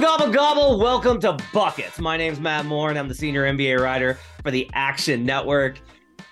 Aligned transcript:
Gobble, 0.00 0.30
gobble. 0.30 0.78
Welcome 0.78 1.18
to 1.22 1.36
Buckets. 1.52 1.98
My 1.98 2.16
name's 2.16 2.38
Matt 2.38 2.66
Moore, 2.66 2.90
and 2.90 2.96
I'm 2.96 3.08
the 3.08 3.16
senior 3.16 3.42
NBA 3.42 3.80
writer 3.80 4.16
for 4.44 4.52
the 4.52 4.70
Action 4.72 5.26
Network. 5.26 5.80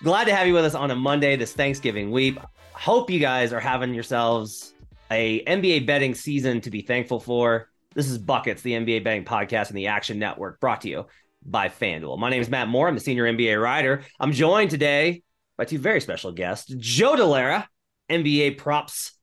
Glad 0.03 0.23
to 0.25 0.33
have 0.33 0.47
you 0.47 0.53
with 0.53 0.63
us 0.63 0.73
on 0.73 0.89
a 0.89 0.95
Monday 0.95 1.35
this 1.35 1.51
Thanksgiving 1.51 2.09
week. 2.09 2.37
Hope 2.71 3.09
you 3.09 3.19
guys 3.19 3.51
are 3.51 3.59
having 3.59 3.93
yourselves 3.93 4.73
a 5.11 5.43
NBA 5.43 5.85
betting 5.85 6.15
season 6.15 6.61
to 6.61 6.71
be 6.71 6.81
thankful 6.81 7.19
for. 7.19 7.69
This 7.93 8.09
is 8.09 8.17
Buckets, 8.17 8.61
the 8.61 8.71
NBA 8.71 9.03
betting 9.03 9.25
podcast 9.25 9.67
and 9.67 9.77
the 9.77 9.87
Action 9.87 10.17
Network, 10.17 10.61
brought 10.61 10.79
to 10.81 10.89
you 10.89 11.05
by 11.45 11.67
FanDuel. 11.67 12.17
My 12.17 12.29
name 12.29 12.41
is 12.41 12.49
Matt 12.49 12.69
Moore. 12.69 12.87
I'm 12.87 12.95
the 12.95 13.01
senior 13.01 13.25
NBA 13.25 13.61
writer. 13.61 14.03
I'm 14.17 14.31
joined 14.31 14.69
today 14.69 15.23
by 15.57 15.65
two 15.65 15.77
very 15.77 15.99
special 15.99 16.31
guests 16.31 16.73
Joe 16.77 17.17
Dellera, 17.17 17.65
NBA 18.09 18.59
props 18.59 19.16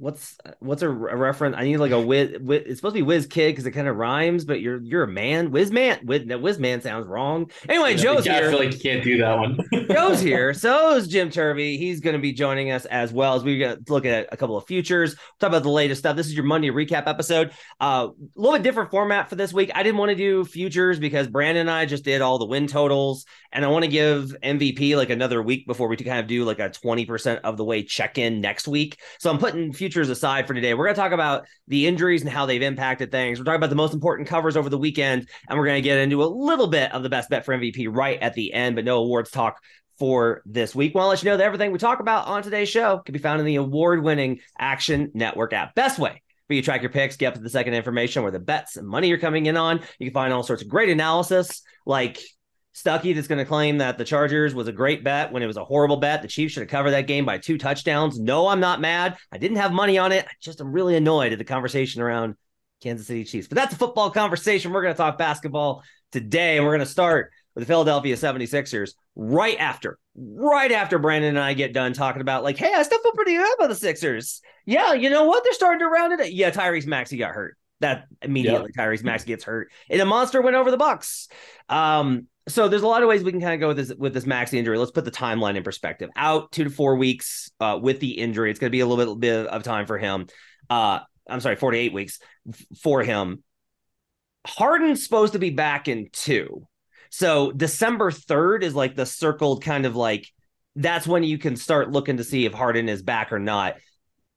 what's 0.00 0.38
what's 0.60 0.82
a, 0.82 0.88
a, 0.88 1.16
reference? 1.16 1.54
I 1.56 1.64
need 1.64 1.76
like 1.76 1.92
a 1.92 2.00
whiz, 2.00 2.38
whiz 2.40 2.62
It's 2.66 2.78
supposed 2.78 2.94
to 2.94 2.98
be 2.98 3.02
whiz 3.02 3.26
kid 3.26 3.52
because 3.52 3.66
it 3.66 3.72
kind 3.72 3.86
of 3.86 3.96
rhymes, 3.96 4.44
but 4.44 4.60
you're 4.60 4.80
you're 4.82 5.04
a 5.04 5.08
man. 5.08 5.50
Whiz 5.50 5.70
man. 5.70 6.00
Whiz, 6.04 6.24
whiz 6.24 6.58
man 6.58 6.80
sounds 6.80 7.06
wrong. 7.06 7.50
Anyway, 7.68 7.92
yeah, 7.92 7.96
Joe's 7.96 8.24
here. 8.24 8.34
I 8.34 8.50
feel 8.50 8.58
like 8.58 8.72
you 8.72 8.80
can't 8.80 9.04
do 9.04 9.18
that 9.18 9.38
one. 9.38 9.58
Joe's 9.90 10.20
here. 10.20 10.54
So 10.54 10.96
is 10.96 11.06
Jim 11.06 11.30
Turvey. 11.30 11.76
He's 11.76 12.00
going 12.00 12.14
to 12.14 12.20
be 12.20 12.32
joining 12.32 12.70
us 12.70 12.86
as 12.86 13.12
well 13.12 13.34
as 13.34 13.44
we 13.44 13.58
going 13.58 13.84
to 13.84 13.92
look 13.92 14.06
at 14.06 14.28
a 14.32 14.36
couple 14.36 14.56
of 14.56 14.66
futures. 14.66 15.14
Talk 15.38 15.48
about 15.48 15.62
the 15.62 15.70
latest 15.70 16.00
stuff. 16.00 16.16
This 16.16 16.26
is 16.26 16.34
your 16.34 16.44
Monday 16.44 16.70
recap 16.70 17.06
episode. 17.06 17.52
Uh, 17.80 18.08
a 18.10 18.40
little 18.40 18.56
bit 18.56 18.62
different 18.62 18.90
format 18.90 19.28
for 19.28 19.36
this 19.36 19.52
week. 19.52 19.70
I 19.74 19.82
didn't 19.82 19.98
want 19.98 20.10
to 20.10 20.16
do 20.16 20.44
futures 20.44 20.98
because 20.98 21.28
Brandon 21.28 21.60
and 21.60 21.70
I 21.70 21.84
just 21.84 22.04
did 22.04 22.22
all 22.22 22.38
the 22.38 22.46
win 22.46 22.66
totals, 22.66 23.26
and 23.52 23.64
I 23.64 23.68
want 23.68 23.84
to 23.84 23.90
give 23.90 24.34
MVP 24.42 24.96
like 24.96 25.10
another 25.10 25.42
week 25.42 25.66
before 25.66 25.88
we 25.88 25.96
kind 25.96 26.20
of 26.20 26.26
do 26.26 26.44
like 26.44 26.58
a 26.58 26.70
twenty 26.70 27.04
percent 27.04 27.40
of 27.44 27.58
the 27.58 27.64
way 27.64 27.82
check 27.82 28.16
in 28.16 28.40
next 28.40 28.66
week. 28.66 28.98
So 29.18 29.30
I'm 29.30 29.38
putting 29.38 29.72
futures 29.72 29.89
aside 29.96 30.46
for 30.46 30.54
today. 30.54 30.74
We're 30.74 30.84
going 30.84 30.94
to 30.94 31.00
talk 31.00 31.12
about 31.12 31.46
the 31.68 31.86
injuries 31.86 32.22
and 32.22 32.30
how 32.30 32.46
they've 32.46 32.62
impacted 32.62 33.10
things. 33.10 33.38
We're 33.38 33.44
talking 33.44 33.56
about 33.56 33.70
the 33.70 33.76
most 33.76 33.94
important 33.94 34.28
covers 34.28 34.56
over 34.56 34.68
the 34.68 34.78
weekend, 34.78 35.28
and 35.48 35.58
we're 35.58 35.66
going 35.66 35.82
to 35.82 35.88
get 35.88 35.98
into 35.98 36.22
a 36.22 36.26
little 36.26 36.68
bit 36.68 36.92
of 36.92 37.02
the 37.02 37.08
best 37.08 37.30
bet 37.30 37.44
for 37.44 37.56
MVP 37.56 37.88
right 37.90 38.20
at 38.20 38.34
the 38.34 38.52
end, 38.52 38.76
but 38.76 38.84
no 38.84 38.98
awards 38.98 39.30
talk 39.30 39.62
for 39.98 40.42
this 40.46 40.74
week. 40.74 40.94
Want 40.94 41.04
to 41.04 41.08
let 41.08 41.22
you 41.22 41.30
know 41.30 41.36
that 41.36 41.44
everything 41.44 41.72
we 41.72 41.78
talk 41.78 42.00
about 42.00 42.26
on 42.26 42.42
today's 42.42 42.70
show 42.70 42.98
can 42.98 43.12
be 43.12 43.18
found 43.18 43.40
in 43.40 43.46
the 43.46 43.56
award-winning 43.56 44.40
Action 44.58 45.10
Network 45.12 45.52
app. 45.52 45.74
Best 45.74 45.98
way 45.98 46.22
for 46.46 46.54
you 46.54 46.62
to 46.62 46.64
track 46.64 46.80
your 46.82 46.90
picks, 46.90 47.16
get 47.16 47.28
up 47.28 47.34
to 47.34 47.40
the 47.40 47.50
second 47.50 47.74
information 47.74 48.22
where 48.22 48.32
the 48.32 48.40
bets 48.40 48.76
and 48.76 48.88
money 48.88 49.08
you're 49.08 49.18
coming 49.18 49.46
in 49.46 49.56
on. 49.56 49.80
You 49.98 50.06
can 50.06 50.14
find 50.14 50.32
all 50.32 50.42
sorts 50.42 50.62
of 50.62 50.68
great 50.68 50.88
analysis 50.88 51.62
like 51.84 52.18
Stuckey 52.74 53.14
that's 53.14 53.26
going 53.26 53.38
to 53.38 53.44
claim 53.44 53.78
that 53.78 53.98
the 53.98 54.04
Chargers 54.04 54.54
was 54.54 54.68
a 54.68 54.72
great 54.72 55.02
bet 55.02 55.32
when 55.32 55.42
it 55.42 55.46
was 55.46 55.56
a 55.56 55.64
horrible 55.64 55.96
bet. 55.96 56.22
The 56.22 56.28
Chiefs 56.28 56.54
should 56.54 56.60
have 56.60 56.70
covered 56.70 56.92
that 56.92 57.06
game 57.06 57.24
by 57.24 57.38
two 57.38 57.58
touchdowns. 57.58 58.18
No, 58.18 58.46
I'm 58.46 58.60
not 58.60 58.80
mad. 58.80 59.16
I 59.32 59.38
didn't 59.38 59.56
have 59.56 59.72
money 59.72 59.98
on 59.98 60.12
it. 60.12 60.24
I 60.24 60.32
just 60.40 60.60
am 60.60 60.72
really 60.72 60.96
annoyed 60.96 61.32
at 61.32 61.38
the 61.38 61.44
conversation 61.44 62.00
around 62.00 62.36
Kansas 62.80 63.06
City 63.06 63.24
Chiefs. 63.24 63.48
But 63.48 63.56
that's 63.56 63.74
a 63.74 63.78
football 63.78 64.10
conversation. 64.10 64.72
We're 64.72 64.82
going 64.82 64.94
to 64.94 64.98
talk 64.98 65.18
basketball 65.18 65.82
today, 66.12 66.56
and 66.56 66.64
we're 66.64 66.72
going 66.72 66.86
to 66.86 66.92
start 66.92 67.32
with 67.54 67.62
the 67.62 67.66
Philadelphia 67.66 68.14
76ers 68.14 68.92
right 69.16 69.58
after, 69.58 69.98
right 70.14 70.70
after 70.70 70.98
Brandon 70.98 71.30
and 71.30 71.38
I 71.38 71.54
get 71.54 71.72
done 71.72 71.92
talking 71.92 72.22
about, 72.22 72.44
like, 72.44 72.56
hey, 72.56 72.72
I 72.72 72.82
still 72.84 73.02
feel 73.02 73.12
pretty 73.12 73.34
good 73.34 73.54
about 73.58 73.68
the 73.68 73.74
Sixers. 73.74 74.40
Yeah, 74.64 74.92
you 74.92 75.10
know 75.10 75.24
what? 75.24 75.42
They're 75.42 75.52
starting 75.52 75.80
to 75.80 75.88
round 75.88 76.18
it. 76.18 76.32
Yeah, 76.32 76.50
Tyrese 76.50 76.86
Maxey 76.86 77.16
got 77.16 77.32
hurt. 77.32 77.56
That 77.80 78.04
immediately. 78.22 78.72
Tyrese 78.76 79.02
Maxey 79.02 79.26
gets 79.26 79.44
hurt. 79.44 79.72
And 79.88 80.00
a 80.00 80.04
monster 80.04 80.42
went 80.42 80.54
over 80.54 80.70
the 80.70 80.76
Bucks. 80.76 81.28
Um, 81.68 82.26
so 82.50 82.68
there's 82.68 82.82
a 82.82 82.86
lot 82.86 83.02
of 83.02 83.08
ways 83.08 83.22
we 83.22 83.32
can 83.32 83.40
kind 83.40 83.54
of 83.54 83.60
go 83.60 83.68
with 83.68 83.76
this 83.76 83.92
with 83.96 84.14
this 84.14 84.26
Maxey 84.26 84.58
injury. 84.58 84.78
Let's 84.78 84.90
put 84.90 85.04
the 85.04 85.10
timeline 85.10 85.56
in 85.56 85.62
perspective. 85.62 86.10
Out 86.16 86.52
two 86.52 86.64
to 86.64 86.70
four 86.70 86.96
weeks 86.96 87.50
uh, 87.60 87.78
with 87.80 88.00
the 88.00 88.12
injury. 88.12 88.50
It's 88.50 88.58
going 88.58 88.70
to 88.70 88.72
be 88.72 88.80
a 88.80 88.86
little 88.86 89.16
bit, 89.16 89.20
bit 89.20 89.46
of 89.46 89.62
time 89.62 89.86
for 89.86 89.98
him. 89.98 90.26
Uh, 90.68 91.00
I'm 91.28 91.40
sorry, 91.40 91.56
48 91.56 91.92
weeks 91.92 92.18
for 92.82 93.02
him. 93.02 93.42
Harden's 94.46 95.04
supposed 95.04 95.34
to 95.34 95.38
be 95.38 95.50
back 95.50 95.88
in 95.88 96.08
two. 96.12 96.66
So 97.10 97.52
December 97.52 98.10
3rd 98.10 98.62
is 98.62 98.74
like 98.74 98.96
the 98.96 99.06
circled 99.06 99.62
kind 99.62 99.84
of 99.84 99.96
like 99.96 100.28
that's 100.76 101.06
when 101.06 101.24
you 101.24 101.38
can 101.38 101.56
start 101.56 101.90
looking 101.90 102.18
to 102.18 102.24
see 102.24 102.46
if 102.46 102.54
Harden 102.54 102.88
is 102.88 103.02
back 103.02 103.32
or 103.32 103.38
not. 103.38 103.76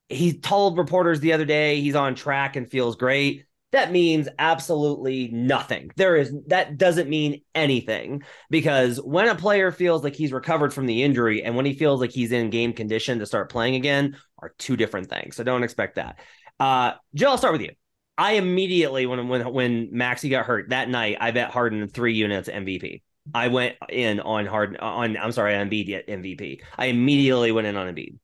He 0.10 0.40
told 0.40 0.78
reporters 0.78 1.20
the 1.20 1.34
other 1.34 1.46
day 1.46 1.80
he's 1.80 1.96
on 1.96 2.16
track 2.16 2.56
and 2.56 2.70
feels 2.70 2.96
great 2.96 3.46
that 3.74 3.92
means 3.92 4.30
absolutely 4.38 5.30
nothing. 5.30 5.90
There 5.96 6.16
is 6.16 6.32
that 6.48 6.78
doesn't 6.78 7.10
mean 7.10 7.42
anything 7.56 8.22
because 8.52 9.02
when 9.02 9.28
a 9.28 9.36
player 9.36 9.72
feels 9.72 10.04
like 10.04 10.16
he's 10.16 10.32
recovered 10.32 10.74
from 10.74 10.86
the 10.86 11.02
injury 11.02 11.44
and 11.44 11.56
when 11.56 11.66
he 11.66 11.74
feels 11.74 12.00
like 12.00 12.12
he's 12.12 12.32
in 12.32 12.52
game 12.52 12.74
condition 12.74 13.20
to 13.20 13.26
start 13.26 13.52
playing 13.52 13.76
again 13.76 14.16
are 14.40 14.54
two 14.60 14.78
different 14.78 15.10
things. 15.10 15.36
So 15.36 15.44
don't 15.44 15.64
expect 15.64 15.96
that. 15.96 16.20
Uh, 16.60 16.94
Joe, 17.16 17.32
I'll 17.32 17.38
start 17.38 17.54
with 17.54 17.64
you. 17.64 17.72
I 18.16 18.34
immediately 18.34 19.08
when 19.08 19.28
when 19.28 19.52
when 19.52 19.90
Maxey 19.92 20.30
got 20.30 20.46
hurt 20.46 20.70
that 20.70 20.88
night, 20.88 21.18
I 21.20 21.32
bet 21.32 21.50
Harden 21.50 21.88
three 21.88 22.14
units 22.14 22.48
MVP. 22.48 23.02
I 23.34 23.48
went 23.48 23.76
in 23.90 24.20
on 24.20 24.46
Harden 24.46 24.78
on 24.78 25.18
I'm 25.18 25.32
sorry, 25.32 25.56
on 25.56 25.70
Embiid 25.70 26.08
MVP. 26.08 26.60
I 26.78 26.86
immediately 26.88 27.52
went 27.52 27.66
in 27.66 27.76
on 27.76 27.88
Embiid. 27.88 28.18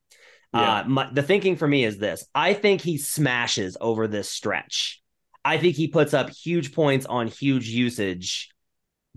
Yeah. 0.54 0.80
Uh, 0.80 0.84
my, 0.88 1.10
the 1.12 1.24
thinking 1.24 1.56
for 1.56 1.68
me 1.68 1.84
is 1.84 1.98
this: 1.98 2.28
I 2.36 2.54
think 2.54 2.82
he 2.82 3.00
smashes 3.00 3.78
over 3.82 4.08
this 4.08 4.30
stretch. 4.30 5.02
I 5.44 5.58
think 5.58 5.76
he 5.76 5.88
puts 5.88 6.14
up 6.14 6.30
huge 6.30 6.74
points 6.74 7.06
on 7.06 7.28
huge 7.28 7.70
usage. 7.70 8.50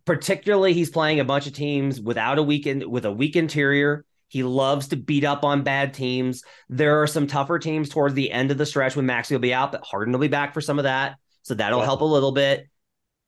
Particularly, 0.04 0.72
he's 0.72 0.90
playing 0.90 1.20
a 1.20 1.24
bunch 1.24 1.46
of 1.46 1.52
teams 1.52 2.00
without 2.00 2.38
a 2.38 2.42
weekend 2.42 2.84
with 2.84 3.04
a 3.04 3.12
weak 3.12 3.36
interior. 3.36 4.04
He 4.28 4.42
loves 4.42 4.88
to 4.88 4.96
beat 4.96 5.24
up 5.24 5.44
on 5.44 5.62
bad 5.62 5.94
teams. 5.94 6.42
There 6.68 7.02
are 7.02 7.06
some 7.06 7.26
tougher 7.26 7.58
teams 7.58 7.88
towards 7.88 8.14
the 8.14 8.32
end 8.32 8.50
of 8.50 8.58
the 8.58 8.66
stretch 8.66 8.96
when 8.96 9.06
Maxey 9.06 9.34
will 9.34 9.40
be 9.40 9.54
out, 9.54 9.72
but 9.72 9.84
Harden 9.84 10.12
will 10.12 10.20
be 10.20 10.28
back 10.28 10.54
for 10.54 10.60
some 10.60 10.78
of 10.78 10.84
that. 10.84 11.16
So 11.42 11.54
that'll 11.54 11.80
yeah. 11.80 11.84
help 11.84 12.00
a 12.00 12.06
little 12.06 12.32
bit. 12.32 12.68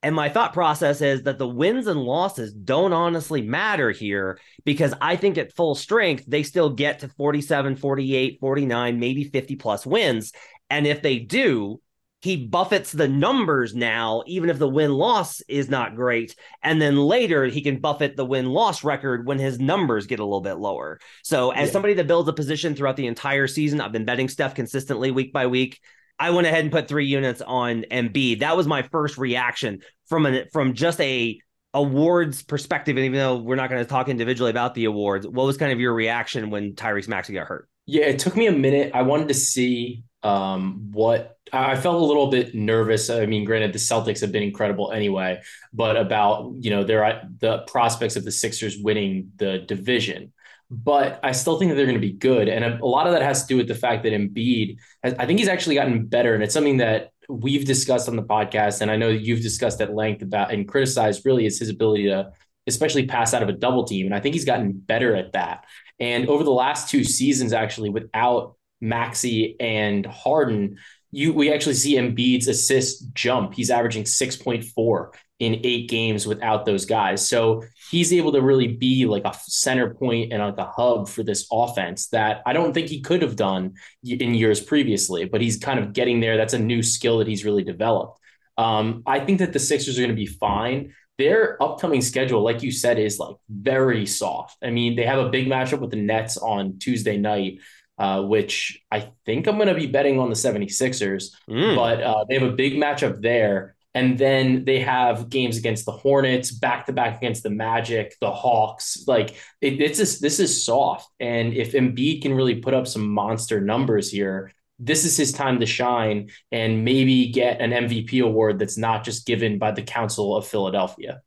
And 0.03 0.15
my 0.15 0.29
thought 0.29 0.53
process 0.53 1.01
is 1.01 1.23
that 1.23 1.39
the 1.39 1.49
wins 1.49 1.87
and 1.87 2.01
losses 2.01 2.53
don't 2.53 2.93
honestly 2.93 3.41
matter 3.41 3.91
here 3.91 4.39
because 4.65 4.93
I 5.01 5.17
think 5.17 5.39
at 5.39 5.55
full 5.55 5.75
strength, 5.75 6.25
they 6.27 6.43
still 6.43 6.69
get 6.71 6.99
to 6.99 7.09
47, 7.09 7.77
48, 7.77 8.39
49, 8.39 9.01
maybe 9.01 9.25
50 9.25 9.57
plus 9.57 9.87
wins. 9.87 10.33
And 10.69 10.87
if 10.87 11.01
they 11.01 11.19
do, 11.19 11.81
he 12.25 12.39
buffets 12.39 12.91
the 12.91 13.07
numbers 13.07 13.75
now, 13.75 14.23
even 14.27 14.49
if 14.49 14.59
the 14.59 14.67
win 14.67 14.95
loss 14.95 15.43
is 15.43 15.69
not 15.69 15.95
great. 15.95 16.35
And 16.63 16.81
then 16.81 16.97
later 16.97 17.45
he 17.45 17.61
can 17.61 17.81
buffet 17.81 18.17
the 18.17 18.25
win 18.25 18.47
loss 18.47 18.83
record 18.83 19.27
when 19.27 19.39
his 19.39 19.61
numbers 19.61 20.07
get 20.07 20.21
a 20.21 20.25
little 20.25 20.41
bit 20.41 20.55
lower. 20.55 21.01
So, 21.23 21.51
as 21.51 21.69
yeah. 21.69 21.73
somebody 21.73 21.93
that 21.95 22.07
builds 22.07 22.27
a 22.31 22.33
position 22.33 22.75
throughout 22.75 22.97
the 22.97 23.09
entire 23.09 23.47
season, 23.47 23.79
I've 23.79 23.93
been 23.93 24.07
betting 24.07 24.31
Steph 24.31 24.55
consistently 24.55 25.11
week 25.11 25.35
by 25.35 25.49
week. 25.49 25.83
I 26.19 26.31
went 26.31 26.47
ahead 26.47 26.65
and 26.65 26.73
put 26.73 26.89
three 26.89 27.05
units 27.05 27.43
on 27.43 27.85
Embiid. 27.91 28.41
That 28.41 28.57
was 28.57 28.67
my 28.67 28.81
first 28.81 29.19
reaction 29.19 29.81
from 30.07 30.25
an 30.25 30.47
from 30.51 30.73
just 30.73 31.03
a 31.03 31.39
awards 31.75 32.43
perspective. 32.43 32.97
And 32.97 33.05
even 33.05 33.19
though 33.19 33.37
we're 33.37 33.57
not 33.57 33.69
going 33.69 33.85
to 33.85 33.89
talk 33.89 34.09
individually 34.09 34.51
about 34.51 34.75
the 34.75 34.87
awards, 34.87 35.29
what 35.29 35.45
was 35.45 35.59
kind 35.59 35.73
of 35.73 35.79
your 35.79 35.93
reaction 35.93 36.49
when 36.49 36.73
Tyrese 36.73 37.07
Maxey 37.07 37.35
got 37.35 37.49
hurt? 37.49 37.69
Yeah, 37.87 38.05
it 38.07 38.19
took 38.19 38.37
me 38.37 38.47
a 38.47 38.53
minute. 38.53 38.93
I 38.95 39.03
wanted 39.03 39.29
to 39.29 39.35
see 39.35 40.05
um, 40.23 40.91
what 40.93 41.37
I 41.53 41.77
felt 41.77 41.97
a 41.97 42.05
little 42.05 42.29
bit 42.29 42.55
nervous. 42.55 43.11
I 43.11 43.27
mean, 43.27 43.45
granted, 43.45 43.73
the 43.73 43.79
Celtics 43.79 44.21
have 44.23 44.33
been 44.33 44.43
incredible 44.43 44.91
anyway, 44.93 45.43
but 45.73 45.97
about 45.97 46.55
you 46.61 46.71
know 46.71 46.83
there 46.85 47.29
the 47.41 47.59
prospects 47.67 48.17
of 48.17 48.25
the 48.25 48.33
Sixers 48.33 48.79
winning 48.79 49.33
the 49.37 49.59
division. 49.59 50.33
But 50.71 51.21
I 51.23 51.33
still 51.33 51.59
think 51.59 51.71
that 51.71 51.75
they're 51.77 51.85
going 51.87 52.01
to 52.01 52.07
be 52.07 52.15
good, 52.15 52.49
and 52.49 52.65
a, 52.65 52.83
a 52.83 52.87
lot 52.87 53.07
of 53.07 53.13
that 53.13 53.23
has 53.23 53.43
to 53.43 53.49
do 53.49 53.57
with 53.59 53.69
the 53.69 53.75
fact 53.75 54.03
that 54.05 54.13
Embiid, 54.13 54.79
has, 55.05 55.15
I 55.19 55.27
think 55.27 55.39
he's 55.39 55.49
actually 55.49 55.75
gotten 55.75 56.07
better, 56.07 56.35
and 56.35 56.43
it's 56.43 56.55
something 56.55 56.79
that 56.79 57.11
we've 57.29 57.67
discussed 57.67 58.09
on 58.09 58.17
the 58.17 58.23
podcast, 58.23 58.81
and 58.81 58.91
I 58.91 58.97
know 58.97 59.09
you've 59.09 59.43
discussed 59.43 59.81
at 59.83 59.95
length 59.95 60.23
about 60.23 60.53
and 60.53 60.67
criticized. 60.67 61.25
Really, 61.27 61.45
is 61.45 61.59
his 61.59 61.69
ability 61.69 62.05
to, 62.05 62.33
especially 62.67 63.07
pass 63.07 63.35
out 63.35 63.43
of 63.43 63.49
a 63.49 63.53
double 63.53 63.85
team, 63.85 64.07
and 64.07 64.15
I 64.15 64.21
think 64.21 64.35
he's 64.35 64.45
gotten 64.45 64.73
better 64.73 65.15
at 65.15 65.33
that. 65.33 65.65
And 66.01 66.29
over 66.29 66.45
the 66.45 66.51
last 66.51 66.89
two 66.89 67.05
seasons, 67.05 67.53
actually, 67.53 67.91
without 67.91 68.57
Maxey 68.81 69.57
and 69.61 70.05
Harden, 70.05 70.79
you 71.11 71.33
we 71.33 71.53
actually 71.53 71.75
see 71.75 71.97
Embiid's 71.97 72.49
assist 72.49 73.15
jump. 73.15 73.55
He's 73.55 73.71
averaging 73.71 74.05
6.4 74.05 75.11
in 75.41 75.61
eight 75.65 75.89
games 75.89 76.27
without 76.27 76.65
those 76.65 76.87
guys. 76.87 77.27
So 77.27 77.65
he's 77.91 78.13
able 78.13 78.33
to 78.33 78.41
really 78.41 78.69
be 78.69 79.05
like 79.05 79.25
a 79.25 79.35
center 79.35 79.95
point 79.95 80.33
and 80.33 80.43
like 80.43 80.59
a 80.59 80.71
hub 80.71 81.09
for 81.09 81.23
this 81.23 81.47
offense 81.53 82.09
that 82.09 82.43
I 82.47 82.53
don't 82.53 82.73
think 82.73 82.89
he 82.89 83.01
could 83.01 83.23
have 83.23 83.37
done 83.37 83.75
in 84.05 84.35
years 84.35 84.61
previously, 84.61 85.25
but 85.25 85.41
he's 85.41 85.57
kind 85.57 85.79
of 85.79 85.93
getting 85.93 86.21
there. 86.21 86.37
That's 86.37 86.55
a 86.55 86.59
new 86.59 86.83
skill 86.83 87.19
that 87.19 87.29
he's 87.29 87.45
really 87.45 87.65
developed. 87.65 88.21
Um, 88.57 89.03
I 89.07 89.21
think 89.21 89.41
that 89.41 89.53
the 89.53 89.59
Sixers 89.59 89.99
are 89.99 90.03
going 90.03 90.11
to 90.11 90.17
be 90.17 90.27
fine. 90.27 90.95
Their 91.19 91.63
upcoming 91.63 92.03
schedule, 92.03 92.43
like 92.43 92.63
you 92.63 92.73
said, 92.73 92.99
is 92.99 93.19
like 93.19 93.37
very 93.49 94.05
soft. 94.07 94.57
I 94.63 94.71
mean, 94.71 94.97
they 94.97 95.05
have 95.05 95.25
a 95.25 95.31
big 95.31 95.47
matchup 95.47 95.81
with 95.81 95.91
the 95.91 95.97
Nets 95.97 96.37
on 96.37 96.79
Tuesday 96.79 97.17
night, 97.17 97.61
uh, 97.99 98.23
which 98.23 98.83
I 98.91 99.13
think 99.25 99.47
I'm 99.47 99.57
going 99.57 99.69
to 99.69 99.75
be 99.75 99.87
betting 99.87 100.19
on 100.19 100.29
the 100.29 100.35
76ers, 100.35 101.31
mm. 101.49 101.77
but 101.77 102.03
uh, 102.03 102.25
they 102.29 102.35
have 102.35 102.49
a 102.49 102.57
big 102.57 102.75
matchup 102.75 103.23
there. 103.23 103.77
And 103.97 104.19
then 104.19 104.65
they 104.65 104.81
have 104.81 105.29
games 105.29 105.57
against 105.57 105.87
the 105.87 105.93
Hornets, 105.93 106.51
back 106.51 106.87
to 106.87 106.93
back 106.93 107.19
against 107.19 107.45
the 107.45 107.51
Magic, 107.51 108.17
the 108.21 108.33
Hawks. 108.33 109.05
Like 109.07 109.37
it, 109.61 109.81
it's 109.81 109.99
just, 109.99 110.21
this 110.21 110.41
is 110.41 110.65
soft. 110.65 111.09
And 111.21 111.55
if 111.55 111.73
Embiid 111.75 112.23
can 112.23 112.35
really 112.35 112.57
put 112.57 112.75
up 112.75 112.89
some 112.89 113.09
monster 113.09 113.61
numbers 113.61 114.11
here, 114.11 114.51
this 114.85 115.05
is 115.05 115.17
his 115.17 115.33
time 115.33 115.61
to 115.61 115.67
shine 115.67 116.31
and 116.53 116.85
maybe 116.85 117.29
get 117.29 117.61
an 117.61 117.71
MVP 117.71 118.23
award 118.23 118.59
that's 118.59 118.77
not 118.77 119.05
just 119.05 119.27
given 119.27 119.59
by 119.59 119.73
the 119.73 119.83
Council 119.83 120.37
of 120.37 120.47
Philadelphia. 120.47 121.23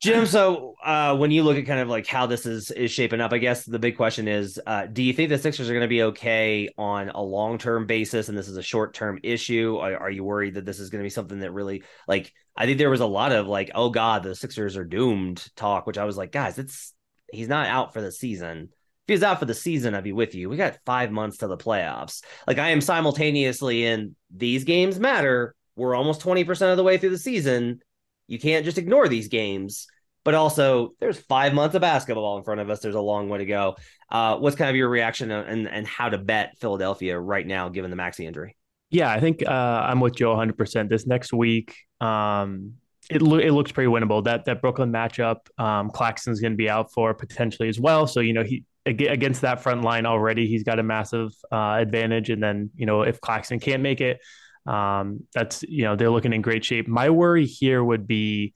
Jim, 0.00 0.26
so 0.26 0.74
uh, 0.84 1.16
when 1.16 1.30
you 1.30 1.42
look 1.42 1.56
at 1.56 1.66
kind 1.66 1.80
of 1.80 1.88
like 1.88 2.06
how 2.06 2.26
this 2.26 2.44
is 2.44 2.70
is 2.70 2.90
shaping 2.90 3.20
up, 3.20 3.32
I 3.32 3.38
guess 3.38 3.64
the 3.64 3.78
big 3.78 3.96
question 3.96 4.28
is: 4.28 4.60
uh, 4.66 4.86
Do 4.86 5.02
you 5.02 5.14
think 5.14 5.30
the 5.30 5.38
Sixers 5.38 5.70
are 5.70 5.72
going 5.72 5.82
to 5.82 5.88
be 5.88 6.02
okay 6.04 6.68
on 6.76 7.08
a 7.08 7.22
long 7.22 7.56
term 7.56 7.86
basis, 7.86 8.28
and 8.28 8.36
this 8.36 8.48
is 8.48 8.58
a 8.58 8.62
short 8.62 8.92
term 8.92 9.18
issue? 9.22 9.78
Are, 9.80 9.96
are, 9.96 10.10
you 10.10 10.22
worried 10.22 10.54
that 10.54 10.66
this 10.66 10.80
is 10.80 10.90
going 10.90 11.00
to 11.00 11.06
be 11.06 11.10
something 11.10 11.40
that 11.40 11.52
really 11.52 11.82
like? 12.06 12.32
I 12.54 12.66
think 12.66 12.76
there 12.76 12.90
was 12.90 13.00
a 13.00 13.06
lot 13.06 13.32
of 13.32 13.46
like, 13.46 13.70
"Oh 13.74 13.88
God, 13.88 14.22
the 14.22 14.34
Sixers 14.34 14.76
are 14.76 14.84
doomed" 14.84 15.46
talk, 15.56 15.86
which 15.86 15.98
I 15.98 16.04
was 16.04 16.18
like, 16.18 16.30
guys, 16.30 16.58
it's 16.58 16.92
he's 17.32 17.48
not 17.48 17.66
out 17.66 17.94
for 17.94 18.02
the 18.02 18.12
season. 18.12 18.68
If 19.06 19.08
he 19.08 19.14
was 19.14 19.22
out 19.22 19.38
for 19.38 19.44
the 19.44 19.54
season, 19.54 19.94
I'd 19.94 20.04
be 20.04 20.12
with 20.12 20.34
you. 20.34 20.48
We 20.48 20.56
got 20.56 20.78
five 20.84 21.12
months 21.12 21.38
to 21.38 21.46
the 21.46 21.56
playoffs. 21.56 22.24
Like 22.46 22.58
I 22.58 22.70
am 22.70 22.80
simultaneously 22.80 23.86
in 23.86 24.16
these 24.30 24.64
games 24.64 24.98
matter. 24.98 25.54
We're 25.76 25.94
almost 25.94 26.20
twenty 26.20 26.44
percent 26.44 26.70
of 26.70 26.76
the 26.76 26.82
way 26.82 26.98
through 26.98 27.10
the 27.10 27.18
season 27.18 27.80
you 28.26 28.38
can't 28.38 28.64
just 28.64 28.78
ignore 28.78 29.08
these 29.08 29.28
games. 29.28 29.86
But 30.24 30.34
also, 30.34 30.94
there's 30.98 31.18
five 31.18 31.54
months 31.54 31.76
of 31.76 31.82
basketball 31.82 32.36
in 32.38 32.42
front 32.42 32.60
of 32.60 32.68
us. 32.68 32.80
There's 32.80 32.96
a 32.96 33.00
long 33.00 33.28
way 33.28 33.38
to 33.38 33.46
go. 33.46 33.76
Uh, 34.10 34.36
what's 34.36 34.56
kind 34.56 34.68
of 34.68 34.74
your 34.74 34.88
reaction 34.88 35.30
and 35.30 35.68
and 35.68 35.86
how 35.86 36.08
to 36.08 36.18
bet 36.18 36.58
Philadelphia 36.58 37.18
right 37.18 37.46
now, 37.46 37.68
given 37.68 37.90
the 37.90 37.96
Maxey 37.96 38.26
injury? 38.26 38.56
Yeah, 38.90 39.10
I 39.10 39.20
think 39.20 39.46
uh, 39.46 39.50
I'm 39.50 40.00
with 40.00 40.16
Joe 40.16 40.30
100. 40.30 40.58
percent 40.58 40.90
This 40.90 41.06
next 41.06 41.32
week, 41.32 41.76
um, 42.00 42.72
it 43.08 43.22
lo- 43.22 43.38
it 43.38 43.52
looks 43.52 43.70
pretty 43.70 43.88
winnable. 43.88 44.24
That 44.24 44.46
that 44.46 44.60
Brooklyn 44.60 44.90
matchup, 44.90 45.36
um, 45.58 45.90
Claxton's 45.90 46.40
going 46.40 46.54
to 46.54 46.56
be 46.56 46.68
out 46.68 46.92
for 46.92 47.14
potentially 47.14 47.68
as 47.68 47.78
well. 47.78 48.08
So 48.08 48.18
you 48.18 48.32
know 48.32 48.42
he 48.42 48.64
against 48.86 49.40
that 49.42 49.62
front 49.62 49.82
line 49.82 50.06
already, 50.06 50.46
he's 50.46 50.62
got 50.62 50.78
a 50.78 50.82
massive 50.82 51.32
uh, 51.50 51.76
advantage. 51.78 52.30
And 52.30 52.42
then 52.42 52.70
you 52.76 52.86
know 52.86 53.02
if 53.02 53.20
Claxton 53.20 53.60
can't 53.60 53.82
make 53.82 54.00
it, 54.00 54.20
um, 54.66 55.20
that's 55.34 55.62
you 55.62 55.84
know 55.84 55.96
they're 55.96 56.10
looking 56.10 56.32
in 56.32 56.42
great 56.42 56.64
shape. 56.64 56.88
My 56.88 57.10
worry 57.10 57.46
here 57.46 57.82
would 57.82 58.06
be 58.06 58.54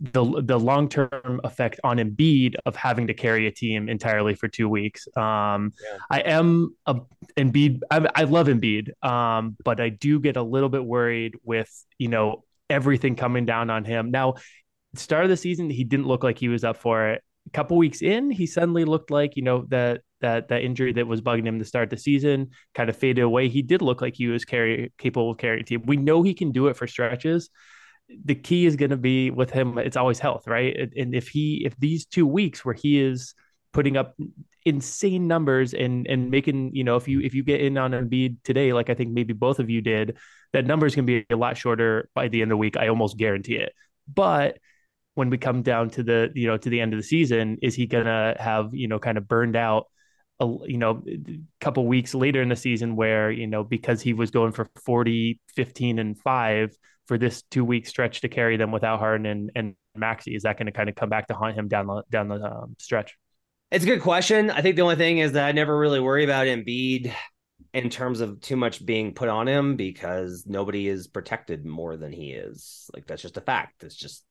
the 0.00 0.42
the 0.42 0.58
long 0.58 0.88
term 0.88 1.40
effect 1.44 1.78
on 1.84 1.98
Embiid 1.98 2.56
of 2.66 2.74
having 2.74 3.06
to 3.06 3.14
carry 3.14 3.46
a 3.46 3.52
team 3.52 3.88
entirely 3.88 4.34
for 4.34 4.48
two 4.48 4.68
weeks. 4.68 5.06
Um, 5.16 5.72
yeah. 5.80 5.98
I 6.10 6.20
am 6.20 6.74
a 6.86 6.96
Embiid. 7.36 7.80
I, 7.90 8.08
I 8.14 8.24
love 8.24 8.48
Embiid, 8.48 8.90
um, 9.04 9.56
but 9.64 9.80
I 9.80 9.90
do 9.90 10.18
get 10.18 10.36
a 10.36 10.42
little 10.42 10.68
bit 10.68 10.84
worried 10.84 11.36
with 11.44 11.70
you 11.98 12.08
know 12.08 12.44
everything 12.68 13.14
coming 13.14 13.46
down 13.46 13.70
on 13.70 13.84
him. 13.84 14.10
Now, 14.10 14.34
start 14.96 15.24
of 15.24 15.30
the 15.30 15.36
season, 15.36 15.70
he 15.70 15.84
didn't 15.84 16.06
look 16.06 16.24
like 16.24 16.38
he 16.38 16.48
was 16.48 16.64
up 16.64 16.78
for 16.78 17.10
it. 17.10 17.22
A 17.46 17.50
couple 17.50 17.76
weeks 17.76 18.02
in, 18.02 18.30
he 18.30 18.46
suddenly 18.46 18.84
looked 18.84 19.10
like 19.10 19.36
you 19.36 19.42
know 19.42 19.66
that 19.68 20.02
that 20.20 20.48
that 20.48 20.62
injury 20.62 20.92
that 20.94 21.06
was 21.06 21.20
bugging 21.20 21.46
him 21.46 21.58
to 21.58 21.64
start 21.64 21.90
the 21.90 21.96
season 21.96 22.50
kind 22.74 22.88
of 22.88 22.96
faded 22.96 23.22
away. 23.22 23.48
He 23.48 23.62
did 23.62 23.82
look 23.82 24.00
like 24.00 24.14
he 24.16 24.28
was 24.28 24.44
carry 24.44 24.92
capable 24.98 25.32
of 25.32 25.38
carrying 25.38 25.64
team. 25.64 25.82
We 25.84 25.96
know 25.96 26.22
he 26.22 26.34
can 26.34 26.52
do 26.52 26.68
it 26.68 26.76
for 26.76 26.86
stretches. 26.86 27.50
The 28.24 28.34
key 28.34 28.66
is 28.66 28.76
going 28.76 28.90
to 28.90 28.96
be 28.96 29.30
with 29.30 29.50
him. 29.50 29.78
It's 29.78 29.96
always 29.96 30.18
health, 30.18 30.46
right? 30.46 30.92
And 30.96 31.14
if 31.14 31.28
he 31.28 31.62
if 31.64 31.76
these 31.78 32.06
two 32.06 32.26
weeks 32.26 32.64
where 32.64 32.74
he 32.74 33.00
is 33.00 33.34
putting 33.72 33.96
up 33.96 34.14
insane 34.64 35.26
numbers 35.26 35.74
and 35.74 36.06
and 36.06 36.30
making 36.30 36.74
you 36.74 36.84
know 36.84 36.96
if 36.96 37.08
you 37.08 37.20
if 37.20 37.34
you 37.34 37.42
get 37.42 37.60
in 37.60 37.76
on 37.76 37.92
Embiid 37.92 38.36
today, 38.44 38.72
like 38.72 38.90
I 38.90 38.94
think 38.94 39.12
maybe 39.12 39.32
both 39.34 39.58
of 39.58 39.68
you 39.70 39.80
did, 39.80 40.18
that 40.52 40.66
number 40.66 40.86
is 40.86 40.94
going 40.94 41.06
to 41.06 41.24
be 41.24 41.26
a 41.34 41.36
lot 41.36 41.56
shorter 41.56 42.08
by 42.14 42.28
the 42.28 42.42
end 42.42 42.50
of 42.52 42.56
the 42.56 42.58
week. 42.58 42.76
I 42.76 42.88
almost 42.88 43.16
guarantee 43.16 43.56
it. 43.56 43.72
But 44.12 44.58
when 45.14 45.30
we 45.30 45.38
come 45.38 45.62
down 45.62 45.90
to 45.90 46.02
the 46.02 46.30
you 46.34 46.46
know 46.46 46.56
to 46.56 46.70
the 46.70 46.80
end 46.80 46.92
of 46.92 46.98
the 46.98 47.04
season, 47.04 47.58
is 47.62 47.74
he 47.74 47.86
to 47.88 48.34
have 48.38 48.70
you 48.72 48.88
know 48.88 48.98
kind 48.98 49.18
of 49.18 49.28
burned 49.28 49.56
out? 49.56 49.86
a 50.40 50.46
you 50.66 50.78
know 50.78 51.02
a 51.06 51.38
couple 51.60 51.86
weeks 51.86 52.14
later 52.14 52.42
in 52.42 52.48
the 52.48 52.56
season 52.56 52.96
where 52.96 53.30
you 53.30 53.46
know 53.46 53.62
because 53.62 54.00
he 54.00 54.12
was 54.12 54.30
going 54.30 54.50
for 54.50 54.68
40 54.84 55.38
15 55.54 55.98
and 55.98 56.18
5 56.18 56.74
for 57.06 57.18
this 57.18 57.42
two 57.50 57.64
week 57.64 57.86
stretch 57.86 58.22
to 58.22 58.28
carry 58.28 58.56
them 58.56 58.72
without 58.72 58.98
Harden 58.98 59.26
and, 59.26 59.50
and 59.54 59.74
Maxey 59.94 60.34
is 60.34 60.42
that 60.42 60.56
going 60.56 60.66
to 60.66 60.72
kind 60.72 60.88
of 60.88 60.94
come 60.94 61.08
back 61.08 61.28
to 61.28 61.34
haunt 61.34 61.56
him 61.56 61.68
down 61.68 61.86
the 61.86 62.02
down 62.10 62.28
the 62.28 62.42
um, 62.42 62.76
stretch? 62.78 63.16
It's 63.70 63.84
a 63.84 63.86
good 63.86 64.02
question. 64.02 64.50
I 64.50 64.60
think 64.60 64.76
the 64.76 64.82
only 64.82 64.96
thing 64.96 65.18
is 65.18 65.32
that 65.32 65.46
I 65.46 65.52
never 65.52 65.76
really 65.76 66.00
worry 66.00 66.24
about 66.24 66.46
Embiid 66.46 67.12
in 67.72 67.88
terms 67.88 68.20
of 68.20 68.40
too 68.40 68.56
much 68.56 68.84
being 68.84 69.14
put 69.14 69.28
on 69.28 69.48
him 69.48 69.76
because 69.76 70.44
nobody 70.46 70.88
is 70.88 71.06
protected 71.06 71.64
more 71.64 71.96
than 71.96 72.12
he 72.12 72.32
is. 72.32 72.90
Like 72.92 73.06
that's 73.06 73.22
just 73.22 73.38
a 73.38 73.40
fact. 73.40 73.82
It's 73.82 73.96
just 73.96 74.24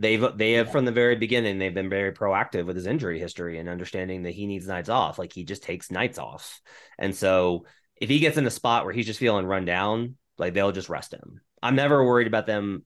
they've 0.00 0.36
they 0.36 0.52
have 0.52 0.72
from 0.72 0.86
the 0.86 0.92
very 0.92 1.14
beginning 1.14 1.58
they've 1.58 1.74
been 1.74 1.90
very 1.90 2.12
proactive 2.12 2.64
with 2.64 2.74
his 2.74 2.86
injury 2.86 3.18
history 3.18 3.58
and 3.58 3.68
understanding 3.68 4.22
that 4.22 4.30
he 4.30 4.46
needs 4.46 4.66
nights 4.66 4.88
off. 4.88 5.18
Like 5.18 5.32
he 5.32 5.44
just 5.44 5.62
takes 5.62 5.90
nights 5.90 6.18
off. 6.18 6.60
And 6.98 7.14
so 7.14 7.66
if 7.96 8.08
he 8.08 8.18
gets 8.18 8.38
in 8.38 8.46
a 8.46 8.50
spot 8.50 8.84
where 8.84 8.94
he's 8.94 9.06
just 9.06 9.20
feeling 9.20 9.44
run 9.44 9.66
down 9.66 10.16
like 10.38 10.54
they'll 10.54 10.72
just 10.72 10.88
rest 10.88 11.12
him. 11.12 11.40
I'm 11.62 11.76
never 11.76 12.02
worried 12.02 12.26
about 12.26 12.46
them 12.46 12.84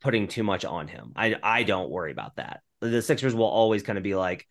putting 0.00 0.28
too 0.28 0.42
much 0.42 0.66
on 0.66 0.88
him. 0.88 1.12
I 1.16 1.36
i 1.42 1.62
don't 1.62 1.90
worry 1.90 2.12
about 2.12 2.36
that. 2.36 2.60
The 2.80 3.00
sixers 3.00 3.34
will 3.34 3.46
always 3.46 3.82
kind 3.82 3.96
of 3.96 4.04
be 4.04 4.14
like 4.14 4.46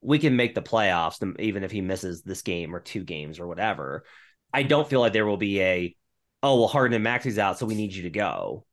we 0.00 0.18
can 0.18 0.34
make 0.34 0.56
the 0.56 0.62
playoffs 0.62 1.22
um, 1.22 1.36
even 1.38 1.62
if 1.62 1.70
he 1.70 1.80
misses 1.80 2.22
this 2.22 2.42
game 2.42 2.74
or 2.74 2.80
two 2.80 3.04
games 3.04 3.38
or 3.38 3.46
whatever. 3.46 4.04
I 4.52 4.64
don't 4.64 4.88
feel 4.88 5.00
like 5.00 5.12
there 5.12 5.26
will 5.26 5.36
be 5.36 5.60
a 5.62 5.96
oh 6.42 6.58
well 6.58 6.68
harden 6.68 6.94
and 6.94 7.04
maxey's 7.04 7.38
out 7.38 7.58
so 7.58 7.66
we 7.66 7.74
need 7.74 7.92
you 7.92 8.04
to 8.04 8.10
go 8.10 8.64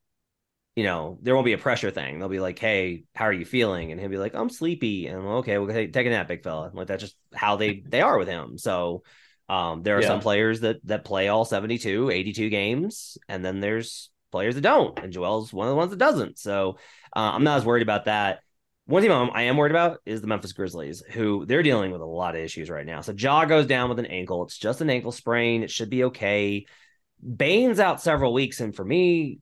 you 0.76 0.84
know, 0.84 1.18
there 1.22 1.34
won't 1.34 1.46
be 1.46 1.54
a 1.54 1.58
pressure 1.58 1.90
thing. 1.90 2.20
They'll 2.20 2.28
be 2.28 2.42
like, 2.42 2.60
"Hey, 2.60 3.06
how 3.16 3.26
are 3.26 3.34
you 3.34 3.46
feeling?" 3.46 3.92
And 3.92 4.00
he'll 4.00 4.10
be 4.10 4.18
like, 4.18 4.36
"I'm 4.36 4.50
sleepy." 4.50 5.08
And 5.08 5.26
okay, 5.26 5.58
we'll 5.58 5.74
take, 5.74 5.94
take 5.94 6.06
a 6.06 6.10
nap, 6.10 6.28
big 6.28 6.44
fella. 6.44 6.70
Like 6.74 6.88
that's 6.88 7.02
just 7.02 7.16
how 7.34 7.56
they 7.56 7.80
they 7.80 8.02
are 8.02 8.18
with 8.18 8.28
him. 8.28 8.58
So, 8.58 9.04
um, 9.48 9.84
there 9.84 9.98
are 9.98 10.02
yeah. 10.02 10.08
some 10.08 10.20
players 10.20 10.62
that 10.62 10.86
that 10.86 11.06
play 11.06 11.30
all 11.30 11.46
72, 11.46 12.10
82 12.10 12.50
games, 12.50 13.18
and 13.30 13.44
then 13.44 13.62
there's 13.62 14.10
players 14.32 14.56
that 14.56 14.62
don't. 14.62 15.00
And 15.00 15.14
Joel's 15.14 15.54
one 15.54 15.68
of 15.68 15.72
the 15.72 15.78
ones 15.78 15.92
that 15.92 15.98
doesn't. 15.98 16.40
So, 16.40 16.78
uh, 17.16 17.32
I'm 17.34 17.46
not 17.46 17.60
as 17.60 17.66
worried 17.66 17.84
about 17.84 18.06
that. 18.06 18.42
One 18.88 19.02
team 19.02 19.12
I 19.12 19.44
am 19.44 19.58
worried 19.58 19.72
about 19.72 20.02
is 20.06 20.22
the 20.22 20.28
Memphis 20.28 20.54
Grizzlies, 20.54 21.02
who 21.02 21.46
they're 21.46 21.64
dealing 21.64 21.92
with 21.92 22.02
a 22.02 22.06
lot 22.06 22.36
of 22.36 22.42
issues 22.42 22.70
right 22.70 22.86
now. 22.86 23.02
So 23.02 23.14
Ja 23.14 23.46
goes 23.46 23.66
down 23.66 23.90
with 23.90 23.98
an 23.98 24.06
ankle. 24.06 24.44
It's 24.44 24.58
just 24.58 24.82
an 24.82 24.92
ankle 24.92 25.12
sprain. 25.12 25.64
It 25.64 25.72
should 25.72 25.90
be 25.90 26.04
okay. 26.04 26.68
Bane's 27.20 27.80
out 27.80 28.02
several 28.02 28.32
weeks, 28.32 28.60
and 28.60 28.76
for 28.76 28.86
me, 28.86 29.40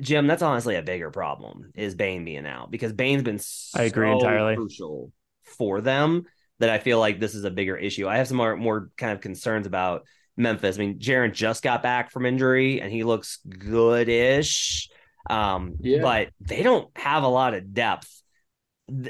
Jim, 0.00 0.26
that's 0.26 0.42
honestly 0.42 0.76
a 0.76 0.82
bigger 0.82 1.10
problem 1.10 1.70
is 1.74 1.94
Bane 1.94 2.24
being 2.24 2.46
out 2.46 2.70
because 2.70 2.92
Bane's 2.92 3.22
been 3.22 3.38
so 3.38 3.80
I 3.80 3.84
agree 3.84 4.10
entirely 4.10 4.56
crucial 4.56 5.12
for 5.44 5.80
them 5.80 6.24
that 6.58 6.70
I 6.70 6.78
feel 6.78 6.98
like 6.98 7.20
this 7.20 7.34
is 7.34 7.44
a 7.44 7.50
bigger 7.50 7.76
issue. 7.76 8.08
I 8.08 8.16
have 8.16 8.28
some 8.28 8.36
more 8.36 8.56
more 8.56 8.90
kind 8.96 9.12
of 9.12 9.20
concerns 9.20 9.66
about 9.66 10.04
Memphis. 10.36 10.76
I 10.76 10.80
mean, 10.80 10.98
Jaren 10.98 11.32
just 11.32 11.62
got 11.62 11.82
back 11.82 12.10
from 12.10 12.26
injury 12.26 12.80
and 12.80 12.90
he 12.90 13.04
looks 13.04 13.38
good-ish. 13.46 14.88
Um, 15.30 15.76
yeah. 15.80 16.02
but 16.02 16.28
they 16.40 16.62
don't 16.62 16.90
have 16.98 17.22
a 17.22 17.28
lot 17.28 17.54
of 17.54 17.72
depth. 17.72 18.10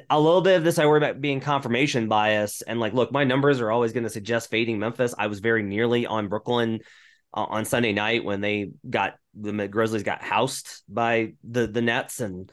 A 0.08 0.20
little 0.20 0.42
bit 0.42 0.56
of 0.56 0.64
this 0.64 0.78
I 0.78 0.86
worry 0.86 0.98
about 0.98 1.20
being 1.20 1.40
confirmation 1.40 2.06
bias 2.08 2.62
and 2.62 2.78
like, 2.78 2.92
look, 2.92 3.10
my 3.10 3.24
numbers 3.24 3.60
are 3.60 3.72
always 3.72 3.92
going 3.92 4.04
to 4.04 4.10
suggest 4.10 4.50
fading 4.50 4.78
Memphis. 4.78 5.14
I 5.18 5.26
was 5.26 5.40
very 5.40 5.64
nearly 5.64 6.06
on 6.06 6.28
Brooklyn 6.28 6.80
uh, 7.34 7.46
on 7.48 7.64
Sunday 7.64 7.92
night 7.92 8.24
when 8.24 8.40
they 8.40 8.70
got 8.88 9.16
the 9.34 9.68
Grizzlies 9.68 10.04
got 10.04 10.22
housed 10.22 10.82
by 10.88 11.34
the 11.42 11.66
the 11.66 11.82
Nets, 11.82 12.20
and 12.20 12.50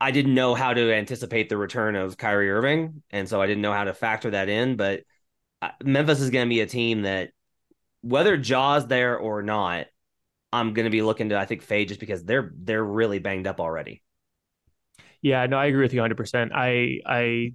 I 0.00 0.10
didn't 0.10 0.34
know 0.34 0.54
how 0.54 0.74
to 0.74 0.92
anticipate 0.92 1.48
the 1.48 1.56
return 1.56 1.96
of 1.96 2.16
Kyrie 2.16 2.50
Irving, 2.50 3.02
and 3.10 3.28
so 3.28 3.40
I 3.40 3.46
didn't 3.46 3.62
know 3.62 3.72
how 3.72 3.84
to 3.84 3.94
factor 3.94 4.30
that 4.30 4.48
in. 4.48 4.76
But 4.76 5.02
Memphis 5.82 6.20
is 6.20 6.30
going 6.30 6.46
to 6.46 6.54
be 6.54 6.60
a 6.60 6.66
team 6.66 7.02
that, 7.02 7.30
whether 8.02 8.36
Ja's 8.36 8.86
there 8.86 9.16
or 9.16 9.42
not, 9.42 9.86
I'm 10.52 10.74
going 10.74 10.84
to 10.84 10.90
be 10.90 11.02
looking 11.02 11.30
to 11.30 11.38
I 11.38 11.46
think 11.46 11.62
fade 11.62 11.88
just 11.88 12.00
because 12.00 12.24
they're 12.24 12.52
they're 12.56 12.84
really 12.84 13.18
banged 13.18 13.46
up 13.46 13.60
already. 13.60 14.02
Yeah, 15.22 15.46
no, 15.46 15.56
I 15.56 15.66
agree 15.66 15.82
with 15.82 15.92
you 15.92 16.00
100. 16.00 16.16
percent 16.16 16.52
I 16.54 17.00
I 17.06 17.52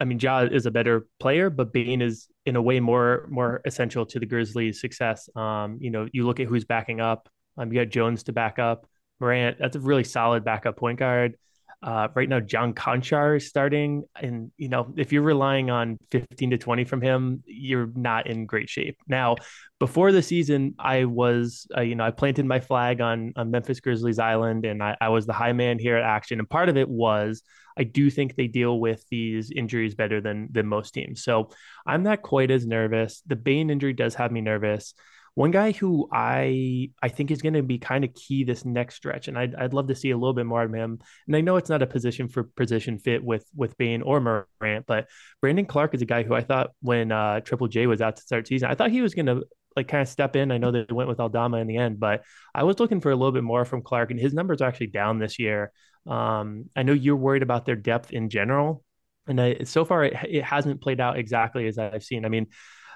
I 0.00 0.04
mean, 0.04 0.18
Ja 0.18 0.40
is 0.44 0.66
a 0.66 0.70
better 0.70 1.06
player, 1.18 1.50
but 1.50 1.72
Bane 1.72 2.00
is 2.00 2.28
in 2.46 2.56
a 2.56 2.62
way 2.62 2.80
more 2.80 3.26
more 3.30 3.60
essential 3.64 4.06
to 4.06 4.18
the 4.18 4.26
Grizzlies' 4.26 4.80
success. 4.80 5.28
Um, 5.36 5.78
you 5.80 5.90
know, 5.90 6.08
you 6.12 6.26
look 6.26 6.40
at 6.40 6.46
who's 6.46 6.64
backing 6.64 7.00
up. 7.00 7.28
Um, 7.56 7.72
you 7.72 7.80
got 7.80 7.90
Jones 7.90 8.22
to 8.24 8.32
back 8.32 8.58
up. 8.58 8.86
Morant, 9.20 9.58
that's 9.58 9.76
a 9.76 9.80
really 9.80 10.04
solid 10.04 10.44
backup 10.44 10.76
point 10.76 10.98
guard. 10.98 11.36
Uh, 11.82 12.08
right 12.14 12.28
now, 12.28 12.40
John 12.40 12.74
Konchar 12.74 13.38
is 13.38 13.48
starting, 13.48 14.04
and 14.14 14.50
you 14.58 14.68
know 14.68 14.92
if 14.96 15.12
you're 15.12 15.22
relying 15.22 15.70
on 15.70 15.98
15 16.10 16.50
to 16.50 16.58
20 16.58 16.84
from 16.84 17.00
him, 17.00 17.42
you're 17.46 17.90
not 17.94 18.26
in 18.26 18.44
great 18.44 18.68
shape. 18.68 18.98
Now, 19.08 19.36
before 19.78 20.12
the 20.12 20.22
season, 20.22 20.74
I 20.78 21.06
was, 21.06 21.66
uh, 21.74 21.80
you 21.80 21.94
know, 21.94 22.04
I 22.04 22.10
planted 22.10 22.44
my 22.44 22.60
flag 22.60 23.00
on 23.00 23.32
on 23.36 23.50
Memphis 23.50 23.80
Grizzlies 23.80 24.18
Island, 24.18 24.66
and 24.66 24.82
I, 24.82 24.96
I 25.00 25.08
was 25.08 25.26
the 25.26 25.32
high 25.32 25.54
man 25.54 25.78
here 25.78 25.96
at 25.96 26.04
Action, 26.04 26.38
and 26.38 26.48
part 26.48 26.68
of 26.68 26.76
it 26.76 26.88
was 26.88 27.42
I 27.78 27.84
do 27.84 28.10
think 28.10 28.34
they 28.34 28.46
deal 28.46 28.78
with 28.78 29.04
these 29.10 29.50
injuries 29.50 29.94
better 29.94 30.20
than 30.20 30.48
than 30.50 30.66
most 30.66 30.92
teams, 30.92 31.22
so 31.22 31.50
I'm 31.86 32.02
not 32.02 32.22
quite 32.22 32.50
as 32.50 32.66
nervous. 32.66 33.22
The 33.26 33.36
Bane 33.36 33.70
injury 33.70 33.92
does 33.92 34.14
have 34.16 34.32
me 34.32 34.40
nervous. 34.40 34.94
One 35.34 35.52
guy 35.52 35.72
who 35.72 36.08
I 36.12 36.90
I 37.02 37.08
think 37.08 37.30
is 37.30 37.40
going 37.40 37.54
to 37.54 37.62
be 37.62 37.78
kind 37.78 38.04
of 38.04 38.14
key 38.14 38.44
this 38.44 38.64
next 38.64 38.96
stretch, 38.96 39.28
and 39.28 39.38
I'd, 39.38 39.54
I'd 39.54 39.72
love 39.72 39.86
to 39.88 39.94
see 39.94 40.10
a 40.10 40.16
little 40.16 40.34
bit 40.34 40.46
more 40.46 40.62
of 40.62 40.74
him. 40.74 40.98
And 41.26 41.36
I 41.36 41.40
know 41.40 41.56
it's 41.56 41.70
not 41.70 41.82
a 41.82 41.86
position 41.86 42.28
for 42.28 42.42
position 42.42 42.98
fit 42.98 43.22
with 43.24 43.46
with 43.54 43.78
Bane 43.78 44.02
or 44.02 44.20
Morant, 44.20 44.86
but 44.86 45.06
Brandon 45.40 45.66
Clarke 45.66 45.94
is 45.94 46.02
a 46.02 46.06
guy 46.06 46.24
who 46.24 46.34
I 46.34 46.42
thought 46.42 46.70
when 46.82 47.12
uh, 47.12 47.40
Triple 47.40 47.68
J 47.68 47.86
was 47.86 48.02
out 48.02 48.16
to 48.16 48.22
start 48.22 48.48
season, 48.48 48.70
I 48.70 48.74
thought 48.74 48.90
he 48.90 49.02
was 49.02 49.14
going 49.14 49.26
to 49.26 49.44
like 49.76 49.88
kind 49.88 50.02
of 50.02 50.08
step 50.08 50.34
in. 50.36 50.50
I 50.50 50.58
know 50.58 50.72
they 50.72 50.84
went 50.90 51.08
with 51.08 51.20
Aldama 51.20 51.58
in 51.58 51.68
the 51.68 51.76
end, 51.76 52.00
but 52.00 52.22
I 52.54 52.64
was 52.64 52.80
looking 52.80 53.00
for 53.00 53.12
a 53.12 53.16
little 53.16 53.32
bit 53.32 53.44
more 53.44 53.64
from 53.64 53.82
Clarke, 53.82 54.10
and 54.10 54.20
his 54.20 54.34
numbers 54.34 54.60
are 54.60 54.68
actually 54.68 54.88
down 54.88 55.18
this 55.18 55.38
year. 55.38 55.72
Um, 56.06 56.70
I 56.74 56.82
know 56.82 56.92
you're 56.92 57.16
worried 57.16 57.42
about 57.42 57.66
their 57.66 57.76
depth 57.76 58.12
in 58.12 58.30
general, 58.30 58.84
and 59.26 59.40
I, 59.40 59.64
so 59.64 59.84
far 59.84 60.04
it, 60.04 60.14
it 60.28 60.44
hasn't 60.44 60.80
played 60.80 61.00
out 61.00 61.18
exactly 61.18 61.66
as 61.66 61.78
I've 61.78 62.04
seen. 62.04 62.24
I 62.24 62.28
mean, 62.28 62.46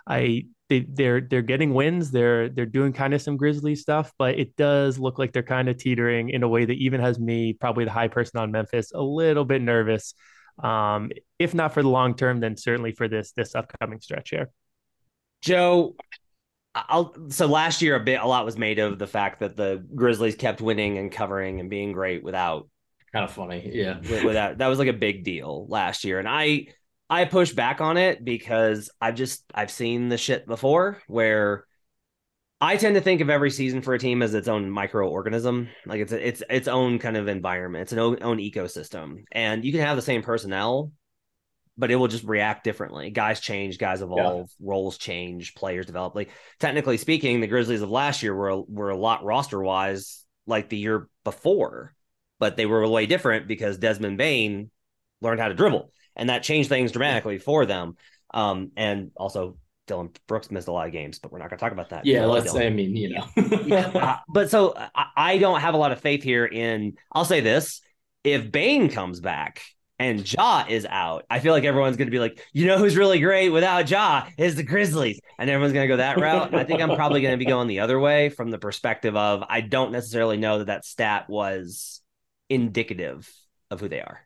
I 0.06 0.46
they 0.68 0.80
they're 0.80 1.20
they're 1.20 1.42
getting 1.42 1.75
wins. 1.75 2.11
They're 2.11 2.49
they're 2.49 2.66
doing 2.66 2.92
kind 2.92 3.14
of 3.14 3.23
some 3.23 3.37
Grizzly 3.37 3.75
stuff, 3.75 4.12
but 4.18 4.38
it 4.38 4.56
does 4.56 4.99
look 4.99 5.18
like 5.18 5.32
they're 5.32 5.42
kind 5.42 5.68
of 5.68 5.76
teetering 5.76 6.30
in 6.30 6.42
a 6.42 6.49
way 6.49 6.64
that 6.64 6.75
even 6.75 7.00
has 7.00 7.18
me, 7.18 7.52
probably 7.52 7.84
the 7.84 7.90
high 7.90 8.08
person 8.08 8.40
on 8.40 8.50
Memphis, 8.50 8.92
a 8.92 9.02
little 9.02 9.44
bit 9.44 9.62
nervous. 9.62 10.14
Um, 10.62 11.11
if 11.38 11.54
not 11.54 11.75
for 11.75 11.82
the 11.82 11.88
long 11.88 12.14
term, 12.14 12.40
then 12.40 12.56
certainly 12.56 12.92
for 12.92 13.08
this 13.08 13.32
this 13.32 13.54
upcoming 13.54 14.00
stretch 14.00 14.30
here. 14.30 14.50
Joe, 15.42 15.96
I'll 16.75 17.14
so 17.28 17.46
last 17.46 17.82
year 17.82 17.96
a 17.96 18.00
bit 18.00 18.20
a 18.20 18.26
lot 18.26 18.44
was 18.44 18.56
made 18.56 18.78
of 18.78 18.99
the 18.99 19.06
fact 19.06 19.40
that 19.40 19.56
the 19.56 19.84
Grizzlies 19.94 20.37
kept 20.37 20.61
winning 20.61 20.99
and 20.99 21.12
covering 21.12 21.61
and 21.61 21.68
being 21.68 21.92
great 21.92 22.25
without 22.25 22.68
kind 23.14 23.25
of 23.25 23.33
funny, 23.33 23.71
yeah. 23.73 24.00
Without 24.25 24.59
that 24.59 24.66
was 24.66 24.78
like 24.78 24.88
a 24.88 24.92
big 24.92 25.25
deal 25.25 25.66
last 25.68 26.04
year, 26.04 26.18
and 26.18 26.28
I 26.28 26.66
I 27.09 27.25
push 27.25 27.52
back 27.52 27.80
on 27.80 27.97
it 27.97 28.25
because 28.25 28.90
I've 29.00 29.14
just 29.14 29.44
I've 29.54 29.71
seen 29.71 30.09
the 30.09 30.18
shit 30.18 30.47
before 30.47 31.00
where 31.06 31.64
I 32.61 32.76
tend 32.76 32.97
to 32.97 33.00
think 33.00 33.21
of 33.21 33.30
every 33.30 33.50
season 33.50 33.83
for 33.83 33.94
a 33.94 33.99
team 33.99 34.21
as 34.21 34.35
its 34.35 34.49
own 34.49 34.71
microorganism, 34.71 35.68
like 35.87 36.00
it's 36.00 36.12
a, 36.12 36.28
it's 36.28 36.42
its 36.50 36.66
own 36.66 36.99
kind 36.99 37.16
of 37.16 37.28
environment, 37.28 37.83
it's 37.83 37.92
an 37.92 37.99
own, 38.00 38.18
own 38.23 38.38
ecosystem, 38.38 39.25
and 39.30 39.64
you 39.64 39.71
can 39.71 39.80
have 39.80 39.97
the 39.97 40.02
same 40.02 40.23
personnel, 40.23 40.90
but 41.76 41.90
it 41.90 41.97
will 41.97 42.09
just 42.09 42.25
react 42.25 42.64
differently. 42.64 43.11
Guys 43.11 43.38
change, 43.40 43.78
guys 43.78 44.02
evolve, 44.02 44.50
yeah. 44.59 44.66
roles 44.68 44.99
change, 44.99 45.54
players 45.54 45.87
develop. 45.87 46.16
Like 46.16 46.30
technically 46.59 46.97
speaking, 46.97 47.40
the 47.40 47.47
Grizzlies 47.47 47.83
of 47.83 47.90
last 47.90 48.23
year 48.25 48.35
were 48.35 48.62
were 48.62 48.90
a 48.90 48.97
lot 48.97 49.25
roster 49.25 49.61
wise 49.61 50.25
like 50.47 50.68
the 50.68 50.78
year 50.78 51.09
before, 51.23 51.93
but 52.38 52.57
they 52.57 52.67
were 52.67 52.87
way 52.88 53.07
different 53.07 53.49
because 53.49 53.79
Desmond 53.79 54.19
Bane 54.19 54.71
learned 55.21 55.41
how 55.41 55.49
to 55.49 55.55
dribble 55.55 55.91
and 56.17 56.29
that 56.29 56.43
changed 56.43 56.69
things 56.69 56.93
dramatically 56.93 57.38
for 57.38 57.67
them. 57.67 57.97
Um, 58.33 58.73
and 58.76 59.11
also 59.17 59.57
Dillon 59.87 60.11
Brooks 60.26 60.50
missed 60.50 60.69
a 60.69 60.73
lot 60.73 60.87
of 60.87 60.93
games, 60.93 61.19
but 61.19 61.31
we're 61.31 61.38
not 61.38 61.50
going 61.50 61.59
to 61.59 61.64
talk 61.64 61.73
about 61.73 61.91
that. 61.91 62.07
Yeah, 62.07 62.26
let's 62.26 62.50
say, 62.50 62.67
I 62.67 62.71
mean, 62.71 62.97
you 62.97 63.11
know. 63.11 63.76
uh, 63.76 64.19
but 64.29 64.50
so 64.50 64.75
I, 64.76 65.07
I, 65.17 65.38
don't 65.38 65.61
have 65.61 65.75
a 65.75 65.76
lot 65.76 65.93
of 65.93 66.00
faith 66.00 66.23
here 66.23 66.47
in, 66.47 66.95
I'll 67.12 67.25
say 67.25 67.41
this 67.41 67.81
if 68.25 68.50
Bane 68.50 68.88
comes 68.88 69.21
back 69.21 69.62
and 69.99 70.33
Ja 70.33 70.64
is 70.69 70.87
out, 70.88 71.25
I 71.31 71.38
feel 71.38 71.53
like 71.53 71.64
everyone's 71.64 71.97
going 71.97 72.09
to 72.09 72.12
be 72.12 72.19
like, 72.19 72.43
you 72.53 72.67
know, 72.67 72.79
who's 72.79 72.97
really 72.97 73.21
great 73.21 73.50
without 73.50 73.88
Ja 73.88 74.26
is 74.38 74.57
the 74.57 74.62
Grizzlies. 74.62 75.21
And 75.38 75.50
everyone's 75.50 75.75
going 75.75 75.85
to 75.85 75.93
go 75.93 75.99
that 75.99 76.19
route. 76.19 76.55
I 76.55 76.64
think 76.64 76.81
I'm 76.81 76.97
probably 76.97 77.21
going 77.21 77.35
to 77.35 77.38
be 77.38 77.45
going 77.45 77.69
the 77.69 77.81
other 77.81 78.00
way 78.00 78.31
from 78.31 78.50
the 78.50 78.59
perspective 78.59 79.17
of 79.17 79.45
I 79.49 79.61
don't 79.61 79.93
necessarily 79.93 80.38
know 80.38 80.59
that 80.59 80.67
that 80.69 80.85
stat 80.85 81.29
was 81.29 82.00
indicative 82.48 83.30
of 83.70 83.80
who 83.80 83.88
they 83.88 84.00
are. 84.00 84.20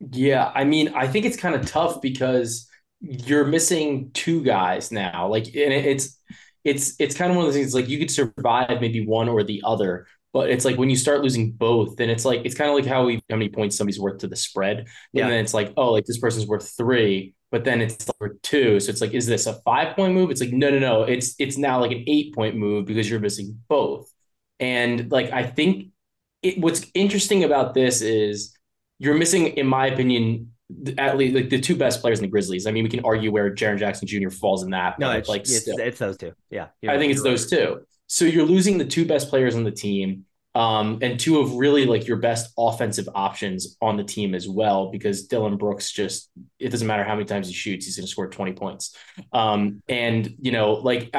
Yeah, 0.00 0.50
I 0.54 0.64
mean, 0.64 0.88
I 0.94 1.06
think 1.06 1.24
it's 1.24 1.36
kind 1.36 1.54
of 1.54 1.66
tough 1.66 2.02
because 2.02 2.68
you're 3.00 3.46
missing 3.46 4.10
two 4.12 4.42
guys 4.42 4.90
now. 4.92 5.28
Like, 5.28 5.46
and 5.46 5.72
it's 5.72 6.18
it's 6.64 6.94
it's 6.98 7.16
kind 7.16 7.30
of 7.30 7.36
one 7.36 7.46
of 7.46 7.52
those 7.52 7.60
things. 7.60 7.74
Like, 7.74 7.88
you 7.88 7.98
could 7.98 8.10
survive 8.10 8.80
maybe 8.80 9.06
one 9.06 9.28
or 9.28 9.44
the 9.44 9.62
other, 9.64 10.06
but 10.32 10.50
it's 10.50 10.64
like 10.64 10.76
when 10.76 10.90
you 10.90 10.96
start 10.96 11.22
losing 11.22 11.52
both, 11.52 11.96
then 11.96 12.10
it's 12.10 12.24
like 12.24 12.42
it's 12.44 12.54
kind 12.54 12.68
of 12.68 12.76
like 12.76 12.86
how 12.86 13.04
we 13.04 13.22
how 13.30 13.36
many 13.36 13.48
points 13.48 13.76
somebody's 13.76 14.00
worth 14.00 14.18
to 14.18 14.28
the 14.28 14.36
spread. 14.36 14.88
Yeah. 15.12 15.24
And 15.24 15.32
then 15.32 15.40
it's 15.44 15.54
like, 15.54 15.72
oh, 15.76 15.92
like 15.92 16.06
this 16.06 16.18
person's 16.18 16.46
worth 16.46 16.68
three, 16.76 17.34
but 17.50 17.64
then 17.64 17.80
it's 17.80 18.10
like 18.20 18.32
two. 18.42 18.80
So 18.80 18.90
it's 18.90 19.00
like, 19.00 19.14
is 19.14 19.26
this 19.26 19.46
a 19.46 19.54
five 19.64 19.94
point 19.96 20.12
move? 20.12 20.30
It's 20.30 20.40
like, 20.40 20.52
no, 20.52 20.70
no, 20.70 20.80
no. 20.80 21.04
It's 21.04 21.34
it's 21.38 21.56
now 21.56 21.80
like 21.80 21.92
an 21.92 22.04
eight 22.08 22.34
point 22.34 22.56
move 22.56 22.84
because 22.86 23.08
you're 23.08 23.20
missing 23.20 23.60
both. 23.68 24.12
And 24.58 25.10
like 25.10 25.30
I 25.30 25.44
think 25.44 25.92
it, 26.44 26.58
what's 26.58 26.86
interesting 26.94 27.42
about 27.42 27.74
this 27.74 28.02
is 28.02 28.56
you're 28.98 29.14
missing, 29.14 29.46
in 29.46 29.66
my 29.66 29.86
opinion, 29.86 30.52
at 30.98 31.16
least 31.16 31.34
like 31.34 31.50
the 31.50 31.60
two 31.60 31.74
best 31.74 32.00
players 32.00 32.18
in 32.18 32.24
the 32.24 32.30
Grizzlies. 32.30 32.66
I 32.66 32.70
mean, 32.70 32.84
we 32.84 32.90
can 32.90 33.04
argue 33.04 33.32
where 33.32 33.52
Jaren 33.52 33.78
Jackson 33.78 34.06
Jr. 34.06 34.30
falls 34.30 34.62
in 34.62 34.70
that. 34.70 34.98
No, 34.98 35.10
it's 35.10 35.28
like 35.28 35.42
it's, 35.42 35.66
it's, 35.66 35.98
those 35.98 36.16
two. 36.16 36.32
Yeah, 36.50 36.68
I 36.86 36.98
think 36.98 37.12
it's 37.12 37.20
right. 37.20 37.30
those 37.30 37.50
two. 37.50 37.80
So 38.06 38.24
you're 38.26 38.44
losing 38.44 38.78
the 38.78 38.84
two 38.84 39.06
best 39.06 39.30
players 39.30 39.56
on 39.56 39.64
the 39.64 39.70
team, 39.70 40.26
um, 40.54 40.98
and 41.00 41.18
two 41.18 41.40
of 41.40 41.54
really 41.54 41.86
like 41.86 42.06
your 42.06 42.18
best 42.18 42.52
offensive 42.58 43.08
options 43.14 43.76
on 43.80 43.96
the 43.96 44.04
team 44.04 44.34
as 44.34 44.48
well. 44.48 44.90
Because 44.90 45.26
Dillon 45.26 45.56
Brooks 45.56 45.90
just 45.90 46.30
it 46.58 46.68
doesn't 46.68 46.86
matter 46.86 47.04
how 47.04 47.14
many 47.14 47.24
times 47.24 47.48
he 47.48 47.54
shoots, 47.54 47.86
he's 47.86 47.96
going 47.96 48.06
to 48.06 48.10
score 48.10 48.28
20 48.28 48.52
points. 48.52 48.96
Um, 49.32 49.82
and 49.88 50.34
you 50.40 50.52
know, 50.52 50.74
like 50.74 51.14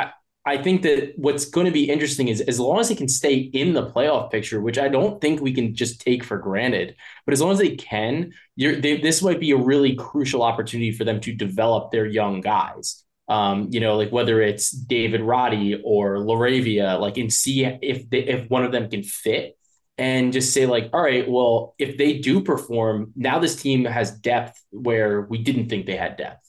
I 0.48 0.62
think 0.62 0.84
that 0.84 1.14
what's 1.16 1.46
going 1.46 1.66
to 1.66 1.72
be 1.72 1.90
interesting 1.90 2.28
is 2.28 2.40
as 2.42 2.60
long 2.60 2.80
as 2.80 2.90
they 2.90 2.96
can 2.96 3.08
stay 3.08 3.36
in 3.36 3.74
the 3.74 3.88
playoff 3.90 4.30
picture, 4.32 4.62
which 4.62 4.78
I 4.78 4.90
don't 4.90 5.20
think 5.20 5.42
we 5.42 5.54
can 5.54 5.74
just 5.74 6.02
take 6.02 6.24
for 6.24 6.38
granted, 6.38 6.96
but 7.26 7.34
as 7.34 7.42
long 7.42 7.52
as 7.52 7.58
they 7.58 7.76
can, 7.76 8.32
they, 8.56 8.98
this 8.98 9.24
might 9.24 9.40
be 9.40 9.52
a 9.52 9.58
really 9.58 9.96
crucial 9.96 10.44
opportunity 10.44 10.92
for 10.92 11.04
them 11.04 11.20
to 11.22 11.34
develop 11.34 11.92
their 11.92 12.06
young 12.06 12.42
guys. 12.42 13.04
Um, 13.28 13.70
you 13.72 13.80
know, 13.80 13.98
like 13.98 14.12
whether 14.12 14.40
it's 14.40 14.70
David 14.70 15.22
Roddy 15.22 15.82
or 15.84 16.18
LaRavia, 16.18 17.00
like 17.00 17.18
and 17.18 17.34
see 17.34 17.66
if 17.66 18.08
they, 18.12 18.20
if 18.20 18.48
one 18.48 18.64
of 18.64 18.72
them 18.72 18.88
can 18.88 19.02
fit 19.02 19.58
and 19.98 20.32
just 20.32 20.54
say 20.54 20.68
like, 20.68 20.92
all 20.94 21.02
right, 21.02 21.28
well, 21.28 21.74
if 21.80 21.98
they 21.98 22.20
do 22.20 22.44
perform, 22.44 23.14
now 23.16 23.40
this 23.40 23.56
team 23.56 23.86
has 23.86 24.12
depth 24.12 24.64
where 24.70 25.22
we 25.22 25.40
didn't 25.40 25.70
think 25.70 25.88
they 25.88 25.96
had 25.96 26.18
depth. 26.18 26.45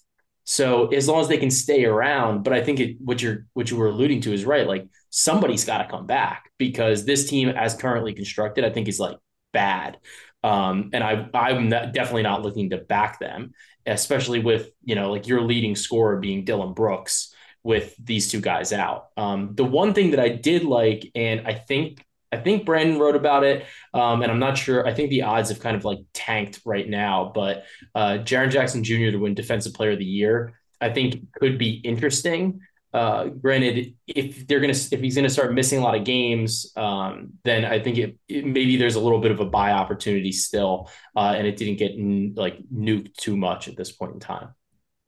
So 0.49 0.87
as 0.89 1.09
long 1.09 1.21
as 1.21 1.29
they 1.29 1.39
can 1.39 1.51
stay 1.51 1.85
around, 1.85 2.45
but 2.45 2.53
I 2.53 2.63
think 2.63 2.79
it, 2.79 2.97
what 3.01 3.21
you're 3.21 3.47
what 3.55 3.69
you 3.69 3.77
were 3.77 3.89
alluding 3.89 4.21
to 4.23 4.33
is 4.33 4.45
right. 4.45 4.67
Like 4.67 4.87
somebody's 5.11 5.65
got 5.65 5.79
to 5.79 5.89
come 5.91 6.07
back 6.07 6.51
because 6.57 7.05
this 7.05 7.29
team, 7.29 7.49
as 7.49 7.75
currently 7.75 8.15
constructed, 8.15 8.65
I 8.65 8.71
think 8.71 8.87
is 8.87 9.01
like 9.01 9.17
bad. 9.53 9.99
Um, 10.45 10.91
and 10.93 11.03
I 11.03 11.29
I'm 11.35 11.69
not, 11.69 11.93
definitely 11.93 12.23
not 12.23 12.43
looking 12.43 12.71
to 12.71 12.79
back 12.79 13.19
them, 13.19 13.53
especially 13.87 14.39
with 14.39 14.71
you 14.85 14.95
know 14.95 15.11
like 15.11 15.27
your 15.27 15.41
leading 15.41 15.75
scorer 15.75 16.19
being 16.19 16.45
Dillon 16.45 16.75
Brooks 16.75 17.35
with 17.65 17.97
these 18.01 18.31
two 18.31 18.41
guys 18.41 18.73
out. 18.73 19.07
Um, 19.17 19.57
the 19.57 19.65
one 19.65 19.95
thing 19.95 20.13
that 20.13 20.21
I 20.21 20.29
did 20.29 20.63
like, 20.63 21.11
and 21.17 21.49
I 21.49 21.55
think 21.55 22.06
I 22.37 22.43
think 22.43 22.67
Brandon 22.67 22.99
wrote 22.99 23.17
about 23.17 23.45
it, 23.45 23.65
um, 23.95 24.23
and 24.23 24.31
I'm 24.31 24.39
not 24.39 24.59
sure. 24.59 24.87
I 24.87 24.93
think 24.93 25.11
the 25.11 25.23
odds 25.23 25.49
have 25.49 25.61
kind 25.61 25.77
of 25.77 25.85
like 25.85 25.99
tanked 26.13 26.61
right 26.65 26.89
now, 26.89 27.33
but 27.35 27.65
uh, 27.95 28.19
Jaren 28.25 28.51
Jackson 28.51 28.85
Jr. 28.85 29.11
to 29.11 29.17
win 29.17 29.35
Defensive 29.35 29.75
Player 29.75 29.93
of 29.93 29.99
the 29.99 30.05
Year, 30.05 30.59
I 30.81 30.91
think 30.91 31.33
could 31.33 31.59
be 31.59 31.75
interesting. 31.77 32.61
Uh, 32.93 33.27
granted, 33.27 33.95
if 34.07 34.47
they're 34.47 34.61
gonna 34.61 34.73
if 34.73 35.01
he's 35.01 35.17
gonna 35.17 35.29
start 35.29 35.53
missing 35.53 35.79
a 35.79 35.83
lot 35.83 35.95
of 35.95 36.05
games, 36.05 36.73
um, 36.77 37.33
then 37.45 37.65
I 37.65 37.81
think 37.81 37.99
it, 37.99 38.19
it, 38.29 38.47
maybe 38.47 38.77
there's 38.77 38.95
a 38.95 39.01
little 39.01 39.21
bit 39.21 39.31
of 39.31 39.41
a 39.41 39.45
buy 39.45 39.73
opportunity 39.73 40.33
still, 40.33 40.91
uh, 41.17 41.35
and 41.37 41.47
it 41.47 41.57
didn't 41.57 41.77
get 41.77 41.93
n- 41.93 42.35
like 42.37 42.59
nuked 42.73 43.15
too 43.15 43.37
much 43.37 43.69
at 43.69 43.77
this 43.77 43.93
point 43.93 44.15
in 44.15 44.21
time. 44.21 44.55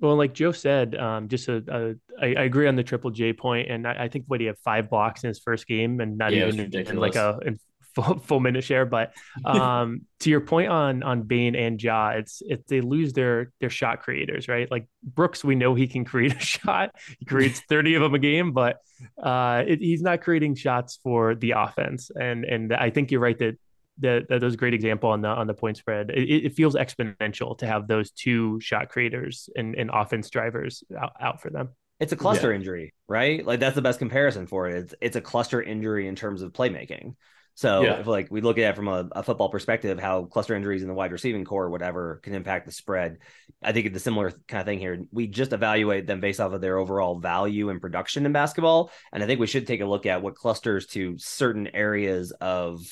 Well, 0.00 0.16
like 0.16 0.32
Joe 0.32 0.52
said, 0.52 0.94
um, 0.94 1.28
just 1.28 1.48
a, 1.48 1.62
a 1.68 1.94
I, 2.20 2.40
I 2.40 2.44
agree 2.44 2.68
on 2.68 2.76
the 2.76 2.84
triple 2.84 3.10
J 3.10 3.32
point, 3.32 3.70
and 3.70 3.86
I, 3.86 4.04
I 4.04 4.08
think 4.08 4.24
what 4.28 4.40
he 4.40 4.46
had 4.46 4.58
five 4.58 4.88
blocks 4.88 5.24
in 5.24 5.28
his 5.28 5.40
first 5.40 5.66
game, 5.66 6.00
and 6.00 6.16
not 6.16 6.32
yeah, 6.32 6.46
even 6.46 6.72
in, 6.72 6.96
like 6.96 7.16
a 7.16 7.38
in 7.44 7.58
full, 7.94 8.18
full 8.20 8.40
minute 8.40 8.64
share. 8.64 8.86
But 8.86 9.12
um, 9.44 10.02
to 10.20 10.30
your 10.30 10.40
point 10.40 10.70
on 10.70 11.02
on 11.02 11.22
Bane 11.22 11.56
and 11.56 11.82
Ja, 11.82 12.10
it's 12.10 12.42
if 12.46 12.64
they 12.66 12.80
lose 12.80 13.12
their 13.12 13.52
their 13.60 13.70
shot 13.70 14.02
creators, 14.02 14.48
right? 14.48 14.70
Like 14.70 14.86
Brooks, 15.02 15.44
we 15.44 15.54
know 15.54 15.74
he 15.74 15.88
can 15.88 16.04
create 16.04 16.36
a 16.36 16.40
shot. 16.44 16.94
He 17.18 17.24
creates 17.24 17.60
thirty 17.68 17.94
of 17.94 18.02
them 18.02 18.14
a 18.14 18.18
game, 18.18 18.52
but 18.52 18.78
uh, 19.20 19.64
it, 19.66 19.80
he's 19.80 20.02
not 20.02 20.20
creating 20.20 20.54
shots 20.54 21.00
for 21.02 21.34
the 21.34 21.52
offense. 21.52 22.10
And 22.18 22.44
and 22.44 22.72
I 22.72 22.90
think 22.90 23.10
you're 23.10 23.20
right 23.20 23.38
that 23.38 23.58
that, 24.00 24.28
that 24.28 24.42
was 24.42 24.54
a 24.54 24.56
great 24.56 24.74
example 24.74 25.10
on 25.10 25.22
the 25.22 25.28
on 25.28 25.46
the 25.46 25.54
point 25.54 25.76
spread. 25.76 26.10
It, 26.10 26.46
it, 26.46 26.54
feels 26.54 26.74
exponential 26.74 27.56
to 27.58 27.66
have 27.66 27.86
those 27.86 28.10
two 28.10 28.60
shot 28.60 28.88
creators 28.88 29.48
and, 29.56 29.74
and 29.74 29.90
offense 29.92 30.30
drivers 30.30 30.84
out, 30.98 31.12
out 31.20 31.40
for 31.42 31.50
them. 31.50 31.70
It's 32.00 32.12
a 32.12 32.16
cluster 32.16 32.50
yeah. 32.50 32.56
injury, 32.56 32.94
right? 33.08 33.44
Like 33.44 33.60
that's 33.60 33.74
the 33.74 33.82
best 33.82 33.98
comparison 33.98 34.46
for 34.46 34.68
it. 34.68 34.76
It's 34.76 34.94
it's 35.00 35.16
a 35.16 35.20
cluster 35.20 35.60
injury 35.60 36.06
in 36.06 36.14
terms 36.14 36.42
of 36.42 36.52
playmaking. 36.52 37.14
So 37.58 37.82
Yeah. 37.82 37.98
if 37.98 38.06
like 38.06 38.28
we 38.30 38.40
look 38.40 38.56
at 38.58 38.70
it 38.70 38.76
from 38.76 38.86
a, 38.86 39.08
a 39.10 39.22
football 39.24 39.48
perspective, 39.48 39.98
how 39.98 40.26
cluster 40.26 40.54
injuries 40.54 40.82
in 40.82 40.88
the 40.88 40.94
wide 40.94 41.10
receiving 41.10 41.44
core 41.44 41.64
or 41.64 41.70
whatever 41.70 42.20
can 42.22 42.34
impact 42.34 42.66
the 42.66 42.72
spread. 42.72 43.18
I 43.60 43.72
think 43.72 43.86
it's 43.86 43.96
a 43.96 44.00
similar 44.00 44.30
kind 44.46 44.60
of 44.60 44.66
thing 44.66 44.78
here. 44.78 45.04
We 45.10 45.26
just 45.26 45.52
evaluate 45.52 46.06
them 46.06 46.20
based 46.20 46.38
off 46.38 46.52
of 46.52 46.60
their 46.60 46.78
overall 46.78 47.18
value 47.18 47.70
and 47.70 47.80
production 47.80 48.26
in 48.26 48.32
basketball. 48.32 48.92
And 49.12 49.24
I 49.24 49.26
think 49.26 49.40
we 49.40 49.48
should 49.48 49.66
take 49.66 49.80
a 49.80 49.86
look 49.86 50.06
at 50.06 50.22
what 50.22 50.36
clusters 50.36 50.86
to 50.88 51.18
certain 51.18 51.66
areas 51.74 52.30
of 52.30 52.86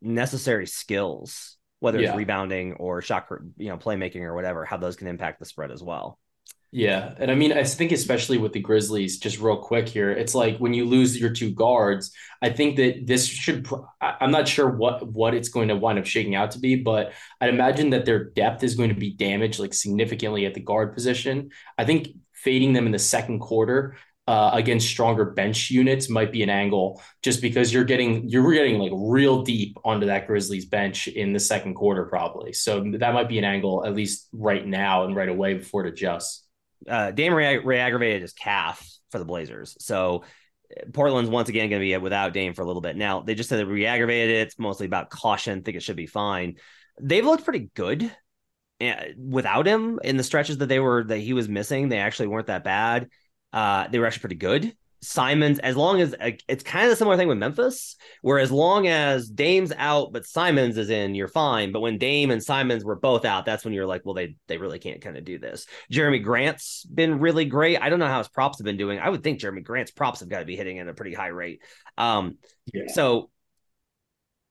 necessary 0.00 0.66
skills, 0.66 1.56
whether 1.80 1.98
it's 1.98 2.16
rebounding 2.16 2.74
or 2.74 3.02
shot, 3.02 3.26
you 3.56 3.68
know, 3.68 3.76
playmaking 3.76 4.22
or 4.22 4.34
whatever, 4.34 4.64
how 4.64 4.76
those 4.76 4.96
can 4.96 5.06
impact 5.06 5.38
the 5.38 5.44
spread 5.44 5.70
as 5.70 5.82
well. 5.82 6.18
Yeah. 6.70 7.14
And 7.18 7.30
I 7.30 7.34
mean, 7.34 7.52
I 7.52 7.64
think 7.64 7.92
especially 7.92 8.36
with 8.36 8.52
the 8.52 8.60
Grizzlies, 8.60 9.18
just 9.18 9.40
real 9.40 9.56
quick 9.56 9.88
here, 9.88 10.10
it's 10.10 10.34
like 10.34 10.58
when 10.58 10.74
you 10.74 10.84
lose 10.84 11.18
your 11.18 11.30
two 11.30 11.50
guards, 11.50 12.12
I 12.42 12.50
think 12.50 12.76
that 12.76 13.06
this 13.06 13.26
should 13.26 13.66
I'm 14.02 14.30
not 14.30 14.46
sure 14.46 14.68
what 14.68 15.06
what 15.06 15.32
it's 15.34 15.48
going 15.48 15.68
to 15.68 15.76
wind 15.76 15.98
up 15.98 16.04
shaking 16.04 16.34
out 16.34 16.50
to 16.52 16.58
be, 16.58 16.76
but 16.76 17.12
I'd 17.40 17.48
imagine 17.48 17.90
that 17.90 18.04
their 18.04 18.24
depth 18.24 18.64
is 18.64 18.74
going 18.74 18.90
to 18.90 18.94
be 18.94 19.14
damaged 19.14 19.58
like 19.58 19.72
significantly 19.72 20.44
at 20.44 20.52
the 20.52 20.60
guard 20.60 20.92
position. 20.92 21.50
I 21.78 21.86
think 21.86 22.08
fading 22.34 22.74
them 22.74 22.86
in 22.86 22.92
the 22.92 22.98
second 22.98 23.40
quarter 23.40 23.96
uh, 24.28 24.50
against 24.52 24.86
stronger 24.88 25.24
bench 25.24 25.70
units 25.70 26.10
might 26.10 26.30
be 26.30 26.42
an 26.42 26.50
angle 26.50 27.02
just 27.22 27.40
because 27.42 27.72
you're 27.72 27.84
getting 27.84 28.28
you're 28.28 28.52
getting 28.52 28.78
like 28.78 28.92
real 28.94 29.42
deep 29.42 29.76
onto 29.84 30.06
that 30.06 30.26
Grizzlies 30.28 30.66
bench 30.66 31.08
in 31.08 31.32
the 31.32 31.40
second 31.40 31.74
quarter 31.74 32.04
probably. 32.04 32.52
So 32.52 32.84
that 32.98 33.14
might 33.14 33.28
be 33.28 33.38
an 33.38 33.44
angle 33.44 33.86
at 33.86 33.94
least 33.94 34.28
right 34.32 34.66
now 34.66 35.04
and 35.06 35.16
right 35.16 35.28
away 35.30 35.54
before 35.54 35.86
it 35.86 35.92
adjusts. 35.94 36.44
uh, 36.86 37.10
Dame 37.10 37.34
re- 37.34 37.58
re-aggravated 37.58 38.22
his 38.22 38.34
calf 38.34 38.86
for 39.10 39.18
the 39.18 39.24
Blazers. 39.24 39.76
So 39.80 40.24
Portland's 40.92 41.30
once 41.30 41.48
again 41.48 41.70
going 41.70 41.80
to 41.80 41.86
be 41.86 41.96
without 41.96 42.34
Dame 42.34 42.52
for 42.52 42.62
a 42.62 42.66
little 42.66 42.82
bit. 42.82 42.96
Now 42.96 43.20
they 43.22 43.34
just 43.34 43.48
said 43.48 43.58
they 43.58 43.64
re-aggravated 43.64 44.36
it. 44.36 44.40
It's 44.48 44.58
mostly 44.58 44.86
about 44.86 45.10
caution. 45.10 45.62
Think 45.62 45.78
it 45.78 45.82
should 45.82 45.96
be 45.96 46.06
fine. 46.06 46.56
They've 47.00 47.24
looked 47.24 47.44
pretty 47.44 47.70
good 47.74 48.12
uh, 48.80 48.94
without 49.16 49.66
him 49.66 49.98
in 50.04 50.18
the 50.18 50.22
stretches 50.22 50.58
that 50.58 50.68
they 50.68 50.80
were 50.80 51.04
that 51.04 51.18
he 51.18 51.32
was 51.32 51.48
missing. 51.48 51.88
They 51.88 51.98
actually 51.98 52.28
weren't 52.28 52.48
that 52.48 52.64
bad. 52.64 53.08
Uh, 53.52 53.88
they 53.88 53.98
were 53.98 54.06
actually 54.06 54.20
pretty 54.20 54.36
good. 54.36 54.76
Simons, 55.00 55.60
as 55.60 55.76
long 55.76 56.00
as 56.00 56.12
uh, 56.14 56.32
it's 56.48 56.64
kind 56.64 56.84
of 56.84 56.90
the 56.90 56.96
similar 56.96 57.16
thing 57.16 57.28
with 57.28 57.38
Memphis, 57.38 57.94
where 58.20 58.40
as 58.40 58.50
long 58.50 58.88
as 58.88 59.28
Dame's 59.28 59.72
out 59.76 60.12
but 60.12 60.26
Simons 60.26 60.76
is 60.76 60.90
in, 60.90 61.14
you're 61.14 61.28
fine. 61.28 61.70
But 61.70 61.80
when 61.80 61.98
Dame 61.98 62.32
and 62.32 62.42
Simons 62.42 62.84
were 62.84 62.96
both 62.96 63.24
out, 63.24 63.46
that's 63.46 63.64
when 63.64 63.72
you're 63.72 63.86
like, 63.86 64.04
well, 64.04 64.14
they 64.14 64.34
they 64.48 64.58
really 64.58 64.80
can't 64.80 65.00
kind 65.00 65.16
of 65.16 65.24
do 65.24 65.38
this. 65.38 65.66
Jerami 65.92 66.22
Grant's 66.22 66.84
been 66.84 67.20
really 67.20 67.44
great. 67.44 67.80
I 67.80 67.90
don't 67.90 68.00
know 68.00 68.08
how 68.08 68.18
his 68.18 68.28
props 68.28 68.58
have 68.58 68.64
been 68.64 68.76
doing. 68.76 68.98
I 68.98 69.08
would 69.08 69.22
think 69.22 69.38
Jerami 69.40 69.62
Grant's 69.62 69.92
props 69.92 70.20
have 70.20 70.28
got 70.28 70.40
to 70.40 70.44
be 70.44 70.56
hitting 70.56 70.80
at 70.80 70.88
a 70.88 70.94
pretty 70.94 71.14
high 71.14 71.28
rate. 71.28 71.62
Um, 71.96 72.38
Yeah. 72.72 72.88
so 72.88 73.30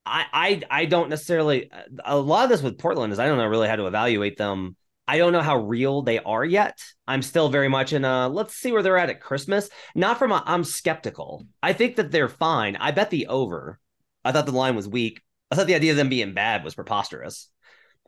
I 0.05 0.25
I 0.31 0.61
I 0.71 0.85
don't 0.85 1.09
necessarily 1.09 1.69
a 2.05 2.17
lot 2.17 2.45
of 2.45 2.49
this 2.49 2.61
with 2.61 2.77
Portland 2.77 3.11
is 3.11 3.19
I 3.19 3.27
don't 3.27 3.37
know 3.37 3.47
really 3.47 3.67
how 3.67 3.75
to 3.75 3.87
evaluate 3.87 4.37
them. 4.37 4.77
I 5.07 5.17
don't 5.17 5.31
know 5.31 5.41
how 5.41 5.57
real 5.57 6.01
they 6.01 6.19
are 6.19 6.43
yet. 6.43 6.83
I'm 7.07 7.21
still 7.21 7.49
very 7.49 7.69
much 7.69 7.93
in 7.93 8.03
a 8.03 8.27
let's 8.27 8.55
see 8.55 8.71
where 8.71 8.83
they're 8.83 8.97
at 8.97 9.09
at 9.09 9.21
Christmas. 9.21 9.69
Not 9.95 10.19
from 10.19 10.31
a 10.31 10.43
I'm 10.45 10.63
skeptical. 10.63 11.47
I 11.63 11.73
think 11.73 11.95
that 11.95 12.11
they're 12.11 12.27
fine. 12.29 12.75
I 12.75 12.91
bet 12.91 13.09
the 13.09 13.27
over. 13.27 13.79
I 14.25 14.31
thought 14.31 14.45
the 14.45 14.51
line 14.51 14.75
was 14.75 14.87
weak. 14.87 15.21
I 15.49 15.55
thought 15.55 15.67
the 15.67 15.75
idea 15.75 15.91
of 15.91 15.97
them 15.97 16.09
being 16.09 16.33
bad 16.33 16.63
was 16.63 16.75
preposterous. 16.75 17.49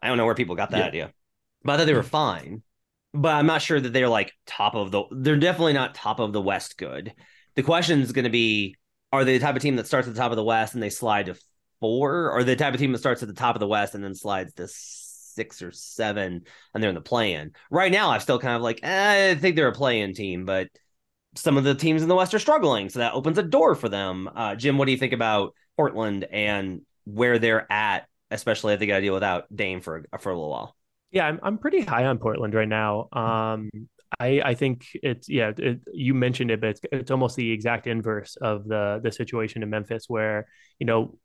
I 0.03 0.07
don't 0.07 0.17
know 0.17 0.25
where 0.25 0.35
people 0.35 0.55
got 0.55 0.71
that 0.71 0.79
Yeah. 0.79 0.85
idea. 0.87 1.13
But 1.63 1.73
I 1.73 1.77
thought 1.77 1.85
they 1.87 1.93
were 1.93 2.03
fine. 2.03 2.63
But 3.13 3.35
I'm 3.35 3.47
not 3.47 3.61
sure 3.61 3.79
that 3.79 3.93
they're 3.93 4.09
like 4.09 4.33
top 4.45 4.75
of 4.75 4.91
the 4.91 5.03
they're 5.11 5.37
definitely 5.37 5.73
not 5.73 5.95
top 5.95 6.19
of 6.19 6.33
the 6.33 6.41
West 6.41 6.77
good. 6.77 7.13
The 7.55 7.63
question 7.63 8.01
is 8.01 8.11
going 8.11 8.25
to 8.25 8.29
be 8.29 8.75
are 9.11 9.25
they 9.25 9.37
the 9.37 9.43
type 9.43 9.55
of 9.55 9.61
team 9.61 9.77
that 9.77 9.87
starts 9.87 10.07
at 10.07 10.13
the 10.13 10.19
top 10.19 10.31
of 10.31 10.35
the 10.35 10.43
West 10.43 10.73
and 10.73 10.83
they 10.83 10.89
slide 10.89 11.27
to 11.27 11.35
four, 11.79 12.29
or 12.31 12.43
the 12.43 12.55
type 12.55 12.73
of 12.73 12.79
team 12.79 12.91
that 12.91 12.99
starts 12.99 13.23
at 13.23 13.27
the 13.27 13.33
top 13.33 13.55
of 13.55 13.59
the 13.59 13.67
West 13.67 13.95
and 13.95 14.03
then 14.03 14.13
slides 14.13 14.53
to 14.53 14.67
six 15.39 15.61
or 15.61 15.71
seven, 15.71 16.43
and 16.73 16.83
they're 16.83 16.89
in 16.89 16.95
the 16.95 17.01
play-in. 17.01 17.53
Right 17.71 17.93
now, 17.93 18.09
I'm 18.09 18.19
still 18.19 18.39
kind 18.39 18.57
of 18.57 18.61
like, 18.61 18.81
eh, 18.83 19.31
I 19.31 19.35
think 19.35 19.55
they're 19.55 19.69
a 19.69 19.73
play-in 19.73 20.13
team, 20.13 20.43
but 20.43 20.67
some 21.35 21.55
of 21.55 21.63
the 21.63 21.75
teams 21.75 22.01
in 22.01 22.09
the 22.09 22.15
West 22.15 22.33
are 22.33 22.39
struggling, 22.39 22.89
so 22.89 22.99
that 22.99 23.13
opens 23.13 23.37
a 23.37 23.43
door 23.43 23.73
for 23.73 23.87
them. 23.87 24.29
Uh, 24.35 24.55
Jim, 24.55 24.77
what 24.77 24.85
do 24.85 24.91
you 24.91 24.97
think 24.97 25.13
about 25.13 25.53
Portland 25.77 26.25
and 26.25 26.81
where 27.05 27.39
they're 27.39 27.71
at, 27.71 28.07
especially 28.31 28.73
if 28.73 28.81
they 28.81 28.85
got 28.85 28.95
to 28.95 29.01
deal 29.01 29.13
without 29.13 29.45
Dame 29.55 29.79
for 29.79 30.03
for 30.19 30.29
a 30.29 30.35
little 30.35 30.49
while? 30.49 30.75
Yeah, 31.11 31.25
I'm 31.25 31.39
I'm 31.41 31.57
pretty 31.57 31.81
high 31.81 32.05
on 32.05 32.17
Portland 32.17 32.53
right 32.53 32.67
now. 32.67 33.07
Um, 33.13 33.69
I 34.19 34.41
I 34.43 34.53
think 34.55 34.87
it's 34.95 35.29
yeah. 35.29 35.51
It, 35.57 35.79
you 35.93 36.13
mentioned 36.13 36.51
it, 36.51 36.59
but 36.59 36.71
it's 36.71 36.81
it's 36.91 37.11
almost 37.11 37.37
the 37.37 37.51
exact 37.51 37.87
inverse 37.87 38.35
of 38.41 38.67
the 38.67 38.99
the 39.01 39.11
situation 39.11 39.63
in 39.63 39.69
Memphis, 39.69 40.05
where 40.09 40.47
you 40.79 40.85
know 40.85 41.17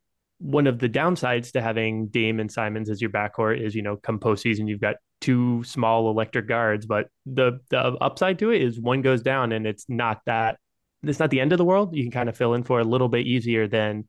one 0.44 0.66
of 0.66 0.78
the 0.78 0.90
downsides 0.90 1.52
to 1.52 1.62
having 1.62 2.08
Dame 2.08 2.38
and 2.38 2.52
Simons 2.52 2.90
as 2.90 3.00
your 3.00 3.10
backcourt 3.10 3.58
is 3.64 3.74
you 3.74 3.80
know 3.82 3.96
come 3.96 4.20
postseason 4.20 4.68
you've 4.68 4.80
got 4.80 4.96
two 5.22 5.64
small 5.64 6.10
electric 6.10 6.46
guards, 6.46 6.84
but 6.84 7.08
the 7.24 7.60
the 7.70 7.78
upside 7.78 8.38
to 8.40 8.50
it 8.50 8.60
is 8.60 8.78
one 8.78 9.00
goes 9.00 9.22
down 9.22 9.52
and 9.52 9.66
it's 9.66 9.86
not 9.88 10.20
that 10.26 10.58
it's 11.02 11.18
not 11.18 11.30
the 11.30 11.40
end 11.40 11.52
of 11.52 11.58
the 11.58 11.64
world. 11.64 11.96
You 11.96 12.04
can 12.04 12.12
kind 12.12 12.28
of 12.28 12.36
fill 12.36 12.52
in 12.52 12.62
for 12.62 12.78
a 12.78 12.84
little 12.84 13.08
bit 13.08 13.26
easier 13.26 13.66
than 13.66 14.06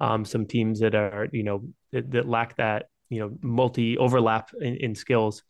um, 0.00 0.24
some 0.24 0.46
teams 0.46 0.80
that 0.80 0.94
are 0.94 1.28
you 1.32 1.42
know 1.42 1.64
that, 1.92 2.10
that 2.12 2.26
lack 2.26 2.56
that 2.56 2.86
you 3.10 3.20
know 3.20 3.36
multi 3.42 3.98
overlap 3.98 4.52
in, 4.58 4.76
in 4.76 4.94
skills. 4.94 5.42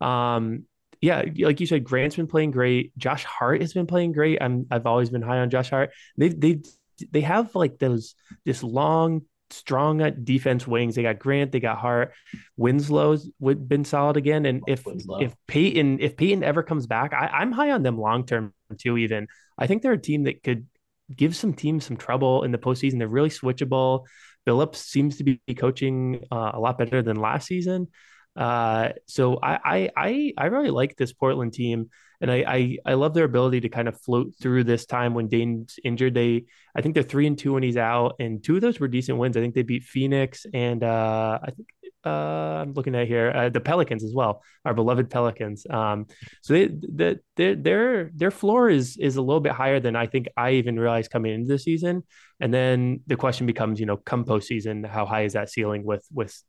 Um, 0.00 0.66
yeah, 1.00 1.24
like 1.38 1.58
you 1.58 1.66
said, 1.66 1.82
Grant's 1.82 2.14
been 2.14 2.28
playing 2.28 2.52
great. 2.52 2.96
Josh 2.96 3.24
Hart 3.24 3.62
has 3.62 3.72
been 3.72 3.88
playing 3.88 4.12
great. 4.12 4.38
I'm 4.40 4.68
I've 4.70 4.86
always 4.86 5.10
been 5.10 5.22
high 5.22 5.38
on 5.38 5.50
Josh 5.50 5.70
Hart. 5.70 5.90
They've 6.16 6.38
they 6.38 6.62
they 7.10 7.22
have 7.22 7.56
like 7.56 7.78
those 7.80 8.14
this 8.44 8.62
long 8.62 9.22
strong 9.52 10.00
at 10.02 10.24
defense 10.24 10.66
wings. 10.66 10.94
They 10.94 11.02
got 11.02 11.18
Grant, 11.18 11.52
they 11.52 11.60
got 11.60 11.78
Hart. 11.78 12.12
Winslow's 12.56 13.30
been 13.40 13.84
solid 13.84 14.16
again. 14.16 14.46
And 14.46 14.62
if 14.66 14.84
Winslow. 14.86 15.20
if 15.20 15.34
Payton 15.46 16.00
if 16.00 16.16
Payton 16.16 16.42
ever 16.42 16.62
comes 16.62 16.86
back, 16.86 17.12
I, 17.12 17.26
I'm 17.26 17.52
high 17.52 17.70
on 17.70 17.82
them 17.82 17.98
long 17.98 18.26
term 18.26 18.54
too. 18.78 18.96
Even 18.96 19.28
I 19.58 19.66
think 19.66 19.82
they're 19.82 19.92
a 19.92 19.98
team 19.98 20.24
that 20.24 20.42
could 20.42 20.66
give 21.14 21.34
some 21.34 21.52
teams 21.52 21.84
some 21.84 21.96
trouble 21.96 22.44
in 22.44 22.52
the 22.52 22.58
postseason. 22.58 22.98
They're 22.98 23.08
really 23.08 23.30
switchable. 23.30 24.04
Billups 24.46 24.76
seems 24.76 25.18
to 25.18 25.24
be 25.24 25.40
coaching 25.56 26.24
uh, 26.30 26.52
a 26.54 26.60
lot 26.60 26.78
better 26.78 27.02
than 27.02 27.16
last 27.16 27.46
season. 27.46 27.88
Uh, 28.36 28.90
so 29.06 29.38
I, 29.42 29.58
I 29.64 29.90
I 29.96 30.32
I 30.38 30.46
really 30.46 30.70
like 30.70 30.96
this 30.96 31.12
Portland 31.12 31.52
team, 31.52 31.90
and 32.20 32.30
I, 32.30 32.44
I 32.46 32.78
I 32.86 32.94
love 32.94 33.14
their 33.14 33.24
ability 33.24 33.60
to 33.62 33.68
kind 33.68 33.88
of 33.88 34.00
float 34.00 34.34
through 34.40 34.64
this 34.64 34.86
time 34.86 35.14
when 35.14 35.28
Dame's 35.28 35.78
injured. 35.84 36.14
They 36.14 36.44
I 36.74 36.82
think 36.82 36.94
they're 36.94 37.02
three 37.02 37.26
and 37.26 37.38
two 37.38 37.54
when 37.54 37.62
he's 37.62 37.76
out, 37.76 38.16
and 38.20 38.42
two 38.42 38.56
of 38.56 38.60
those 38.60 38.80
were 38.80 38.88
decent 38.88 39.18
wins. 39.18 39.36
I 39.36 39.40
think 39.40 39.54
they 39.54 39.62
beat 39.62 39.84
Phoenix 39.84 40.46
and 40.52 40.82
uh, 40.82 41.38
I 41.42 41.50
think 41.50 41.68
uh, 42.04 42.62
I'm 42.62 42.72
looking 42.72 42.94
at 42.94 43.06
here 43.06 43.30
uh, 43.30 43.48
the 43.48 43.60
Pelicans 43.60 44.04
as 44.04 44.14
well, 44.14 44.42
our 44.64 44.74
beloved 44.74 45.10
Pelicans. 45.10 45.66
Um, 45.68 46.06
so 46.42 46.54
they, 46.54 46.66
the, 46.66 47.20
their 47.36 47.54
their 47.54 48.10
their 48.14 48.30
floor 48.30 48.70
is 48.70 48.96
is 48.96 49.16
a 49.16 49.22
little 49.22 49.40
bit 49.40 49.52
higher 49.52 49.80
than 49.80 49.96
I 49.96 50.06
think 50.06 50.28
I 50.36 50.52
even 50.52 50.78
realized 50.78 51.10
coming 51.10 51.34
into 51.34 51.48
the 51.52 51.58
season. 51.58 52.04
And 52.40 52.54
then 52.54 53.00
the 53.06 53.16
question 53.16 53.46
becomes, 53.46 53.80
you 53.80 53.86
know, 53.86 53.98
come 53.98 54.24
postseason, 54.24 54.88
how 54.88 55.04
high 55.04 55.24
is 55.24 55.34
that 55.34 55.50
ceiling 55.50 55.84
with 55.84 56.06
with 56.12 56.42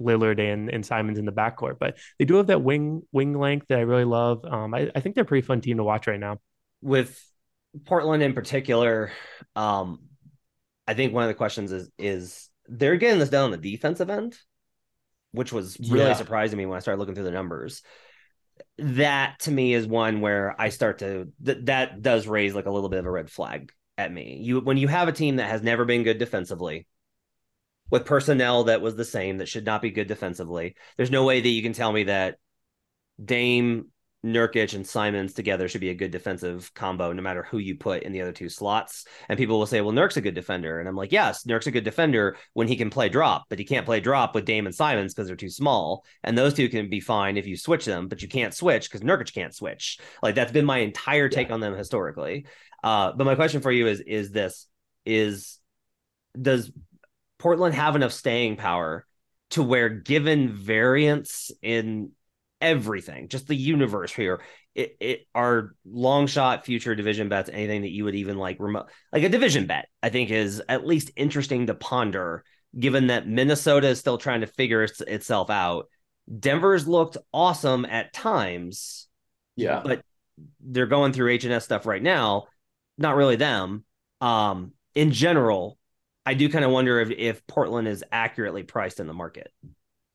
Lillard 0.00 0.40
and, 0.40 0.70
and 0.70 0.84
Simons 0.84 1.18
in 1.18 1.24
the 1.24 1.32
backcourt? 1.32 1.78
But 1.78 1.98
they 2.18 2.24
do 2.24 2.36
have 2.36 2.48
that 2.48 2.62
wing 2.62 3.02
wing 3.12 3.38
length 3.38 3.66
that 3.68 3.78
I 3.78 3.82
really 3.82 4.04
love. 4.04 4.44
Um, 4.44 4.74
I, 4.74 4.90
I 4.94 5.00
think 5.00 5.14
they're 5.14 5.22
a 5.22 5.26
pretty 5.26 5.46
fun 5.46 5.60
team 5.60 5.76
to 5.78 5.84
watch 5.84 6.06
right 6.06 6.20
now. 6.20 6.38
With 6.82 7.20
Portland 7.84 8.22
in 8.22 8.32
particular, 8.34 9.10
um, 9.56 10.00
I 10.86 10.94
think 10.94 11.12
one 11.12 11.24
of 11.24 11.28
the 11.28 11.34
questions 11.34 11.72
is 11.72 11.90
is 11.98 12.48
they're 12.66 12.96
getting 12.96 13.18
this 13.18 13.28
done 13.30 13.44
on 13.46 13.50
the 13.50 13.70
defensive 13.70 14.10
end, 14.10 14.36
which 15.32 15.52
was 15.52 15.78
really 15.80 16.00
Yeah. 16.00 16.14
surprising 16.14 16.58
me 16.58 16.66
when 16.66 16.76
I 16.76 16.80
started 16.80 16.98
looking 16.98 17.14
through 17.14 17.24
the 17.24 17.30
numbers. 17.30 17.82
That 18.78 19.38
to 19.40 19.50
me 19.50 19.74
is 19.74 19.86
one 19.86 20.20
where 20.20 20.54
I 20.60 20.70
start 20.70 20.98
to 20.98 21.28
th- 21.44 21.64
that 21.64 22.02
does 22.02 22.26
raise 22.26 22.54
like 22.54 22.66
a 22.66 22.70
little 22.70 22.88
bit 22.88 23.00
of 23.00 23.06
a 23.06 23.10
red 23.10 23.30
flag 23.30 23.72
at 23.96 24.12
me. 24.12 24.38
You 24.42 24.60
when 24.60 24.76
you 24.78 24.88
have 24.88 25.08
a 25.08 25.12
team 25.12 25.36
that 25.36 25.50
has 25.50 25.62
never 25.62 25.84
been 25.84 26.02
good 26.04 26.18
defensively, 26.18 26.86
with 27.90 28.04
personnel 28.04 28.64
that 28.64 28.80
was 28.82 28.96
the 28.96 29.04
same 29.04 29.38
that 29.38 29.48
should 29.48 29.66
not 29.66 29.82
be 29.82 29.90
good 29.90 30.08
defensively. 30.08 30.76
There's 30.96 31.10
no 31.10 31.24
way 31.24 31.40
that 31.40 31.48
you 31.48 31.62
can 31.62 31.72
tell 31.72 31.92
me 31.92 32.04
that 32.04 32.36
Dame, 33.22 33.86
Nurkic, 34.24 34.74
and 34.74 34.86
Simons 34.86 35.32
together 35.32 35.68
should 35.68 35.80
be 35.80 35.90
a 35.90 35.94
good 35.94 36.10
defensive 36.10 36.72
combo, 36.74 37.12
no 37.12 37.22
matter 37.22 37.44
who 37.44 37.58
you 37.58 37.76
put 37.76 38.02
in 38.02 38.12
the 38.12 38.20
other 38.20 38.32
two 38.32 38.48
slots. 38.48 39.06
And 39.28 39.38
people 39.38 39.58
will 39.58 39.66
say, 39.66 39.80
well, 39.80 39.92
Nurk's 39.92 40.16
a 40.16 40.20
good 40.20 40.34
defender. 40.34 40.80
And 40.80 40.88
I'm 40.88 40.96
like, 40.96 41.12
yes, 41.12 41.46
Nurk's 41.46 41.66
a 41.66 41.70
good 41.70 41.84
defender 41.84 42.36
when 42.52 42.68
he 42.68 42.76
can 42.76 42.90
play 42.90 43.08
drop, 43.08 43.44
but 43.48 43.58
he 43.58 43.64
can't 43.64 43.86
play 43.86 44.00
drop 44.00 44.34
with 44.34 44.44
Dame 44.44 44.66
and 44.66 44.74
Simons 44.74 45.14
because 45.14 45.28
they're 45.28 45.36
too 45.36 45.50
small. 45.50 46.04
And 46.24 46.36
those 46.36 46.54
two 46.54 46.68
can 46.68 46.90
be 46.90 47.00
fine 47.00 47.36
if 47.36 47.46
you 47.46 47.56
switch 47.56 47.84
them, 47.84 48.08
but 48.08 48.22
you 48.22 48.28
can't 48.28 48.54
switch 48.54 48.90
because 48.90 49.02
Nurkic 49.02 49.32
can't 49.32 49.54
switch. 49.54 49.98
Like 50.22 50.34
that's 50.34 50.52
been 50.52 50.64
my 50.64 50.78
entire 50.78 51.28
take 51.28 51.48
Yeah. 51.48 51.54
on 51.54 51.60
them 51.60 51.74
historically. 51.74 52.46
Uh, 52.82 53.12
but 53.12 53.24
my 53.24 53.34
question 53.34 53.60
for 53.60 53.72
you 53.72 53.86
is 53.86 54.00
is 54.00 54.30
this 54.30 54.66
is 55.04 55.58
does 56.40 56.70
Portland 57.38 57.74
have 57.74 57.96
enough 57.96 58.12
staying 58.12 58.56
power 58.56 59.06
to 59.50 59.62
where 59.62 59.88
given 59.88 60.52
variance 60.52 61.50
in 61.62 62.10
everything, 62.60 63.28
just 63.28 63.46
the 63.46 63.54
universe 63.54 64.12
here. 64.12 64.42
It, 64.74 64.96
it 65.00 65.26
are 65.34 65.74
long 65.84 66.26
shot 66.26 66.64
future 66.64 66.94
division 66.94 67.28
bets 67.28 67.50
anything 67.52 67.82
that 67.82 67.90
you 67.90 68.04
would 68.04 68.14
even 68.14 68.36
like 68.36 68.58
remote 68.60 68.86
like 69.12 69.24
a 69.24 69.28
division 69.28 69.66
bet 69.66 69.88
I 70.04 70.08
think 70.08 70.30
is 70.30 70.62
at 70.68 70.86
least 70.86 71.10
interesting 71.16 71.66
to 71.66 71.74
ponder 71.74 72.44
given 72.78 73.08
that 73.08 73.26
Minnesota 73.26 73.88
is 73.88 73.98
still 73.98 74.18
trying 74.18 74.40
to 74.40 74.46
figure 74.46 74.82
its, 74.82 75.00
itself 75.00 75.50
out. 75.50 75.88
Denver's 76.38 76.86
looked 76.86 77.16
awesome 77.32 77.84
at 77.84 78.12
times. 78.12 79.08
Yeah. 79.56 79.80
But 79.84 80.02
they're 80.60 80.86
going 80.86 81.12
through 81.12 81.36
HNS 81.36 81.62
stuff 81.62 81.86
right 81.86 82.02
now. 82.02 82.46
Not 82.98 83.16
really 83.16 83.36
them. 83.36 83.84
Um, 84.20 84.72
in 84.94 85.12
general, 85.12 85.77
I 86.28 86.34
do 86.34 86.50
kind 86.50 86.62
of 86.62 86.70
wonder 86.70 87.00
if, 87.00 87.10
if 87.10 87.46
Portland 87.46 87.88
is 87.88 88.04
accurately 88.12 88.62
priced 88.62 89.00
in 89.00 89.06
the 89.06 89.14
market. 89.14 89.50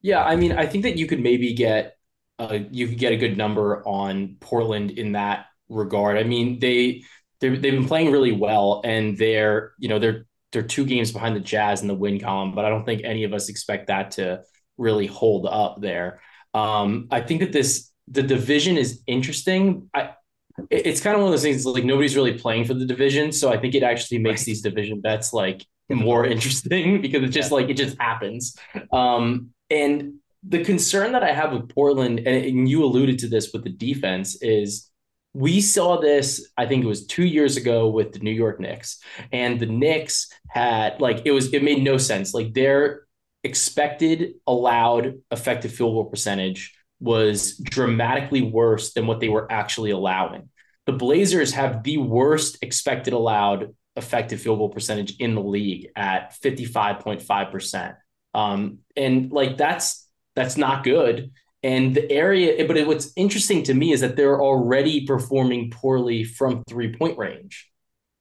Yeah, 0.03 0.23
I 0.23 0.35
mean, 0.35 0.51
I 0.51 0.67
think 0.67 0.83
that 0.83 0.95
you 0.95 1.07
could 1.07 1.19
maybe 1.19 1.55
get 1.55 1.97
uh, 2.37 2.59
you 2.69 2.87
could 2.87 2.99
get 2.99 3.13
a 3.13 3.17
good 3.17 3.35
number 3.35 3.81
on 3.87 4.37
Portland 4.39 4.91
in 4.91 5.13
that 5.13 5.47
regard. 5.69 6.19
I 6.19 6.23
mean, 6.23 6.59
they 6.59 7.01
they've 7.39 7.59
been 7.59 7.87
playing 7.87 8.11
really 8.11 8.31
well, 8.31 8.83
and 8.85 9.17
they're 9.17 9.73
you 9.79 9.89
know 9.89 9.97
they're 9.97 10.27
they're 10.51 10.61
two 10.61 10.85
games 10.85 11.11
behind 11.11 11.35
the 11.35 11.39
Jazz 11.39 11.81
in 11.81 11.87
the 11.87 11.95
win 11.95 12.19
column, 12.19 12.53
but 12.53 12.63
I 12.63 12.69
don't 12.69 12.85
think 12.85 13.01
any 13.03 13.23
of 13.23 13.33
us 13.33 13.49
expect 13.49 13.87
that 13.87 14.11
to 14.11 14.43
really 14.77 15.07
hold 15.07 15.47
up 15.47 15.81
there. 15.81 16.21
Um, 16.53 17.07
I 17.09 17.21
think 17.21 17.39
that 17.39 17.53
this 17.53 17.89
the 18.07 18.21
division 18.21 18.77
is 18.77 19.01
interesting. 19.07 19.89
I 19.95 20.11
it's 20.69 21.01
kind 21.01 21.15
of 21.15 21.23
one 21.23 21.29
of 21.29 21.33
those 21.33 21.41
things 21.41 21.65
like 21.65 21.85
nobody's 21.85 22.15
really 22.15 22.37
playing 22.37 22.65
for 22.65 22.75
the 22.75 22.85
division, 22.85 23.31
so 23.31 23.51
I 23.51 23.57
think 23.57 23.73
it 23.73 23.81
actually 23.81 24.19
makes 24.19 24.43
these 24.43 24.61
division 24.61 25.01
bets 25.01 25.33
like 25.33 25.65
more 25.89 26.25
interesting 26.25 27.01
because 27.01 27.23
it's 27.23 27.33
just 27.33 27.51
yeah. 27.51 27.55
like 27.57 27.69
it 27.69 27.77
just 27.77 27.99
happens. 27.99 28.57
Um, 28.91 29.49
and 29.69 30.15
the 30.47 30.63
concern 30.63 31.13
that 31.13 31.23
I 31.23 31.31
have 31.31 31.53
with 31.53 31.69
Portland, 31.69 32.19
and 32.19 32.67
you 32.67 32.83
alluded 32.83 33.19
to 33.19 33.27
this 33.27 33.51
with 33.53 33.63
the 33.63 33.69
defense, 33.69 34.41
is 34.41 34.89
we 35.33 35.61
saw 35.61 35.99
this, 35.99 36.49
I 36.57 36.65
think 36.67 36.83
it 36.83 36.87
was 36.87 37.07
two 37.07 37.25
years 37.25 37.57
ago 37.57 37.89
with 37.89 38.11
the 38.11 38.19
New 38.19 38.31
York 38.31 38.59
Knicks. 38.59 38.99
And 39.31 39.59
the 39.59 39.65
Knicks 39.65 40.29
had 40.49 41.01
like 41.01 41.23
it 41.25 41.31
was 41.31 41.53
it 41.53 41.63
made 41.63 41.83
no 41.83 41.97
sense. 41.97 42.33
Like 42.33 42.53
their 42.53 43.03
expected 43.43 44.35
allowed 44.47 45.19
effective 45.31 45.73
field 45.73 45.93
goal 45.93 46.05
percentage 46.05 46.75
was 46.99 47.57
dramatically 47.57 48.41
worse 48.41 48.93
than 48.93 49.07
what 49.07 49.19
they 49.19 49.29
were 49.29 49.51
actually 49.51 49.91
allowing. 49.91 50.49
The 50.85 50.93
Blazers 50.93 51.53
have 51.53 51.83
the 51.83 51.97
worst 51.97 52.57
expected 52.61 53.13
allowed 53.13 53.75
effective 53.95 54.41
field 54.41 54.59
goal 54.59 54.69
percentage 54.69 55.17
in 55.17 55.35
the 55.35 55.41
league 55.41 55.89
at 55.95 56.35
55.5%. 56.41 57.95
Um, 58.33 58.79
and 58.95 59.31
like 59.31 59.57
that's 59.57 60.07
that's 60.35 60.57
not 60.57 60.83
good. 60.83 61.31
And 61.61 61.95
the 61.95 62.11
area, 62.11 62.65
but 62.67 62.75
it, 62.75 62.87
what's 62.87 63.13
interesting 63.15 63.63
to 63.63 63.73
me 63.73 63.93
is 63.93 64.01
that 64.01 64.15
they're 64.15 64.41
already 64.41 65.05
performing 65.05 65.71
poorly 65.71 66.23
from 66.23 66.63
three 66.67 66.93
point 66.93 67.17
range. 67.17 67.69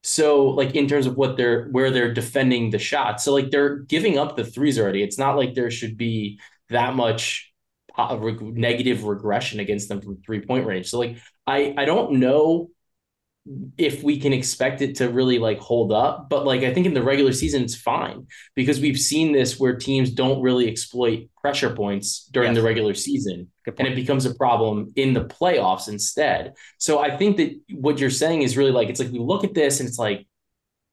So, 0.04 0.46
like 0.46 0.74
in 0.74 0.86
terms 0.86 1.06
of 1.06 1.16
what 1.16 1.36
they're 1.36 1.68
where 1.68 1.90
they're 1.90 2.12
defending 2.12 2.70
the 2.70 2.78
shot, 2.78 3.20
so 3.20 3.32
like 3.32 3.50
they're 3.50 3.78
giving 3.78 4.18
up 4.18 4.36
the 4.36 4.44
threes 4.44 4.78
already. 4.78 5.02
It's 5.02 5.18
not 5.18 5.36
like 5.36 5.54
there 5.54 5.70
should 5.70 5.96
be 5.96 6.40
that 6.68 6.94
much 6.94 7.52
negative 7.98 9.04
regression 9.04 9.60
against 9.60 9.88
them 9.88 10.00
from 10.00 10.20
three 10.22 10.40
point 10.40 10.66
range. 10.66 10.88
So, 10.88 10.98
like 10.98 11.18
I 11.46 11.74
I 11.76 11.84
don't 11.84 12.14
know 12.14 12.70
if 13.76 14.04
we 14.04 14.20
can 14.20 14.32
expect 14.32 14.82
it 14.82 14.94
to 14.96 15.08
really 15.08 15.38
like 15.38 15.58
hold 15.58 15.92
up. 15.92 16.28
But 16.28 16.46
like 16.46 16.62
I 16.62 16.72
think 16.72 16.86
in 16.86 16.94
the 16.94 17.02
regular 17.02 17.32
season, 17.32 17.62
it's 17.62 17.74
fine 17.74 18.26
because 18.54 18.80
we've 18.80 18.98
seen 18.98 19.32
this 19.32 19.58
where 19.58 19.74
teams 19.74 20.10
don't 20.10 20.40
really 20.40 20.68
exploit 20.68 21.28
pressure 21.40 21.74
points 21.74 22.26
during 22.32 22.50
yes. 22.50 22.56
the 22.56 22.62
regular 22.62 22.94
season. 22.94 23.50
And 23.66 23.88
it 23.88 23.96
becomes 23.96 24.26
a 24.26 24.34
problem 24.34 24.92
in 24.96 25.12
the 25.12 25.24
playoffs 25.24 25.88
instead. 25.88 26.54
So 26.78 27.00
I 27.00 27.16
think 27.16 27.36
that 27.38 27.60
what 27.72 27.98
you're 27.98 28.10
saying 28.10 28.42
is 28.42 28.56
really 28.56 28.70
like 28.70 28.88
it's 28.88 29.00
like 29.00 29.10
we 29.10 29.18
look 29.18 29.44
at 29.44 29.54
this 29.54 29.80
and 29.80 29.88
it's 29.88 29.98
like, 29.98 30.26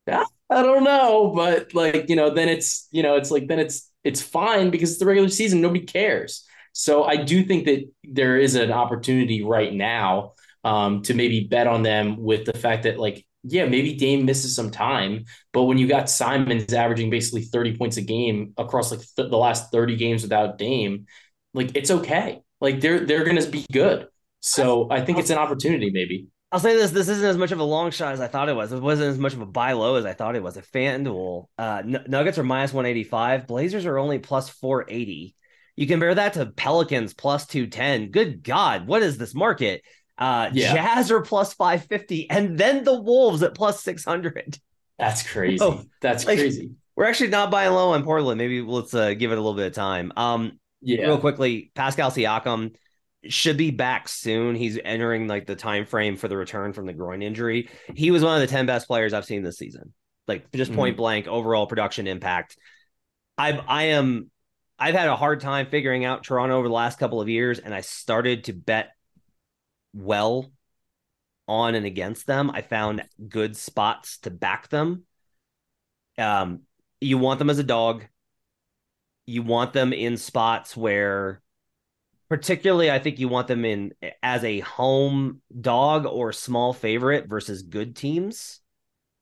ah, 0.09 0.25
I 0.49 0.63
don't 0.63 0.83
know, 0.83 1.31
but 1.35 1.75
like, 1.75 2.09
you 2.09 2.15
know, 2.15 2.31
then 2.33 2.49
it's, 2.49 2.88
you 2.91 3.03
know, 3.03 3.15
it's 3.15 3.29
like 3.29 3.47
then 3.47 3.59
it's 3.59 3.91
it's 4.03 4.21
fine 4.21 4.71
because 4.71 4.91
it's 4.91 4.99
the 4.99 5.05
regular 5.05 5.29
season, 5.29 5.62
nobody 5.62 5.85
cares. 5.85 6.45
So 6.73 7.03
I 7.03 7.17
do 7.17 7.43
think 7.43 7.65
that 7.65 7.89
there 8.03 8.38
is 8.38 8.55
an 8.55 8.71
opportunity 8.71 9.43
right 9.43 9.73
now 9.73 10.33
um, 10.63 11.02
to 11.04 11.13
maybe 11.13 11.48
bet 11.50 11.67
on 11.67 11.84
them 11.84 12.17
with 12.17 12.45
the 12.45 12.58
fact 12.58 12.84
that 12.84 13.00
like 13.00 13.26
yeah, 13.43 13.65
maybe 13.65 13.95
Dame 13.95 14.26
misses 14.26 14.54
some 14.54 14.69
time, 14.69 15.26
but 15.54 15.63
when 15.63 15.78
you 15.78 15.88
got 15.88 16.10
Simons 16.10 16.74
averaging 16.74 17.10
basically 17.10 17.43
30 17.43 17.78
points 17.78 17.95
a 17.98 18.02
game 18.02 18.54
across 18.58 18.91
like 18.91 19.00
th- 19.00 19.30
the 19.30 19.38
last 19.38 19.72
30 19.72 19.95
games 19.95 20.24
without 20.24 20.58
Dame, 20.58 21.06
like 21.54 21.76
it's 21.76 21.89
okay. 21.89 22.41
Like 22.60 22.82
they're 22.82 23.06
they're 23.06 23.24
going 23.24 23.41
to 23.41 23.50
be 23.50 23.65
good. 23.72 24.08
So 24.41 24.89
I 24.91 25.02
think 25.02 25.17
it's 25.19 25.30
an 25.30 25.38
opportunity 25.38 25.89
maybe. 25.91 26.28
I'll 26.52 26.60
say 26.60 26.76
this: 26.76 26.91
this 26.91 27.08
isn't 27.08 27.26
as 27.26 27.38
much 27.38 27.52
of 27.52 27.60
a 27.60 27.63
long 27.63 27.91
shot 27.91 28.13
as 28.13 28.19
I 28.19 28.28
thought 28.28 28.50
it 28.50 28.56
was. 28.56 28.72
It 28.72 28.82
wasn't 28.82 29.12
as 29.12 29.19
much 29.19 29.34
of 29.34 29.41
a 29.41 29.45
buy 29.45 29.74
low 29.74 29.95
as 29.95 30.06
I 30.06 30.13
thought 30.13 30.36
it 30.36 30.43
was. 30.43 30.58
A 30.58 30.62
FanDuel 30.62 31.45
uh, 31.58 31.84
Nuggets 31.86 32.38
are 32.38 32.43
minus 32.43 32.74
one 32.74 32.86
eighty 32.86 33.04
five. 33.04 33.48
Blazers 33.48 33.86
are 33.86 33.98
only 33.98 34.19
plus 34.19 34.50
four 34.50 34.86
eighty. 34.89 35.36
You 35.76 35.88
compare 35.88 36.15
that 36.15 36.34
to 36.34 36.48
Pelicans 36.48 37.13
plus 37.13 37.45
two 37.45 37.67
ten. 37.67 38.12
Good 38.12 38.43
God, 38.43 38.88
what 38.88 39.04
is 39.04 39.17
this 39.17 39.36
market? 39.36 39.84
Uh, 40.19 40.49
yeah. 40.53 40.73
Jazz 40.73 41.12
are 41.12 41.21
plus 41.21 41.53
550, 41.53 42.29
and 42.29 42.58
then 42.58 42.84
the 42.84 42.99
Wolves 42.99 43.41
at 43.41 43.55
plus 43.55 43.82
600. 43.82 44.60
That's 44.99 45.23
crazy. 45.32 45.58
Oh, 45.62 45.84
That's 46.01 46.25
like, 46.25 46.38
crazy. 46.38 46.71
We're 46.95 47.05
actually 47.05 47.29
not 47.29 47.49
buying 47.49 47.71
low 47.71 47.93
on 47.93 48.03
Portland. 48.03 48.38
Maybe 48.38 48.62
let's 48.62 48.93
uh, 48.93 49.13
give 49.13 49.32
it 49.32 49.38
a 49.38 49.41
little 49.41 49.55
bit 49.55 49.67
of 49.67 49.73
time. 49.73 50.12
Um, 50.17 50.60
yeah. 50.82 51.03
Real 51.03 51.17
quickly, 51.17 51.71
Pascal 51.73 52.12
Siakam 52.12 52.75
should 53.27 53.55
be 53.55 53.71
back 53.71 54.10
soon. 54.10 54.55
He's 54.55 54.77
entering 54.84 55.27
like 55.27 55.45
the 55.45 55.55
time 55.55 55.86
frame 55.86 56.17
for 56.17 56.27
the 56.27 56.36
return 56.38 56.73
from 56.73 56.86
the 56.86 56.93
groin 56.93 57.21
injury. 57.21 57.69
He 57.95 58.12
was 58.12 58.23
one 58.23 58.36
of 58.36 58.41
the 58.41 58.53
10 58.53 58.65
best 58.65 58.88
players 58.88 59.13
I've 59.13 59.25
seen 59.25 59.43
this 59.43 59.58
season. 59.58 59.93
Like 60.27 60.51
just 60.51 60.73
point 60.73 60.93
mm-hmm. 60.93 61.01
blank 61.01 61.27
overall 61.27 61.67
production 61.67 62.05
impact. 62.05 62.58
I 63.38 63.53
I 63.53 63.84
am 63.84 64.29
I've 64.77 64.95
had 64.95 65.08
a 65.08 65.15
hard 65.15 65.41
time 65.41 65.67
figuring 65.67 66.05
out 66.05 66.23
Toronto 66.23 66.58
over 66.58 66.67
the 66.67 66.73
last 66.73 66.99
couple 66.99 67.19
of 67.19 67.27
years, 67.27 67.60
and 67.60 67.73
I 67.73 67.82
started 67.82 68.45
to 68.45 68.53
bet 68.53 68.91
well 69.93 70.52
on 71.47 71.75
and 71.75 71.86
against 71.86 72.28
them. 72.28 72.52
I 72.52 72.62
found 72.62 73.04
good 73.28 73.58
spots 73.58 74.19
to 74.19 74.30
back 74.30 74.69
them. 74.69 75.04
Um, 76.17 76.62
you 77.02 77.17
want 77.17 77.39
them 77.39 77.49
as 77.49 77.60
a 77.60 77.63
dog. 77.63 78.06
You 79.25 79.41
want 79.41 79.73
them 79.73 79.93
in 79.93 80.17
spots 80.17 80.75
where, 80.78 81.41
particularly, 82.30 82.91
I 82.91 82.99
think 82.99 83.19
you 83.19 83.28
want 83.28 83.47
them 83.47 83.65
in 83.65 83.93
as 84.21 84.43
a 84.43 84.60
home 84.60 85.41
dog 85.60 86.06
or 86.06 86.34
small 86.34 86.73
favorite 86.73 87.28
versus 87.28 87.63
good 87.63 87.95
teams, 87.95 88.60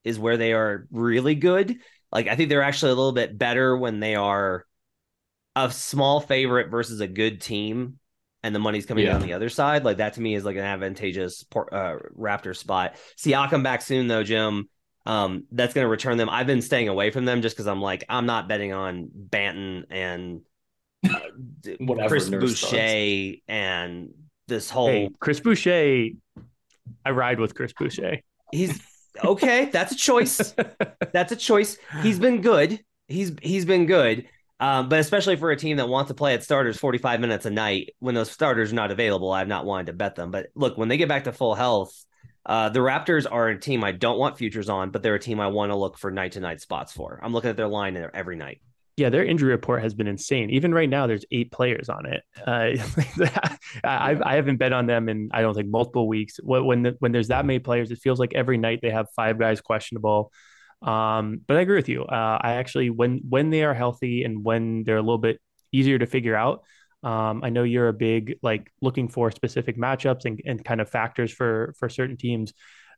is 0.04 0.20
where 0.20 0.38
they 0.38 0.54
are 0.54 0.88
really 0.92 1.36
good. 1.36 1.78
Like, 2.12 2.28
I 2.28 2.36
think 2.36 2.50
they're 2.50 2.62
actually 2.62 2.94
a 2.94 2.96
little 2.96 3.12
bit 3.12 3.38
better 3.38 3.76
when 3.78 4.00
they 4.00 4.16
are 4.16 4.66
a 5.56 5.72
small 5.72 6.20
favorite 6.20 6.70
versus 6.70 7.00
a 7.00 7.08
good 7.08 7.42
team 7.42 8.00
and 8.48 8.56
the 8.56 8.60
money's 8.60 8.86
coming 8.86 9.06
yeah. 9.06 9.16
on 9.16 9.22
the 9.22 9.34
other 9.34 9.50
side. 9.50 9.84
Like 9.84 9.98
that 9.98 10.14
to 10.14 10.22
me 10.22 10.34
is 10.34 10.46
like 10.46 10.56
an 10.56 10.64
advantageous 10.64 11.46
uh, 11.54 11.98
Raptor 12.18 12.56
spot. 12.56 12.96
Siakam 13.18 13.62
back 13.62 13.82
soon 13.82 14.08
though, 14.08 14.24
Jim. 14.24 14.70
Um, 15.06 15.46
that's 15.52 15.74
going 15.74 15.86
to 15.86 15.90
return 15.90 16.18
them. 16.18 16.30
I've 16.30 16.48
been 16.48 16.62
staying 16.62 16.88
away 16.88 17.12
from 17.12 17.26
them 17.26 17.42
just 17.42 17.56
because 17.56 17.68
I'm 17.68 17.82
like 17.82 18.06
I'm 18.10 18.26
not 18.26 18.48
betting 18.48 18.74
on 18.74 19.10
Banton 19.30 19.84
and 19.90 20.42
uh, 21.08 22.08
Chris 22.08 22.30
Boucher 22.30 23.36
and 23.48 24.10
this 24.48 24.70
whole 24.70 24.88
hey, 24.88 25.10
Chris 25.20 25.42
Boucher. 25.42 26.10
I 27.06 27.12
ride 27.12 27.40
with 27.40 27.54
Chris 27.54 27.74
Boucher. 27.74 28.20
He's 28.52 28.82
okay. 29.24 29.66
That's 29.66 29.92
a 29.92 29.96
choice. 29.96 30.56
that's 31.14 31.34
a 31.34 31.38
choice. 31.38 31.78
He's 32.02 32.20
been 32.20 32.42
good. 32.42 32.80
He's 33.08 33.34
he's 33.42 33.66
been 33.66 33.86
good. 33.86 34.26
Um, 34.60 34.90
but 34.90 35.00
especially 35.00 35.36
for 35.36 35.52
a 35.52 35.56
team 35.56 35.78
that 35.78 35.88
wants 35.88 36.08
to 36.10 36.16
play 36.16 36.34
at 36.34 36.44
starters 36.44 36.78
45 36.78 37.20
minutes 37.20 37.46
a 37.46 37.52
night, 37.52 37.94
when 38.00 38.16
those 38.16 38.32
starters 38.32 38.72
are 38.72 38.76
not 38.76 38.92
available, 38.92 39.32
I've 39.32 39.48
not 39.48 39.66
wanted 39.66 39.88
to 39.88 39.94
bet 39.94 40.16
them. 40.16 40.32
But 40.32 40.48
look, 40.56 40.78
when 40.78 40.88
they 40.88 40.98
get 40.98 41.10
back 41.10 41.26
to 41.26 41.32
full 41.32 41.54
health, 41.54 41.94
uh, 42.46 42.70
the 42.70 42.80
Raptors 42.80 43.28
are 43.30 43.50
a 43.50 43.60
team 43.60 43.84
I 43.84 43.92
don't 43.92 44.18
want 44.18 44.38
futures 44.38 44.70
on, 44.70 44.90
but 44.90 45.04
they're 45.04 45.16
a 45.16 45.20
team 45.20 45.40
I 45.40 45.48
want 45.48 45.72
to 45.72 45.76
look 45.76 45.98
for 45.98 46.10
night 46.10 46.32
to 46.34 46.40
night 46.40 46.62
spots 46.62 46.94
for. 46.94 47.20
I'm 47.22 47.34
looking 47.34 47.50
at 47.50 47.58
their 47.58 47.68
line 47.68 47.98
every 48.14 48.38
night. 48.38 48.62
Yeah, 48.96 49.10
their 49.10 49.24
injury 49.24 49.52
report 49.52 49.84
has 49.84 49.94
been 49.94 50.08
insane. 50.08 50.50
Even 50.50 50.74
right 50.74 50.90
now, 50.90 51.06
there's 51.06 51.26
eight 51.30 51.52
players 51.52 51.88
on 51.88 52.08
it. 52.08 52.24
Uh, 52.48 53.28
I, 53.84 54.18
I 54.24 54.36
haven't 54.36 54.58
bet 54.58 54.74
on 54.74 54.88
them 54.88 55.08
in 55.08 55.30
I 55.32 55.42
don't 55.42 55.54
think 55.54 55.70
multiple 55.70 56.08
weeks. 56.08 56.40
When 56.42 56.82
the, 56.82 56.96
when 56.98 57.12
there's 57.12 57.28
that 57.28 57.46
many 57.46 57.60
players, 57.60 57.92
it 57.92 58.00
feels 58.00 58.20
like 58.20 58.34
every 58.34 58.58
night 58.58 58.80
they 58.82 58.90
have 58.90 59.06
five 59.16 59.38
guys 59.38 59.62
questionable. 59.62 60.32
Um, 60.82 61.42
but 61.48 61.58
I 61.58 61.62
agree 61.62 61.76
with 61.78 61.90
you. 61.90 62.04
Uh, 62.04 62.38
I 62.42 62.54
actually, 62.54 62.90
when 62.90 63.22
when 63.28 63.50
they 63.50 63.64
are 63.64 63.74
healthy 63.74 64.24
and 64.24 64.44
when 64.44 64.84
they're 64.84 64.98
a 64.98 65.02
little 65.02 65.18
bit 65.18 65.40
easier 65.72 65.98
to 65.98 66.06
figure 66.06 66.36
out, 66.36 66.64
um, 67.04 67.44
I 67.44 67.50
know 67.50 67.64
you're 67.64 67.88
a 67.88 67.94
big 67.94 68.38
like 68.42 68.72
looking 68.82 69.08
for 69.08 69.32
specific 69.32 69.78
matchups 69.78 70.26
and, 70.26 70.42
and 70.46 70.64
kind 70.64 70.82
of 70.82 70.90
factors 70.90 71.32
for 71.32 71.74
for 71.80 71.90
certain 71.90 72.18
teams. 72.18 72.54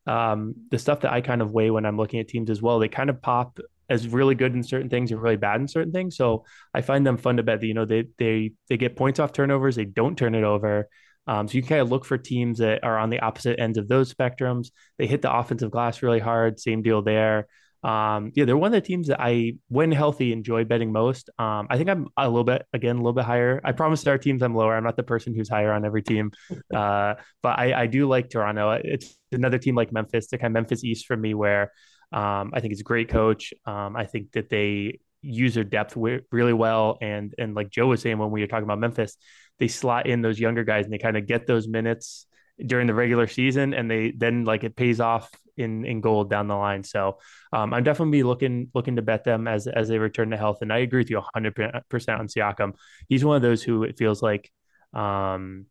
Um, 0.08 0.56
the 0.72 0.80
stuff 0.80 1.02
that 1.02 1.12
I 1.12 1.22
kind 1.22 1.42
of 1.42 1.52
weigh 1.52 1.72
when 1.72 1.86
I'm 1.86 1.98
looking 1.98 2.20
at 2.20 2.28
teams 2.28 2.50
as 2.50 2.62
well, 2.62 2.80
they 2.80 2.88
kind 2.88 3.10
of 3.10 3.22
pop 3.22 3.60
as 3.90 4.08
really 4.08 4.36
good 4.36 4.54
in 4.54 4.64
certain 4.64 4.90
things 4.90 5.12
and 5.12 5.22
really 5.22 5.36
bad 5.36 5.60
in 5.60 5.68
certain 5.68 5.92
things. 5.92 6.16
So 6.16 6.46
I 6.74 6.82
find 6.82 7.06
them 7.06 7.18
fun 7.18 7.38
to 7.38 7.44
bet 7.44 7.60
that, 7.62 7.68
you 7.68 7.74
know, 7.74 7.86
they 7.86 8.06
they 8.18 8.54
they 8.70 8.78
get 8.78 8.96
points 8.96 9.20
off 9.20 9.34
turnovers, 9.34 9.76
they 9.76 9.86
don't 9.86 10.18
turn 10.18 10.36
it 10.36 10.44
over. 10.44 10.88
Um, 11.28 11.48
so 11.48 11.56
you 11.56 11.62
can 11.62 11.70
kind 11.70 11.82
of 11.82 11.92
look 11.92 12.06
for 12.06 12.18
teams 12.18 12.58
that 12.60 12.84
are 12.84 12.98
on 12.98 13.10
the 13.10 13.20
opposite 13.20 13.60
ends 13.60 13.78
of 13.78 13.88
those 13.88 14.12
spectrums. 14.14 14.72
They 14.98 15.06
hit 15.06 15.22
the 15.22 15.32
offensive 15.32 15.70
glass 15.70 16.02
really 16.02 16.20
hard. 16.20 16.60
Same 16.60 16.82
deal 16.82 17.02
there. 17.04 17.48
Um, 17.84 18.32
yeah, 18.36 18.46
they're 18.46 18.58
one 18.58 18.74
of 18.74 18.82
the 18.82 18.86
teams 18.86 19.08
that 19.08 19.22
I, 19.22 19.54
when 19.70 19.92
healthy, 19.92 20.34
enjoy 20.34 20.66
betting 20.66 20.92
most. 20.92 21.30
Um, 21.40 21.68
I 21.70 21.78
think 21.78 21.90
I'm 21.90 22.08
a 22.18 22.28
little 22.28 22.44
bit, 22.44 22.66
again, 22.74 22.96
a 22.96 23.00
little 23.00 23.14
bit 23.14 23.26
higher. 23.26 23.62
I 23.64 23.72
promise 23.72 24.06
our 24.08 24.18
teams 24.18 24.42
I'm 24.42 24.56
lower. 24.56 24.76
I'm 24.76 24.84
not 24.84 24.98
the 24.98 25.04
person 25.04 25.34
who's 25.34 25.50
higher 25.50 25.72
on 25.72 25.86
every 25.86 26.04
team, 26.04 26.32
uh, 26.74 27.16
but 27.42 27.60
I, 27.60 27.82
I 27.82 27.88
do 27.88 28.08
like 28.08 28.30
Toronto. 28.30 28.80
It's 28.84 29.18
another 29.32 29.58
team 29.58 29.76
like 29.76 29.92
Memphis, 29.92 30.28
the 30.28 30.38
kind 30.38 30.52
of 30.52 30.54
Memphis 30.54 30.84
East 30.84 31.06
for 31.06 31.16
me, 31.16 31.34
where 31.34 31.72
um, 32.12 32.52
I 32.54 32.60
think 32.60 32.72
it's 32.72 32.82
a 32.82 32.86
great 32.86 33.10
coach. 33.10 33.54
Um, 33.66 33.96
I 33.96 34.06
think 34.06 34.32
that 34.34 34.50
they 34.50 35.00
use 35.22 35.54
their 35.54 35.64
depth 35.64 35.96
w- 35.96 36.22
really 36.32 36.54
well, 36.54 36.98
and 37.02 37.34
and 37.38 37.56
like 37.56 37.70
Joe 37.70 37.88
was 37.88 38.02
saying 38.02 38.18
when 38.18 38.32
we 38.32 38.42
were 38.42 38.48
talking 38.48 38.64
about 38.64 38.80
Memphis, 38.80 39.16
they 39.60 39.68
slot 39.68 40.08
in 40.08 40.22
those 40.22 40.40
younger 40.40 40.64
guys 40.64 40.86
and 40.86 40.94
they 40.94 40.98
kind 40.98 41.18
of 41.18 41.28
get 41.28 41.46
those 41.46 41.68
minutes 41.68 42.26
during 42.66 42.88
the 42.88 42.94
regular 42.94 43.28
season 43.28 43.74
and 43.74 43.90
they 43.90 44.12
then 44.12 44.44
like 44.44 44.64
it 44.64 44.76
pays 44.76 45.00
off 45.00 45.30
in 45.60 45.86
in 45.86 46.02
gold 46.02 46.30
down 46.30 46.48
the 46.48 46.56
line. 46.56 46.84
So 46.84 47.20
um, 47.54 47.74
i'm 47.74 47.84
definitely 47.84 48.24
looking 48.24 48.70
looking 48.74 48.96
to 48.96 49.02
bet 49.02 49.24
them 49.24 49.48
as 49.48 49.68
as 49.68 49.88
they 49.88 49.98
return 49.98 50.32
to 50.32 50.38
health. 50.38 50.62
And 50.62 50.72
i 50.72 50.80
agree 50.80 51.02
with 51.02 51.10
you 51.10 51.22
100% 51.36 52.20
on 52.20 52.28
siakam. 52.28 52.74
He's 53.08 53.26
one 53.26 53.36
of 53.36 53.42
those 53.42 53.64
who 53.64 53.84
it 53.84 53.98
feels 53.98 54.22
like 54.22 54.52
um 54.94 55.66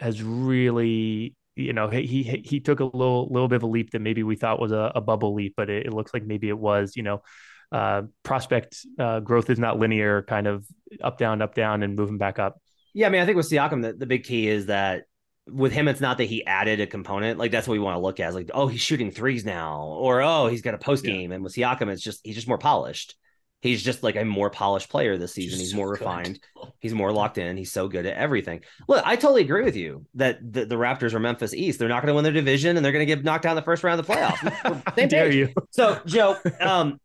has 0.00 0.22
really 0.22 1.36
you 1.56 1.72
know 1.72 1.88
he 1.88 2.06
he, 2.06 2.22
he 2.44 2.60
took 2.60 2.80
a 2.80 2.84
little 2.84 3.28
little 3.30 3.48
bit 3.48 3.56
of 3.56 3.62
a 3.62 3.66
leap 3.66 3.90
that 3.90 4.00
maybe 4.00 4.22
we 4.22 4.36
thought 4.36 4.58
was 4.58 4.72
a, 4.72 4.92
a 4.94 5.00
bubble 5.00 5.34
leap 5.34 5.54
but 5.56 5.68
it, 5.70 5.86
it 5.86 5.92
looks 5.92 6.12
like 6.14 6.24
maybe 6.24 6.48
it 6.48 6.58
was 6.58 6.96
you 6.96 7.02
know 7.02 7.22
uh, 7.74 8.02
prospect 8.22 8.86
uh, 9.00 9.18
growth 9.20 9.50
is 9.50 9.58
not 9.58 9.78
linear 9.78 10.22
kind 10.22 10.46
of 10.46 10.64
up 11.02 11.18
down 11.18 11.42
up 11.42 11.54
down 11.54 11.82
and 11.82 11.96
moving 11.96 12.18
back 12.18 12.38
up. 12.38 12.60
Yeah, 12.94 13.08
I 13.08 13.10
mean, 13.10 13.20
I 13.20 13.26
think 13.26 13.36
with 13.36 13.50
Siakam, 13.50 13.82
the, 13.82 13.92
the 13.92 14.06
big 14.06 14.22
key 14.22 14.46
is 14.46 14.66
that 14.66 15.04
with 15.50 15.72
him, 15.72 15.88
it's 15.88 16.00
not 16.00 16.18
that 16.18 16.24
he 16.24 16.44
added 16.46 16.80
a 16.80 16.86
component. 16.86 17.38
Like 17.38 17.50
that's 17.50 17.68
what 17.68 17.72
we 17.74 17.78
want 17.78 17.96
to 17.96 18.00
look 18.00 18.20
at. 18.20 18.28
It's 18.28 18.34
like, 18.34 18.50
oh, 18.54 18.66
he's 18.66 18.80
shooting 18.80 19.10
threes 19.10 19.44
now, 19.44 19.82
or 19.82 20.22
oh, 20.22 20.46
he's 20.46 20.62
got 20.62 20.74
a 20.74 20.78
post 20.78 21.04
game. 21.04 21.30
Yeah. 21.30 21.36
And 21.36 21.44
with 21.44 21.54
Siakam, 21.54 21.90
it's 21.90 22.02
just 22.02 22.20
he's 22.24 22.34
just 22.34 22.48
more 22.48 22.58
polished. 22.58 23.14
He's 23.60 23.82
just 23.82 24.02
like 24.02 24.16
a 24.16 24.26
more 24.26 24.50
polished 24.50 24.90
player 24.90 25.16
this 25.16 25.32
season. 25.32 25.58
He's, 25.58 25.70
he's 25.70 25.74
more 25.74 25.86
so 25.86 25.92
refined. 25.92 26.38
He's 26.80 26.92
more 26.92 27.12
locked 27.12 27.38
in. 27.38 27.56
He's 27.56 27.72
so 27.72 27.88
good 27.88 28.04
at 28.04 28.14
everything. 28.14 28.60
Look, 28.88 29.02
I 29.06 29.16
totally 29.16 29.40
agree 29.40 29.64
with 29.64 29.74
you 29.74 30.04
that 30.16 30.52
the, 30.52 30.66
the 30.66 30.74
Raptors 30.74 31.14
are 31.14 31.18
Memphis 31.18 31.54
East. 31.54 31.78
They're 31.78 31.88
not 31.88 32.02
going 32.02 32.08
to 32.08 32.14
win 32.14 32.24
their 32.24 32.32
division, 32.32 32.76
and 32.76 32.84
they're 32.84 32.92
going 32.92 33.06
to 33.06 33.14
get 33.14 33.24
knocked 33.24 33.46
out 33.46 33.52
in 33.52 33.56
the 33.56 33.62
first 33.62 33.82
round 33.82 33.98
of 33.98 34.06
the 34.06 34.12
playoffs. 34.12 34.94
Same 34.96 35.08
dare 35.08 35.32
you? 35.32 35.48
So, 35.70 35.98
Joe, 36.04 36.36
um, 36.60 37.00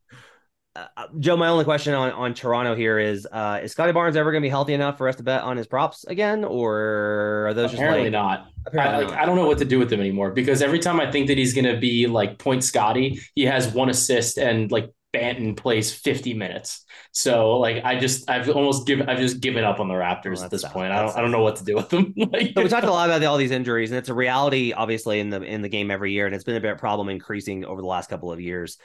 uh, 0.75 1.07
Joe, 1.19 1.35
my 1.35 1.47
only 1.47 1.65
question 1.65 1.93
on, 1.93 2.11
on 2.11 2.33
Toronto 2.33 2.75
here 2.75 2.99
is: 2.99 3.27
uh, 3.31 3.59
Is 3.63 3.71
Scottie 3.71 3.91
Barnes 3.91 4.15
ever 4.15 4.31
going 4.31 4.41
to 4.41 4.45
be 4.45 4.49
healthy 4.49 4.73
enough 4.73 4.97
for 4.97 5.07
us 5.07 5.15
to 5.15 5.23
bet 5.23 5.41
on 5.41 5.57
his 5.57 5.67
props 5.67 6.05
again, 6.05 6.45
or 6.45 7.47
are 7.47 7.53
those 7.53 7.73
apparently 7.73 8.09
just 8.09 8.13
like, 8.13 8.39
not? 8.39 8.47
Apparently 8.67 8.95
I, 8.95 8.99
like, 8.99 9.09
not. 9.09 9.19
I 9.19 9.25
don't 9.25 9.35
know 9.35 9.47
what 9.47 9.57
to 9.59 9.65
do 9.65 9.79
with 9.79 9.91
him 9.91 9.99
anymore 9.99 10.31
because 10.31 10.61
every 10.61 10.79
time 10.79 10.99
I 10.99 11.11
think 11.11 11.27
that 11.27 11.37
he's 11.37 11.53
going 11.53 11.65
to 11.65 11.77
be 11.77 12.07
like 12.07 12.37
point 12.37 12.63
Scotty, 12.63 13.19
he 13.35 13.43
has 13.45 13.73
one 13.73 13.89
assist 13.89 14.37
and 14.37 14.71
like 14.71 14.91
Banton 15.11 15.57
plays 15.57 15.91
50 15.91 16.35
minutes. 16.35 16.85
So 17.11 17.57
like 17.57 17.83
I 17.83 17.97
just 17.97 18.29
I've 18.29 18.47
almost 18.49 18.85
given 18.85 19.09
I've 19.09 19.17
just 19.17 19.41
given 19.41 19.63
up 19.63 19.79
on 19.79 19.87
the 19.87 19.95
Raptors 19.95 20.41
oh, 20.41 20.45
at 20.45 20.51
this 20.51 20.63
point. 20.63 20.91
I 20.91 21.01
don't 21.01 21.17
I 21.17 21.21
don't 21.21 21.31
know 21.31 21.41
what 21.41 21.55
to 21.55 21.63
do 21.63 21.75
with 21.75 21.89
them. 21.89 22.13
like, 22.31 22.53
so 22.55 22.61
we 22.61 22.69
talked 22.69 22.85
a 22.85 22.91
lot 22.91 23.09
about 23.09 23.23
all 23.23 23.37
these 23.37 23.51
injuries, 23.51 23.89
and 23.89 23.97
it's 23.97 24.09
a 24.09 24.13
reality 24.13 24.71
obviously 24.71 25.19
in 25.19 25.31
the 25.31 25.41
in 25.41 25.63
the 25.63 25.69
game 25.69 25.89
every 25.89 26.13
year, 26.13 26.27
and 26.27 26.35
it's 26.35 26.43
been 26.43 26.55
a 26.55 26.61
bit 26.61 26.77
problem 26.77 27.09
increasing 27.09 27.65
over 27.65 27.81
the 27.81 27.87
last 27.87 28.09
couple 28.09 28.31
of 28.31 28.39
years 28.39 28.77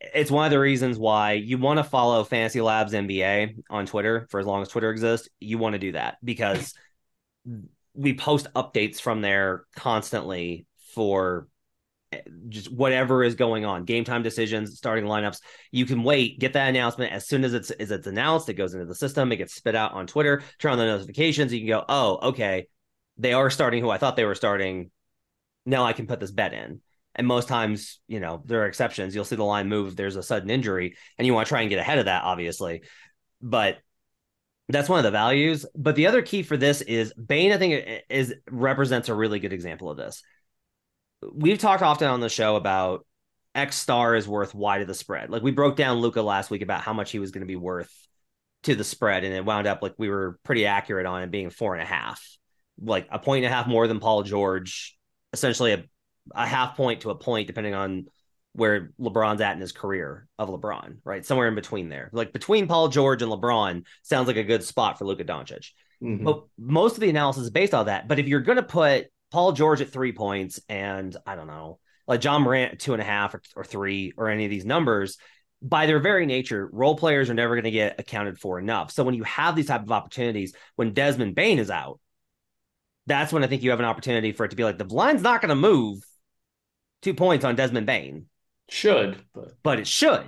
it's 0.00 0.30
one 0.30 0.44
of 0.44 0.50
the 0.50 0.58
reasons 0.58 0.98
why 0.98 1.32
you 1.32 1.58
want 1.58 1.78
to 1.78 1.84
follow 1.84 2.22
Fantasy 2.24 2.60
Labs 2.60 2.92
NBA 2.92 3.62
on 3.70 3.86
Twitter 3.86 4.26
for 4.30 4.40
as 4.40 4.46
long 4.46 4.62
as 4.62 4.68
Twitter 4.68 4.90
exists. 4.90 5.28
You 5.40 5.58
want 5.58 5.72
to 5.72 5.78
do 5.78 5.92
that 5.92 6.18
because 6.22 6.74
we 7.94 8.14
post 8.14 8.46
updates 8.54 9.00
from 9.00 9.22
there 9.22 9.64
constantly 9.74 10.66
for 10.94 11.48
eh, 12.12 12.20
just 12.48 12.70
whatever 12.70 13.24
is 13.24 13.34
going 13.36 13.64
on 13.64 13.84
game 13.84 14.04
time 14.04 14.22
decisions 14.22 14.76
starting 14.76 15.06
lineups. 15.06 15.40
You 15.70 15.86
can 15.86 16.02
wait 16.02 16.38
get 16.38 16.52
that 16.52 16.68
announcement. 16.68 17.12
As 17.12 17.26
soon 17.26 17.44
as 17.44 17.54
it's 17.54 17.70
as 17.70 17.90
it's 17.90 18.06
announced 18.06 18.48
it 18.48 18.54
goes 18.54 18.74
into 18.74 18.86
the 18.86 18.94
system 18.94 19.32
it 19.32 19.36
gets 19.36 19.54
spit 19.54 19.74
out 19.74 19.92
on 19.92 20.06
twitter 20.06 20.42
turn 20.58 20.72
on 20.72 20.78
the 20.78 20.84
notifications 20.84 21.52
you 21.52 21.60
can 21.60 21.68
go 21.68 21.84
oh 21.88 22.18
okay. 22.28 22.68
They 23.18 23.32
are 23.32 23.48
starting 23.48 23.82
who 23.82 23.90
i 23.90 23.98
thought 23.98 24.16
they 24.16 24.26
were 24.26 24.34
starting. 24.34 24.90
Now 25.64 25.84
i 25.84 25.94
can 25.94 26.06
put 26.06 26.20
this 26.20 26.32
bet 26.32 26.52
in 26.52 26.80
and 27.16 27.26
most 27.26 27.48
times, 27.48 27.98
you 28.06 28.20
know, 28.20 28.42
there 28.44 28.62
are 28.62 28.66
exceptions. 28.66 29.14
You'll 29.14 29.24
see 29.24 29.36
the 29.36 29.44
line 29.44 29.68
move 29.68 29.96
there's 29.96 30.16
a 30.16 30.22
sudden 30.22 30.50
injury, 30.50 30.96
and 31.18 31.26
you 31.26 31.34
want 31.34 31.46
to 31.46 31.48
try 31.48 31.62
and 31.62 31.70
get 31.70 31.78
ahead 31.78 31.98
of 31.98 32.04
that, 32.04 32.22
obviously. 32.22 32.82
But 33.40 33.78
that's 34.68 34.88
one 34.88 34.98
of 34.98 35.04
the 35.04 35.10
values. 35.10 35.64
But 35.74 35.96
the 35.96 36.06
other 36.06 36.22
key 36.22 36.42
for 36.42 36.56
this 36.56 36.82
is 36.82 37.12
Bane, 37.14 37.52
I 37.52 37.58
think, 37.58 38.02
is 38.08 38.34
represents 38.50 39.08
a 39.08 39.14
really 39.14 39.40
good 39.40 39.52
example 39.52 39.90
of 39.90 39.96
this. 39.96 40.22
We've 41.32 41.58
talked 41.58 41.82
often 41.82 42.08
on 42.08 42.20
the 42.20 42.28
show 42.28 42.56
about 42.56 43.06
X 43.54 43.76
star 43.76 44.14
is 44.14 44.28
worth 44.28 44.54
Y 44.54 44.78
to 44.78 44.84
the 44.84 44.94
spread. 44.94 45.30
Like 45.30 45.42
we 45.42 45.50
broke 45.50 45.76
down 45.76 45.98
Luka 45.98 46.20
last 46.20 46.50
week 46.50 46.62
about 46.62 46.82
how 46.82 46.92
much 46.92 47.10
he 47.10 47.18
was 47.18 47.30
going 47.30 47.40
to 47.40 47.46
be 47.46 47.56
worth 47.56 47.90
to 48.64 48.74
the 48.74 48.84
spread, 48.84 49.24
and 49.24 49.34
it 49.34 49.44
wound 49.44 49.66
up 49.66 49.80
like 49.80 49.94
we 49.96 50.10
were 50.10 50.38
pretty 50.42 50.66
accurate 50.66 51.06
on 51.06 51.22
it 51.22 51.30
being 51.30 51.48
four 51.48 51.74
and 51.74 51.82
a 51.82 51.86
half, 51.86 52.22
like 52.78 53.08
a 53.10 53.18
point 53.18 53.44
and 53.44 53.52
a 53.52 53.56
half 53.56 53.66
more 53.66 53.88
than 53.88 54.00
Paul 54.00 54.24
George, 54.24 54.98
essentially 55.32 55.72
a 55.72 55.84
a 56.34 56.46
half 56.46 56.76
point 56.76 57.02
to 57.02 57.10
a 57.10 57.14
point, 57.14 57.46
depending 57.46 57.74
on 57.74 58.06
where 58.52 58.92
LeBron's 58.98 59.42
at 59.42 59.54
in 59.54 59.60
his 59.60 59.72
career 59.72 60.26
of 60.38 60.48
LeBron, 60.48 60.98
right? 61.04 61.24
Somewhere 61.26 61.48
in 61.48 61.54
between 61.54 61.90
there. 61.90 62.08
Like 62.12 62.32
between 62.32 62.66
Paul 62.66 62.88
George 62.88 63.20
and 63.20 63.30
LeBron 63.30 63.84
sounds 64.02 64.26
like 64.26 64.36
a 64.36 64.44
good 64.44 64.64
spot 64.64 64.98
for 64.98 65.04
Luka 65.04 65.24
Doncic. 65.24 65.72
Mm-hmm. 66.02 66.24
But 66.24 66.44
most 66.58 66.94
of 66.94 67.00
the 67.00 67.10
analysis 67.10 67.44
is 67.44 67.50
based 67.50 67.74
on 67.74 67.86
that. 67.86 68.08
But 68.08 68.18
if 68.18 68.26
you're 68.26 68.40
going 68.40 68.56
to 68.56 68.62
put 68.62 69.08
Paul 69.30 69.52
George 69.52 69.82
at 69.82 69.90
three 69.90 70.12
points 70.12 70.58
and 70.68 71.14
I 71.26 71.36
don't 71.36 71.46
know, 71.46 71.78
like 72.06 72.24
Ja 72.24 72.38
Morant 72.38 72.78
two 72.78 72.94
and 72.94 73.02
a 73.02 73.04
half 73.04 73.34
or, 73.34 73.42
or 73.56 73.64
three 73.64 74.12
or 74.16 74.30
any 74.30 74.44
of 74.44 74.50
these 74.50 74.64
numbers, 74.64 75.18
by 75.60 75.86
their 75.86 75.98
very 75.98 76.26
nature, 76.26 76.68
role 76.72 76.96
players 76.96 77.28
are 77.28 77.34
never 77.34 77.54
going 77.54 77.64
to 77.64 77.70
get 77.70 77.98
accounted 77.98 78.38
for 78.38 78.58
enough. 78.58 78.92
So 78.92 79.04
when 79.04 79.14
you 79.14 79.24
have 79.24 79.56
these 79.56 79.66
type 79.66 79.82
of 79.82 79.92
opportunities, 79.92 80.54
when 80.76 80.92
Desmond 80.92 81.34
Bane 81.34 81.58
is 81.58 81.70
out, 81.70 82.00
that's 83.06 83.32
when 83.32 83.44
I 83.44 83.46
think 83.46 83.62
you 83.62 83.70
have 83.70 83.80
an 83.80 83.86
opportunity 83.86 84.32
for 84.32 84.44
it 84.44 84.50
to 84.50 84.56
be 84.56 84.64
like 84.64 84.78
the 84.78 84.84
line's 84.84 85.22
not 85.22 85.40
going 85.40 85.50
to 85.50 85.54
move 85.54 85.98
two 87.02 87.14
points 87.14 87.44
on 87.44 87.56
Desmond 87.56 87.86
Bane. 87.86 88.26
Should, 88.68 89.18
but 89.32 89.52
but 89.62 89.78
it 89.78 89.86
should. 89.86 90.24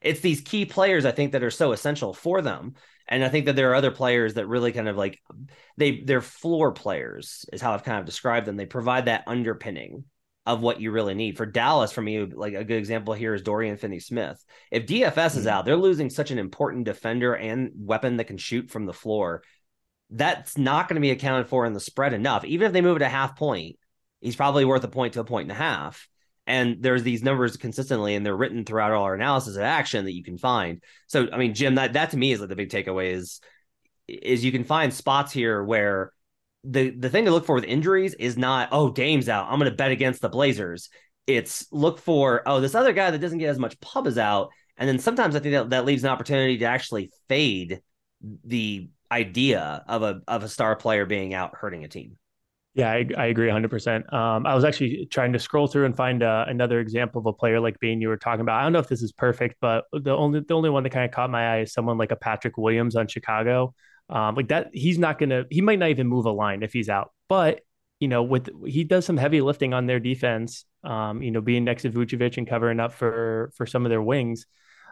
It's 0.00 0.20
these 0.20 0.40
key 0.40 0.64
players 0.64 1.04
I 1.04 1.10
think 1.10 1.32
that 1.32 1.42
are 1.42 1.50
so 1.50 1.72
essential 1.72 2.14
for 2.14 2.40
them. 2.40 2.74
And 3.08 3.24
I 3.24 3.30
think 3.30 3.46
that 3.46 3.56
there 3.56 3.70
are 3.70 3.74
other 3.74 3.90
players 3.90 4.34
that 4.34 4.46
really 4.46 4.70
kind 4.70 4.88
of 4.88 4.96
like 4.96 5.18
they 5.76 6.00
they're 6.00 6.20
floor 6.20 6.72
players 6.72 7.46
is 7.52 7.60
how 7.60 7.72
I've 7.72 7.84
kind 7.84 7.98
of 7.98 8.04
described 8.04 8.46
them. 8.46 8.56
They 8.56 8.66
provide 8.66 9.06
that 9.06 9.24
underpinning 9.26 10.04
of 10.48 10.62
what 10.62 10.80
you 10.80 10.90
really 10.90 11.14
need. 11.14 11.36
For 11.36 11.46
Dallas, 11.46 11.92
for 11.92 12.00
me, 12.00 12.24
like 12.24 12.54
a 12.54 12.64
good 12.64 12.78
example 12.78 13.12
here 13.12 13.34
is 13.34 13.42
Dorian 13.42 13.76
Finney 13.76 14.00
Smith. 14.00 14.42
If 14.70 14.86
DFS 14.86 15.12
mm-hmm. 15.12 15.38
is 15.40 15.46
out, 15.46 15.64
they're 15.64 15.76
losing 15.76 16.10
such 16.10 16.30
an 16.30 16.38
important 16.38 16.84
defender 16.84 17.34
and 17.34 17.72
weapon 17.76 18.16
that 18.16 18.28
can 18.28 18.38
shoot 18.38 18.70
from 18.70 18.86
the 18.86 18.94
floor. 18.94 19.42
That's 20.10 20.56
not 20.56 20.88
going 20.88 20.94
to 20.94 21.02
be 21.02 21.10
accounted 21.10 21.48
for 21.48 21.66
in 21.66 21.74
the 21.74 21.80
spread 21.80 22.14
enough. 22.14 22.46
Even 22.46 22.66
if 22.66 22.72
they 22.72 22.80
move 22.80 22.96
it 22.96 23.02
a 23.02 23.08
half 23.10 23.36
point, 23.36 23.76
he's 24.20 24.36
probably 24.36 24.64
worth 24.64 24.84
a 24.84 24.88
point 24.88 25.14
to 25.14 25.20
a 25.20 25.24
point 25.24 25.44
and 25.44 25.52
a 25.52 25.62
half. 25.62 26.08
And 26.46 26.82
there's 26.82 27.02
these 27.02 27.22
numbers 27.22 27.58
consistently, 27.58 28.14
and 28.14 28.24
they're 28.24 28.36
written 28.36 28.64
throughout 28.64 28.92
all 28.92 29.04
our 29.04 29.14
analysis 29.14 29.56
of 29.56 29.62
action 29.62 30.06
that 30.06 30.14
you 30.14 30.24
can 30.24 30.38
find. 30.38 30.82
So, 31.06 31.28
I 31.30 31.36
mean, 31.36 31.52
Jim, 31.52 31.74
that 31.74 31.92
that 31.92 32.10
to 32.10 32.16
me 32.16 32.32
is 32.32 32.40
like 32.40 32.48
the 32.48 32.56
big 32.56 32.70
takeaway 32.70 33.12
is 33.12 33.40
is 34.08 34.44
you 34.44 34.50
can 34.50 34.64
find 34.64 34.92
spots 34.92 35.30
here 35.30 35.62
where 35.62 36.12
the 36.64 36.90
the 36.90 37.10
thing 37.10 37.26
to 37.26 37.30
look 37.30 37.44
for 37.44 37.54
with 37.54 37.64
injuries 37.64 38.14
is 38.14 38.38
not 38.38 38.70
oh 38.72 38.90
Dame's 38.90 39.28
out, 39.28 39.48
I'm 39.50 39.58
going 39.58 39.70
to 39.70 39.76
bet 39.76 39.90
against 39.90 40.22
the 40.22 40.30
Blazers. 40.30 40.88
It's 41.26 41.66
look 41.70 41.98
for 41.98 42.42
oh 42.46 42.60
this 42.60 42.74
other 42.74 42.94
guy 42.94 43.10
that 43.10 43.20
doesn't 43.20 43.38
get 43.38 43.50
as 43.50 43.58
much 43.58 43.78
pub 43.80 44.06
is 44.06 44.16
out, 44.16 44.50
and 44.78 44.88
then 44.88 44.98
sometimes 44.98 45.36
I 45.36 45.40
think 45.40 45.52
that 45.52 45.70
that 45.70 45.84
leaves 45.84 46.04
an 46.04 46.10
opportunity 46.10 46.58
to 46.58 46.64
actually 46.64 47.10
fade 47.28 47.82
the 48.44 48.88
idea 49.10 49.84
of 49.86 50.02
a 50.02 50.20
of 50.26 50.42
a 50.42 50.48
star 50.48 50.76
player 50.76 51.04
being 51.04 51.34
out 51.34 51.54
hurting 51.54 51.84
a 51.84 51.88
team. 51.88 52.16
Yeah, 52.78 52.92
I, 52.92 53.08
I 53.16 53.26
agree 53.26 53.46
100%. 53.48 54.10
Um, 54.12 54.46
I 54.46 54.54
was 54.54 54.62
actually 54.64 55.06
trying 55.10 55.32
to 55.32 55.40
scroll 55.40 55.66
through 55.66 55.84
and 55.86 55.96
find 55.96 56.22
uh, 56.22 56.44
another 56.46 56.78
example 56.78 57.18
of 57.18 57.26
a 57.26 57.32
player 57.32 57.58
like 57.58 57.80
Bane 57.80 58.00
you 58.00 58.06
were 58.06 58.16
talking 58.16 58.40
about. 58.42 58.60
I 58.60 58.62
don't 58.62 58.72
know 58.72 58.78
if 58.78 58.86
this 58.86 59.02
is 59.02 59.10
perfect, 59.10 59.56
but 59.60 59.86
the 59.92 60.12
only 60.12 60.40
the 60.46 60.54
only 60.54 60.70
one 60.70 60.84
that 60.84 60.90
kind 60.90 61.04
of 61.04 61.10
caught 61.10 61.28
my 61.28 61.56
eye 61.56 61.60
is 61.62 61.72
someone 61.72 61.98
like 61.98 62.12
a 62.12 62.16
Patrick 62.16 62.56
Williams 62.56 62.94
on 62.94 63.08
Chicago. 63.08 63.74
Um, 64.08 64.36
like 64.36 64.46
that, 64.48 64.68
he's 64.72 64.96
not 64.96 65.18
gonna, 65.18 65.44
he 65.50 65.60
might 65.60 65.80
not 65.80 65.88
even 65.90 66.06
move 66.06 66.26
a 66.26 66.30
line 66.30 66.62
if 66.62 66.72
he's 66.72 66.88
out. 66.88 67.10
But 67.28 67.62
you 67.98 68.06
know, 68.06 68.22
with 68.22 68.48
he 68.64 68.84
does 68.84 69.04
some 69.04 69.16
heavy 69.16 69.40
lifting 69.40 69.74
on 69.74 69.86
their 69.86 69.98
defense. 69.98 70.64
Um, 70.84 71.20
you 71.20 71.32
know, 71.32 71.40
being 71.40 71.64
next 71.64 71.82
to 71.82 71.90
Vucevic 71.90 72.36
and 72.38 72.46
covering 72.46 72.78
up 72.78 72.92
for 72.92 73.50
for 73.56 73.66
some 73.66 73.86
of 73.86 73.90
their 73.90 74.02
wings. 74.02 74.46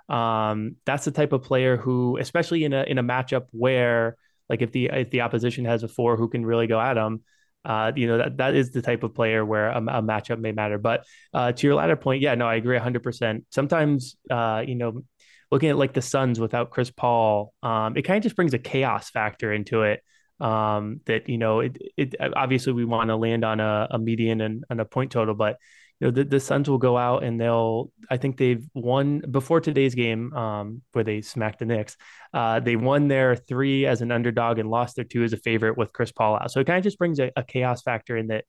Um, 0.08 0.76
that's 0.84 1.04
the 1.04 1.10
type 1.12 1.32
of 1.32 1.42
player 1.44 1.76
who, 1.76 2.16
especially 2.18 2.64
in 2.64 2.72
a 2.72 2.82
in 2.82 2.98
a 2.98 3.02
matchup 3.04 3.46
where, 3.52 4.16
like, 4.48 4.62
if 4.62 4.72
the 4.72 4.86
if 4.86 5.10
the 5.10 5.20
opposition 5.22 5.64
has 5.66 5.84
a 5.84 5.88
four 5.88 6.16
who 6.16 6.28
can 6.28 6.44
really 6.44 6.66
go 6.66 6.80
at 6.80 6.96
him 6.96 7.22
uh, 7.66 7.90
you 7.96 8.06
know, 8.06 8.18
that, 8.18 8.36
that 8.36 8.54
is 8.54 8.70
the 8.70 8.80
type 8.80 9.02
of 9.02 9.12
player 9.12 9.44
where 9.44 9.70
a, 9.70 9.78
a 9.78 10.02
matchup 10.02 10.38
may 10.38 10.52
matter. 10.52 10.78
But 10.78 11.04
uh, 11.34 11.50
to 11.50 11.66
your 11.66 11.74
latter 11.74 11.96
point, 11.96 12.22
yeah, 12.22 12.36
no, 12.36 12.46
I 12.46 12.54
agree 12.54 12.78
100%. 12.78 13.44
Sometimes, 13.50 14.16
uh, 14.30 14.62
you 14.64 14.76
know, 14.76 15.02
looking 15.50 15.70
at 15.70 15.76
like 15.76 15.92
the 15.92 16.00
Suns 16.00 16.38
without 16.38 16.70
Chris 16.70 16.90
Paul, 16.90 17.52
um, 17.64 17.96
it 17.96 18.02
kind 18.02 18.18
of 18.18 18.22
just 18.22 18.36
brings 18.36 18.54
a 18.54 18.58
chaos 18.58 19.10
factor 19.10 19.52
into 19.52 19.82
it. 19.82 20.00
Um, 20.38 21.00
that 21.06 21.30
you 21.30 21.38
know, 21.38 21.60
it 21.60 21.78
it 21.96 22.14
obviously 22.20 22.74
we 22.74 22.84
want 22.84 23.08
to 23.08 23.16
land 23.16 23.42
on 23.42 23.58
a, 23.58 23.88
a 23.92 23.98
median 23.98 24.42
and, 24.42 24.64
and 24.68 24.80
a 24.80 24.84
point 24.84 25.10
total, 25.10 25.34
but 25.34 25.56
you 26.00 26.06
know 26.06 26.10
the, 26.10 26.24
the 26.24 26.40
Suns 26.40 26.68
will 26.68 26.78
go 26.78 26.96
out 26.96 27.24
and 27.24 27.40
they'll 27.40 27.90
I 28.10 28.16
think 28.16 28.36
they've 28.36 28.64
won 28.74 29.22
before 29.30 29.60
today's 29.60 29.94
game 29.94 30.32
um, 30.34 30.82
where 30.92 31.04
they 31.04 31.22
smacked 31.22 31.60
the 31.60 31.66
Knicks. 31.66 31.96
Uh, 32.34 32.60
they 32.60 32.76
won 32.76 33.08
their 33.08 33.36
three 33.36 33.86
as 33.86 34.02
an 34.02 34.12
underdog 34.12 34.58
and 34.58 34.68
lost 34.68 34.96
their 34.96 35.04
two 35.04 35.24
as 35.24 35.32
a 35.32 35.38
favorite 35.38 35.78
with 35.78 35.92
Chris 35.92 36.12
Paul 36.12 36.36
out. 36.36 36.50
So 36.50 36.60
it 36.60 36.66
kind 36.66 36.78
of 36.78 36.84
just 36.84 36.98
brings 36.98 37.18
a, 37.18 37.32
a 37.36 37.42
chaos 37.42 37.82
factor 37.82 38.16
in 38.16 38.28
that 38.28 38.44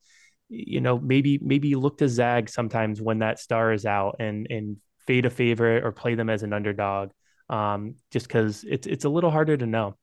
you 0.49 0.81
know 0.81 0.99
maybe 0.99 1.39
maybe 1.41 1.75
look 1.75 1.97
to 1.99 2.09
zag 2.09 2.49
sometimes 2.49 3.01
when 3.01 3.19
that 3.19 3.39
star 3.39 3.73
is 3.73 3.85
out 3.85 4.17
and 4.19 4.47
and 4.49 4.77
fade 5.05 5.25
a 5.25 5.29
favorite 5.29 5.83
or 5.83 5.91
play 5.91 6.15
them 6.15 6.29
as 6.29 6.43
an 6.43 6.53
underdog 6.53 7.11
um, 7.49 7.95
just 8.11 8.27
because 8.27 8.65
it's 8.67 8.87
it's 8.87 9.05
a 9.05 9.09
little 9.09 9.31
harder 9.31 9.57
to 9.57 9.65
know. 9.65 9.95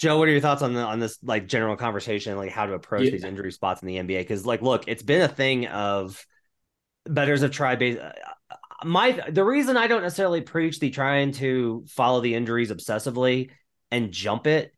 Joe, 0.00 0.16
what 0.16 0.28
are 0.28 0.32
your 0.32 0.40
thoughts 0.40 0.62
on 0.62 0.72
the 0.72 0.80
on 0.80 0.98
this 0.98 1.18
like 1.22 1.46
general 1.46 1.76
conversation, 1.76 2.34
like 2.38 2.50
how 2.50 2.64
to 2.64 2.72
approach 2.72 3.04
yeah. 3.04 3.10
these 3.10 3.24
injury 3.24 3.52
spots 3.52 3.82
in 3.82 3.86
the 3.86 3.96
NBA? 3.96 4.20
Because 4.20 4.46
like, 4.46 4.62
look, 4.62 4.84
it's 4.88 5.02
been 5.02 5.20
a 5.20 5.28
thing 5.28 5.66
of 5.66 6.26
betters 7.04 7.42
have 7.42 7.50
tried. 7.50 7.78
Base, 7.78 7.98
uh, 7.98 8.14
my 8.82 9.22
the 9.28 9.44
reason 9.44 9.76
I 9.76 9.88
don't 9.88 10.00
necessarily 10.00 10.40
preach 10.40 10.80
the 10.80 10.88
trying 10.88 11.32
to 11.32 11.84
follow 11.86 12.22
the 12.22 12.34
injuries 12.34 12.72
obsessively 12.72 13.50
and 13.90 14.10
jump 14.10 14.46
it. 14.46 14.74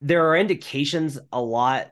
There 0.00 0.30
are 0.30 0.36
indications 0.38 1.18
a 1.30 1.40
lot 1.40 1.90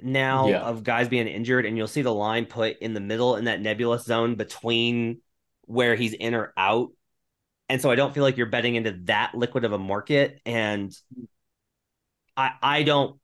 now 0.00 0.48
yeah. 0.48 0.60
of 0.60 0.82
guys 0.82 1.08
being 1.08 1.28
injured, 1.28 1.66
and 1.66 1.76
you'll 1.76 1.88
see 1.88 2.00
the 2.00 2.12
line 2.12 2.46
put 2.46 2.78
in 2.78 2.94
the 2.94 3.00
middle 3.00 3.36
in 3.36 3.44
that 3.44 3.60
nebulous 3.60 4.04
zone 4.04 4.36
between 4.36 5.20
where 5.66 5.94
he's 5.94 6.14
in 6.14 6.34
or 6.34 6.54
out. 6.56 6.88
And 7.68 7.82
so 7.82 7.90
I 7.90 7.96
don't 7.96 8.14
feel 8.14 8.22
like 8.22 8.38
you're 8.38 8.46
betting 8.46 8.76
into 8.76 8.92
that 9.04 9.34
liquid 9.34 9.66
of 9.66 9.72
a 9.72 9.78
market. 9.78 10.40
And 10.46 10.96
I 12.36 12.52
I 12.62 12.82
don't 12.82 13.18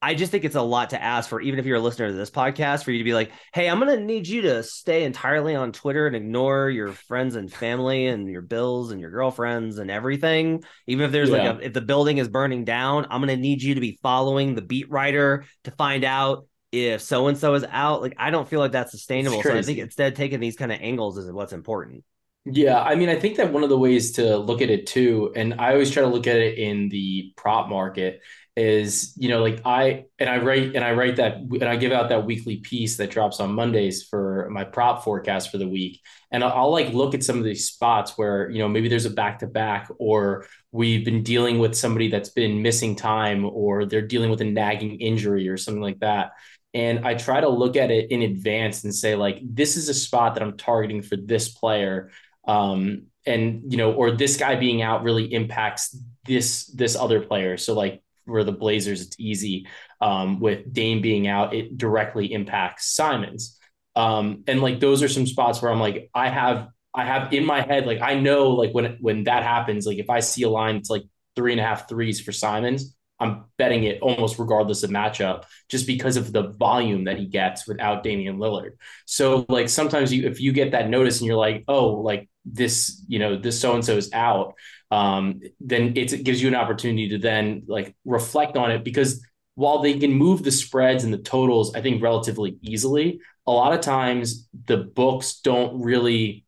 I 0.00 0.14
just 0.14 0.30
think 0.30 0.44
it's 0.44 0.54
a 0.54 0.62
lot 0.62 0.90
to 0.90 1.02
ask 1.02 1.28
for, 1.28 1.40
even 1.40 1.58
if 1.58 1.66
you're 1.66 1.78
a 1.78 1.80
listener 1.80 2.06
to 2.06 2.14
this 2.14 2.30
podcast, 2.30 2.84
for 2.84 2.92
you 2.92 2.98
to 2.98 3.04
be 3.04 3.14
like, 3.14 3.32
hey, 3.52 3.68
I'm 3.68 3.80
going 3.80 3.98
to 3.98 4.04
need 4.04 4.28
you 4.28 4.42
to 4.42 4.62
stay 4.62 5.02
entirely 5.02 5.56
on 5.56 5.72
Twitter 5.72 6.06
and 6.06 6.14
ignore 6.14 6.70
your 6.70 6.92
friends 6.92 7.34
and 7.34 7.52
family 7.52 8.06
and 8.06 8.28
your 8.28 8.42
bills 8.42 8.92
and 8.92 9.00
your 9.00 9.10
girlfriends 9.10 9.78
and 9.78 9.90
everything. 9.90 10.62
Even 10.86 11.04
if 11.04 11.10
there's 11.10 11.30
yeah. 11.30 11.50
like, 11.50 11.62
a, 11.62 11.66
if 11.66 11.72
the 11.72 11.80
building 11.80 12.18
is 12.18 12.28
burning 12.28 12.64
down, 12.64 13.08
I'm 13.10 13.20
going 13.20 13.34
to 13.34 13.42
need 13.42 13.60
you 13.60 13.74
to 13.74 13.80
be 13.80 13.98
following 14.00 14.54
the 14.54 14.62
beat 14.62 14.88
writer 14.88 15.44
to 15.64 15.72
find 15.72 16.04
out 16.04 16.46
if 16.70 17.02
so 17.02 17.26
and 17.26 17.36
so 17.36 17.54
is 17.54 17.64
out. 17.68 18.00
Like, 18.00 18.14
I 18.18 18.30
don't 18.30 18.48
feel 18.48 18.60
like 18.60 18.72
that's 18.72 18.92
sustainable. 18.92 19.42
So 19.42 19.56
I 19.56 19.62
think 19.62 19.78
instead 19.78 20.14
taking 20.14 20.38
these 20.38 20.54
kind 20.54 20.70
of 20.70 20.78
angles 20.80 21.18
is 21.18 21.32
what's 21.32 21.52
important. 21.52 22.04
Yeah, 22.44 22.80
I 22.80 22.94
mean, 22.94 23.10
I 23.10 23.16
think 23.16 23.36
that 23.36 23.52
one 23.52 23.62
of 23.62 23.68
the 23.68 23.78
ways 23.78 24.12
to 24.12 24.38
look 24.38 24.62
at 24.62 24.70
it 24.70 24.86
too, 24.86 25.32
and 25.36 25.54
I 25.60 25.72
always 25.72 25.90
try 25.90 26.02
to 26.02 26.08
look 26.08 26.26
at 26.26 26.36
it 26.36 26.56
in 26.58 26.88
the 26.88 27.32
prop 27.36 27.68
market, 27.68 28.22
is 28.56 29.12
you 29.16 29.28
know, 29.28 29.40
like 29.42 29.60
I 29.66 30.06
and 30.18 30.28
I 30.30 30.38
write 30.38 30.74
and 30.74 30.82
I 30.82 30.92
write 30.92 31.16
that 31.16 31.36
and 31.36 31.64
I 31.64 31.76
give 31.76 31.92
out 31.92 32.08
that 32.08 32.24
weekly 32.24 32.56
piece 32.56 32.96
that 32.96 33.10
drops 33.10 33.38
on 33.38 33.52
Mondays 33.52 34.02
for 34.02 34.48
my 34.50 34.64
prop 34.64 35.04
forecast 35.04 35.50
for 35.50 35.58
the 35.58 35.68
week, 35.68 36.00
and 36.32 36.42
I'll, 36.42 36.52
I'll 36.52 36.72
like 36.72 36.92
look 36.94 37.14
at 37.14 37.22
some 37.22 37.36
of 37.38 37.44
these 37.44 37.68
spots 37.68 38.16
where 38.16 38.48
you 38.50 38.60
know 38.60 38.68
maybe 38.68 38.88
there's 38.88 39.04
a 39.04 39.10
back 39.10 39.40
to 39.40 39.46
back, 39.46 39.90
or 39.98 40.46
we've 40.72 41.04
been 41.04 41.22
dealing 41.22 41.58
with 41.58 41.74
somebody 41.76 42.08
that's 42.08 42.30
been 42.30 42.62
missing 42.62 42.96
time, 42.96 43.44
or 43.44 43.84
they're 43.84 44.00
dealing 44.06 44.30
with 44.30 44.40
a 44.40 44.44
nagging 44.44 45.00
injury 45.00 45.48
or 45.48 45.58
something 45.58 45.82
like 45.82 45.98
that. 46.00 46.30
And 46.74 47.06
I 47.06 47.14
try 47.14 47.40
to 47.40 47.48
look 47.48 47.76
at 47.76 47.90
it 47.90 48.10
in 48.10 48.22
advance 48.22 48.84
and 48.84 48.94
say, 48.94 49.14
like, 49.14 49.40
this 49.42 49.76
is 49.76 49.88
a 49.88 49.94
spot 49.94 50.34
that 50.34 50.42
I'm 50.42 50.56
targeting 50.56 51.00
for 51.02 51.16
this 51.16 51.48
player 51.48 52.10
um, 52.48 53.04
and 53.26 53.70
you 53.70 53.76
know, 53.76 53.92
or 53.92 54.10
this 54.10 54.36
guy 54.36 54.56
being 54.56 54.82
out 54.82 55.04
really 55.04 55.32
impacts 55.32 55.96
this 56.26 56.66
this 56.66 56.96
other 56.96 57.20
player. 57.20 57.56
So 57.56 57.74
like 57.74 58.02
for 58.26 58.42
the 58.42 58.52
Blazers, 58.52 59.02
it's 59.02 59.20
easy. 59.20 59.66
Um, 60.00 60.40
with 60.40 60.72
Dame 60.72 61.02
being 61.02 61.28
out, 61.28 61.54
it 61.54 61.76
directly 61.76 62.32
impacts 62.32 62.92
Simons. 62.94 63.58
Um, 63.94 64.44
and 64.46 64.62
like 64.62 64.80
those 64.80 65.02
are 65.02 65.08
some 65.08 65.26
spots 65.26 65.60
where 65.60 65.70
I'm 65.70 65.80
like, 65.80 66.10
I 66.14 66.28
have 66.28 66.68
I 66.94 67.04
have 67.04 67.32
in 67.32 67.44
my 67.44 67.60
head, 67.60 67.86
like 67.86 68.00
I 68.00 68.14
know 68.14 68.50
like 68.50 68.72
when 68.72 68.96
when 69.00 69.24
that 69.24 69.42
happens, 69.42 69.86
like 69.86 69.98
if 69.98 70.08
I 70.08 70.20
see 70.20 70.42
a 70.42 70.48
line 70.48 70.76
it's 70.76 70.90
like 70.90 71.04
three 71.36 71.52
and 71.52 71.60
a 71.60 71.64
half 71.64 71.88
threes 71.88 72.20
for 72.20 72.32
Simons, 72.32 72.96
I'm 73.20 73.44
betting 73.56 73.84
it 73.84 74.00
almost 74.00 74.38
regardless 74.38 74.82
of 74.82 74.90
matchup, 74.90 75.44
just 75.68 75.86
because 75.86 76.16
of 76.16 76.32
the 76.32 76.48
volume 76.48 77.04
that 77.04 77.18
he 77.18 77.26
gets 77.26 77.66
without 77.66 78.02
Damian 78.02 78.38
Lillard. 78.38 78.72
So 79.06 79.44
like 79.48 79.68
sometimes 79.68 80.12
you 80.12 80.26
if 80.28 80.40
you 80.40 80.52
get 80.52 80.72
that 80.72 80.88
notice 80.88 81.20
and 81.20 81.26
you're 81.26 81.36
like, 81.36 81.64
oh, 81.68 81.88
like 81.94 82.28
this, 82.44 83.04
you 83.08 83.18
know, 83.18 83.36
this 83.36 83.60
so 83.60 83.74
and 83.74 83.84
so 83.84 83.96
is 83.96 84.10
out, 84.12 84.54
um, 84.90 85.40
then 85.60 85.96
it 85.96 86.24
gives 86.24 86.40
you 86.40 86.48
an 86.48 86.54
opportunity 86.54 87.08
to 87.10 87.18
then 87.18 87.64
like 87.66 87.94
reflect 88.04 88.56
on 88.56 88.70
it 88.70 88.84
because 88.84 89.24
while 89.54 89.80
they 89.80 89.98
can 89.98 90.12
move 90.12 90.44
the 90.44 90.52
spreads 90.52 91.02
and 91.02 91.12
the 91.12 91.18
totals, 91.18 91.74
I 91.74 91.80
think 91.80 92.00
relatively 92.00 92.58
easily, 92.62 93.20
a 93.44 93.50
lot 93.50 93.72
of 93.72 93.80
times 93.80 94.48
the 94.66 94.76
books 94.76 95.40
don't 95.40 95.82
really 95.82 96.44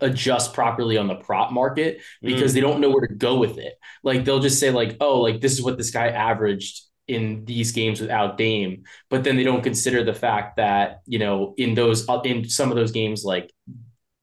adjust 0.00 0.54
properly 0.54 0.96
on 0.96 1.06
the 1.06 1.14
prop 1.14 1.52
market 1.52 2.00
because 2.22 2.52
mm. 2.52 2.54
they 2.54 2.60
don't 2.60 2.80
know 2.80 2.90
where 2.90 3.06
to 3.06 3.14
go 3.14 3.38
with 3.38 3.58
it. 3.58 3.74
Like 4.02 4.24
they'll 4.24 4.40
just 4.40 4.60
say 4.60 4.70
like, 4.70 4.96
oh, 5.00 5.20
like 5.20 5.40
this 5.40 5.52
is 5.52 5.62
what 5.62 5.76
this 5.76 5.90
guy 5.90 6.08
averaged 6.08 6.82
in 7.08 7.44
these 7.44 7.72
games 7.72 8.00
without 8.00 8.38
Dame, 8.38 8.84
but 9.10 9.24
then 9.24 9.36
they 9.36 9.44
don't 9.44 9.62
consider 9.62 10.04
the 10.04 10.14
fact 10.14 10.56
that 10.56 11.00
you 11.06 11.18
know 11.18 11.54
in 11.56 11.74
those 11.74 12.06
in 12.24 12.48
some 12.48 12.70
of 12.70 12.76
those 12.76 12.92
games 12.92 13.24
like 13.24 13.52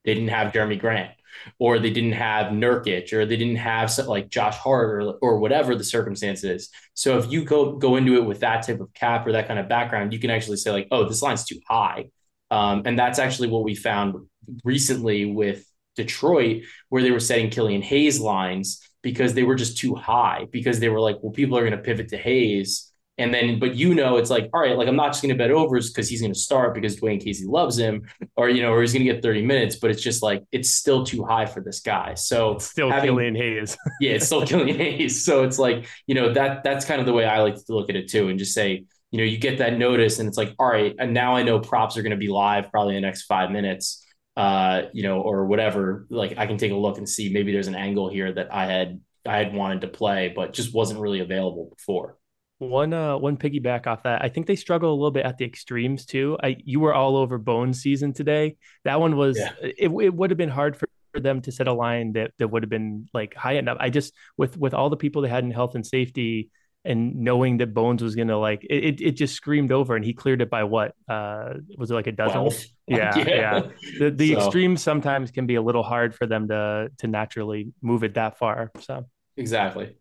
they 0.05 0.13
didn't 0.13 0.29
have 0.29 0.53
Jerami 0.53 0.79
Grant 0.79 1.12
or 1.58 1.79
they 1.79 1.89
didn't 1.89 2.13
have 2.13 2.51
Nurkic 2.51 3.12
or 3.13 3.25
they 3.25 3.38
didn't 3.38 3.58
have 3.58 3.95
like 4.08 4.29
Josh 4.29 4.58
Hart 4.58 5.03
or, 5.03 5.12
or 5.21 5.39
whatever 5.39 5.75
the 5.75 5.84
circumstances. 5.84 6.69
So 6.93 7.17
if 7.17 7.32
you 7.32 7.43
go 7.43 7.73
go 7.73 7.95
into 7.95 8.15
it 8.15 8.25
with 8.25 8.39
that 8.41 8.65
type 8.65 8.79
of 8.79 8.93
cap 8.93 9.25
or 9.27 9.34
that 9.34 9.47
kind 9.47 9.60
of 9.60 9.69
background, 9.69 10.13
you 10.13 10.19
can 10.19 10.29
actually 10.29 10.58
say 10.58 10.71
like, 10.71 10.88
oh, 10.91 11.08
this 11.08 11.21
line's 11.21 11.45
too 11.45 11.60
high. 11.67 12.10
Um, 12.51 12.84
and 12.86 12.97
that's 12.97 13.19
actually 13.19 13.49
what 13.49 13.63
we 13.63 13.75
found 13.75 14.15
recently 14.63 15.25
with 15.25 15.65
Detroit, 15.95 16.63
where 16.89 17.03
they 17.03 17.12
were 17.12 17.19
setting 17.19 17.49
Killian 17.49 17.81
Hayes 17.81 18.19
lines 18.19 18.81
because 19.01 19.33
they 19.33 19.43
were 19.43 19.55
just 19.55 19.77
too 19.77 19.95
high, 19.95 20.47
because 20.51 20.79
they 20.79 20.89
were 20.89 20.99
like, 20.99 21.17
well, 21.21 21.31
people 21.31 21.57
are 21.57 21.62
going 21.62 21.77
to 21.77 21.83
pivot 21.83 22.09
to 22.09 22.17
Hayes. 22.17 22.91
And 23.17 23.33
then, 23.33 23.59
but 23.59 23.75
you 23.75 23.95
know, 23.95 24.15
it's 24.15 24.29
like, 24.29 24.49
all 24.53 24.62
right, 24.62 24.77
like 24.77 24.88
I'm 24.88 24.95
not 24.95 25.07
just 25.07 25.21
going 25.21 25.35
to 25.35 25.38
bet 25.38 25.51
overs 25.51 25.89
because 25.89 26.07
he's 26.07 26.21
going 26.21 26.33
to 26.33 26.39
start 26.39 26.73
because 26.73 26.97
Dwane 26.97 27.21
Casey 27.21 27.45
loves 27.45 27.77
him, 27.77 28.07
or 28.38 28.49
you 28.49 28.62
know, 28.62 28.71
or 28.71 28.79
he's 28.79 28.93
going 28.93 29.05
to 29.05 29.12
get 29.12 29.21
30 29.21 29.45
minutes. 29.45 29.75
But 29.75 29.91
it's 29.91 30.01
just 30.01 30.23
like 30.23 30.45
it's 30.53 30.71
still 30.71 31.05
too 31.05 31.25
high 31.25 31.45
for 31.45 31.59
this 31.59 31.81
guy. 31.81 32.13
So 32.13 32.53
it's 32.53 32.71
still 32.71 32.89
having, 32.89 33.09
Killian 33.09 33.35
Hayes. 33.35 33.77
yeah, 33.99 34.12
it's 34.12 34.25
still 34.25 34.45
Killian 34.45 34.77
Hayes. 34.77 35.25
So 35.25 35.43
it's 35.43 35.59
like 35.59 35.85
you 36.07 36.15
know 36.15 36.31
that 36.31 36.63
that's 36.63 36.85
kind 36.85 37.01
of 37.01 37.05
the 37.05 37.13
way 37.13 37.25
I 37.25 37.41
like 37.41 37.55
to 37.55 37.73
look 37.73 37.89
at 37.89 37.97
it 37.97 38.09
too, 38.09 38.29
and 38.29 38.39
just 38.39 38.53
say, 38.53 38.85
you 39.12 39.17
know, 39.17 39.25
you 39.25 39.38
get 39.38 39.57
that 39.57 39.77
notice, 39.77 40.19
and 40.19 40.29
it's 40.29 40.38
like, 40.38 40.55
all 40.57 40.67
right, 40.67 40.95
and 40.97 41.13
now 41.13 41.35
I 41.35 41.43
know 41.43 41.59
props 41.59 41.97
are 41.97 42.01
going 42.01 42.12
to 42.12 42.17
be 42.17 42.29
live 42.29 42.71
probably 42.71 42.95
in 42.95 43.01
the 43.01 43.07
next 43.07 43.23
five 43.23 43.51
minutes 43.51 44.05
uh, 44.39 44.84
you 44.93 45.04
know, 45.04 45.19
or 45.19 45.45
whatever, 45.45 46.08
like 46.10 46.38
I 46.38 46.47
can 46.47 46.58
take 46.58 46.71
a 46.71 46.75
look 46.75 46.97
and 46.97 47.10
see 47.10 47.28
maybe 47.28 47.52
there's 47.52 47.67
an 47.67 47.75
angle 47.75 48.10
here 48.10 48.32
that 48.32 48.54
I 48.54 48.67
had 48.67 49.02
I 49.25 49.36
had 49.36 49.54
wanted 49.54 49.82
to 49.82 49.89
play, 49.89 50.32
but 50.34 50.54
just 50.54 50.73
wasn't 50.73 51.02
really 51.02 51.19
available 51.19 51.69
before. 51.75 52.17
One 52.60 52.93
uh 52.93 53.17
one 53.17 53.36
piggyback 53.36 53.86
off 53.86 54.04
that. 54.04 54.23
I 54.23 54.30
think 54.30 54.47
they 54.47 54.56
struggle 54.56 54.93
a 54.93 54.95
little 54.95 55.12
bit 55.12 55.25
at 55.25 55.38
the 55.38 55.43
extremes 55.43 56.06
too. 56.06 56.38
I 56.41 56.56
you 56.63 56.80
were 56.80 56.93
all 56.93 57.17
over 57.17 57.38
Bone 57.38 57.73
season 57.73 58.13
today. 58.13 58.56
That 58.86 59.02
one 59.02 59.17
was 59.17 59.38
yeah. 59.38 59.52
it, 59.62 59.91
it 59.91 60.13
would 60.13 60.30
have 60.30 60.38
been 60.38 60.47
hard 60.47 60.78
for, 60.78 60.88
for 61.13 61.19
them 61.19 61.41
to 61.41 61.52
set 61.52 61.67
a 61.67 61.73
line 61.73 62.13
that 62.13 62.32
that 62.39 62.47
would 62.47 62.63
have 62.63 62.69
been 62.69 63.10
like 63.13 63.36
high 63.36 63.58
enough. 63.58 63.75
I 63.82 63.89
just 63.89 64.13
with 64.38 64.58
with 64.58 64.73
all 64.73 64.89
the 64.89 64.95
people 64.95 65.21
they 65.21 65.28
had 65.28 65.43
in 65.43 65.52
health 65.52 65.75
and 65.75 65.86
safety, 65.86 66.49
and 66.89 67.15
knowing 67.15 67.58
that 67.58 67.73
Bones 67.73 68.02
was 68.02 68.15
gonna 68.15 68.38
like 68.38 68.65
it, 68.69 68.99
it 68.99 69.12
just 69.12 69.36
screamed 69.36 69.71
over 69.71 69.95
and 69.95 70.04
he 70.04 70.13
cleared 70.13 70.41
it 70.41 70.49
by 70.49 70.63
what 70.63 70.95
uh 71.08 71.54
was 71.78 71.91
it 71.91 71.93
like 71.93 72.08
a 72.08 72.12
dozen? 72.12 72.49
Yeah, 72.88 73.15
yeah, 73.17 73.25
yeah. 73.28 73.62
The 73.99 74.12
the 74.12 74.34
so. 74.34 74.39
extremes 74.39 74.82
sometimes 74.82 75.32
can 75.32 75.45
be 75.45 75.56
a 75.56 75.62
little 75.62 75.84
hard 75.84 76.15
for 76.15 76.25
them 76.25 76.47
to 76.49 76.89
to 76.97 77.08
naturally 77.08 77.71
move 77.82 78.04
it 78.04 78.15
that 78.15 78.38
far. 78.38 78.71
So 78.80 79.06
exactly. 79.38 79.95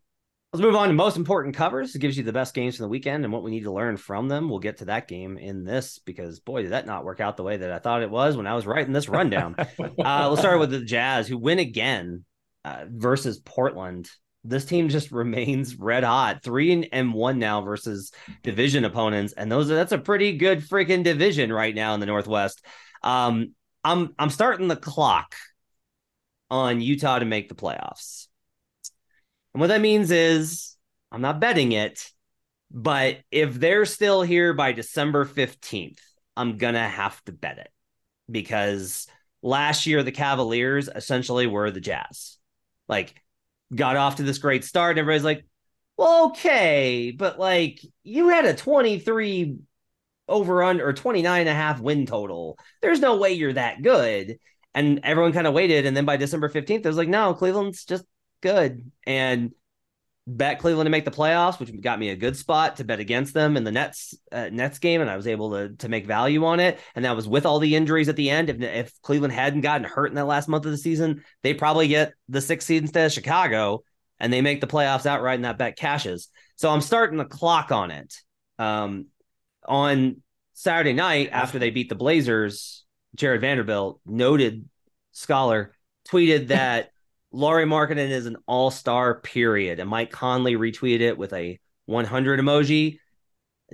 Let's 0.55 0.63
move 0.63 0.77
on 0.77 0.89
to 0.89 0.95
most 0.95 1.19
important 1.19 1.55
covers. 1.55 1.95
It 1.95 1.99
gives 1.99 2.17
you 2.17 2.25
the 2.25 2.33
best 2.33 2.55
games 2.55 2.77
from 2.77 2.85
the 2.85 2.89
weekend 2.89 3.23
and 3.23 3.33
what 3.35 3.43
we 3.43 3.51
need 3.51 3.65
to 3.65 3.71
learn 3.71 3.99
from 3.99 4.29
them. 4.29 4.49
We'll 4.49 4.61
get 4.61 4.79
to 4.79 4.87
that 4.87 5.07
game 5.07 5.37
in 5.37 5.63
this 5.63 5.99
because 5.99 6.41
boy, 6.41 6.63
did 6.63 6.73
that 6.73 6.87
not 6.87 7.05
work 7.05 7.21
out 7.21 7.37
the 7.37 7.43
way 7.43 7.59
that 7.59 7.71
I 7.71 7.79
thought 7.79 8.01
it 8.01 8.11
was 8.11 8.35
when 8.35 8.47
I 8.47 8.55
was 8.55 8.67
writing 8.67 8.95
this 8.95 9.11
rundown. 9.11 9.57
uh, 9.59 10.29
let's 10.31 10.41
start 10.41 10.59
with 10.59 10.71
the 10.71 10.81
Jazz, 10.81 11.29
who 11.29 11.37
win 11.37 11.59
again 11.59 12.25
uh, 12.65 12.87
versus 12.89 13.39
Portland 13.39 14.09
this 14.45 14.65
team 14.65 14.89
just 14.89 15.11
remains 15.13 15.77
red 15.77 16.05
hot. 16.05 16.43
Three 16.43 16.89
and 16.93 17.15
one 17.15 17.39
now 17.39 17.61
versus 17.63 18.13
division 18.43 18.85
opponents, 18.85 19.33
and 19.33 19.51
those 19.51 19.71
are 19.71 19.75
that's 19.75 19.93
a 19.93 19.99
pretty 19.99 20.37
good 20.37 20.61
freaking 20.61 21.05
division 21.05 21.53
right 21.53 21.75
now 21.75 21.95
in 21.95 22.01
the 22.01 22.07
Northwest. 22.07 22.65
Um, 23.03 23.55
I'm 23.85 24.15
I'm 24.19 24.31
starting 24.31 24.69
the 24.69 24.77
clock 24.77 25.35
on 26.51 26.81
Utah 26.81 27.19
to 27.19 27.25
make 27.25 27.49
the 27.49 27.55
playoffs, 27.55 28.29
and 29.55 29.61
what 29.61 29.69
that 29.69 29.81
means 29.81 30.11
is 30.11 30.77
I'm 31.13 31.23
not 31.23 31.41
betting 31.41 31.73
it, 31.73 32.11
but 32.71 33.19
if 33.31 33.55
they're 33.55 33.85
still 33.85 34.23
here 34.23 34.55
by 34.55 34.73
December 34.73 35.25
fifteenth, 35.25 36.01
I'm 36.37 36.59
gonna 36.59 36.89
have 36.89 37.23
to 37.25 37.33
bet 37.33 37.59
it 37.59 37.71
because 38.31 39.07
last 39.43 39.87
year 39.87 40.03
the 40.03 40.13
Cavaliers 40.13 40.89
essentially 40.95 41.47
were 41.47 41.71
the 41.71 41.81
Jazz. 41.81 42.39
Like 42.89 43.15
got 43.75 43.97
off 43.97 44.17
to 44.17 44.23
this 44.23 44.39
great 44.39 44.65
start 44.65 44.93
and 44.93 45.01
everybody's 45.01 45.25
like, 45.25 45.45
"Well, 45.97 46.27
okay, 46.31 47.13
but 47.17 47.39
like 47.39 47.81
you 48.03 48.29
had 48.29 48.45
a 48.45 48.55
23 48.55 49.57
over 50.29 50.63
under 50.63 50.87
or 50.87 50.93
29 50.93 51.41
and 51.41 51.49
a 51.49 51.55
half 51.55 51.81
win 51.81 52.07
total. 52.07 52.59
There's 52.83 53.01
no 53.01 53.17
way 53.17 53.33
you're 53.33 53.53
that 53.55 53.83
good." 53.83 54.39
And 54.75 55.01
everyone 55.05 55.33
kind 55.33 55.47
of 55.47 55.55
waited 55.55 55.87
and 55.87 55.97
then 55.97 56.05
by 56.05 56.17
December 56.17 56.49
15th 56.49 56.85
it 56.85 56.89
was 56.89 56.97
like, 56.97 57.09
"No, 57.09 57.35
Cleveland's 57.35 57.85
just 57.85 58.05
good." 58.43 58.91
And 59.07 59.53
bet 60.29 60.59
Cleveland 60.59 60.87
to 60.87 60.91
make 60.91 61.07
the 61.07 61.11
playoffs, 61.11 61.59
which 61.59 61.73
got 61.81 61.99
me 61.99 62.11
a 62.11 62.17
good 62.17 62.37
spot 62.37 62.77
to 62.77 62.85
bet 62.85 63.01
against 63.01 63.33
them 63.33 63.57
in 63.57 63.65
the 63.65 63.73
Nets 63.73 64.15
uh, 64.31 64.51
Nets 64.53 64.79
game, 64.79 65.01
and 65.01 65.09
I 65.09 65.17
was 65.17 65.27
able 65.27 65.53
to 65.53 65.71
to 65.71 65.89
make 65.89 66.07
value 66.07 66.45
on 66.45 66.61
it. 66.61 66.79
And 66.95 67.05
that 67.05 67.17
was 67.17 67.27
with 67.27 67.47
all 67.47 67.59
the 67.59 67.75
injuries 67.75 68.09
at 68.09 68.17
the 68.17 68.29
end. 68.29 68.51
If 68.51 68.61
if 68.61 69.03
Cleveland 69.03 69.33
hadn't 69.33 69.63
gotten 69.63 69.85
hurt 69.85 70.11
in 70.11 70.17
that 70.17 70.27
last 70.27 70.49
month 70.49 70.67
of 70.67 70.71
the 70.71 70.79
season, 70.79 71.25
they 71.43 71.55
probably 71.55 71.89
get 71.89 72.13
the 72.29 72.43
sixth 72.43 72.69
seed 72.69 72.83
instead 72.83 73.07
of 73.07 73.13
Chicago, 73.13 73.83
and 74.21 74.31
they 74.31 74.43
make 74.43 74.61
the 74.61 74.67
playoffs 74.67 75.07
outright, 75.07 75.37
and 75.37 75.45
that 75.47 75.59
bet 75.59 75.77
cashes. 75.77 76.29
So 76.57 76.69
I'm 76.69 76.83
starting 76.83 77.19
the 77.19 77.25
clock 77.25 77.73
on 77.73 77.91
it. 77.91 78.15
Um, 78.59 79.07
on 79.67 80.23
Saturday 80.53 80.93
night 80.93 81.31
after 81.33 81.59
they 81.59 81.71
beat 81.71 81.89
the 81.89 81.95
Blazers, 81.95 82.85
Jarred 83.15 83.41
Vanderbilt, 83.41 84.01
noted 84.05 84.69
scholar, 85.13 85.75
tweeted 86.07 86.49
that. 86.49 86.91
Lauri 87.33 87.65
Markkanen 87.65 88.11
is 88.11 88.27
an 88.27 88.37
all 88.47 88.71
star, 88.71 89.21
period. 89.21 89.81
And 89.81 89.91
Mike 89.91 90.11
Conley 90.11 90.55
retweeted 90.57 91.01
it 91.01 91.19
with 91.19 91.33
a 91.33 91.59
100 91.87 92.41
emoji. 92.41 92.99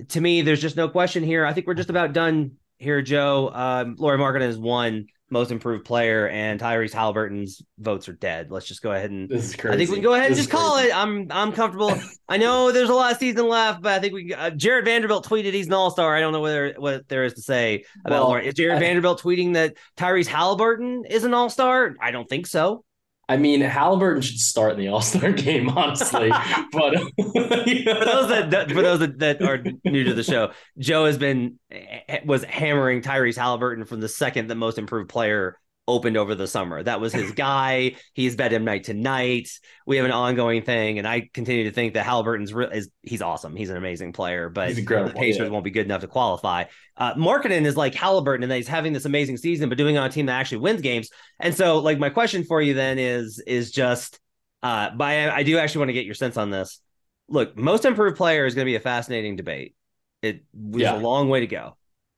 To 0.09 0.21
me, 0.21 0.41
there's 0.41 0.61
just 0.61 0.75
no 0.75 0.89
question 0.89 1.23
here. 1.23 1.45
I 1.45 1.53
think 1.53 1.67
we're 1.67 1.73
just 1.73 1.89
about 1.89 2.13
done 2.13 2.53
here, 2.77 3.01
Joe. 3.01 3.49
Um, 3.53 3.95
Lauri 3.97 4.17
Markkanen 4.17 4.49
is 4.49 4.57
one 4.57 5.07
most 5.29 5.51
improved 5.51 5.85
player, 5.85 6.27
and 6.29 6.59
Tyrese 6.59 6.93
Halliburton's 6.93 7.61
votes 7.79 8.07
are 8.07 8.13
dead. 8.13 8.51
Let's 8.51 8.67
just 8.67 8.81
go 8.83 8.91
ahead 8.91 9.09
and. 9.09 9.27
This 9.27 9.49
is 9.49 9.55
crazy. 9.55 9.73
I 9.73 9.77
think 9.77 9.89
we 9.89 9.95
can 9.97 10.03
go 10.03 10.13
ahead 10.13 10.27
and 10.27 10.35
This 10.35 10.45
just 10.45 10.51
call 10.51 10.77
it. 10.77 10.95
I'm 10.95 11.27
I'm 11.31 11.51
comfortable. 11.51 11.93
I 12.29 12.37
know 12.37 12.71
there's 12.71 12.89
a 12.89 12.93
lot 12.93 13.11
of 13.11 13.17
season 13.17 13.47
left, 13.47 13.81
but 13.81 13.93
I 13.93 13.99
think 13.99 14.13
we. 14.13 14.33
Uh, 14.33 14.51
Jarred 14.51 14.85
Vanderbilt 14.85 15.25
tweeted 15.27 15.53
he's 15.53 15.67
an 15.67 15.73
all 15.73 15.89
star. 15.91 16.15
I 16.15 16.19
don't 16.19 16.31
know 16.33 16.41
whether 16.41 16.73
what 16.77 17.07
there 17.07 17.23
is 17.23 17.33
to 17.35 17.41
say 17.41 17.85
about 18.05 18.19
Well, 18.19 18.29
Lauri. 18.29 18.47
Is 18.47 18.53
Jarred 18.53 18.75
I- 18.75 18.79
Vanderbilt 18.79 19.21
tweeting 19.21 19.53
that 19.55 19.75
Tyrese 19.97 20.27
Halliburton 20.27 21.05
is 21.09 21.23
an 21.23 21.33
all 21.33 21.49
star? 21.49 21.95
I 21.99 22.11
don't 22.11 22.29
think 22.29 22.45
so. 22.47 22.84
I 23.27 23.37
mean, 23.37 23.61
Halliburton 23.61 24.21
should 24.21 24.39
start 24.39 24.73
in 24.73 24.79
the 24.79 24.87
All 24.89 25.01
Star 25.01 25.31
game, 25.33 25.69
honestly. 25.69 26.29
but 26.71 26.95
for 26.97 27.33
those 27.33 28.29
that, 28.29 28.47
that- 28.51 28.71
for 28.71 28.81
those 28.81 28.99
that, 28.99 29.19
that 29.19 29.41
are 29.41 29.63
new 29.83 30.03
to 30.05 30.13
the 30.13 30.23
show, 30.23 30.51
Joe 30.77 31.05
has 31.05 31.17
been 31.17 31.59
eh, 31.71 31.99
eh, 32.07 32.19
was 32.25 32.43
hammering 32.43 33.01
Tyrese 33.01 33.37
Halliburton 33.37 33.85
from 33.85 33.99
the 33.99 34.09
second 34.09 34.47
the 34.47 34.55
most 34.55 34.77
improved 34.77 35.09
player 35.09 35.57
opened 35.87 36.17
over 36.17 36.33
the 36.33 36.47
summer. 36.47 36.81
That 36.81 36.99
was 36.99 37.13
his 37.13 37.31
guy. 37.35 37.95
He's 38.13 38.35
bet 38.35 38.51
him 38.51 38.65
night 38.65 38.85
to 38.85 38.93
night. 38.93 39.49
We 39.85 39.97
have 39.97 40.05
an 40.05 40.11
ongoing 40.11 40.63
thing, 40.63 40.97
and 40.97 41.07
I 41.07 41.29
continue 41.33 41.65
to 41.65 41.71
think 41.71 41.93
that 41.93 42.05
Halliburton's 42.05 42.53
re- 42.53 42.69
is 42.73 42.89
he's 43.03 43.21
awesome. 43.21 43.55
He's 43.55 43.69
an 43.69 43.77
amazing 43.77 44.13
player, 44.13 44.49
but 44.49 44.75
the 44.75 45.13
Pacers 45.15 45.45
yeah. 45.45 45.47
won't 45.49 45.63
be 45.63 45.71
good 45.71 45.85
enough 45.85 46.01
to 46.01 46.07
qualify. 46.07 46.65
Uh, 46.97 47.13
Markkanen 47.15 47.65
is 47.65 47.77
like 47.77 47.93
Halliburton, 47.93 48.43
and 48.43 48.51
that 48.51 48.57
he's 48.57 48.67
having 48.67 48.93
this 48.93 49.05
amazing 49.05 49.37
season, 49.37 49.69
but 49.69 49.77
doing 49.77 49.97
on 49.97 50.07
a 50.07 50.09
team 50.09 50.25
that 50.25 50.39
actually 50.39 50.59
wins 50.59 50.81
games. 50.81 51.09
And 51.39 51.53
so, 51.53 51.79
like, 51.79 51.99
my 51.99 52.09
question 52.09 52.43
for 52.43 52.61
you 52.61 52.73
then 52.73 52.97
is 52.97 53.39
is 53.45 53.71
just, 53.71 54.19
uh, 54.63 54.91
by 54.91 55.29
I 55.29 55.43
do 55.43 55.57
actually 55.57 55.79
want 55.79 55.89
to 55.89 55.93
get 55.93 56.05
your 56.05 56.15
sense 56.15 56.37
on 56.37 56.49
this. 56.49 56.79
Look, 57.27 57.57
most 57.57 57.85
improved 57.85 58.17
player 58.17 58.45
is 58.45 58.55
going 58.55 58.65
to 58.65 58.69
be 58.69 58.75
a 58.75 58.79
fascinating 58.79 59.35
debate. 59.35 59.75
It 60.21 60.43
was 60.53 60.81
Yeah. 60.81 60.95
a 60.95 60.99
long 60.99 61.29
way 61.29 61.41
to 61.41 61.47
go, 61.47 61.75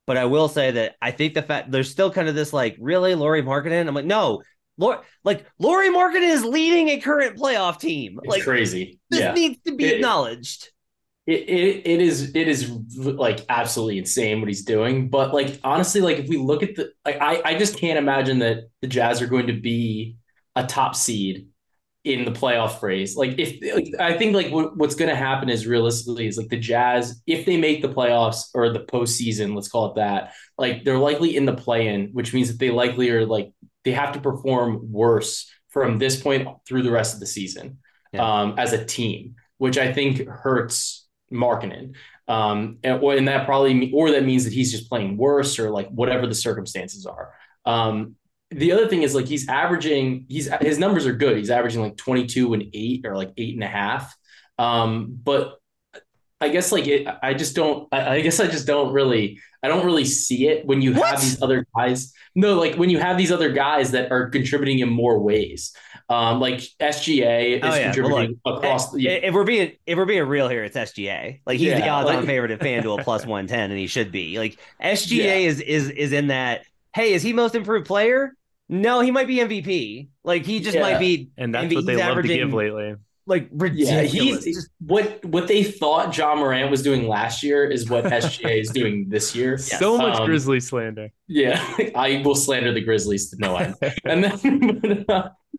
but 0.07 0.17
I 0.17 0.25
will 0.25 0.47
say 0.47 0.71
that 0.71 0.95
I 1.01 1.11
think 1.11 1.35
the 1.35 1.43
fact 1.43 1.69
there's 1.69 1.91
still 1.91 2.09
kind 2.11 2.27
of 2.27 2.33
this 2.33 2.53
like 2.53 2.75
really 2.79 3.13
Lauri 3.13 3.43
Markkanen. 3.43 3.87
I'm 3.87 3.93
like, 3.93 4.05
no, 4.05 4.41
Lauri, 4.77 4.97
like 5.23 5.45
Lauri 5.59 5.89
Markkanen 5.89 6.31
is 6.31 6.43
leading 6.43 6.89
a 6.89 6.99
current 6.99 7.37
playoff 7.37 7.79
team. 7.79 8.17
it's 8.23 8.31
like 8.31 8.43
crazy. 8.43 8.99
this 9.09 9.19
yeah. 9.19 9.33
needs 9.33 9.59
to 9.67 9.75
be 9.75 9.85
It- 9.85 9.95
acknowledged. 9.95 10.71
It, 11.27 11.49
it 11.49 11.85
it 11.85 12.01
is 12.01 12.33
it 12.35 12.47
is 12.47 12.69
like 12.95 13.41
absolutely 13.49 13.97
insane 13.97 14.39
what 14.39 14.47
he's 14.47 14.63
doing. 14.63 15.09
But 15.09 15.33
like 15.33 15.59
honestly, 15.61 15.99
like 15.99 16.19
if 16.19 16.29
we 16.29 16.37
look 16.37 16.63
at 16.63 16.75
the 16.75 16.93
like 17.05 17.17
I, 17.19 17.41
I 17.43 17.57
just 17.57 17.77
can't 17.77 17.99
imagine 17.99 18.39
that 18.39 18.69
the 18.81 18.87
Jazz 18.87 19.21
are 19.21 19.27
going 19.27 19.47
to 19.47 19.59
be 19.59 20.15
a 20.55 20.65
top 20.65 20.95
seed 20.95 21.47
in 22.13 22.25
the 22.25 22.31
playoff 22.31 22.79
phrase. 22.79 23.15
Like 23.15 23.35
if 23.37 23.57
like, 23.75 23.87
I 23.99 24.17
think 24.17 24.33
like 24.35 24.49
what, 24.51 24.77
what's 24.77 24.95
going 24.95 25.09
to 25.09 25.15
happen 25.15 25.49
is 25.49 25.67
realistically 25.67 26.27
is 26.27 26.37
like 26.37 26.49
the 26.49 26.57
Jazz 26.57 27.21
if 27.27 27.45
they 27.45 27.57
make 27.57 27.81
the 27.81 27.89
playoffs 27.89 28.49
or 28.53 28.69
the 28.71 28.79
postseason, 28.81 29.55
let's 29.55 29.67
call 29.67 29.91
it 29.91 29.95
that, 29.95 30.33
like 30.57 30.83
they're 30.83 30.97
likely 30.97 31.35
in 31.35 31.45
the 31.45 31.53
play-in, 31.53 32.09
which 32.13 32.33
means 32.33 32.47
that 32.49 32.59
they 32.59 32.71
likely 32.71 33.09
are 33.09 33.25
like 33.25 33.51
they 33.83 33.91
have 33.91 34.13
to 34.13 34.19
perform 34.19 34.91
worse 34.91 35.49
from 35.69 35.97
this 35.99 36.21
point 36.21 36.47
through 36.67 36.83
the 36.83 36.91
rest 36.91 37.13
of 37.13 37.19
the 37.19 37.25
season 37.27 37.77
Yeah. 38.11 38.41
um, 38.41 38.55
as 38.57 38.73
a 38.73 38.83
team, 38.83 39.35
which 39.57 39.77
I 39.77 39.93
think 39.93 40.27
hurts 40.27 41.07
Markkanen. 41.31 41.93
Um, 42.27 42.79
and, 42.83 43.01
or- 43.01 43.15
and 43.15 43.27
that 43.27 43.45
probably, 43.45 43.91
or 43.93 44.11
that 44.11 44.25
means 44.25 44.43
that 44.43 44.53
he's 44.53 44.71
just 44.71 44.89
playing 44.89 45.15
worse 45.17 45.59
or 45.59 45.69
like 45.69 45.87
whatever 45.89 46.27
the 46.27 46.35
circumstances 46.35 47.05
are. 47.05 47.33
Um, 47.65 48.15
the 48.51 48.71
other 48.71 48.87
thing 48.87 49.03
is 49.03 49.13
like 49.13 49.25
he's 49.27 49.47
averaging, 49.49 50.25
he's 50.29 50.49
his 50.61 50.79
numbers 50.79 51.05
are 51.05 51.13
good. 51.13 51.37
He's 51.37 51.49
averaging 51.49 51.81
like 51.81 51.97
22 51.97 52.53
and 52.53 52.63
eight 52.73 53.05
or 53.05 53.15
like 53.15 53.31
eight 53.37 53.55
and 53.55 53.63
a 53.63 53.67
half. 53.67 54.15
Um, 54.57 55.19
but 55.23 55.59
I 56.39 56.49
guess 56.49 56.71
like 56.71 56.87
it, 56.87 57.07
I 57.23 57.33
just 57.33 57.55
don't, 57.55 57.87
I, 57.91 58.15
I 58.15 58.21
guess 58.21 58.39
I 58.39 58.47
just 58.47 58.67
don't 58.67 58.93
really, 58.93 59.39
I 59.63 59.67
don't 59.67 59.85
really 59.85 60.05
see 60.05 60.47
it 60.47 60.65
when 60.65 60.81
you 60.81 60.93
What? 60.93 61.09
have 61.09 61.21
these 61.21 61.41
other 61.41 61.65
guys. 61.75 62.13
No, 62.35 62.53
like 62.59 62.75
when 62.75 62.89
you 62.89 62.99
have 62.99 63.17
these 63.17 63.31
other 63.31 63.51
guys 63.51 63.91
that 63.91 64.11
are 64.11 64.29
contributing 64.29 64.79
in 64.79 64.89
more 64.89 65.19
ways. 65.19 65.73
Um, 66.09 66.39
like 66.39 66.59
SGA 66.79 67.57
is 67.57 67.59
Oh, 67.63 67.67
yeah. 67.67 67.69
Well, 67.69 67.83
contributing 67.93 68.39
across 68.45 68.91
the, 68.93 69.07
if 69.09 69.33
we're 69.33 69.43
being 69.43 69.73
if 69.85 69.97
we're 69.97 70.05
being 70.05 70.23
real 70.23 70.47
here, 70.47 70.63
it's 70.63 70.77
SGA. 70.77 71.41
Like 71.45 71.57
he's 71.59 71.73
the 71.73 71.79
Yeah, 71.79 71.95
odds-on 71.95 72.15
like- 72.17 72.25
favorite 72.25 72.51
at 72.51 72.59
FanDuel 72.61 73.03
plus 73.03 73.25
one 73.25 73.47
ten, 73.47 73.71
and 73.71 73.77
he 73.79 73.87
should 73.87 74.11
be. 74.11 74.39
Like 74.39 74.57
SGA 74.81 75.17
Yeah. 75.17 75.33
is 75.33 75.59
is 75.59 75.89
is 75.89 76.13
in 76.13 76.27
that. 76.27 76.61
Hey, 76.93 77.11
is 77.13 77.23
he 77.23 77.33
most 77.33 77.55
improved 77.55 77.87
player? 77.87 78.36
No, 78.69 78.99
he 79.01 79.11
might 79.11 79.27
be 79.27 79.37
MVP. 79.37 80.09
Like 80.23 80.45
he 80.45 80.59
just 80.59 80.75
Yeah. 80.75 80.81
might 80.81 80.99
be. 80.99 81.29
And 81.37 81.53
that's 81.55 81.65
MVP. 81.67 81.75
what 81.75 81.85
they 81.85 81.93
He's 81.93 82.01
love 82.01 82.21
to 82.21 82.27
give 82.27 82.53
lately. 82.53 82.95
Like 83.25 83.49
ridiculous. 83.51 83.91
Yeah, 83.91 84.01
ridiculous. 84.01 84.43
he's 84.45 84.55
Just- 84.55 84.69
what 84.79 85.25
what 85.25 85.47
they 85.47 85.63
thought 85.63 86.17
Ja 86.17 86.33
Morant 86.35 86.71
was 86.71 86.81
doing 86.81 87.07
last 87.09 87.43
year 87.43 87.65
is 87.69 87.89
what 87.89 88.03
SGA 88.11 88.59
is 88.61 88.69
doing 88.69 89.07
this 89.09 89.35
year. 89.35 89.57
So 89.57 89.97
much 89.97 90.17
Um, 90.19 90.25
Grizzly 90.27 90.59
slander. 90.61 91.09
Yeah, 91.27 91.61
I 91.95 92.21
will 92.23 92.35
slander 92.35 92.73
the 92.73 92.81
Grizzlies 92.81 93.29
to 93.31 93.37
no 93.39 93.55
end. 93.57 93.75
and 94.05 94.23
then 94.23 95.05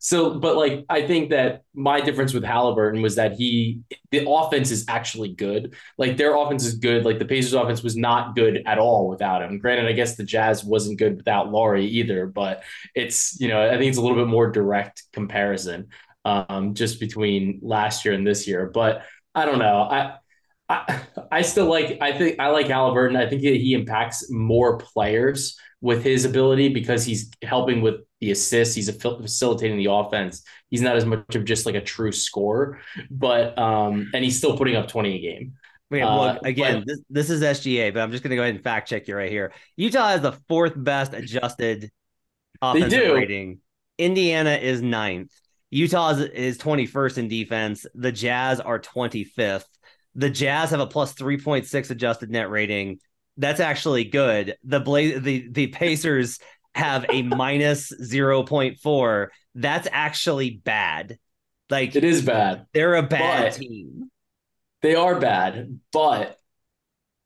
so, 0.01 0.39
but 0.39 0.57
like 0.57 0.85
I 0.89 1.07
think 1.07 1.31
that 1.31 1.63
my 1.75 2.01
difference 2.01 2.33
with 2.33 2.45
Halliburton 2.45 3.03
was 3.03 3.17
that 3.17 3.33
he 3.33 3.81
the 4.11 4.29
offense 4.29 4.71
is 4.71 4.85
actually 4.89 5.35
good. 5.35 5.75
Like 5.97 6.17
their 6.17 6.37
offense 6.37 6.65
is 6.65 6.75
good. 6.75 7.05
Like 7.05 7.19
the 7.19 7.25
Pacers 7.25 7.55
offense 7.55 7.83
was 7.83 7.97
not 7.97 8.35
good 8.37 8.63
at 8.67 8.79
all 8.79 9.09
without 9.09 9.43
him. 9.43 9.59
Granted, 9.59 9.87
I 9.87 9.93
guess 9.93 10.17
the 10.17 10.25
Jazz 10.25 10.65
wasn't 10.65 10.99
good 10.99 11.17
without 11.17 11.51
Lauri 11.51 11.87
either, 11.87 12.27
but 12.27 12.63
it's 12.95 13.41
you 13.41 13.49
know 13.49 13.67
I 13.67 13.77
think 13.77 13.89
it's 13.89 13.99
a 13.99 14.03
little 14.03 14.17
bit 14.17 14.29
more 14.29 14.51
direct 14.51 15.03
comparison 15.13 15.89
um, 16.25 16.75
just 16.75 17.01
between 17.01 17.61
last 17.63 18.05
year 18.05 18.15
and 18.15 18.27
this 18.27 18.47
year. 18.47 18.71
But 18.73 19.03
I 19.35 19.47
don't 19.47 19.59
know. 19.59 19.83
I 19.83 20.17
I, 20.69 21.01
I 21.33 21.43
still 21.43 21.67
like 21.67 21.99
I 22.01 22.17
think 22.17 22.39
I 22.39 22.49
like 22.49 22.69
Halliburton. 22.69 23.17
I 23.17 23.29
think 23.29 23.43
that 23.43 23.57
he 23.57 23.75
impacts 23.75 24.31
more 24.31 24.79
players 24.79 25.57
with 25.81 26.03
his 26.03 26.25
ability 26.25 26.69
because 26.69 27.05
he's 27.05 27.31
helping 27.43 27.81
with 27.81 27.97
the 28.21 28.31
assists. 28.31 28.75
He's 28.75 28.89
a 28.89 28.93
facilitating 28.93 29.79
the 29.79 29.91
offense. 29.91 30.43
He's 30.71 30.83
not 30.83 30.97
as 30.97 31.05
much 31.05 31.35
of 31.37 31.45
just 31.45 31.67
like 31.67 31.75
a 31.75 31.81
true 31.81 32.13
scorer, 32.13 32.81
but 33.11 33.57
um, 33.59 34.11
and 34.15 34.25
he's 34.25 34.39
still 34.39 34.57
putting 34.57 34.77
up 34.77 34.89
twenty 34.89 35.17
a 35.17 35.21
game. 35.21 35.55
Wait, 35.91 36.03
Uh, 36.03 36.39
again. 36.45 36.81
but- 36.81 36.87
This 36.87 37.01
this 37.09 37.31
is 37.31 37.43
SGA, 37.43 37.93
but 37.95 38.01
I'm 38.01 38.11
just 38.11 38.23
going 38.23 38.31
to 38.31 38.37
go 38.37 38.43
ahead 38.43 38.55
and 38.55 38.63
fact 38.63 38.89
check 38.89 39.09
you 39.09 39.17
right 39.17 39.31
here. 39.31 39.53
Utah 39.77 40.09
has 40.09 40.21
the 40.21 40.33
fourth 40.49 40.75
best 40.77 41.15
adjusted 41.15 41.91
offensive 42.61 42.91
do. 43.05 43.15
rating. 43.15 43.61
Indiana 43.99 44.51
is 44.53 44.83
ninth. 44.83 45.33
Utah 45.71 46.11
is, 46.11 46.21
is 46.21 46.59
21st 46.59 47.19
in 47.19 47.29
defense. 47.29 47.85
The 47.95 48.13
Jazz 48.13 48.61
are 48.61 48.79
25th. 48.79 49.65
The 50.15 50.31
Jazz 50.31 50.71
have 50.71 50.81
a 50.81 50.87
plus 50.87 51.15
3.6 51.15 51.91
adjusted 51.91 52.31
net 52.31 52.49
rating. 52.51 52.99
That's 53.37 53.61
actually 53.61 54.05
good. 54.05 54.57
The 54.65 54.81
Bla- 54.81 55.19
the 55.21 55.49
the 55.51 55.67
Pacers 55.69 56.39
have 56.79 57.05
a 57.11 57.23
minus 57.23 57.93
0.4. 57.93 59.29
That's 59.55 59.89
actually 59.91 60.51
bad. 60.65 61.19
Like 61.71 61.95
It 61.95 62.05
is 62.05 62.23
bad. 62.23 62.67
they're 62.73 62.95
a 62.95 63.03
bad 63.03 63.53
team. 63.55 64.11
They 64.81 64.95
are 64.95 65.19
bad, 65.19 65.81
but 65.93 66.37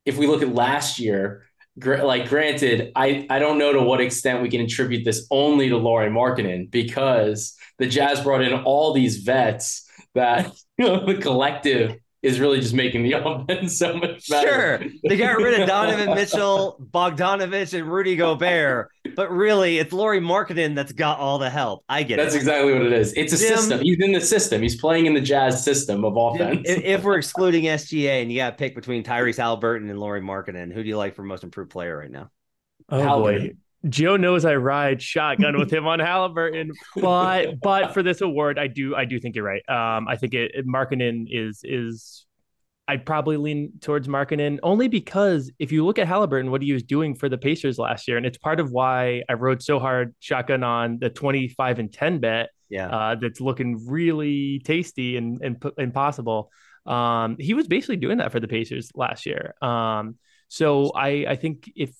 if 0.05 0.17
we 0.17 0.27
look 0.27 0.41
at 0.41 0.53
last 0.53 0.99
year, 0.99 1.43
gr- 1.79 2.03
like 2.03 2.27
granted, 2.27 2.91
I 2.95 3.25
I 3.29 3.39
don't 3.39 3.57
know 3.57 3.71
to 3.73 3.81
what 3.81 4.01
extent 4.01 4.41
we 4.41 4.49
can 4.49 4.61
attribute 4.61 5.05
this 5.05 5.27
only 5.31 5.69
to 5.69 5.77
Lauri 5.77 6.09
Markkanen 6.09 6.69
because 6.71 7.55
the 7.77 7.87
Jazz 7.87 8.21
brought 8.21 8.41
in 8.41 8.53
all 8.53 8.91
these 8.93 9.17
vets 9.17 9.87
that 10.15 10.51
you 10.77 10.85
know, 10.87 11.05
the 11.05 11.15
collective 11.15 11.95
is 12.23 12.39
really 12.39 12.59
just 12.61 12.73
making 12.73 13.03
the 13.03 13.11
offense 13.25 13.77
so 13.77 13.95
much 13.97 14.27
better. 14.29 14.79
Sure. 14.79 14.89
They 15.07 15.17
got 15.17 15.37
rid 15.37 15.59
of 15.59 15.67
Donovan 15.67 16.15
Mitchell, 16.15 16.77
Bogdanovic, 16.91 17.77
and 17.77 17.91
Rudy 17.91 18.15
Gobert. 18.15 18.89
but 19.15 19.29
really, 19.31 19.77
it's 19.77 19.91
Lauri 19.93 20.21
Markkanen 20.21 20.73
that's 20.73 20.93
got 20.93 21.19
all 21.19 21.37
the 21.37 21.49
help. 21.49 21.83
I 21.89 22.03
get 22.03 22.17
That's 22.17 22.33
it. 22.33 22.37
exactly 22.37 22.73
what 22.73 22.81
it 22.83 22.93
is. 22.93 23.13
It's 23.13 23.33
a 23.33 23.37
Jim- 23.37 23.57
system. 23.57 23.81
He's 23.81 23.99
in 23.99 24.13
the 24.13 24.21
system. 24.21 24.61
He's 24.61 24.79
playing 24.79 25.05
in 25.05 25.13
the 25.13 25.21
Jazz 25.21 25.63
system 25.63 26.05
of 26.05 26.15
offense. 26.17 26.61
if, 26.67 26.81
if 26.83 27.03
we're 27.03 27.17
excluding 27.17 27.65
SGA 27.65 28.21
and 28.21 28.31
you 28.31 28.39
got 28.39 28.51
to 28.51 28.55
pick 28.55 28.73
between 28.73 29.03
Tyrese 29.03 29.37
Halliburton 29.37 29.89
and 29.89 29.99
Lauri 29.99 30.21
Markkanen, 30.21 30.73
who 30.73 30.81
do 30.81 30.87
you 30.89 30.97
like 30.97 31.15
for 31.15 31.23
most 31.23 31.43
improved 31.43 31.71
player 31.71 31.97
right 31.97 32.09
now? 32.11 32.29
Oh 32.89 33.21
boy. 33.21 33.51
Joe 33.89 34.15
knows 34.17 34.45
I 34.45 34.55
ride 34.55 35.01
shotgun 35.01 35.57
with 35.59 35.71
him 35.71 35.85
on 35.87 35.99
Halliburton, 35.99 36.71
but 36.95 37.59
but 37.61 37.93
for 37.93 38.01
this 38.03 38.21
award, 38.21 38.57
I 38.57 38.67
do 38.67 38.95
I 38.95 39.05
do 39.05 39.19
think 39.19 39.35
you're 39.35 39.45
right. 39.45 39.67
Um, 39.69 40.07
I 40.07 40.15
think 40.15 40.33
it, 40.33 40.51
it 40.55 40.67
Markkanen 40.67 41.25
is 41.29 41.61
is 41.63 42.25
I'd 42.87 43.05
probably 43.05 43.37
lean 43.37 43.73
towards 43.81 44.07
Markkanen 44.07 44.59
only 44.61 44.87
because 44.89 45.51
if 45.59 45.71
you 45.71 45.85
look 45.85 45.97
at 45.99 46.07
Halliburton, 46.07 46.51
what 46.51 46.61
he 46.61 46.73
was 46.73 46.83
doing 46.83 47.15
for 47.15 47.29
the 47.29 47.37
Pacers 47.37 47.77
last 47.77 48.07
year, 48.07 48.17
and 48.17 48.25
it's 48.25 48.37
part 48.37 48.59
of 48.59 48.71
why 48.71 49.23
I 49.29 49.33
rode 49.33 49.61
so 49.63 49.79
hard 49.79 50.13
shotgun 50.19 50.63
on 50.63 50.99
the 50.99 51.09
25 51.09 51.79
and 51.79 51.91
10 51.93 52.19
bet 52.19 52.49
Yeah. 52.69 52.87
uh, 52.87 53.15
that's 53.15 53.39
looking 53.39 53.85
really 53.87 54.59
tasty 54.65 55.17
and 55.17 55.41
and, 55.41 55.61
p- 55.61 55.71
and 55.77 55.93
possible. 55.93 56.51
Um, 56.85 57.37
he 57.39 57.53
was 57.53 57.67
basically 57.67 57.95
doing 57.97 58.17
that 58.17 58.31
for 58.33 58.39
the 58.41 58.47
Pacers 58.49 58.91
last 58.95 59.25
year. 59.25 59.53
Um, 59.61 60.17
so 60.49 60.91
I 60.95 61.25
I 61.27 61.35
think 61.37 61.71
if 61.75 61.91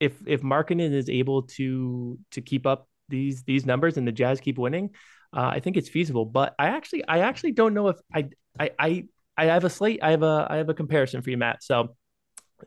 if 0.00 0.16
if 0.26 0.42
Markkanen 0.42 0.92
is 0.92 1.08
able 1.08 1.42
to 1.42 2.18
to 2.32 2.40
keep 2.40 2.66
up 2.66 2.88
these 3.08 3.42
these 3.44 3.66
numbers 3.66 3.96
and 3.96 4.08
the 4.08 4.12
Jazz 4.12 4.40
keep 4.40 4.58
winning, 4.58 4.90
uh, 5.32 5.50
I 5.52 5.60
think 5.60 5.76
it's 5.76 5.88
feasible. 5.88 6.24
But 6.24 6.54
I 6.58 6.68
actually 6.68 7.06
I 7.06 7.20
actually 7.20 7.52
don't 7.52 7.74
know 7.74 7.88
if 7.88 7.98
I 8.12 8.30
I 8.58 8.70
I 8.78 9.04
I 9.36 9.44
have 9.46 9.64
a 9.64 9.70
slate. 9.70 10.00
I 10.02 10.10
have 10.10 10.22
a 10.22 10.46
I 10.50 10.56
have 10.56 10.68
a 10.68 10.74
comparison 10.74 11.22
for 11.22 11.30
you, 11.30 11.36
Matt. 11.36 11.62
So 11.62 11.96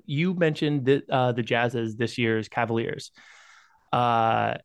you 0.05 0.33
mentioned 0.33 0.85
that 0.85 1.09
uh, 1.09 1.31
the 1.31 1.43
Jazz 1.43 1.75
as 1.75 1.95
this 1.95 2.17
year's 2.17 2.47
Cavaliers. 2.47 3.11
Uh, 3.91 4.55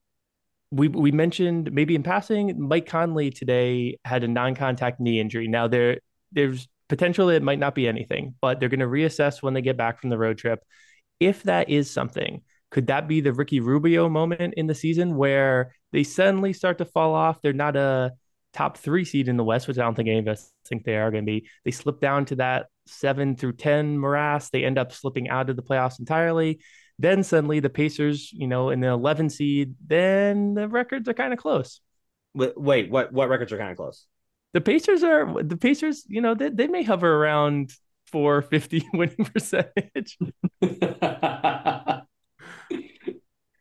we 0.71 0.89
we 0.89 1.11
mentioned 1.11 1.73
maybe 1.73 1.95
in 1.95 2.03
passing, 2.03 2.61
Mike 2.61 2.87
Conley 2.87 3.31
today 3.31 3.99
had 4.05 4.23
a 4.23 4.29
non-contact 4.29 5.01
knee 5.01 5.21
injury. 5.21 5.49
Now 5.49 5.69
there 5.69 6.01
there's 6.33 6.69
potential 6.89 7.31
it 7.31 7.43
might 7.43 7.59
not 7.59 7.75
be 7.75 7.89
anything, 7.89 8.35
but 8.41 8.61
they're 8.61 8.69
going 8.69 8.81
to 8.81 8.87
reassess 8.87 9.43
when 9.43 9.55
they 9.55 9.63
get 9.63 9.77
back 9.77 10.01
from 10.01 10.11
the 10.11 10.19
road 10.19 10.39
trip. 10.39 10.61
If 11.21 11.43
that 11.45 11.69
is 11.69 11.91
something, 11.91 12.43
could 12.71 12.89
that 12.89 13.09
be 13.09 13.21
the 13.21 13.33
Ricky 13.33 13.61
Rubio 13.61 14.09
moment 14.09 14.55
in 14.57 14.67
the 14.67 14.75
season 14.75 15.17
where 15.17 15.75
they 15.93 16.05
suddenly 16.05 16.53
start 16.53 16.79
to 16.79 16.85
fall 16.85 17.15
off? 17.15 17.41
They're 17.41 17.53
not 17.53 17.77
a 17.77 18.13
top 18.53 18.77
three 18.77 19.05
seed 19.05 19.29
in 19.29 19.37
the 19.37 19.45
West, 19.45 19.69
which 19.69 19.79
I 19.79 19.83
don't 19.83 19.95
think 19.95 20.09
any 20.09 20.19
of 20.19 20.29
us 20.29 20.53
think 20.67 20.85
they 20.85 20.97
are 20.97 21.11
going 21.11 21.25
to 21.25 21.31
be. 21.31 21.49
They 21.65 21.71
slip 21.71 22.01
down 22.01 22.27
to 22.27 22.37
that 22.37 22.67
seven 22.87 23.37
through 23.37 23.55
10 23.55 23.99
morass. 23.99 24.51
They 24.51 24.65
end 24.65 24.79
up 24.79 24.93
slipping 24.93 25.29
out 25.29 25.51
of 25.51 25.57
the 25.57 25.63
playoffs 25.63 25.99
entirely. 25.99 26.61
Then 26.99 27.23
suddenly 27.23 27.61
the 27.61 27.71
Pacers, 27.71 28.33
you 28.33 28.49
know, 28.49 28.71
in 28.71 28.81
the 28.81 28.89
11 28.89 29.31
seed, 29.31 29.75
then 29.87 30.55
the 30.55 30.69
records 30.69 31.09
are 31.09 31.15
kind 31.15 31.33
of 31.33 31.39
close. 31.39 31.81
Wait, 32.35 32.59
wait, 32.61 32.91
what 32.91 33.13
what 33.13 33.29
records 33.29 33.53
are 33.53 33.59
kind 33.59 33.71
of 33.71 33.77
close? 33.77 34.07
The 34.53 34.61
Pacers 34.61 35.03
are 35.05 35.43
the 35.43 35.57
Pacers, 35.57 36.05
you 36.09 36.21
know, 36.21 36.35
they, 36.35 36.49
they 36.49 36.67
may 36.67 36.83
hover 36.83 37.15
around 37.15 37.73
450 38.07 38.89
winning 38.95 39.25
percentage. 39.25 40.19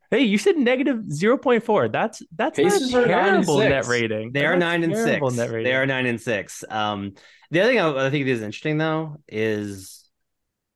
Hey, 0.10 0.22
you 0.24 0.38
said 0.38 0.58
negative 0.58 0.97
0.4. 0.97 1.91
That's 1.91 2.22
that's 2.36 2.58
Pacers 2.58 2.91
not 2.91 3.03
a 3.03 3.08
terrible 3.08 3.58
net 3.60 3.86
rating. 3.86 4.32
They 4.32 4.45
are 4.45 4.58
That's 4.58 4.60
nine 4.60 4.84
and 4.84 4.95
six. 4.95 5.36
They 5.36 5.74
are 5.74 5.86
nine 5.86 6.05
and 6.05 6.20
six. 6.22 6.64
Um, 6.70 7.14
the 7.51 7.62
other 7.62 7.70
thing 7.72 7.80
I, 7.80 8.08
I 8.08 8.10
think 8.10 8.28
is 8.28 8.41
interesting 8.41 8.78
though 8.78 9.18
is 9.28 9.97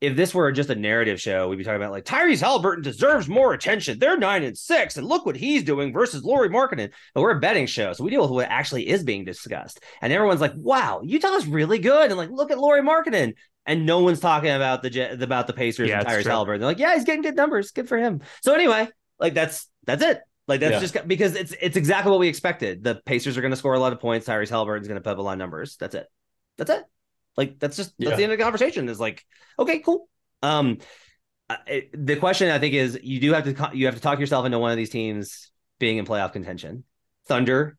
if 0.02 0.16
this 0.16 0.34
were 0.34 0.50
just 0.50 0.68
a 0.68 0.74
narrative 0.74 1.20
show, 1.20 1.48
we'd 1.48 1.56
be 1.56 1.64
talking 1.64 1.80
about 1.80 1.92
like 1.92 2.04
Tyrese 2.04 2.40
Halliburton 2.40 2.82
deserves 2.82 3.28
more 3.28 3.54
attention. 3.54 4.00
They're 4.00 4.18
nine 4.18 4.42
and 4.42 4.58
six, 4.58 4.96
and 4.96 5.06
look 5.06 5.24
what 5.24 5.36
he's 5.36 5.62
doing 5.62 5.92
versus 5.92 6.24
Lauri 6.24 6.48
Markkanen. 6.48 6.90
But 7.14 7.20
we're 7.20 7.36
a 7.36 7.40
betting 7.40 7.66
show, 7.66 7.92
so 7.92 8.02
we 8.02 8.10
deal 8.10 8.22
with 8.22 8.32
what 8.32 8.48
actually 8.48 8.88
is 8.88 9.04
being 9.04 9.24
discussed. 9.24 9.78
And 10.02 10.12
everyone's 10.12 10.40
like, 10.40 10.54
"Wow, 10.56 11.02
Utah's 11.04 11.46
really 11.46 11.78
good," 11.78 12.10
and 12.10 12.18
like, 12.18 12.30
look 12.30 12.50
at 12.50 12.58
Lauri 12.58 12.82
Markkanen. 12.82 13.34
And 13.64 13.86
no 13.86 14.00
one's 14.00 14.18
talking 14.18 14.50
about 14.50 14.82
the 14.82 15.22
about 15.22 15.46
the 15.46 15.52
Pacers 15.52 15.88
Yeah, 15.88 16.00
and 16.00 16.08
Tyrese. 16.08 16.26
Halliburton. 16.26 16.60
They're 16.60 16.70
like, 16.70 16.80
"Yeah, 16.80 16.94
he's 16.94 17.04
getting 17.04 17.22
good 17.22 17.36
numbers. 17.36 17.70
Good 17.70 17.88
for 17.88 17.96
him." 17.96 18.22
So 18.42 18.54
anyway, 18.54 18.88
like 19.22 19.32
that's 19.34 19.68
that's 19.86 20.02
it. 20.02 20.20
Like 20.48 20.60
that's 20.60 20.72
Yeah. 20.72 20.80
just 20.80 21.08
because 21.08 21.34
it's 21.36 21.54
it's 21.62 21.76
exactly 21.76 22.10
what 22.10 22.20
we 22.20 22.28
expected. 22.28 22.84
The 22.84 22.96
Pacers 23.06 23.38
are 23.38 23.40
going 23.40 23.52
to 23.52 23.56
score 23.56 23.72
a 23.74 23.78
lot 23.78 23.92
of 23.94 24.00
points. 24.00 24.26
Tyrese 24.28 24.50
Halliburton's 24.50 24.88
going 24.88 25.00
to 25.00 25.02
put 25.02 25.12
up 25.12 25.18
a 25.18 25.22
lot 25.22 25.32
of 25.32 25.38
numbers. 25.38 25.76
That's 25.76 25.94
it. 25.94 26.06
That's 26.58 26.70
it. 26.70 26.84
Like 27.36 27.58
that's 27.58 27.76
just 27.76 27.94
that's 27.98 28.10
Yeah. 28.10 28.16
the 28.16 28.22
end 28.24 28.32
of 28.32 28.38
the 28.38 28.44
conversation. 28.44 28.88
Is 28.90 29.00
like 29.00 29.24
okay, 29.58 29.78
cool. 29.78 30.08
Um, 30.42 30.78
it- 31.66 31.90
the 32.06 32.16
question 32.16 32.50
I 32.50 32.58
think 32.58 32.74
is 32.74 32.98
you 33.02 33.20
do 33.20 33.32
have 33.32 33.44
to 33.44 33.70
you 33.76 33.86
have 33.86 33.94
to 33.94 34.00
talk 34.00 34.18
yourself 34.20 34.44
into 34.44 34.58
one 34.58 34.70
of 34.70 34.76
these 34.76 34.90
teams 34.90 35.50
being 35.78 35.96
in 35.98 36.04
playoff 36.04 36.32
contention. 36.32 36.84
Thunder, 37.26 37.78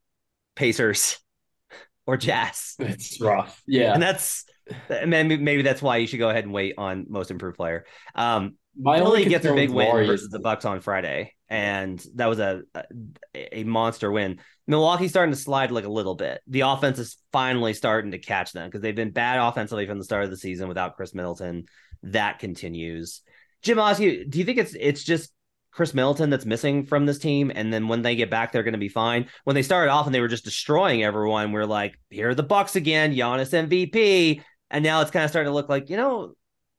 Pacers, 0.55 1.19
or 2.07 2.17
Jazz, 2.17 2.75
it's 2.79 3.19
rough. 3.21 3.61
Yeah. 3.67 3.93
and 3.93 4.01
that's 4.01 4.45
and 4.89 5.09
maybe 5.11 5.37
maybe 5.37 5.61
that's 5.61 5.81
why 5.81 5.97
you 5.97 6.07
should 6.07 6.19
go 6.19 6.29
ahead 6.29 6.45
and 6.45 6.53
wait 6.53 6.75
on 6.77 7.05
most 7.09 7.29
improved 7.31 7.57
player. 7.57 7.85
Um, 8.15 8.55
My 8.79 8.97
Philly 8.97 9.21
only 9.21 9.25
gets 9.25 9.45
a 9.45 9.53
big 9.53 9.69
win 9.69 9.87
Laurie 9.87 10.07
versus 10.07 10.29
the 10.29 10.39
Bucks 10.39 10.65
on 10.65 10.81
Friday, 10.81 11.35
and 11.47 12.03
that 12.15 12.25
was 12.27 12.39
a, 12.39 12.61
a 12.73 13.59
a 13.59 13.63
monster 13.63 14.11
win. 14.11 14.39
Milwaukee's 14.65 15.11
starting 15.11 15.33
to 15.33 15.39
slide 15.39 15.71
like 15.71 15.85
a 15.85 15.89
little 15.89 16.15
bit. 16.15 16.41
The 16.47 16.61
offense 16.61 16.97
is 16.97 17.17
finally 17.31 17.73
starting 17.73 18.11
to 18.11 18.17
catch 18.17 18.51
them 18.51 18.67
because 18.67 18.81
they've 18.81 18.95
been 18.95 19.11
bad 19.11 19.39
offensively 19.39 19.85
from 19.85 19.99
the 19.99 20.03
start 20.03 20.23
of 20.23 20.31
the 20.31 20.37
season 20.37 20.67
without 20.67 20.95
Khris 20.95 21.13
Middleton. 21.13 21.65
That 22.03 22.39
continues. 22.39 23.21
Jim, 23.61 23.79
I'll 23.79 23.87
ask 23.87 24.01
you: 24.01 24.25
Do 24.25 24.39
you 24.39 24.45
think 24.45 24.57
it's 24.57 24.75
it's 24.79 25.03
just 25.03 25.31
Khris 25.71 25.93
Middleton 25.93 26.31
that's 26.31 26.45
missing 26.45 26.85
from 26.85 27.05
this 27.05 27.19
team, 27.19 27.51
and 27.53 27.71
then 27.71 27.87
when 27.87 28.01
they 28.01 28.15
get 28.15 28.31
back, 28.31 28.51
they're 28.51 28.63
going 28.63 28.73
to 28.73 28.79
be 28.79 28.89
fine? 28.89 29.27
When 29.43 29.55
they 29.55 29.61
started 29.61 29.91
off 29.91 30.07
and 30.07 30.15
they 30.15 30.21
were 30.21 30.27
just 30.27 30.45
destroying 30.45 31.03
everyone, 31.03 31.51
we're 31.51 31.65
like, 31.65 31.99
here 32.09 32.29
are 32.29 32.35
the 32.35 32.41
Bucks 32.41 32.75
again, 32.75 33.13
Giannis 33.13 33.67
MVP, 33.67 34.41
and 34.71 34.83
now 34.83 35.01
it's 35.01 35.11
kind 35.11 35.25
of 35.25 35.29
starting 35.29 35.49
to 35.51 35.53
look 35.53 35.69
like 35.69 35.91
you 35.91 35.97
know 35.97 36.33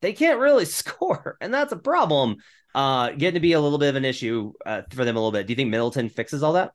they 0.05 0.13
can't 0.13 0.39
really 0.39 0.65
score, 0.81 1.35
and 1.41 1.51
that's 1.53 1.73
a 1.73 1.77
problem. 1.77 2.37
Uh, 2.75 3.09
getting 3.11 3.35
to 3.35 3.39
be 3.39 3.53
a 3.53 3.59
little 3.59 3.77
bit 3.77 3.89
of 3.89 3.95
an 3.95 4.05
issue 4.05 4.53
uh, 4.65 4.81
for 4.91 5.03
them 5.03 5.15
a 5.15 5.19
little 5.19 5.31
bit. 5.31 5.47
Do 5.47 5.51
you 5.51 5.55
think 5.55 5.69
Middleton 5.69 6.09
fixes 6.09 6.43
all 6.43 6.53
that? 6.53 6.73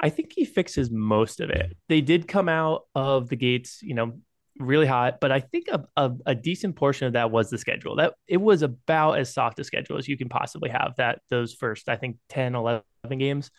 I 0.00 0.08
think 0.08 0.32
he 0.34 0.44
fixes 0.44 0.90
most 0.90 1.40
of 1.40 1.50
it. 1.50 1.76
They 1.88 2.00
did 2.00 2.26
come 2.26 2.48
out 2.48 2.82
of 2.94 3.28
the 3.28 3.36
gates, 3.36 3.80
you 3.82 3.94
know, 3.94 4.20
really 4.58 4.86
hot, 4.86 5.18
but 5.20 5.30
I 5.30 5.40
think 5.40 5.68
a, 5.68 5.84
a, 5.96 6.12
a 6.26 6.34
decent 6.34 6.76
portion 6.76 7.06
of 7.06 7.12
that 7.12 7.30
was 7.30 7.50
the 7.50 7.58
schedule. 7.58 7.96
That 7.96 8.14
it 8.26 8.38
was 8.38 8.62
about 8.62 9.18
as 9.18 9.32
soft 9.32 9.60
a 9.60 9.64
schedule 9.64 9.98
as 9.98 10.08
you 10.08 10.16
can 10.16 10.28
possibly 10.28 10.70
have 10.70 10.94
that 10.96 11.20
those 11.30 11.52
first, 11.52 11.88
I 11.88 11.96
think 11.96 12.16
10, 12.30 12.54
11 12.54 12.82
games. 13.18 13.50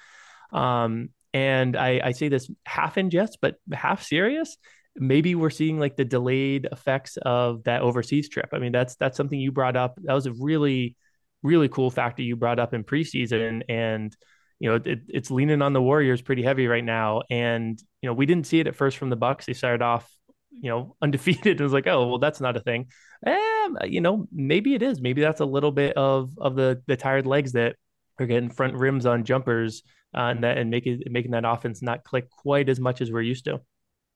Um, 0.51 1.09
and 1.33 1.77
I, 1.77 2.01
I 2.03 2.11
say 2.11 2.27
this 2.27 2.49
half 2.65 2.97
in 2.97 3.11
jest, 3.11 3.37
but 3.41 3.55
half 3.71 4.03
serious. 4.03 4.57
Maybe 4.95 5.35
we're 5.35 5.49
seeing 5.49 5.79
like 5.79 5.95
the 5.95 6.05
delayed 6.05 6.67
effects 6.71 7.17
of 7.17 7.63
that 7.63 7.81
overseas 7.81 8.29
trip. 8.29 8.49
I 8.53 8.59
mean, 8.59 8.71
that's 8.71 8.95
that's 8.95 9.17
something 9.17 9.39
you 9.39 9.51
brought 9.51 9.75
up. 9.75 9.97
That 10.03 10.13
was 10.13 10.25
a 10.25 10.33
really, 10.33 10.95
really 11.43 11.69
cool 11.69 11.89
factor 11.89 12.21
you 12.21 12.35
brought 12.35 12.59
up 12.59 12.73
in 12.73 12.83
preseason. 12.83 13.63
And 13.69 14.15
you 14.59 14.69
know, 14.69 14.75
it, 14.83 15.01
it's 15.07 15.31
leaning 15.31 15.61
on 15.61 15.73
the 15.73 15.81
Warriors 15.81 16.21
pretty 16.21 16.43
heavy 16.43 16.67
right 16.67 16.83
now. 16.83 17.21
And, 17.29 17.81
you 18.01 18.09
know, 18.09 18.13
we 18.13 18.25
didn't 18.25 18.45
see 18.45 18.59
it 18.59 18.67
at 18.67 18.75
first 18.75 18.97
from 18.97 19.09
the 19.09 19.15
Bucks. 19.15 19.45
They 19.45 19.53
started 19.53 19.81
off, 19.81 20.09
you 20.51 20.69
know, 20.69 20.95
undefeated. 21.01 21.59
It 21.59 21.63
was 21.63 21.73
like, 21.73 21.87
oh, 21.87 22.07
well, 22.07 22.19
that's 22.19 22.41
not 22.41 22.57
a 22.57 22.59
thing. 22.59 22.87
Um, 23.25 23.77
you 23.85 24.01
know, 24.01 24.27
maybe 24.31 24.75
it 24.75 24.83
is. 24.83 25.01
Maybe 25.01 25.21
that's 25.21 25.41
a 25.41 25.45
little 25.45 25.71
bit 25.71 25.95
of 25.97 26.31
of 26.37 26.55
the 26.55 26.81
the 26.87 26.97
tired 26.97 27.25
legs 27.25 27.53
that 27.53 27.75
are 28.19 28.25
getting 28.25 28.49
front 28.49 28.75
rims 28.75 29.05
on 29.05 29.23
jumpers 29.23 29.83
uh, 30.13 30.23
and 30.23 30.43
that 30.43 30.57
and 30.57 30.69
making 30.69 31.03
making 31.09 31.31
that 31.31 31.45
offense 31.45 31.81
not 31.81 32.03
click 32.03 32.29
quite 32.29 32.69
as 32.69 32.79
much 32.79 33.01
as 33.01 33.11
we're 33.11 33.21
used 33.21 33.45
to. 33.45 33.61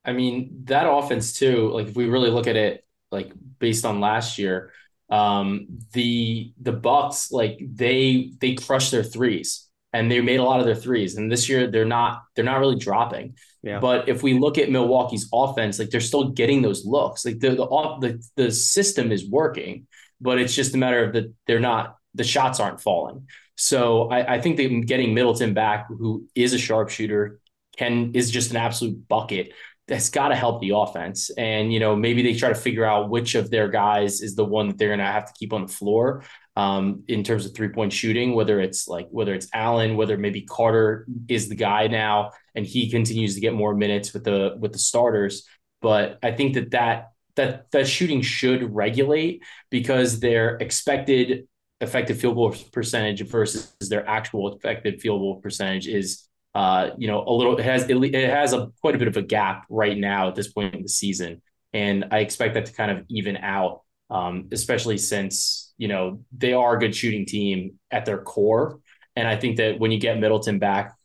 I 0.06 0.14
mean, 0.14 0.64
that 0.66 0.90
offense 0.90 1.34
too, 1.34 1.72
like 1.72 1.88
if 1.88 1.96
we 1.96 2.06
really 2.06 2.30
look 2.30 2.48
at 2.48 2.56
it 2.56 2.86
like 3.12 3.32
based 3.60 3.86
on 3.86 4.00
last 4.00 4.38
year, 4.38 4.72
um, 5.10 5.68
the 5.94 6.54
the 6.62 6.72
Bucks, 6.72 7.32
like 7.32 7.60
they 7.62 8.34
they 8.40 8.56
crushed 8.56 8.92
their 8.92 9.04
threes 9.04 9.70
and 9.94 10.12
they 10.12 10.20
made 10.22 10.40
a 10.40 10.44
lot 10.44 10.60
of 10.60 10.66
their 10.66 10.76
threes. 10.76 11.16
And 11.16 11.32
this 11.32 11.48
year 11.48 11.70
they're 11.70 11.86
not 11.86 12.24
they're 12.36 12.44
not 12.44 12.60
really 12.60 12.78
dropping. 12.78 13.36
Yeah. 13.62 13.80
But 13.80 14.10
if 14.10 14.24
we 14.24 14.38
look 14.38 14.58
at 14.58 14.70
Milwaukee's 14.70 15.30
offense, 15.32 15.80
like 15.80 15.90
they're 15.90 16.02
still 16.02 16.30
getting 16.30 16.62
those 16.62 16.86
looks. 16.86 17.26
Like 17.26 17.40
the 17.40 17.52
the 17.52 17.64
off- 17.64 18.02
the, 18.02 18.22
the 18.36 18.52
system 18.52 19.12
is 19.12 19.30
working, 19.30 19.88
but 20.20 20.40
it's 20.40 20.56
just 20.56 20.74
a 20.76 20.78
matter 20.78 21.04
of 21.06 21.14
that 21.14 21.34
they're 21.48 21.60
not 21.60 21.98
the 22.16 22.24
shots 22.24 22.60
aren't 22.60 22.82
falling. 22.82 23.28
So 23.56 24.10
I, 24.10 24.36
I 24.36 24.42
think 24.42 24.58
that 24.58 24.86
getting 24.86 25.14
Middleton 25.14 25.54
back, 25.54 25.88
who 25.88 26.28
is 26.36 26.54
a 26.54 26.58
sharpshooter, 26.58 27.40
can 27.78 28.14
is 28.14 28.32
just 28.32 28.52
an 28.52 28.58
absolute 28.58 29.08
bucket. 29.08 29.54
That's 29.94 30.10
got 30.10 30.30
to 30.30 30.36
help 30.36 30.60
the 30.60 30.72
offense. 30.72 31.30
And 31.38 31.72
you 31.72 31.80
know, 31.80 31.96
maybe 31.96 32.24
they 32.24 32.34
try 32.34 32.50
to 32.50 32.56
figure 32.56 32.84
out 32.84 33.12
which 33.12 33.36
of 33.36 33.52
their 33.52 33.68
guys 33.68 34.22
is 34.22 34.36
the 34.36 34.44
one 34.44 34.70
that 34.70 34.80
they're 34.80 34.90
going 34.90 34.98
to 34.98 35.06
have 35.06 35.28
to 35.28 35.34
keep 35.38 35.54
on 35.54 35.68
the 35.68 35.72
floor 35.72 36.24
um, 36.56 37.04
in 37.08 37.24
terms 37.24 37.46
of 37.46 37.54
three 37.54 37.70
point 37.70 37.94
shooting. 37.94 38.34
Whether 38.34 38.60
it's 38.60 38.88
like 38.88 39.08
whether 39.12 39.36
it's 39.36 39.48
Allen, 39.54 39.96
whether 39.96 40.18
maybe 40.18 40.42
Carter 40.42 41.06
is 41.28 41.48
the 41.48 41.54
guy 41.54 41.86
now, 41.86 42.32
and 42.56 42.66
he 42.66 42.90
continues 42.90 43.36
to 43.36 43.42
get 43.42 43.54
more 43.54 43.76
minutes 43.76 44.14
with 44.14 44.24
the 44.24 44.56
with 44.60 44.74
the 44.74 44.80
starters. 44.80 45.48
But 45.80 46.18
I 46.24 46.32
think 46.32 46.56
that 46.56 46.72
that 46.72 47.12
that 47.36 47.70
that 47.70 47.88
shooting 47.88 48.24
should 48.24 48.74
regulate 48.74 49.44
because 49.70 50.20
their 50.20 50.56
expected 50.56 51.48
effective 51.82 52.20
field 52.20 52.34
goal 52.34 52.56
percentage 52.72 53.22
versus 53.28 53.72
their 53.80 54.10
actual 54.10 54.56
effective 54.56 55.00
field 55.00 55.22
goal 55.22 55.40
percentage 55.40 55.88
is 55.88 56.28
uh, 56.56 56.92
you 56.98 57.08
know, 57.08 57.24
a 57.26 57.34
little 57.34 57.58
it 57.58 57.64
has 57.64 57.90
it 57.90 58.14
has 58.14 58.54
a 58.54 58.72
quite 58.82 58.96
a 58.96 58.98
bit 58.98 59.08
of 59.08 59.18
a 59.18 59.22
gap 59.22 59.66
right 59.70 59.98
now 59.98 60.28
at 60.28 60.36
this 60.36 60.52
point 60.52 60.76
in 60.76 60.84
the 60.84 60.90
season, 60.90 61.42
and 61.74 62.06
I 62.12 62.20
expect 62.20 62.54
that 62.54 62.68
to 62.68 62.74
kind 62.74 62.92
of 62.92 63.06
even 63.10 63.38
out, 63.38 63.82
um, 64.10 64.50
especially 64.52 64.98
since 64.98 65.74
you 65.78 65.88
know 65.88 66.24
they 66.38 66.54
are 66.54 66.76
a 66.76 66.80
good 66.80 66.96
shooting 66.96 67.26
team 67.26 67.80
at 67.90 68.06
their 68.06 68.22
core, 68.22 68.80
and 69.16 69.28
I 69.28 69.36
think 69.36 69.58
that 69.58 69.80
when 69.80 69.92
you 69.92 70.00
get 70.00 70.20
Middleton 70.20 70.60
back, 70.60 70.96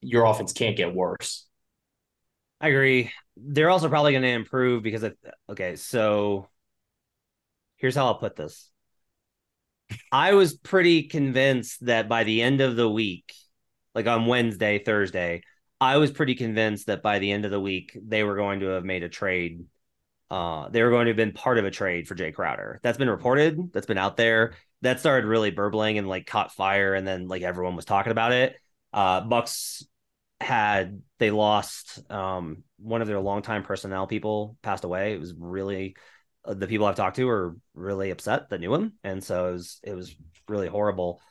your 0.00 0.24
offense 0.24 0.52
can't 0.52 0.76
get 0.76 0.94
worse. 0.94 1.46
I 2.60 2.68
agree. 2.68 3.12
They're 3.36 3.70
also 3.70 3.88
probably 3.88 4.12
going 4.12 4.22
to 4.22 4.28
improve 4.28 4.82
because 4.82 5.02
of, 5.02 5.14
okay, 5.50 5.76
so 5.76 6.48
here's 7.76 7.94
how 7.94 8.06
I'll 8.06 8.18
put 8.18 8.36
this. 8.36 8.70
I 10.10 10.32
was 10.32 10.54
pretty 10.54 11.04
convinced 11.04 11.84
that 11.86 12.08
by 12.08 12.24
the 12.24 12.42
end 12.42 12.60
of 12.60 12.76
the 12.76 12.88
week, 12.88 13.32
like 13.96 14.06
on 14.06 14.26
Wednesday, 14.26 14.78
Thursday, 14.78 15.40
I 15.80 15.96
was 15.96 16.10
pretty 16.10 16.34
convinced 16.34 16.86
that 16.86 17.02
by 17.02 17.18
the 17.18 17.32
end 17.32 17.46
of 17.46 17.50
the 17.50 17.58
week 17.58 17.96
they 18.00 18.22
were 18.22 18.36
going 18.36 18.60
to 18.60 18.66
have 18.66 18.84
made 18.84 19.02
a 19.02 19.08
trade. 19.08 19.64
Uh, 20.30 20.68
they 20.68 20.82
were 20.82 20.90
going 20.90 21.06
to 21.06 21.10
have 21.10 21.16
been 21.16 21.32
part 21.32 21.56
of 21.58 21.64
a 21.64 21.70
trade 21.70 22.06
for 22.06 22.14
Jae 22.14 22.34
Crowder. 22.34 22.78
That's 22.82 22.98
been 22.98 23.08
reported. 23.08 23.72
That's 23.72 23.86
been 23.86 23.96
out 23.96 24.18
there. 24.18 24.54
That 24.82 25.00
started 25.00 25.26
really 25.26 25.50
burbling 25.50 25.96
and 25.96 26.06
like 26.06 26.26
caught 26.26 26.52
fire, 26.52 26.94
and 26.94 27.06
then 27.06 27.26
like 27.26 27.40
everyone 27.40 27.74
was 27.74 27.86
talking 27.86 28.12
about 28.12 28.32
it. 28.32 28.56
Uh, 28.92 29.22
Bucks 29.22 29.82
had 30.40 31.00
they 31.18 31.30
lost 31.30 31.98
um, 32.10 32.64
one 32.78 33.00
of 33.00 33.08
their 33.08 33.20
longtime 33.20 33.62
personnel 33.62 34.06
people 34.06 34.58
passed 34.60 34.84
away. 34.84 35.14
It 35.14 35.20
was 35.20 35.32
really 35.32 35.96
uh, 36.44 36.52
the 36.52 36.66
people 36.66 36.86
I've 36.86 36.96
talked 36.96 37.16
to 37.16 37.28
are 37.30 37.56
really 37.72 38.10
upset 38.10 38.50
that 38.50 38.60
knew 38.60 38.74
him, 38.74 38.92
and 39.02 39.24
so 39.24 39.48
it 39.48 39.52
was 39.52 39.80
it 39.82 39.94
was 39.94 40.14
really 40.48 40.68
horrible. 40.68 41.22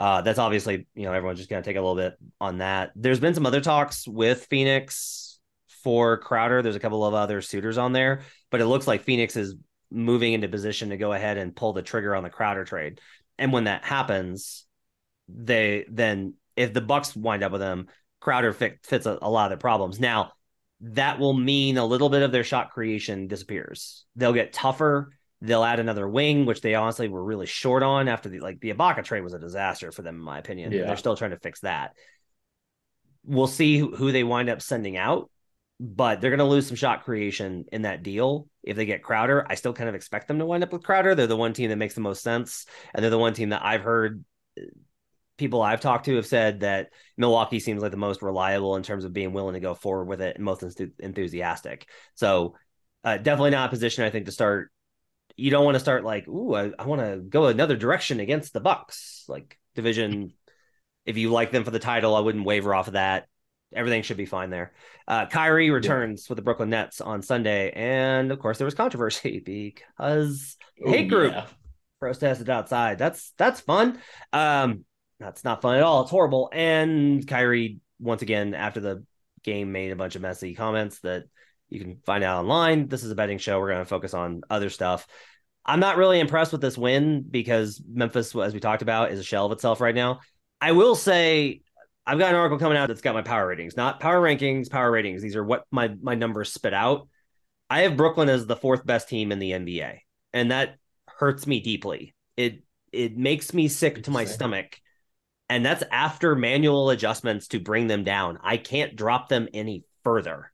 Uh, 0.00 0.22
that's 0.22 0.38
obviously, 0.38 0.86
you 0.94 1.02
know, 1.02 1.12
everyone's 1.12 1.38
just 1.38 1.50
going 1.50 1.62
to 1.62 1.68
take 1.68 1.76
a 1.76 1.80
little 1.80 1.94
bit 1.94 2.14
on 2.40 2.56
that. 2.58 2.90
There's 2.96 3.20
been 3.20 3.34
some 3.34 3.44
other 3.44 3.60
talks 3.60 4.08
with 4.08 4.46
Phoenix 4.46 5.38
for 5.84 6.16
Crowder. 6.16 6.62
There's 6.62 6.74
a 6.74 6.80
couple 6.80 7.04
of 7.04 7.12
other 7.12 7.42
suitors 7.42 7.76
on 7.76 7.92
there, 7.92 8.22
but 8.50 8.62
it 8.62 8.66
looks 8.66 8.86
like 8.86 9.02
Phoenix 9.02 9.36
is 9.36 9.56
moving 9.90 10.32
into 10.32 10.48
position 10.48 10.88
to 10.88 10.96
go 10.96 11.12
ahead 11.12 11.36
and 11.36 11.54
pull 11.54 11.74
the 11.74 11.82
trigger 11.82 12.16
on 12.16 12.22
the 12.22 12.30
Crowder 12.30 12.64
trade. 12.64 12.98
And 13.36 13.52
when 13.52 13.64
that 13.64 13.84
happens, 13.84 14.64
they 15.28 15.84
then 15.90 16.32
if 16.56 16.72
the 16.72 16.80
Bucks 16.80 17.14
wind 17.14 17.42
up 17.42 17.52
with 17.52 17.60
them, 17.60 17.88
Crowder 18.20 18.54
fit, 18.54 18.78
fits 18.82 19.04
a, 19.04 19.18
a 19.20 19.28
lot 19.28 19.44
of 19.44 19.50
their 19.50 19.60
problems. 19.60 20.00
Now, 20.00 20.32
that 20.80 21.18
will 21.18 21.34
mean 21.34 21.76
a 21.76 21.84
little 21.84 22.08
bit 22.08 22.22
of 22.22 22.32
their 22.32 22.42
shot 22.42 22.70
creation 22.70 23.28
disappears. 23.28 24.06
They'll 24.16 24.32
get 24.32 24.54
tougher 24.54 25.10
They'll 25.42 25.64
add 25.64 25.80
another 25.80 26.08
wing, 26.08 26.44
which 26.44 26.60
they 26.60 26.74
honestly 26.74 27.08
were 27.08 27.24
really 27.24 27.46
short 27.46 27.82
on 27.82 28.08
after 28.08 28.28
the 28.28 28.40
like 28.40 28.60
the 28.60 28.72
Ibaka 28.72 29.04
trade 29.04 29.22
was 29.22 29.32
a 29.32 29.38
disaster 29.38 29.90
for 29.90 30.02
them, 30.02 30.16
in 30.16 30.22
my 30.22 30.38
opinion. 30.38 30.72
Yeah. 30.72 30.84
They're 30.84 30.96
still 30.96 31.16
trying 31.16 31.30
to 31.30 31.38
fix 31.38 31.60
that. 31.60 31.94
We'll 33.24 33.46
see 33.46 33.78
who, 33.78 33.94
who 33.94 34.12
they 34.12 34.24
wind 34.24 34.50
up 34.50 34.60
sending 34.60 34.96
out, 34.96 35.30
but 35.78 36.20
they're 36.20 36.30
going 36.30 36.38
to 36.38 36.44
lose 36.44 36.66
some 36.66 36.76
shot 36.76 37.04
creation 37.04 37.64
in 37.72 37.82
that 37.82 38.02
deal 38.02 38.48
if 38.62 38.76
they 38.76 38.84
get 38.84 39.02
Crowder. 39.02 39.46
I 39.48 39.54
still 39.54 39.72
kind 39.72 39.88
of 39.88 39.94
expect 39.94 40.28
them 40.28 40.38
to 40.38 40.46
wind 40.46 40.62
up 40.62 40.72
with 40.72 40.82
Crowder. 40.82 41.14
They're 41.14 41.26
the 41.26 41.36
one 41.36 41.52
team 41.52 41.70
that 41.70 41.76
makes 41.76 41.94
the 41.94 42.00
most 42.00 42.22
sense, 42.22 42.66
and 42.94 43.02
they're 43.02 43.10
the 43.10 43.18
one 43.18 43.34
team 43.34 43.50
that 43.50 43.64
I've 43.64 43.82
heard 43.82 44.24
people 45.40 45.62
I've 45.62 45.80
talked 45.80 46.04
to 46.04 46.16
have 46.16 46.26
said 46.26 46.60
that 46.60 46.90
Milwaukee 47.16 47.60
seems 47.60 47.80
like 47.80 47.92
the 47.92 47.96
most 47.96 48.20
reliable 48.20 48.76
in 48.76 48.82
terms 48.82 49.06
of 49.06 49.14
being 49.14 49.32
willing 49.32 49.54
to 49.54 49.60
go 49.60 49.74
forward 49.74 50.04
with 50.04 50.20
it 50.20 50.36
and 50.36 50.44
most 50.44 50.62
enthusiastic. 50.98 51.88
So 52.14 52.56
uh, 53.02 53.16
definitely 53.16 53.52
not 53.52 53.68
a 53.68 53.70
position 53.70 54.04
I 54.04 54.10
think 54.10 54.26
to 54.26 54.32
start 54.32 54.70
you 55.40 55.50
don't 55.50 55.64
want 55.64 55.74
to 55.74 55.80
start 55.80 56.04
like, 56.04 56.28
ooh, 56.28 56.54
I, 56.54 56.72
I 56.78 56.86
want 56.86 57.00
to 57.00 57.18
go 57.18 57.46
another 57.46 57.76
direction 57.76 58.20
against 58.20 58.52
the 58.52 58.60
Bucks. 58.60 59.24
Like 59.28 59.58
division, 59.74 60.34
if 61.06 61.16
you 61.16 61.30
like 61.30 61.50
them 61.50 61.64
for 61.64 61.70
the 61.70 61.78
title, 61.78 62.14
I 62.14 62.20
wouldn't 62.20 62.44
waver 62.44 62.74
off 62.74 62.88
of 62.88 62.92
that. 62.92 63.26
Everything 63.74 64.02
should 64.02 64.16
be 64.16 64.26
fine 64.26 64.50
there. 64.50 64.72
Uh, 65.08 65.26
Kyrie 65.26 65.70
returns 65.70 66.26
yeah. 66.26 66.26
with 66.30 66.36
the 66.36 66.42
Brooklyn 66.42 66.70
Nets 66.70 67.00
on 67.00 67.22
Sunday, 67.22 67.70
and 67.70 68.32
of 68.32 68.38
course 68.38 68.58
there 68.58 68.64
was 68.64 68.74
controversy 68.74 69.40
because 69.44 70.56
Ooh, 70.86 70.90
hate 70.90 71.08
group 71.08 71.32
yeah. 71.32 71.46
protested 72.00 72.50
outside. 72.50 72.98
That's 72.98 73.32
that's 73.38 73.60
fun. 73.60 73.98
Um, 74.32 74.84
that's 75.18 75.44
not 75.44 75.62
fun 75.62 75.76
at 75.76 75.82
all. 75.82 76.02
It's 76.02 76.10
horrible. 76.10 76.50
And 76.52 77.26
Kyrie 77.26 77.78
once 78.00 78.22
again 78.22 78.54
after 78.54 78.80
the 78.80 79.04
game 79.42 79.72
made 79.72 79.92
a 79.92 79.96
bunch 79.96 80.16
of 80.16 80.22
messy 80.22 80.54
comments 80.54 81.00
that 81.00 81.24
you 81.68 81.80
can 81.80 81.98
find 82.04 82.24
out 82.24 82.40
online. 82.40 82.88
This 82.88 83.04
is 83.04 83.10
a 83.10 83.14
betting 83.14 83.38
show. 83.38 83.58
We're 83.60 83.68
going 83.68 83.80
to 83.80 83.84
focus 83.84 84.12
on 84.12 84.42
other 84.50 84.70
stuff. 84.70 85.06
I'm 85.64 85.80
not 85.80 85.96
really 85.96 86.20
impressed 86.20 86.52
with 86.52 86.60
this 86.60 86.78
win 86.78 87.22
because 87.22 87.82
Memphis, 87.86 88.34
as 88.34 88.54
we 88.54 88.60
talked 88.60 88.82
about, 88.82 89.12
is 89.12 89.20
a 89.20 89.24
shell 89.24 89.46
of 89.46 89.52
itself 89.52 89.80
right 89.80 89.94
now. 89.94 90.20
I 90.60 90.72
will 90.72 90.94
say 90.94 91.62
I've 92.06 92.18
got 92.18 92.30
an 92.30 92.36
article 92.36 92.58
coming 92.58 92.78
out 92.78 92.88
that's 92.88 93.02
got 93.02 93.14
my 93.14 93.22
power 93.22 93.46
ratings, 93.46 93.76
not 93.76 94.00
power 94.00 94.20
rankings, 94.20 94.70
power 94.70 94.90
ratings. 94.90 95.22
These 95.22 95.36
are 95.36 95.44
what 95.44 95.64
my 95.70 95.94
my 96.00 96.14
numbers 96.14 96.52
spit 96.52 96.74
out. 96.74 97.08
I 97.68 97.82
have 97.82 97.96
Brooklyn 97.96 98.28
as 98.28 98.46
the 98.46 98.56
fourth 98.56 98.84
best 98.84 99.08
team 99.08 99.32
in 99.32 99.38
the 99.38 99.52
NBA, 99.52 99.98
and 100.32 100.50
that 100.50 100.76
hurts 101.06 101.46
me 101.46 101.60
deeply. 101.60 102.14
It 102.36 102.64
it 102.92 103.16
makes 103.16 103.54
me 103.54 103.68
sick 103.68 104.04
to 104.04 104.10
my 104.10 104.24
stomach. 104.24 104.80
And 105.48 105.66
that's 105.66 105.82
after 105.90 106.36
manual 106.36 106.90
adjustments 106.90 107.48
to 107.48 107.58
bring 107.58 107.88
them 107.88 108.04
down. 108.04 108.38
I 108.40 108.56
can't 108.56 108.94
drop 108.94 109.28
them 109.28 109.48
any 109.52 109.84
further. 110.04 110.52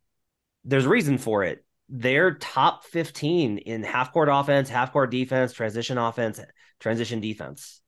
There's 0.65 0.87
reason 0.87 1.19
for 1.19 1.45
it 1.45 1.66
they're 1.89 2.35
top 2.35 2.85
15 2.85 3.59
in 3.59 3.83
half 3.83 4.13
court 4.13 4.29
offense, 4.31 4.69
half 4.69 4.93
court 4.93 5.11
defense, 5.11 5.53
transition 5.53 5.99
offense, 5.99 6.41
transition 6.81 7.21
defense. 7.21 7.81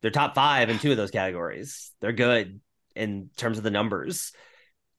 They're 0.00 0.10
top 0.10 0.34
five 0.34 0.70
in 0.70 0.78
two 0.78 0.90
of 0.90 0.96
those 0.96 1.10
categories. 1.10 1.92
They're 2.00 2.12
good 2.12 2.60
in 2.96 3.30
terms 3.36 3.58
of 3.58 3.64
the 3.64 3.70
numbers. 3.70 4.32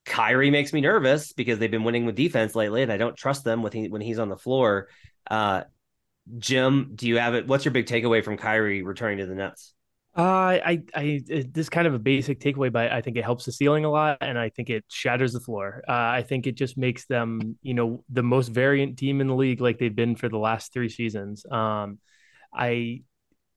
Kyrie 0.05 0.51
makes 0.51 0.73
me 0.73 0.81
nervous 0.81 1.33
because 1.33 1.59
they've 1.59 1.71
been 1.71 1.83
winning 1.83 2.05
with 2.05 2.15
defense 2.15 2.55
lately, 2.55 2.83
and 2.83 2.91
I 2.91 2.97
don't 2.97 3.17
trust 3.17 3.43
them 3.43 3.63
with 3.63 3.73
he, 3.73 3.87
when 3.87 4.01
he's 4.01 4.19
on 4.19 4.29
the 4.29 4.37
floor. 4.37 4.87
Uh, 5.29 5.63
Jim, 6.37 6.91
do 6.95 7.07
you 7.07 7.17
have 7.17 7.35
it? 7.35 7.47
What's 7.47 7.65
your 7.65 7.71
big 7.71 7.87
takeaway 7.87 8.23
from 8.23 8.37
Kyrie 8.37 8.83
returning 8.83 9.19
to 9.19 9.25
the 9.25 9.35
Nets? 9.35 9.73
Uh, 10.15 10.59
I, 10.65 10.83
I, 10.93 11.21
this 11.49 11.69
kind 11.69 11.87
of 11.87 11.93
a 11.93 11.99
basic 11.99 12.41
takeaway, 12.41 12.71
but 12.71 12.91
I 12.91 12.99
think 12.99 13.15
it 13.15 13.23
helps 13.23 13.45
the 13.45 13.53
ceiling 13.53 13.85
a 13.85 13.89
lot, 13.89 14.17
and 14.19 14.37
I 14.37 14.49
think 14.49 14.69
it 14.69 14.83
shatters 14.89 15.31
the 15.31 15.39
floor. 15.39 15.83
Uh, 15.87 15.91
I 15.91 16.23
think 16.27 16.47
it 16.47 16.55
just 16.55 16.77
makes 16.77 17.05
them, 17.05 17.57
you 17.61 17.73
know, 17.73 18.03
the 18.09 18.23
most 18.23 18.49
variant 18.49 18.97
team 18.97 19.21
in 19.21 19.27
the 19.27 19.35
league, 19.35 19.61
like 19.61 19.79
they've 19.79 19.95
been 19.95 20.17
for 20.17 20.27
the 20.27 20.37
last 20.37 20.73
three 20.73 20.89
seasons. 20.89 21.45
Um, 21.49 21.99
I, 22.53 23.03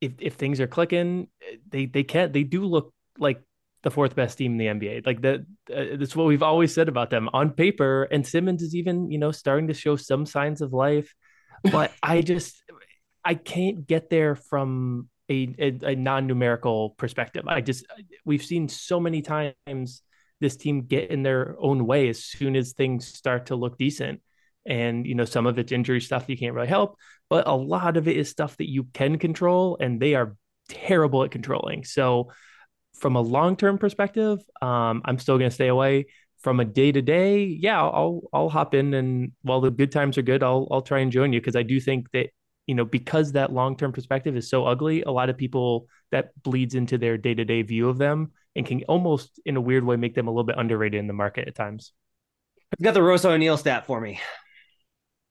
if 0.00 0.12
if 0.20 0.34
things 0.34 0.60
are 0.60 0.68
clicking, 0.68 1.26
they 1.68 1.86
they 1.86 2.04
can't. 2.04 2.32
They 2.32 2.44
do 2.44 2.64
look 2.64 2.94
like 3.18 3.42
the 3.82 3.90
fourth 3.90 4.14
best 4.14 4.38
team 4.38 4.52
in 4.52 4.58
the 4.58 4.66
NBA. 4.66 5.06
Like 5.06 5.22
that, 5.22 5.40
uh, 5.74 5.96
that's 5.96 6.14
what 6.14 6.26
we've 6.26 6.42
always 6.42 6.72
said 6.72 6.88
about 6.88 7.10
them 7.10 7.28
on 7.32 7.50
paper. 7.50 8.04
And 8.04 8.26
Simmons 8.26 8.62
is 8.62 8.74
even, 8.74 9.10
you 9.10 9.18
know, 9.18 9.32
starting 9.32 9.68
to 9.68 9.74
show 9.74 9.96
some 9.96 10.24
signs 10.24 10.60
of 10.60 10.72
life, 10.72 11.14
but 11.70 11.92
I 12.02 12.22
just, 12.22 12.62
I 13.24 13.34
can't 13.34 13.86
get 13.86 14.08
there 14.08 14.36
from 14.36 15.08
a, 15.30 15.54
a, 15.58 15.92
a 15.92 15.96
non-numerical 15.96 16.90
perspective. 16.90 17.44
I 17.46 17.60
just 17.60 17.86
we've 18.24 18.44
seen 18.44 18.68
so 18.68 19.00
many 19.00 19.22
times 19.22 20.02
this 20.40 20.56
team 20.56 20.82
get 20.82 21.10
in 21.10 21.22
their 21.22 21.56
own 21.58 21.86
way 21.86 22.08
as 22.08 22.22
soon 22.24 22.56
as 22.56 22.72
things 22.72 23.06
start 23.06 23.46
to 23.46 23.56
look 23.56 23.78
decent. 23.78 24.20
And 24.66 25.06
you 25.06 25.14
know, 25.14 25.24
some 25.24 25.46
of 25.46 25.58
it's 25.58 25.72
injury 25.72 26.00
stuff 26.00 26.24
you 26.28 26.36
can't 26.36 26.54
really 26.54 26.68
help, 26.68 26.96
but 27.28 27.46
a 27.46 27.54
lot 27.54 27.96
of 27.96 28.08
it 28.08 28.16
is 28.16 28.30
stuff 28.30 28.56
that 28.58 28.70
you 28.70 28.84
can 28.94 29.18
control, 29.18 29.76
and 29.78 30.00
they 30.00 30.14
are 30.14 30.36
terrible 30.68 31.22
at 31.22 31.30
controlling. 31.30 31.84
So, 31.84 32.30
from 32.94 33.16
a 33.16 33.20
long-term 33.20 33.76
perspective, 33.78 34.38
um, 34.62 35.02
I'm 35.04 35.18
still 35.18 35.36
going 35.36 35.50
to 35.50 35.54
stay 35.54 35.68
away. 35.68 36.06
From 36.40 36.60
a 36.60 36.64
day-to-day, 36.64 37.44
yeah, 37.44 37.82
I'll 37.82 38.22
I'll 38.32 38.48
hop 38.48 38.74
in, 38.74 38.94
and 38.94 39.32
while 39.42 39.60
the 39.60 39.70
good 39.70 39.92
times 39.92 40.16
are 40.16 40.22
good, 40.22 40.42
I'll 40.42 40.66
I'll 40.70 40.82
try 40.82 41.00
and 41.00 41.12
join 41.12 41.32
you 41.32 41.40
because 41.40 41.56
I 41.56 41.62
do 41.62 41.78
think 41.80 42.10
that 42.12 42.30
you 42.66 42.74
know, 42.74 42.84
because 42.84 43.32
that 43.32 43.52
long 43.52 43.76
term 43.76 43.92
perspective 43.92 44.36
is 44.36 44.48
so 44.48 44.66
ugly, 44.66 45.02
a 45.02 45.10
lot 45.10 45.30
of 45.30 45.36
people 45.36 45.88
that 46.12 46.30
bleeds 46.42 46.74
into 46.74 46.98
their 46.98 47.16
day 47.18 47.34
to 47.34 47.44
day 47.44 47.62
view 47.62 47.88
of 47.88 47.98
them 47.98 48.32
and 48.56 48.66
can 48.66 48.82
almost, 48.84 49.40
in 49.44 49.56
a 49.56 49.60
weird 49.60 49.84
way, 49.84 49.96
make 49.96 50.14
them 50.14 50.28
a 50.28 50.30
little 50.30 50.44
bit 50.44 50.56
underrated 50.58 50.98
in 50.98 51.06
the 51.06 51.12
market 51.12 51.48
at 51.48 51.54
times. 51.54 51.92
i've 52.72 52.82
got 52.82 52.94
the 52.94 53.02
Royce 53.02 53.24
O'Neale 53.24 53.56
stat 53.56 53.86
for 53.86 54.00
me. 54.00 54.20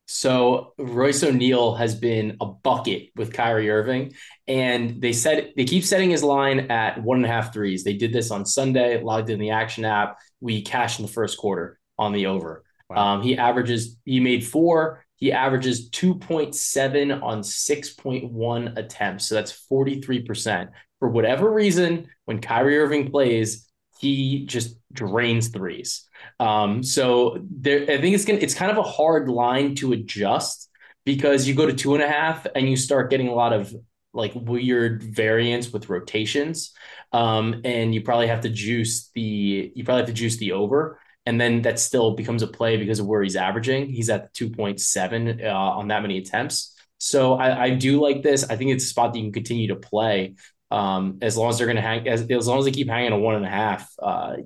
So 0.05 0.73
Royce 0.77 1.23
O'Neale 1.23 1.75
has 1.75 1.95
been 1.95 2.36
a 2.41 2.45
bucket 2.45 3.09
with 3.15 3.31
Kyrie 3.31 3.69
Irving, 3.69 4.13
and 4.47 5.01
they 5.01 5.13
said 5.13 5.53
they 5.55 5.63
keep 5.63 5.86
setting 5.86 6.09
his 6.09 6.23
line 6.23 6.71
at 6.71 7.01
one 7.01 7.17
and 7.17 7.25
a 7.25 7.29
half 7.29 7.53
threes. 7.53 7.84
They 7.84 7.93
did 7.93 8.11
this 8.11 8.29
on 8.29 8.45
Sunday, 8.45 9.01
logged 9.01 9.29
in 9.29 9.39
the 9.39 9.51
action 9.51 9.86
app. 9.86 10.17
We 10.41 10.61
cashed 10.61 10.99
in 10.99 11.05
the 11.05 11.11
first 11.11 11.38
quarter 11.38 11.79
on 11.97 12.11
the 12.11 12.25
over. 12.25 12.65
Wow. 12.89 13.15
Um, 13.15 13.21
he 13.21 13.38
averages, 13.38 13.97
he 14.03 14.19
made 14.19 14.45
four. 14.45 15.03
He 15.24 15.32
averages 15.32 15.89
2.7 15.91 17.24
on 17.24 17.39
6.1 17.43 18.78
attempts. 18.78 19.26
So 19.26 19.36
that's 19.36 19.65
43%. 19.71 20.67
For 20.99 21.07
whatever 21.07 21.49
reason, 21.49 22.07
when 22.26 22.41
Kyrie 22.41 22.78
Irving 22.78 23.09
plays, 23.09 23.65
he 23.99 24.45
just 24.45 24.76
drains 24.91 25.47
threes. 25.47 26.09
Um, 26.41 26.84
so 26.84 27.39
there, 27.49 27.84
I 27.84 28.01
think 28.01 28.15
it's 28.15 28.26
gonna, 28.26 28.39
it's 28.39 28.53
kind 28.53 28.69
of 28.69 28.78
a 28.78 28.84
hard 28.84 29.30
line 29.30 29.76
to 29.76 29.93
adjust 29.93 30.69
because 31.05 31.47
you 31.47 31.55
go 31.55 31.67
to 31.67 31.74
two 31.74 31.93
and 31.93 32.03
a 32.03 32.09
half 32.09 32.45
and 32.53 32.69
you 32.69 32.76
start 32.76 33.09
getting 33.09 33.30
a 33.30 33.34
lot 33.34 33.53
of 33.53 33.74
like 34.13 34.34
weird 34.36 35.03
variance 35.03 35.71
with 35.71 35.88
rotations. 35.88 36.74
Um, 37.13 37.61
and 37.63 37.95
you 37.95 38.01
probably 38.01 38.28
have 38.28 38.41
to 38.41 38.49
juice 38.49 39.09
the 39.15 39.71
you 39.74 39.86
probably 39.86 40.01
have 40.01 40.07
to 40.07 40.13
juice 40.13 40.36
the 40.36 40.51
over. 40.51 40.99
And 41.26 41.39
then 41.39 41.61
that 41.61 41.80
still 41.80 42.15
becomes 42.15 42.43
a 42.43 42.47
play 42.47 42.78
because 42.78 42.99
of 42.99 43.05
where 43.05 43.24
he's 43.24 43.36
averaging. 43.36 43.88
He's 43.88 44.09
at 44.09 44.34
2.7 44.34 45.43
uh, 45.45 45.53
on 45.53 45.88
that 45.88 46.01
many 46.01 46.17
attempts. 46.17 46.76
So 46.97 47.36
I, 47.36 47.63
I 47.63 47.69
do 47.71 48.01
like 48.01 48.24
this. 48.24 48.49
I 48.49 48.55
think 48.55 48.71
it's 48.71 48.86
a 48.86 48.88
spot 48.88 49.13
that 49.13 49.19
you 49.19 49.26
can 49.26 49.34
continue 49.34 49.67
to 49.69 49.76
play 49.76 50.36
um, 50.71 51.19
as 51.21 51.38
long 51.38 51.49
as 51.49 51.57
they're 51.57 51.67
going 51.67 51.78
to 51.78 51.82
hang, 51.82 52.07
as, 52.07 52.30
as 52.30 52.47
long 52.47 52.59
as 52.59 52.65
they 52.65 52.71
keep 52.71 52.89
hanging 52.89 53.11
a 53.11 53.17
one 53.17 53.36
and 53.36 53.45
a 53.45 53.49
half. 53.49 53.89
Uh, 54.01 54.38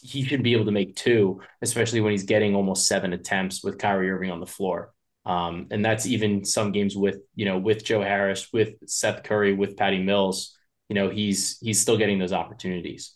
he 0.00 0.24
should 0.24 0.42
be 0.42 0.52
able 0.52 0.64
to 0.64 0.70
make 0.70 0.96
two, 0.96 1.40
especially 1.62 2.00
when 2.00 2.12
he's 2.12 2.24
getting 2.24 2.54
almost 2.54 2.86
seven 2.86 3.12
attempts 3.12 3.64
with 3.64 3.78
Kyrie 3.78 4.10
Irving 4.10 4.30
on 4.30 4.40
the 4.40 4.46
floor. 4.46 4.92
Um, 5.24 5.66
and 5.70 5.84
that's 5.84 6.06
even 6.06 6.44
some 6.44 6.72
games 6.72 6.96
with 6.96 7.18
you 7.34 7.44
know 7.44 7.58
with 7.58 7.84
Joe 7.84 8.00
Harris, 8.00 8.48
with 8.52 8.74
Seth 8.86 9.22
Curry, 9.22 9.52
with 9.52 9.76
Patty 9.76 10.02
Mills. 10.02 10.56
You 10.88 10.94
know 10.94 11.10
he's 11.10 11.58
he's 11.58 11.80
still 11.80 11.98
getting 11.98 12.18
those 12.18 12.32
opportunities. 12.32 13.14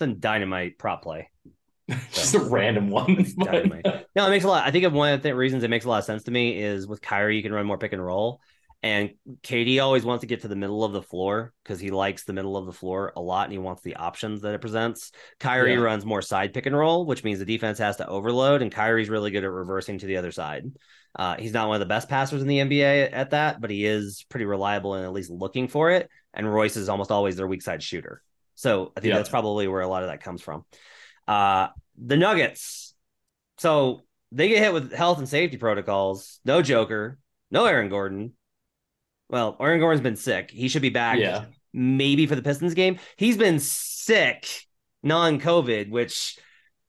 A 0.00 0.06
dynamite 0.06 0.78
prop 0.78 1.02
play. 1.02 1.28
Just 2.12 2.34
a 2.34 2.40
random 2.40 2.90
one. 2.90 3.26
dynamite. 3.38 3.84
No, 4.14 4.26
it 4.26 4.30
makes 4.30 4.44
a 4.44 4.48
lot. 4.48 4.66
I 4.66 4.70
think 4.70 4.84
of 4.84 4.92
one 4.92 5.12
of 5.14 5.22
the 5.22 5.34
reasons 5.34 5.62
it 5.62 5.70
makes 5.70 5.84
a 5.84 5.88
lot 5.88 5.98
of 5.98 6.04
sense 6.04 6.24
to 6.24 6.30
me 6.30 6.60
is 6.60 6.86
with 6.86 7.00
Kyrie, 7.00 7.36
you 7.36 7.42
can 7.42 7.52
run 7.52 7.66
more 7.66 7.78
pick 7.78 7.92
and 7.92 8.04
roll. 8.04 8.40
And 8.82 9.14
KD 9.42 9.82
always 9.82 10.04
wants 10.04 10.20
to 10.20 10.28
get 10.28 10.42
to 10.42 10.48
the 10.48 10.54
middle 10.54 10.84
of 10.84 10.92
the 10.92 11.02
floor 11.02 11.52
because 11.64 11.80
he 11.80 11.90
likes 11.90 12.24
the 12.24 12.32
middle 12.32 12.56
of 12.56 12.66
the 12.66 12.72
floor 12.72 13.12
a 13.16 13.20
lot 13.20 13.44
and 13.44 13.52
he 13.52 13.58
wants 13.58 13.82
the 13.82 13.96
options 13.96 14.42
that 14.42 14.54
it 14.54 14.60
presents. 14.60 15.10
Kyrie 15.40 15.72
yeah. 15.72 15.80
runs 15.80 16.04
more 16.04 16.22
side 16.22 16.54
pick 16.54 16.66
and 16.66 16.76
roll, 16.76 17.04
which 17.04 17.24
means 17.24 17.40
the 17.40 17.44
defense 17.44 17.78
has 17.78 17.96
to 17.96 18.06
overload, 18.06 18.62
and 18.62 18.70
Kyrie's 18.70 19.08
really 19.08 19.32
good 19.32 19.42
at 19.42 19.50
reversing 19.50 19.98
to 19.98 20.06
the 20.06 20.16
other 20.16 20.30
side. 20.30 20.70
Uh, 21.16 21.36
he's 21.36 21.52
not 21.52 21.66
one 21.66 21.74
of 21.74 21.80
the 21.80 21.86
best 21.86 22.08
passers 22.08 22.40
in 22.40 22.46
the 22.46 22.58
NBA 22.58 23.10
at 23.12 23.30
that, 23.30 23.60
but 23.60 23.70
he 23.70 23.84
is 23.84 24.24
pretty 24.28 24.44
reliable 24.44 24.94
and 24.94 25.04
at 25.04 25.12
least 25.12 25.30
looking 25.30 25.66
for 25.66 25.90
it. 25.90 26.08
And 26.32 26.52
Royce 26.52 26.76
is 26.76 26.88
almost 26.88 27.10
always 27.10 27.34
their 27.34 27.48
weak 27.48 27.62
side 27.62 27.82
shooter. 27.82 28.22
So 28.54 28.92
I 28.96 29.00
think 29.00 29.10
yeah. 29.10 29.16
that's 29.16 29.28
probably 29.28 29.66
where 29.66 29.80
a 29.80 29.88
lot 29.88 30.02
of 30.02 30.08
that 30.08 30.22
comes 30.22 30.40
from. 30.40 30.64
Uh, 31.28 31.68
the 31.96 32.16
Nuggets. 32.16 32.94
So 33.58 34.02
they 34.32 34.48
get 34.48 34.58
hit 34.58 34.72
with 34.72 34.92
health 34.92 35.18
and 35.18 35.28
safety 35.28 35.56
protocols. 35.56 36.40
No 36.44 36.62
Joker, 36.62 37.18
no 37.50 37.66
Aaron 37.66 37.88
Gordon, 37.88 38.32
well, 39.30 39.56
Aaron 39.60 39.80
Gordon's 39.80 40.02
been 40.02 40.16
sick. 40.16 40.50
He 40.50 40.68
should 40.68 40.82
be 40.82 40.90
back. 40.90 41.18
Yeah. 41.18 41.46
Maybe 41.72 42.26
for 42.26 42.34
the 42.34 42.42
Pistons 42.42 42.74
game. 42.74 42.98
He's 43.16 43.36
been 43.36 43.58
sick, 43.58 44.48
non-COVID, 45.02 45.90
which 45.90 46.38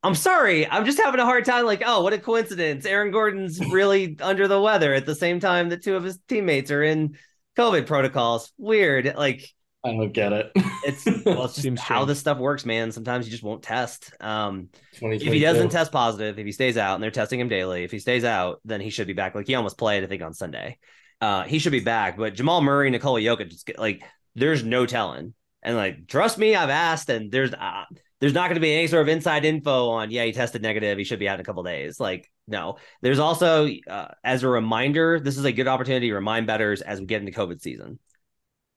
I'm 0.02 0.14
sorry. 0.14 0.66
I'm 0.66 0.86
just 0.86 0.98
having 0.98 1.20
a 1.20 1.24
hard 1.24 1.44
time. 1.44 1.66
Like, 1.66 1.82
oh, 1.84 2.02
what 2.02 2.14
a 2.14 2.18
coincidence. 2.18 2.86
Aaron 2.86 3.10
Gordon's 3.10 3.60
really 3.70 4.16
under 4.20 4.48
the 4.48 4.60
weather 4.60 4.94
at 4.94 5.04
the 5.04 5.14
same 5.14 5.38
time 5.38 5.68
that 5.68 5.82
two 5.82 5.96
of 5.96 6.04
his 6.04 6.18
teammates 6.28 6.70
are 6.70 6.82
in 6.82 7.16
COVID 7.58 7.86
protocols. 7.86 8.52
Weird. 8.56 9.14
Like, 9.16 9.46
I 9.82 9.92
don't 9.92 10.12
get 10.12 10.32
it. 10.32 10.52
It's 10.84 11.06
well, 11.24 11.46
it's 11.46 11.60
just 11.60 11.78
how 11.78 12.04
this 12.04 12.18
stuff 12.18 12.38
works, 12.38 12.66
man. 12.66 12.92
Sometimes 12.92 13.26
you 13.26 13.30
just 13.30 13.42
won't 13.42 13.62
test. 13.62 14.12
Um, 14.20 14.68
if 15.00 15.22
he 15.22 15.40
doesn't 15.40 15.70
test 15.70 15.90
positive, 15.90 16.38
if 16.38 16.44
he 16.44 16.52
stays 16.52 16.76
out 16.76 16.94
and 16.94 17.02
they're 17.02 17.10
testing 17.10 17.40
him 17.40 17.48
daily, 17.48 17.84
if 17.84 17.90
he 17.90 17.98
stays 17.98 18.24
out, 18.24 18.60
then 18.64 18.80
he 18.80 18.90
should 18.90 19.06
be 19.06 19.14
back. 19.14 19.34
Like 19.34 19.46
he 19.46 19.54
almost 19.54 19.78
played, 19.78 20.04
I 20.04 20.06
think, 20.06 20.22
on 20.22 20.34
Sunday. 20.34 20.78
Uh, 21.20 21.44
he 21.44 21.58
should 21.58 21.72
be 21.72 21.80
back. 21.80 22.18
But 22.18 22.34
Jamal 22.34 22.60
Murray, 22.60 22.90
Nikola 22.90 23.20
Jokic, 23.20 23.50
just 23.50 23.66
get, 23.66 23.78
like 23.78 24.02
there's 24.34 24.62
no 24.62 24.84
telling. 24.84 25.34
And 25.62 25.76
like, 25.76 26.06
trust 26.06 26.38
me, 26.38 26.54
I've 26.54 26.70
asked, 26.70 27.08
and 27.08 27.30
there's 27.30 27.52
uh, 27.52 27.84
there's 28.20 28.34
not 28.34 28.48
going 28.48 28.54
to 28.54 28.60
be 28.60 28.74
any 28.74 28.86
sort 28.86 29.02
of 29.02 29.08
inside 29.08 29.44
info 29.44 29.90
on. 29.90 30.10
Yeah, 30.10 30.24
he 30.24 30.32
tested 30.32 30.62
negative. 30.62 30.98
He 30.98 31.04
should 31.04 31.18
be 31.18 31.28
out 31.28 31.34
in 31.34 31.40
a 31.40 31.44
couple 31.44 31.62
days. 31.62 31.98
Like, 31.98 32.30
no. 32.46 32.76
There's 33.00 33.18
also, 33.18 33.68
uh, 33.88 34.08
as 34.22 34.42
a 34.42 34.48
reminder, 34.48 35.20
this 35.20 35.38
is 35.38 35.44
a 35.44 35.52
good 35.52 35.68
opportunity 35.68 36.08
to 36.08 36.14
remind 36.14 36.46
betters 36.46 36.82
as 36.82 37.00
we 37.00 37.06
get 37.06 37.22
into 37.22 37.32
COVID 37.32 37.62
season. 37.62 37.98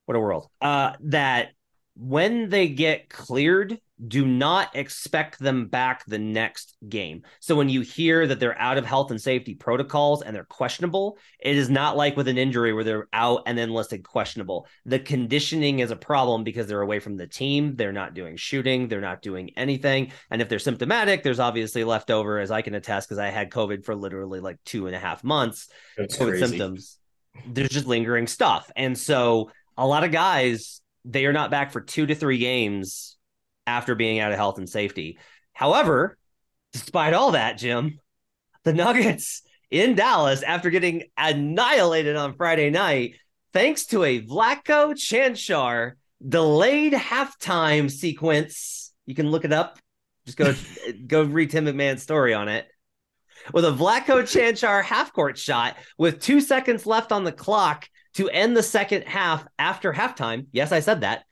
What 0.05 0.15
a 0.15 0.19
world! 0.19 0.47
Uh, 0.61 0.93
that 1.01 1.49
when 1.95 2.49
they 2.49 2.69
get 2.69 3.09
cleared 3.09 3.79
do 4.05 4.25
not 4.25 4.75
expect 4.75 5.39
them 5.39 5.67
back 5.67 6.03
the 6.05 6.17
next 6.17 6.75
game. 6.89 7.21
So 7.39 7.55
when 7.55 7.69
you 7.69 7.81
hear 7.81 8.27
that 8.27 8.39
they're 8.39 8.59
out 8.59 8.77
of 8.77 8.85
health 8.85 9.11
and 9.11 9.21
safety 9.21 9.55
protocols 9.55 10.21
and 10.21 10.35
they're 10.35 10.43
questionable, 10.43 11.17
it 11.39 11.55
is 11.55 11.69
not 11.69 11.95
like 11.95 12.17
with 12.17 12.27
an 12.27 12.37
injury 12.37 12.73
where 12.73 12.83
they're 12.83 13.07
out 13.13 13.43
and 13.45 13.57
then 13.57 13.69
listed 13.69 14.03
questionable. 14.03 14.67
The 14.85 14.99
conditioning 14.99 15.79
is 15.79 15.91
a 15.91 15.95
problem 15.95 16.43
because 16.43 16.67
they're 16.67 16.81
away 16.81 16.99
from 16.99 17.15
the 17.15 17.27
team. 17.27 17.75
They're 17.75 17.93
not 17.93 18.13
doing 18.13 18.35
shooting, 18.35 18.87
they're 18.87 18.99
not 18.99 19.21
doing 19.21 19.51
anything. 19.55 20.11
And 20.29 20.41
if 20.41 20.49
they're 20.49 20.59
symptomatic, 20.59 21.23
there's 21.23 21.39
obviously 21.39 21.83
leftover, 21.83 22.39
as 22.39 22.51
I 22.51 22.61
can 22.61 22.75
attest, 22.75 23.07
because 23.07 23.19
I 23.19 23.29
had 23.29 23.51
COVID 23.51 23.85
for 23.85 23.95
literally 23.95 24.39
like 24.39 24.57
two 24.65 24.87
and 24.87 24.95
a 24.95 24.99
half 24.99 25.23
months. 25.23 25.69
That's 25.97 26.17
COVID 26.17 26.29
crazy. 26.29 26.47
symptoms. 26.47 26.97
There's 27.47 27.69
just 27.69 27.87
lingering 27.87 28.27
stuff. 28.27 28.69
And 28.75 28.97
so 28.97 29.51
a 29.77 29.87
lot 29.87 30.03
of 30.03 30.11
guys, 30.11 30.81
they 31.05 31.25
are 31.25 31.33
not 31.33 31.51
back 31.51 31.71
for 31.71 31.81
two 31.81 32.05
to 32.05 32.15
three 32.15 32.37
games 32.37 33.17
after 33.65 33.95
being 33.95 34.19
out 34.19 34.31
of 34.31 34.37
health 34.37 34.57
and 34.57 34.69
safety. 34.69 35.17
However, 35.53 36.17
despite 36.71 37.13
all 37.13 37.31
that, 37.31 37.57
Jim, 37.57 37.99
the 38.63 38.73
Nuggets 38.73 39.41
in 39.71 39.95
Dallas, 39.95 40.43
after 40.43 40.69
getting 40.69 41.03
annihilated 41.17 42.15
on 42.15 42.35
Friday 42.35 42.69
night, 42.69 43.15
thanks 43.53 43.85
to 43.87 44.03
a 44.03 44.21
Vlatko 44.21 44.93
Cancar 44.93 45.93
delayed 46.27 46.93
halftime 46.93 47.89
sequence. 47.89 48.93
You 49.05 49.15
can 49.15 49.29
look 49.29 49.45
it 49.45 49.53
up. 49.53 49.79
Just 50.25 50.37
go 50.37 50.53
go 51.07 51.23
read 51.23 51.51
Tim 51.51 51.65
McMahon's 51.65 52.03
story 52.03 52.33
on 52.33 52.47
it. 52.47 52.67
With 53.53 53.65
a 53.65 53.71
Vlatko 53.71 54.23
Cancar 54.23 54.83
half 54.83 55.11
court 55.11 55.37
shot 55.37 55.75
with 55.97 56.21
two 56.21 56.39
seconds 56.39 56.85
left 56.85 57.11
on 57.11 57.23
the 57.23 57.31
clock 57.31 57.89
to 58.13 58.29
end 58.29 58.55
the 58.55 58.63
second 58.63 59.03
half 59.03 59.45
after 59.57 59.93
halftime. 59.93 60.47
Yes, 60.51 60.71
I 60.71 60.79
said 60.79 61.01
that 61.01 61.23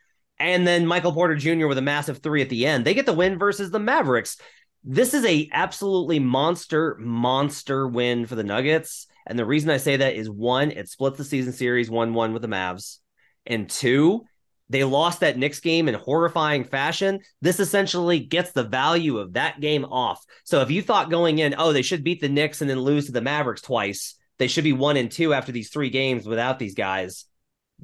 and 0.42 0.66
then 0.66 0.86
Michael 0.86 1.12
Porter 1.12 1.36
Jr. 1.36 1.68
with 1.68 1.78
a 1.78 1.82
massive 1.82 2.18
three 2.18 2.42
at 2.42 2.48
the 2.48 2.66
end. 2.66 2.84
They 2.84 2.94
get 2.94 3.06
the 3.06 3.12
win 3.12 3.38
versus 3.38 3.70
the 3.70 3.78
Mavericks. 3.78 4.38
This 4.82 5.14
is 5.14 5.24
a 5.24 5.48
absolutely 5.52 6.18
monster, 6.18 6.96
monster 6.98 7.86
win 7.86 8.26
for 8.26 8.34
the 8.34 8.42
Nuggets. 8.42 9.06
And 9.24 9.38
the 9.38 9.46
reason 9.46 9.70
I 9.70 9.76
say 9.76 9.96
that 9.96 10.16
is 10.16 10.28
one, 10.28 10.72
it 10.72 10.88
splits 10.88 11.16
the 11.16 11.24
season 11.24 11.52
series 11.52 11.88
1 11.88 12.12
1 12.12 12.32
with 12.32 12.42
the 12.42 12.48
Mavs. 12.48 12.98
And 13.46 13.70
two, 13.70 14.24
they 14.68 14.82
lost 14.82 15.20
that 15.20 15.38
Knicks 15.38 15.60
game 15.60 15.88
in 15.88 15.94
horrifying 15.94 16.64
fashion. 16.64 17.20
This 17.40 17.60
essentially 17.60 18.18
gets 18.18 18.50
the 18.50 18.64
value 18.64 19.18
of 19.18 19.34
that 19.34 19.60
game 19.60 19.84
off. 19.84 20.24
So 20.42 20.60
if 20.62 20.72
you 20.72 20.82
thought 20.82 21.08
going 21.08 21.38
in, 21.38 21.54
oh, 21.56 21.72
they 21.72 21.82
should 21.82 22.02
beat 22.02 22.20
the 22.20 22.28
Knicks 22.28 22.60
and 22.60 22.68
then 22.68 22.80
lose 22.80 23.06
to 23.06 23.12
the 23.12 23.20
Mavericks 23.20 23.62
twice, 23.62 24.16
they 24.42 24.48
should 24.48 24.64
be 24.64 24.72
one 24.72 24.96
and 24.96 25.10
two 25.10 25.32
after 25.32 25.52
these 25.52 25.70
three 25.70 25.90
games 25.90 26.26
without 26.26 26.58
these 26.58 26.74
guys 26.74 27.26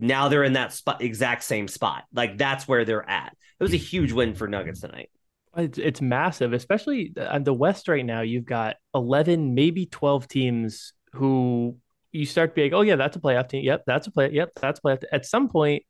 now 0.00 0.28
they're 0.28 0.44
in 0.44 0.54
that 0.54 0.72
spot, 0.72 1.02
exact 1.02 1.42
same 1.44 1.68
spot. 1.68 2.04
Like 2.12 2.38
that's 2.38 2.68
where 2.68 2.84
they're 2.84 3.09
at. 3.09 3.36
It 3.59 3.62
was 3.62 3.74
a 3.74 3.78
huge 3.78 4.12
win 4.12 4.34
for 4.34 4.46
Nuggets 4.46 4.80
tonight. 4.80 5.11
It's, 5.56 5.78
it's 5.78 6.00
massive, 6.00 6.52
especially 6.52 7.12
on 7.16 7.26
uh, 7.26 7.38
the 7.40 7.54
West 7.54 7.88
right 7.88 8.04
now. 8.04 8.20
You've 8.20 8.44
got 8.44 8.76
11, 8.94 9.54
maybe 9.54 9.86
12 9.86 10.28
teams 10.28 10.92
who 11.14 11.76
you 12.12 12.26
start 12.26 12.54
being, 12.54 12.72
oh, 12.74 12.82
yeah, 12.82 12.96
that's 12.96 13.16
a 13.16 13.20
playoff 13.20 13.48
team. 13.48 13.64
Yep, 13.64 13.84
that's 13.86 14.06
a 14.06 14.11
play. 14.12 14.30
Yep, 14.30 14.52
that's 14.61 14.78
a 14.78 14.82
playoff. 14.82 15.02
At 15.11 15.26
some 15.26 15.48
point, 15.48 15.82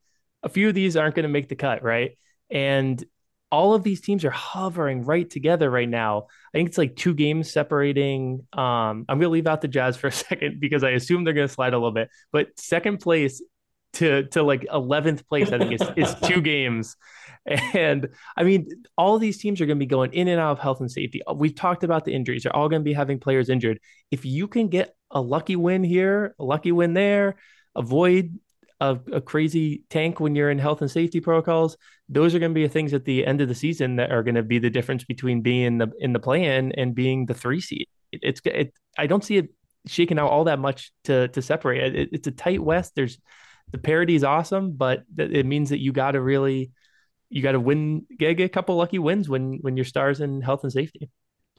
a 0.42 0.48
few 0.48 0.68
of 0.68 0.74
these 0.74 0.96
aren't 0.96 1.14
going 1.14 1.24
to 1.24 1.28
make 1.28 1.48
the 1.48 1.56
cut, 1.56 1.82
right? 1.82 2.12
And 2.48 3.04
all 3.50 3.74
of 3.74 3.82
these 3.82 4.00
teams 4.00 4.24
are 4.24 4.30
hovering 4.30 5.04
right 5.04 5.28
together 5.28 5.70
right 5.70 5.88
now. 5.88 6.26
I 6.52 6.58
think 6.58 6.68
it's 6.68 6.78
like 6.78 6.96
two 6.96 7.14
games 7.14 7.50
separating. 7.50 8.46
Um, 8.52 9.06
I'm 9.08 9.18
going 9.18 9.22
to 9.22 9.28
leave 9.28 9.46
out 9.46 9.62
the 9.62 9.68
Jazz 9.68 9.96
for 9.96 10.08
a 10.08 10.12
second 10.28 10.60
because 10.60 10.84
I 10.84 10.90
assume 10.90 11.24
they're 11.24 11.34
going 11.34 11.48
to 11.48 11.52
slide 11.52 11.72
a 11.72 11.78
little 11.78 11.92
bit. 11.92 12.10
But 12.32 12.58
second 12.58 12.98
place 12.98 13.42
to 13.94 14.24
to 14.24 14.42
like 14.42 14.66
11th 14.66 15.26
place 15.26 15.50
i 15.50 15.58
think 15.58 15.72
is, 15.72 15.82
is 15.96 16.14
two 16.22 16.42
games 16.42 16.96
and 17.46 18.08
i 18.36 18.42
mean 18.42 18.68
all 18.98 19.18
these 19.18 19.38
teams 19.38 19.60
are 19.60 19.66
going 19.66 19.78
to 19.78 19.82
be 19.82 19.86
going 19.86 20.12
in 20.12 20.28
and 20.28 20.38
out 20.38 20.52
of 20.52 20.58
health 20.58 20.80
and 20.80 20.90
safety 20.90 21.22
we've 21.34 21.54
talked 21.54 21.84
about 21.84 22.04
the 22.04 22.12
injuries 22.12 22.42
they're 22.42 22.54
all 22.54 22.68
going 22.68 22.82
to 22.82 22.84
be 22.84 22.92
having 22.92 23.18
players 23.18 23.48
injured 23.48 23.80
if 24.10 24.24
you 24.24 24.46
can 24.46 24.68
get 24.68 24.94
a 25.10 25.20
lucky 25.20 25.56
win 25.56 25.82
here 25.82 26.34
a 26.38 26.44
lucky 26.44 26.70
win 26.70 26.92
there 26.92 27.36
avoid 27.74 28.38
a, 28.80 28.98
a 29.12 29.20
crazy 29.20 29.82
tank 29.90 30.20
when 30.20 30.34
you're 30.34 30.50
in 30.50 30.58
health 30.58 30.80
and 30.82 30.90
safety 30.90 31.20
protocols 31.20 31.76
those 32.08 32.34
are 32.34 32.38
going 32.38 32.52
to 32.52 32.54
be 32.54 32.66
things 32.68 32.94
at 32.94 33.04
the 33.04 33.26
end 33.26 33.40
of 33.40 33.48
the 33.48 33.54
season 33.54 33.96
that 33.96 34.12
are 34.12 34.22
going 34.22 34.34
to 34.34 34.42
be 34.42 34.58
the 34.58 34.70
difference 34.70 35.04
between 35.04 35.42
being 35.42 35.64
in 35.64 35.78
the 35.78 35.88
in 35.98 36.12
the 36.12 36.20
play-in 36.20 36.72
and 36.72 36.94
being 36.94 37.26
the 37.26 37.34
three 37.34 37.60
seed 37.60 37.86
it, 38.12 38.20
it's 38.22 38.40
it, 38.44 38.72
i 38.96 39.06
don't 39.06 39.24
see 39.24 39.36
it 39.36 39.48
shaking 39.86 40.18
out 40.18 40.30
all 40.30 40.44
that 40.44 40.58
much 40.58 40.92
to 41.04 41.28
to 41.28 41.42
separate 41.42 41.94
it, 41.94 42.08
it's 42.12 42.26
a 42.26 42.32
tight 42.32 42.62
west 42.62 42.92
there's 42.94 43.18
the 43.70 43.78
parody 43.78 44.14
is 44.14 44.24
awesome, 44.24 44.72
but 44.72 45.04
it 45.16 45.46
means 45.46 45.70
that 45.70 45.78
you 45.78 45.92
got 45.92 46.12
to 46.12 46.20
really 46.20 46.70
you 47.30 47.42
got 47.42 47.52
to 47.52 47.60
win, 47.60 48.06
get, 48.18 48.34
get 48.34 48.44
a 48.44 48.48
couple 48.48 48.76
lucky 48.76 48.98
wins 48.98 49.28
when 49.28 49.58
when 49.60 49.76
your 49.76 49.84
stars 49.84 50.20
in 50.20 50.40
health 50.40 50.62
and 50.62 50.72
safety. 50.72 51.10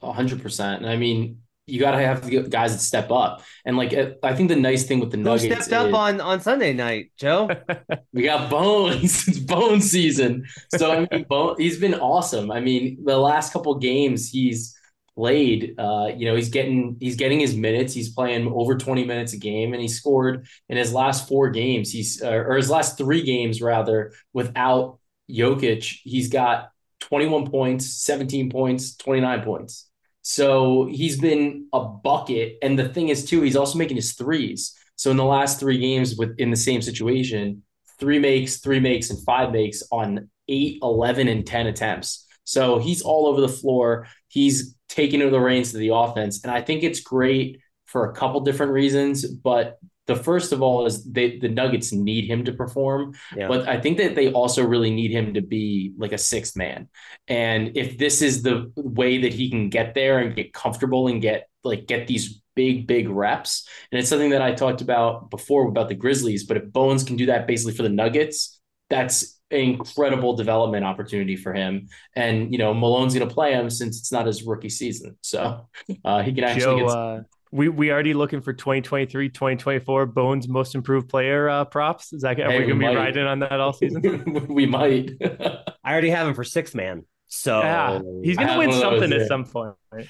hundred 0.02 0.42
percent. 0.42 0.82
And 0.82 0.90
I 0.90 0.96
mean, 0.96 1.42
you 1.70 1.80
got 1.80 1.92
to 1.92 1.98
have 1.98 2.24
the 2.24 2.42
guys 2.42 2.72
that 2.72 2.80
step 2.80 3.10
up. 3.10 3.42
And 3.64 3.76
like, 3.76 3.92
I 4.22 4.34
think 4.34 4.48
the 4.48 4.56
nice 4.56 4.84
thing 4.84 5.00
with 5.00 5.10
the 5.10 5.16
Nuggets 5.16 5.44
Who 5.44 5.62
stepped 5.62 5.72
up 5.72 5.94
on 5.94 6.20
on 6.20 6.40
Sunday 6.40 6.72
night, 6.72 7.12
Joe. 7.16 7.50
we 8.12 8.22
got 8.22 8.50
Bones. 8.50 9.28
it's 9.28 9.38
Bone 9.38 9.80
season. 9.80 10.46
So 10.76 10.92
I 10.92 11.08
mean, 11.10 11.24
Bone, 11.28 11.56
he's 11.58 11.78
been 11.78 11.94
awesome. 11.94 12.50
I 12.50 12.60
mean, 12.60 13.04
the 13.04 13.16
last 13.16 13.52
couple 13.52 13.74
games, 13.76 14.28
he's 14.28 14.76
played. 15.16 15.74
Uh, 15.78 16.08
you 16.16 16.26
know, 16.26 16.34
he's 16.34 16.48
getting 16.48 16.96
he's 17.00 17.16
getting 17.16 17.40
his 17.40 17.54
minutes. 17.54 17.92
He's 17.92 18.10
playing 18.10 18.48
over 18.48 18.76
20 18.76 19.04
minutes 19.04 19.32
a 19.32 19.38
game, 19.38 19.72
and 19.72 19.82
he 19.82 19.88
scored 19.88 20.46
in 20.68 20.76
his 20.76 20.92
last 20.92 21.28
four 21.28 21.50
games. 21.50 21.92
He's 21.92 22.22
uh, 22.22 22.30
or 22.30 22.56
his 22.56 22.70
last 22.70 22.96
three 22.96 23.22
games 23.22 23.60
rather 23.60 24.12
without 24.32 24.98
Jokic. 25.30 26.00
He's 26.02 26.28
got 26.28 26.70
21 27.00 27.50
points, 27.50 28.02
17 28.02 28.50
points, 28.50 28.96
29 28.96 29.42
points. 29.42 29.89
So 30.22 30.86
he's 30.90 31.18
been 31.18 31.66
a 31.72 31.84
bucket. 31.84 32.58
And 32.62 32.78
the 32.78 32.88
thing 32.88 33.08
is, 33.08 33.24
too, 33.24 33.42
he's 33.42 33.56
also 33.56 33.78
making 33.78 33.96
his 33.96 34.12
threes. 34.12 34.76
So 34.96 35.10
in 35.10 35.16
the 35.16 35.24
last 35.24 35.58
three 35.58 35.78
games 35.78 36.16
with 36.16 36.34
in 36.38 36.50
the 36.50 36.56
same 36.56 36.82
situation, 36.82 37.62
three 37.98 38.18
makes, 38.18 38.58
three 38.58 38.80
makes, 38.80 39.10
and 39.10 39.22
five 39.24 39.52
makes 39.52 39.82
on 39.90 40.28
eight, 40.48 40.78
11, 40.82 41.28
and 41.28 41.46
10 41.46 41.66
attempts. 41.68 42.26
So 42.44 42.78
he's 42.78 43.02
all 43.02 43.26
over 43.26 43.40
the 43.40 43.48
floor. 43.48 44.08
He's 44.28 44.74
taking 44.88 45.22
over 45.22 45.30
the 45.30 45.40
reins 45.40 45.70
to 45.72 45.78
the 45.78 45.94
offense. 45.94 46.42
And 46.42 46.52
I 46.52 46.60
think 46.60 46.82
it's 46.82 47.00
great 47.00 47.60
for 47.86 48.10
a 48.10 48.12
couple 48.12 48.40
different 48.40 48.72
reasons. 48.72 49.24
But 49.26 49.78
the 50.10 50.16
first 50.16 50.50
of 50.50 50.60
all 50.60 50.86
is 50.86 51.04
they 51.04 51.38
the 51.38 51.48
Nuggets 51.48 51.92
need 51.92 52.24
him 52.24 52.44
to 52.44 52.52
perform, 52.52 53.14
yeah. 53.36 53.46
but 53.46 53.68
I 53.68 53.80
think 53.80 53.96
that 53.98 54.16
they 54.16 54.32
also 54.32 54.64
really 54.64 54.90
need 54.90 55.12
him 55.12 55.34
to 55.34 55.40
be 55.40 55.92
like 55.96 56.10
a 56.12 56.18
sixth 56.18 56.56
man. 56.56 56.88
And 57.28 57.76
if 57.76 57.96
this 57.96 58.20
is 58.20 58.42
the 58.42 58.72
way 58.74 59.18
that 59.18 59.32
he 59.32 59.48
can 59.48 59.68
get 59.68 59.94
there 59.94 60.18
and 60.18 60.34
get 60.34 60.52
comfortable 60.52 61.06
and 61.06 61.22
get 61.22 61.48
like 61.62 61.86
get 61.86 62.08
these 62.08 62.42
big 62.56 62.88
big 62.88 63.08
reps, 63.08 63.68
and 63.92 64.00
it's 64.00 64.08
something 64.08 64.30
that 64.30 64.42
I 64.42 64.52
talked 64.52 64.80
about 64.80 65.30
before 65.30 65.68
about 65.68 65.88
the 65.88 65.94
Grizzlies, 65.94 66.42
but 66.44 66.56
if 66.56 66.72
Bones 66.72 67.04
can 67.04 67.14
do 67.14 67.26
that 67.26 67.46
basically 67.46 67.74
for 67.74 67.84
the 67.84 67.88
Nuggets, 67.88 68.60
that's 68.88 69.38
an 69.52 69.60
incredible 69.60 70.34
development 70.34 70.84
opportunity 70.84 71.36
for 71.36 71.54
him. 71.54 71.86
And 72.16 72.50
you 72.52 72.58
know, 72.58 72.74
Malone's 72.74 73.14
going 73.14 73.28
to 73.28 73.32
play 73.32 73.52
him 73.52 73.70
since 73.70 74.00
it's 74.00 74.10
not 74.10 74.26
his 74.26 74.42
rookie 74.42 74.70
season, 74.70 75.16
so 75.20 75.68
uh, 76.04 76.22
he 76.22 76.32
can 76.32 76.42
actually 76.42 76.62
Joe, 76.62 76.76
get. 76.78 76.88
Uh 76.88 77.20
we 77.50 77.68
we 77.68 77.90
already 77.90 78.14
looking 78.14 78.40
for 78.40 78.52
2023 78.52 79.28
2024 79.28 80.06
bones 80.06 80.48
most 80.48 80.74
improved 80.74 81.08
player 81.08 81.48
uh, 81.48 81.64
props. 81.64 82.12
Is 82.12 82.22
that 82.22 82.38
are 82.40 82.50
hey, 82.50 82.60
we 82.60 82.66
gonna 82.66 82.86
we 82.86 82.90
be 82.90 82.96
riding 82.96 83.26
on 83.26 83.40
that 83.40 83.60
all 83.60 83.72
season? 83.72 84.46
We 84.48 84.66
might. 84.66 85.12
I 85.22 85.92
already 85.92 86.10
have 86.10 86.28
him 86.28 86.34
for 86.34 86.44
six 86.44 86.74
man 86.74 87.04
so 87.32 87.60
yeah, 87.60 88.00
he's 88.24 88.36
gonna 88.36 88.58
win 88.58 88.72
something 88.72 89.12
at 89.12 89.28
some 89.28 89.44
point 89.44 89.76
right? 89.92 90.08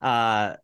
uh 0.00 0.56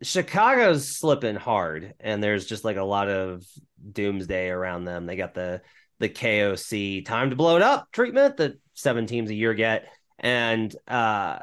chicago's 0.00 0.88
slipping 0.88 1.34
hard 1.34 1.92
and 1.98 2.22
there's 2.22 2.46
just 2.46 2.64
like 2.64 2.76
a 2.76 2.84
lot 2.84 3.08
of 3.08 3.44
doomsday 3.92 4.48
around 4.48 4.84
them. 4.84 5.06
They 5.06 5.16
got 5.16 5.34
the 5.34 5.60
the 5.98 6.08
koc 6.08 7.04
time 7.04 7.30
to 7.30 7.36
blow 7.36 7.56
it 7.56 7.62
up 7.62 7.90
treatment 7.92 8.36
that 8.36 8.54
seven 8.74 9.06
teams 9.06 9.28
a 9.28 9.34
year 9.34 9.52
get. 9.52 9.88
And 10.20 10.74
uh 10.86 11.40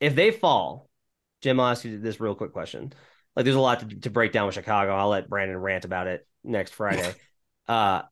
if 0.00 0.14
they 0.14 0.30
fall 0.30 0.88
jim 1.40 1.58
i'll 1.58 1.68
ask 1.68 1.84
you 1.84 1.98
this 1.98 2.20
real 2.20 2.34
quick 2.34 2.52
question 2.52 2.92
like 3.36 3.44
there's 3.44 3.56
a 3.56 3.60
lot 3.60 3.80
to, 3.80 4.00
to 4.00 4.10
break 4.10 4.32
down 4.32 4.46
with 4.46 4.54
Chicago. 4.54 4.94
I'll 4.94 5.08
let 5.08 5.28
Brandon 5.28 5.56
rant 5.56 5.84
about 5.84 6.06
it 6.06 6.26
next 6.44 6.74
Friday. 6.74 7.14
uh, 7.68 8.02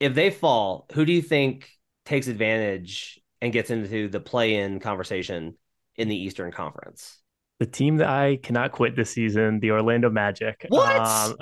if 0.00 0.14
they 0.14 0.30
fall, 0.30 0.86
who 0.92 1.04
do 1.04 1.12
you 1.12 1.22
think 1.22 1.68
takes 2.04 2.26
advantage 2.26 3.20
and 3.40 3.52
gets 3.52 3.70
into 3.70 4.08
the 4.08 4.20
play-in 4.20 4.80
conversation 4.80 5.54
in 5.96 6.08
the 6.08 6.16
Eastern 6.16 6.50
Conference? 6.50 7.20
The 7.60 7.66
team 7.66 7.98
that 7.98 8.08
I 8.08 8.36
cannot 8.42 8.72
quit 8.72 8.96
this 8.96 9.10
season, 9.10 9.60
the 9.60 9.70
Orlando 9.70 10.10
Magic. 10.10 10.66
What? 10.68 10.96
Um, 10.96 11.36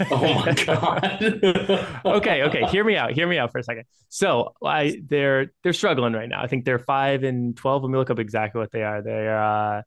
oh 0.10 0.34
my 0.44 0.52
god. 0.52 2.02
okay, 2.04 2.42
okay. 2.42 2.66
Hear 2.66 2.82
me 2.82 2.96
out. 2.96 3.12
Hear 3.12 3.28
me 3.28 3.38
out 3.38 3.52
for 3.52 3.58
a 3.58 3.62
second. 3.62 3.84
So 4.08 4.54
I 4.62 5.00
they're 5.06 5.52
they're 5.62 5.72
struggling 5.72 6.14
right 6.14 6.28
now. 6.28 6.42
I 6.42 6.48
think 6.48 6.64
they're 6.64 6.80
five 6.80 7.22
and 7.22 7.56
twelve. 7.56 7.84
Let 7.84 7.90
me 7.92 7.98
look 7.98 8.10
up 8.10 8.18
exactly 8.18 8.58
what 8.58 8.72
they 8.72 8.82
are. 8.82 9.02
They're 9.02 9.40
uh 9.40 9.82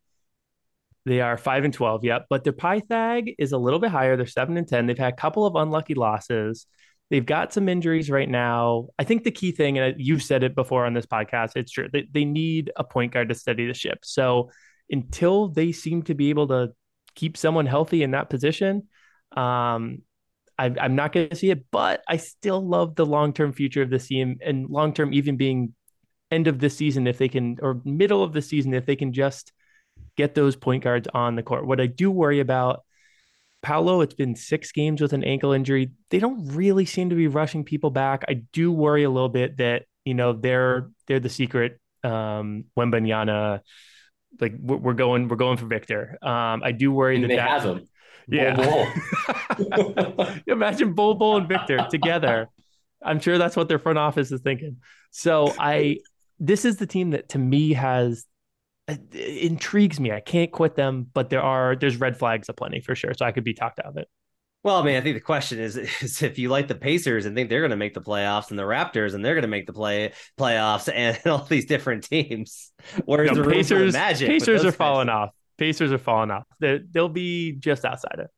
they 1.06 1.22
are 1.22 1.38
five 1.38 1.64
and 1.64 1.74
twelve, 1.74 2.04
yep. 2.04 2.26
But 2.30 2.44
their 2.44 2.54
Pythag 2.54 3.36
is 3.38 3.52
a 3.52 3.58
little 3.58 3.80
bit 3.80 3.92
higher. 3.92 4.18
They're 4.18 4.26
seven 4.26 4.58
and 4.58 4.68
ten. 4.68 4.88
They've 4.88 4.98
had 4.98 5.14
a 5.14 5.16
couple 5.16 5.46
of 5.46 5.56
unlucky 5.56 5.94
losses. 5.94 6.66
They've 7.12 7.26
got 7.26 7.54
some 7.54 7.70
injuries 7.70 8.10
right 8.10 8.28
now. 8.28 8.88
I 8.98 9.04
think 9.04 9.24
the 9.24 9.32
key 9.32 9.52
thing, 9.52 9.78
and 9.78 9.96
you've 10.00 10.24
said 10.24 10.42
it 10.42 10.56
before 10.56 10.86
on 10.86 10.96
this 10.96 11.06
podcast, 11.06 11.52
it's 11.56 11.72
true. 11.72 11.88
They, 11.94 12.08
they 12.12 12.26
need 12.26 12.72
a 12.76 12.84
point 12.84 13.14
guard 13.14 13.30
to 13.30 13.36
steady 13.36 13.68
the 13.68 13.76
ship. 13.76 14.00
So 14.04 14.50
until 14.90 15.50
they 15.50 15.72
seem 15.72 16.02
to 16.04 16.16
be 16.16 16.32
able 16.32 16.48
to 16.48 16.70
keep 17.14 17.38
someone 17.38 17.68
healthy 17.68 18.02
in 18.02 18.12
that 18.12 18.32
position, 18.32 18.88
um, 19.38 20.00
I, 20.58 20.74
I'm 20.80 20.96
not 20.96 21.14
going 21.14 21.30
to 21.30 21.36
see 21.36 21.52
it. 21.52 21.66
But 21.72 22.02
I 22.08 22.18
still 22.18 22.68
love 22.68 22.96
the 22.96 23.06
long 23.06 23.34
term 23.34 23.54
future 23.54 23.84
of 23.84 23.92
the 23.92 24.00
team, 24.00 24.38
and 24.44 24.68
long 24.68 24.92
term 24.92 25.14
even 25.14 25.38
being 25.38 25.76
end 26.32 26.48
of 26.48 26.58
the 26.58 26.72
season 26.72 27.06
if 27.06 27.20
they 27.20 27.30
can, 27.30 27.58
or 27.62 27.82
middle 27.86 28.24
of 28.24 28.34
the 28.34 28.42
season 28.42 28.74
if 28.74 28.88
they 28.88 28.96
can 28.96 29.14
just 29.14 29.52
get 30.18 30.36
those 30.36 30.56
point 30.56 30.84
guards 30.84 31.08
on 31.14 31.36
the 31.36 31.44
court. 31.44 31.66
What 31.66 31.82
I 31.82 31.88
do 31.88 32.12
worry 32.12 32.40
about, 32.40 32.84
Paolo, 33.62 34.02
it's 34.02 34.14
been 34.14 34.36
six 34.36 34.72
games 34.72 35.02
with 35.02 35.14
an 35.14 35.24
ankle 35.24 35.52
injury. 35.52 35.92
They 36.10 36.20
don't 36.20 36.48
really 36.50 36.86
seem 36.86 37.10
to 37.10 37.16
be 37.16 37.28
rushing 37.28 37.64
people 37.64 37.90
back. 37.90 38.24
I 38.28 38.36
do 38.54 38.72
worry 38.72 39.04
a 39.04 39.10
little 39.10 39.30
bit 39.30 39.58
that 39.58 39.84
you 40.04 40.14
know 40.14 40.34
they're 40.34 40.90
they're 41.08 41.20
the 41.20 41.30
secret 41.30 41.80
um 42.04 42.66
Wembanyama. 42.78 43.62
Like 44.40 44.54
we're 44.60 44.94
going 44.94 45.28
we're 45.28 45.38
going 45.38 45.58
for 45.58 45.66
Victor. 45.66 46.18
Um, 46.22 46.62
I 46.64 46.72
do 46.72 46.92
worry 46.92 47.16
and 47.16 47.24
that 47.24 47.28
they 47.30 47.38
have 47.38 47.64
him. 47.64 47.88
Yeah. 48.28 48.56
Bol, 48.56 48.88
Imagine 50.48 50.94
Bol 50.94 51.16
Bol 51.16 51.38
and 51.38 51.48
Victor 51.48 51.86
together. 51.90 52.50
I'm 53.04 53.20
sure 53.20 53.38
that's 53.38 53.56
what 53.56 53.68
their 53.68 53.80
front 53.80 53.98
office 53.98 54.32
is 54.32 54.42
thinking. 54.42 54.78
So 55.12 55.54
I 55.60 56.00
this 56.40 56.66
is 56.66 56.78
the 56.78 56.88
team 56.88 57.12
that 57.12 57.30
to 57.30 57.40
me 57.40 57.74
has 57.74 58.26
intrigues 58.88 60.00
me. 60.00 60.12
I 60.12 60.20
can't 60.20 60.52
quit 60.52 60.76
them, 60.76 61.08
but 61.14 61.30
there 61.30 61.42
are 61.42 61.76
there's 61.76 61.98
red 61.98 62.18
flags 62.18 62.50
aplenty 62.50 62.82
for 62.82 62.96
sure. 62.96 63.14
So 63.14 63.26
I 63.26 63.32
could 63.32 63.44
be 63.44 63.54
talked 63.54 63.80
out 63.80 63.88
of 63.88 63.98
it. 63.98 64.08
Well, 64.64 64.78
I 64.78 64.84
mean, 64.84 64.96
I 64.96 65.02
think 65.02 65.16
the 65.16 65.22
question 65.22 65.60
is, 65.60 65.78
is 66.02 66.24
if 66.24 66.40
you 66.40 66.50
like 66.50 66.68
the 66.68 66.76
Pacers 66.76 67.26
and 67.26 67.36
think 67.36 67.50
they're 67.50 67.62
going 67.62 67.72
to 67.72 67.78
make 67.78 67.94
the 67.94 68.02
playoffs, 68.02 68.50
and 68.50 68.60
the 68.60 68.64
Raptors 68.64 69.14
and 69.14 69.24
they're 69.24 69.36
going 69.36 69.44
to 69.44 69.48
make 69.48 69.68
the 69.68 69.74
play 69.74 70.14
playoffs, 70.38 70.92
and 70.94 71.20
all 71.26 71.46
these 71.46 71.66
different 71.66 72.04
teams. 72.04 72.72
Where's 73.06 73.32
no, 73.32 73.44
the 73.44 73.50
Pacers? 73.50 73.94
The 73.94 74.00
magic 74.00 74.28
Pacers 74.28 74.66
are 74.66 74.72
falling 74.72 75.10
off. 75.10 75.32
Pacers 75.58 75.92
are 75.92 75.98
falling 75.98 76.32
off. 76.32 76.44
they 76.60 76.82
will 76.94 77.10
be 77.10 77.54
just 77.54 77.86
outside 77.86 78.20
it. 78.20 78.30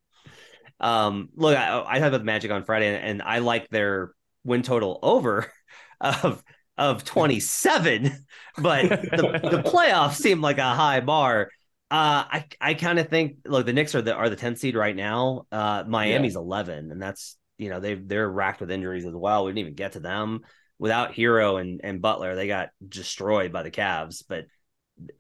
Um, 0.80 1.30
look, 1.36 1.58
I, 1.58 1.82
I 1.82 2.00
had 2.00 2.14
the 2.14 2.20
Magic 2.20 2.52
on 2.52 2.64
Friday, 2.64 2.94
and, 2.94 3.04
and 3.04 3.22
I 3.24 3.40
like 3.40 3.70
their 3.70 4.12
win 4.44 4.62
total 4.62 5.00
over 5.02 5.52
of 6.02 6.44
of 6.78 7.04
27, 7.04 8.12
but 8.58 8.90
the, 8.90 9.40
the 9.52 9.64
playoffs 9.66 10.16
seem 10.16 10.42
like 10.42 10.58
a 10.58 10.74
high 10.74 11.00
bar. 11.00 11.50
Uh, 11.90 12.28
I 12.30 12.46
I 12.60 12.74
kind 12.74 13.00
of 13.00 13.08
think 13.08 13.38
look 13.46 13.66
the 13.66 13.72
Knicks 13.72 13.96
are 13.96 14.02
the 14.02 14.14
are 14.14 14.30
the 14.30 14.36
10th 14.36 14.60
seed 14.60 14.76
right 14.76 14.96
now. 14.96 15.46
Uh, 15.52 15.86
Miami's 15.88 16.34
yeah. 16.34 16.42
11, 16.42 16.92
and 16.92 17.02
that's 17.02 17.38
you 17.58 17.70
know 17.70 17.80
they 17.80 17.96
they're 17.96 18.30
racked 18.30 18.60
with 18.60 18.72
injuries 18.72 19.06
as 19.06 19.14
well. 19.14 19.46
We 19.46 19.52
didn't 19.52 19.60
even 19.60 19.74
get 19.76 19.94
to 19.94 20.02
them 20.02 20.42
without 20.80 21.14
Herro 21.14 21.62
and 21.62 21.80
and 21.84 22.02
Butler. 22.02 22.36
They 22.36 22.48
got 22.48 22.70
destroyed 22.86 23.54
by 23.54 23.64
the 23.64 23.72
Cavs, 23.72 24.24
but 24.28 24.46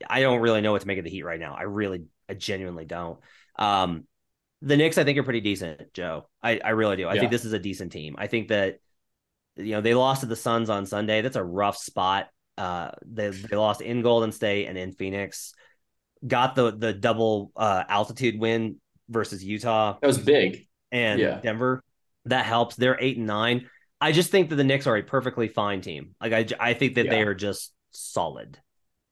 I 0.09 0.21
don't 0.21 0.41
really 0.41 0.61
know 0.61 0.73
what 0.73 0.81
to 0.81 0.87
make 0.87 0.97
of 0.97 1.05
the 1.05 1.09
Heat 1.09 1.23
right 1.23 1.39
now. 1.39 1.55
I 1.57 1.63
really 1.63 2.03
I 2.27 2.33
genuinely 2.33 2.85
don't. 2.85 3.19
Um, 3.57 4.05
the 4.61 4.75
Knicks 4.75 4.97
I 4.97 5.03
think 5.03 5.17
are 5.17 5.23
pretty 5.23 5.41
decent, 5.41 5.93
Joe. 5.93 6.27
I 6.43 6.59
I 6.63 6.69
really 6.69 6.97
do. 6.97 7.07
I 7.07 7.13
yeah. 7.13 7.21
think 7.21 7.31
this 7.31 7.45
is 7.45 7.53
a 7.53 7.59
decent 7.59 7.91
team. 7.91 8.15
I 8.17 8.27
think 8.27 8.49
that 8.49 8.79
you 9.57 9.71
know, 9.71 9.81
they 9.81 9.93
lost 9.93 10.21
to 10.21 10.27
the 10.27 10.35
Suns 10.35 10.69
on 10.69 10.85
Sunday. 10.85 11.21
That's 11.21 11.35
a 11.35 11.43
rough 11.43 11.77
spot. 11.77 12.27
Uh, 12.57 12.91
they 13.05 13.29
they 13.29 13.55
lost 13.55 13.81
in 13.81 14.01
Golden 14.01 14.31
State 14.31 14.67
and 14.67 14.77
in 14.77 14.91
Phoenix. 14.93 15.53
Got 16.25 16.55
the 16.55 16.71
the 16.71 16.93
double 16.93 17.51
uh, 17.55 17.83
altitude 17.87 18.39
win 18.39 18.77
versus 19.09 19.43
Utah. 19.43 19.97
That 20.01 20.07
was 20.07 20.17
big. 20.17 20.67
And 20.91 21.19
yeah. 21.19 21.39
Denver. 21.41 21.83
That 22.25 22.45
helps. 22.45 22.75
They're 22.75 22.97
eight 22.99 23.17
and 23.17 23.27
nine. 23.27 23.69
I 24.01 24.11
just 24.11 24.31
think 24.31 24.49
that 24.49 24.55
the 24.57 24.63
Knicks 24.63 24.85
are 24.85 24.97
a 24.97 25.03
perfectly 25.03 25.47
fine 25.47 25.81
team. 25.81 26.15
Like 26.21 26.33
I, 26.33 26.45
I 26.59 26.73
think 26.73 26.95
that 26.95 27.05
yeah. 27.05 27.11
they 27.11 27.21
are 27.21 27.33
just 27.33 27.73
solid. 27.91 28.59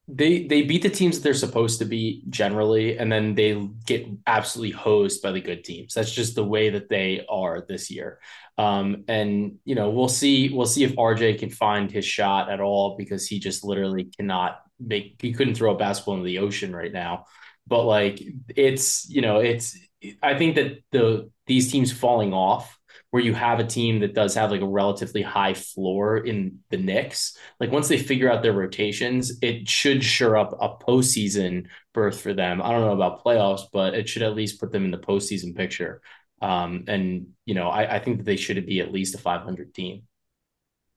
They 0.08 0.46
they 0.46 0.62
beat 0.62 0.84
the 0.84 0.90
teams 0.90 1.18
that 1.18 1.24
they're 1.24 1.34
supposed 1.34 1.80
to 1.80 1.86
beat 1.86 2.30
generally, 2.30 2.98
and 2.98 3.12
then 3.12 3.34
they 3.34 3.60
get 3.88 4.06
absolutely 4.28 4.72
hosed 4.72 5.24
by 5.24 5.32
the 5.32 5.42
good 5.42 5.64
teams. 5.64 5.96
That's 5.96 6.12
just 6.12 6.36
the 6.36 6.44
way 6.44 6.70
that 6.70 6.90
they 6.90 7.26
are 7.28 7.66
this 7.68 7.90
year. 7.90 8.20
Um, 8.58 9.04
and 9.08 9.58
you 9.66 9.74
know, 9.74 9.90
we'll 9.90 10.08
see. 10.08 10.50
We'll 10.50 10.68
see 10.68 10.84
if 10.84 10.96
RJ 10.96 11.40
can 11.40 11.50
find 11.50 11.92
his 11.92 12.06
shot 12.06 12.52
at 12.52 12.62
all 12.62 12.98
because 12.98 13.28
he 13.28 13.40
just 13.40 13.64
literally 13.64 14.06
cannot 14.16 14.60
make. 14.80 15.16
He 15.20 15.34
couldn't 15.34 15.56
throw 15.56 15.74
a 15.74 15.78
basketball 15.78 16.16
into 16.16 16.26
the 16.26 16.40
ocean 16.40 16.76
right 16.76 16.94
now. 16.94 17.26
But 17.66 17.86
like, 17.86 18.22
it's 18.56 19.10
you 19.10 19.22
know, 19.22 19.40
it's. 19.40 19.76
I 20.22 20.38
think 20.38 20.56
that 20.56 20.84
the 20.92 21.32
these 21.48 21.72
teams 21.72 21.92
falling 21.92 22.32
off 22.32 22.78
where 23.16 23.24
you 23.24 23.34
have 23.34 23.62
a 23.62 23.66
team 23.66 24.02
that 24.02 24.14
does 24.14 24.36
have 24.36 24.52
like 24.52 24.60
a 24.60 24.68
relatively 24.68 25.22
high 25.22 25.54
floor 25.54 26.18
in 26.18 26.60
the 26.70 26.76
Knicks, 26.76 27.38
like 27.62 27.72
once 27.72 27.88
they 27.88 27.98
figure 27.98 28.30
out 28.30 28.44
their 28.44 28.52
rotations, 28.52 29.40
it 29.42 29.70
should 29.70 30.04
sure 30.04 30.36
up 30.36 30.54
a 30.60 30.68
postseason 30.84 31.68
berth 31.94 32.20
for 32.20 32.34
them. 32.34 32.62
I 32.62 32.74
don't 32.74 32.82
know 32.82 32.92
about 32.92 33.24
playoffs, 33.24 33.62
but 33.72 33.94
it 33.94 34.10
should 34.10 34.22
at 34.22 34.36
least 34.36 34.60
put 34.60 34.74
them 34.74 34.84
in 34.84 34.92
the 34.92 34.98
postseason 34.98 35.56
picture. 35.56 36.02
Um, 36.42 36.84
and 36.90 37.28
you 37.46 37.56
know, 37.56 37.70
I, 37.70 37.96
I 37.96 38.00
think 38.00 38.18
that 38.18 38.26
they 38.26 38.36
should 38.36 38.66
be 38.66 38.82
at 38.82 38.92
least 38.92 39.16
a 39.16 39.18
500 39.18 39.74
team. 39.74 40.02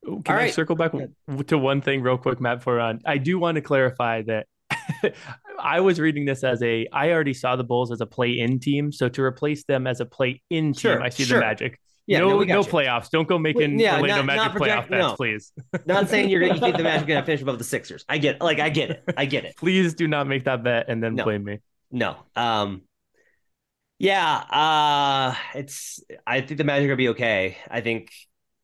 Can 0.05 0.15
All 0.15 0.23
I 0.27 0.35
right. 0.35 0.53
circle 0.53 0.75
back 0.75 0.91
to 1.47 1.57
one 1.57 1.83
thing 1.83 2.03
real 2.03 2.19
quick, 2.19 2.41
Matt? 2.41 2.65
For 2.65 2.81
on, 2.81 3.01
I 3.07 3.19
do 3.19 3.39
want 3.39 3.55
to 3.55 3.63
clarify 3.63 4.23
that 4.23 4.49
I 5.61 5.79
was 5.81 6.01
reading 6.01 6.25
this 6.25 6.43
as 6.43 6.63
a. 6.65 6.89
I 6.93 7.13
already 7.13 7.35
saw 7.35 7.55
the 7.55 7.63
Bulls 7.63 7.93
as 7.93 8.01
a 8.01 8.07
play-in 8.07 8.59
team, 8.59 8.91
so 8.91 9.09
to 9.09 9.23
replace 9.23 9.63
them 9.65 9.87
as 9.87 10.01
a 10.01 10.07
play-in 10.07 10.73
team, 10.73 10.75
Sure, 10.75 11.01
I 11.01 11.11
see 11.11 11.25
sure. 11.25 11.39
the 11.39 11.45
Magic. 11.47 11.79
Yeah, 12.09 12.21
no, 12.21 12.31
no, 12.31 12.37
we 12.39 12.47
got 12.47 12.55
no 12.55 12.63
playoffs. 12.63 13.11
Don't 13.11 13.29
go 13.29 13.39
making 13.39 13.79
yeah, 13.79 13.97
Orlando 14.01 14.17
not- 14.17 14.25
Magic 14.27 14.43
not 14.45 14.57
project- 14.57 14.89
playoff 14.89 14.91
bets, 14.91 15.09
no. 15.09 15.15
please. 15.17 15.53
Not 15.87 16.09
saying 16.09 16.31
you're 16.31 16.41
gonna 16.41 16.55
you 16.55 16.61
think 16.61 16.77
the 16.79 16.83
Magic 16.83 17.05
are 17.05 17.09
gonna 17.09 17.27
finish 17.31 17.43
above 17.43 17.59
the 17.59 17.65
Sixers. 17.65 18.05
I 18.09 18.17
get 18.17 18.41
like 18.41 18.59
I 18.61 18.71
get 18.71 18.91
it. 18.91 19.05
I 19.17 19.27
get 19.27 19.45
it. 19.45 19.57
Please 19.59 19.93
do 19.95 20.09
not 20.09 20.27
make 20.27 20.45
that 20.45 20.63
bet 20.65 20.87
and 20.89 21.03
then 21.03 21.15
No. 21.17 21.25
blame 21.25 21.45
me. 21.45 21.59
No. 21.91 22.17
Um 22.35 22.83
yeah, 23.99 24.37
uh 24.37 25.35
it's 25.55 26.01
I 26.27 26.41
think 26.41 26.57
the 26.57 26.65
Magic 26.65 26.85
are 26.85 26.89
gonna 26.89 26.97
be 26.97 27.09
okay. 27.11 27.59
I 27.71 27.83
think 27.83 28.11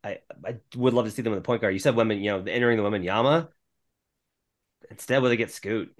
I 0.03 0.20
I 0.45 0.57
would 0.76 0.95
love 0.95 1.05
to 1.05 1.11
see 1.11 1.20
them 1.22 1.32
in 1.34 1.38
the 1.38 1.42
point 1.45 1.61
guard. 1.61 1.74
You 1.74 1.80
said 1.80 1.97
women, 1.97 2.20
you 2.20 2.30
know, 2.30 2.42
entering 2.47 2.78
the 2.78 2.82
Wembanyama. 2.82 3.49
Instead, 4.90 5.20
will 5.22 5.28
they 5.28 5.36
get 5.36 5.51
Scoot? 5.51 5.95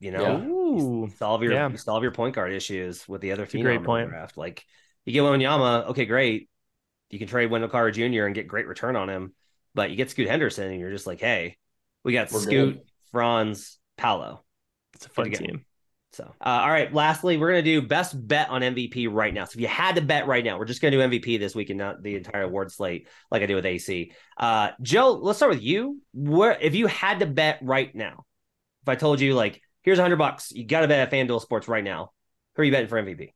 You 0.00 0.10
know, 0.10 0.22
Yeah. 0.22 0.38
you 0.44 1.12
solve 1.16 1.42
your 1.42 1.52
yeah. 1.54 1.68
you 1.70 1.76
solve 1.76 2.02
your 2.04 2.12
point 2.12 2.34
guard 2.34 2.52
issues 2.52 3.08
with 3.08 3.20
the 3.20 3.32
other 3.32 3.44
a 3.44 3.46
phenom 3.46 3.62
great 3.62 3.84
point. 3.84 4.08
draft. 4.10 4.36
Like 4.36 4.64
you 5.06 5.12
get 5.12 5.22
Wembanyama, 5.22 5.86
okay, 5.90 6.04
great. 6.04 6.48
You 7.12 7.18
can 7.18 7.28
trade 7.28 7.50
Wendell 7.50 7.70
Carter 7.70 7.90
Jr. 7.90 8.24
and 8.24 8.34
get 8.34 8.48
great 8.48 8.66
return 8.66 8.96
on 8.96 9.08
him, 9.08 9.34
but 9.74 9.90
you 9.90 9.96
get 9.96 10.10
Scoot 10.10 10.28
Henderson, 10.28 10.70
and 10.70 10.80
you're 10.80 10.90
just 10.90 11.06
like, 11.06 11.20
hey, 11.20 11.58
we 12.02 12.14
got 12.14 12.32
We're 12.32 12.40
Scoot, 12.40 12.74
good. 12.74 12.82
Franz, 13.12 13.78
Paolo. 13.96 14.42
it's 14.94 15.06
a 15.06 15.10
fun 15.10 15.30
to 15.30 15.36
team. 15.36 15.64
So, 16.12 16.24
uh, 16.24 16.48
all 16.48 16.70
right. 16.70 16.92
Lastly, 16.92 17.38
we're 17.38 17.50
gonna 17.50 17.62
do 17.62 17.80
best 17.80 18.14
bet 18.26 18.50
on 18.50 18.60
MVP 18.60 19.08
right 19.10 19.32
now. 19.32 19.44
So, 19.44 19.56
if 19.56 19.60
you 19.60 19.68
had 19.68 19.96
to 19.96 20.02
bet 20.02 20.26
right 20.26 20.44
now, 20.44 20.58
we're 20.58 20.66
just 20.66 20.82
gonna 20.82 20.90
do 20.90 21.00
MVP 21.00 21.38
this 21.38 21.54
week 21.54 21.70
and 21.70 21.78
not 21.78 22.02
the 22.02 22.16
entire 22.16 22.42
award 22.42 22.70
slate 22.70 23.08
like 23.30 23.42
I 23.42 23.46
do 23.46 23.54
with 23.54 23.64
AC. 23.64 24.12
Uh, 24.36 24.70
Joe, 24.82 25.12
let's 25.12 25.38
start 25.38 25.52
with 25.52 25.62
you. 25.62 26.00
Where 26.12 26.58
if 26.60 26.74
you 26.74 26.86
had 26.86 27.20
to 27.20 27.26
bet 27.26 27.60
right 27.62 27.94
now, 27.94 28.24
if 28.82 28.88
I 28.88 28.94
told 28.94 29.20
you 29.20 29.34
like, 29.34 29.62
here's 29.82 29.98
a 29.98 30.02
hundred 30.02 30.16
bucks, 30.16 30.50
you 30.52 30.66
got 30.66 30.80
to 30.80 30.88
bet 30.88 30.98
at 30.98 31.10
FanDuel 31.10 31.40
Sports 31.40 31.68
right 31.68 31.84
now. 31.84 32.12
Who 32.56 32.62
are 32.62 32.64
you 32.64 32.72
betting 32.72 32.88
for 32.88 33.02
MVP? 33.02 33.32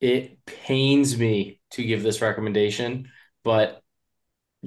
It 0.00 0.44
pains 0.46 1.16
me 1.16 1.60
to 1.74 1.84
give 1.84 2.02
this 2.02 2.22
recommendation, 2.22 3.10
but 3.44 3.82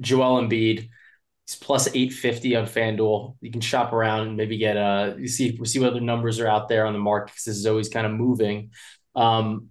Joel 0.00 0.42
Embiid, 0.42 0.88
he's 1.46 1.56
plus 1.60 1.88
850 1.94 2.56
on 2.56 2.66
FanDuel. 2.66 3.36
You 3.40 3.50
can 3.50 3.60
shop 3.60 3.92
around 3.92 4.28
and 4.28 4.36
maybe 4.36 4.58
get 4.58 4.76
a 4.76 5.16
you 5.18 5.28
see 5.28 5.58
see 5.64 5.80
what 5.80 5.90
other 5.90 6.00
numbers 6.00 6.40
are 6.40 6.48
out 6.48 6.68
there 6.68 6.86
on 6.86 6.92
the 6.92 6.98
market 6.98 7.32
because 7.32 7.44
this 7.44 7.56
is 7.56 7.66
always 7.66 7.88
kind 7.88 8.06
of 8.06 8.12
moving. 8.12 8.70
Um, 9.16 9.68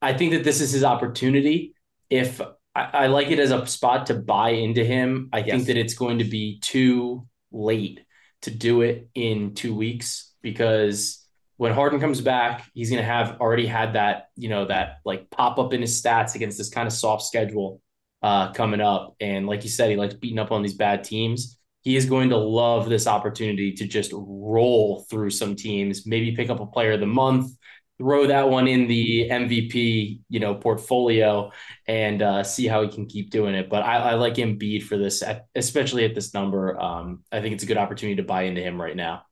I 0.00 0.12
think 0.14 0.32
that 0.32 0.44
this 0.44 0.60
is 0.60 0.72
his 0.72 0.84
opportunity. 0.84 1.74
If 2.10 2.40
I, 2.74 2.82
I 2.92 3.06
like 3.08 3.30
it 3.30 3.38
as 3.38 3.50
a 3.50 3.66
spot 3.66 4.06
to 4.06 4.14
buy 4.14 4.50
into 4.50 4.84
him, 4.84 5.28
I 5.32 5.42
Yes. 5.44 5.62
think 5.62 5.66
that 5.66 5.76
it's 5.76 5.94
going 5.94 6.18
to 6.18 6.24
be 6.24 6.58
too 6.60 7.26
late 7.52 8.00
to 8.42 8.50
do 8.50 8.82
it 8.82 9.08
in 9.14 9.54
two 9.54 9.74
weeks 9.74 10.32
because 10.42 11.21
when 11.62 11.72
Harden 11.72 12.00
comes 12.00 12.20
back, 12.20 12.68
he's 12.74 12.90
going 12.90 13.00
to 13.00 13.06
have 13.08 13.40
already 13.40 13.66
had 13.68 13.92
that, 13.92 14.30
you 14.34 14.48
know, 14.48 14.64
that 14.64 14.96
like 15.04 15.30
pop 15.30 15.60
up 15.60 15.72
in 15.72 15.80
his 15.80 16.02
stats 16.02 16.34
against 16.34 16.58
this 16.58 16.68
kind 16.68 16.88
of 16.88 16.92
soft 16.92 17.22
schedule 17.22 17.80
uh, 18.20 18.52
coming 18.52 18.80
up. 18.80 19.14
And 19.20 19.46
like 19.46 19.62
you 19.62 19.70
said, 19.70 19.88
he 19.88 19.94
likes 19.94 20.14
beating 20.14 20.40
up 20.40 20.50
on 20.50 20.62
these 20.62 20.74
bad 20.74 21.04
teams. 21.04 21.60
He 21.82 21.94
is 21.94 22.04
going 22.04 22.30
to 22.30 22.36
love 22.36 22.88
this 22.88 23.06
opportunity 23.06 23.74
to 23.74 23.86
just 23.86 24.10
roll 24.12 25.06
through 25.08 25.30
some 25.30 25.54
teams, 25.54 26.04
maybe 26.04 26.34
pick 26.34 26.50
up 26.50 26.58
a 26.58 26.66
player 26.66 26.94
of 26.94 27.00
the 27.00 27.06
month, 27.06 27.52
throw 27.96 28.26
that 28.26 28.50
one 28.50 28.66
in 28.66 28.88
the 28.88 29.28
MVP, 29.30 30.18
you 30.28 30.40
know, 30.40 30.56
portfolio 30.56 31.52
and 31.86 32.22
uh, 32.22 32.42
see 32.42 32.66
how 32.66 32.82
he 32.82 32.88
can 32.88 33.06
keep 33.06 33.30
doing 33.30 33.54
it. 33.54 33.70
But 33.70 33.84
I, 33.84 33.98
I 33.98 34.14
like 34.14 34.34
Embiid 34.34 34.82
for 34.82 34.98
this, 34.98 35.22
especially 35.54 36.04
at 36.06 36.16
this 36.16 36.34
number. 36.34 36.76
Um, 36.80 37.22
I 37.30 37.40
think 37.40 37.54
it's 37.54 37.62
a 37.62 37.68
good 37.68 37.78
opportunity 37.78 38.16
to 38.16 38.26
buy 38.26 38.42
into 38.42 38.60
him 38.60 38.82
right 38.82 38.96
now. 38.96 39.26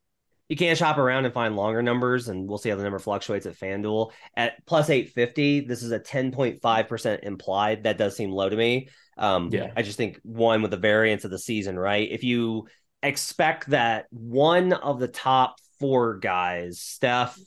You 0.51 0.57
can't 0.57 0.77
shop 0.77 0.99
around 0.99 1.27
and 1.27 1.33
find 1.33 1.55
longer 1.55 1.81
numbers, 1.81 2.29
and 2.29 2.49
we'll 2.49 2.59
see 2.59 2.71
how 2.71 2.77
the 2.77 2.83
number 2.83 2.99
fluctuates 2.99 3.47
at 3.47 3.55
FanDuel. 3.57 4.11
At 4.37 4.67
plus 4.67 4.91
850, 4.91 5.61
this 5.61 5.85
is 5.85 5.93
a 5.93 6.01
10.5% 6.01 7.21
implied. 7.23 7.85
That 7.85 7.97
does 7.99 8.17
seem 8.17 8.33
low 8.33 8.49
to 8.49 8.57
me. 8.57 8.89
Um, 9.17 9.51
Yeah. 9.53 9.71
I 9.77 9.83
just 9.83 9.97
think 9.97 10.19
one 10.25 10.61
with 10.63 10.73
the 10.73 10.77
variance 10.77 11.25
of 11.25 11.31
the 11.31 11.39
season, 11.39 11.79
right? 11.79 12.11
If 12.11 12.25
you 12.25 12.67
expect 13.01 13.71
that 13.71 14.07
one 14.11 14.73
of 14.73 14.99
the 14.99 15.07
top 15.07 15.55
four 15.79 16.19
guys, 16.19 16.81
Steph, 16.81 17.39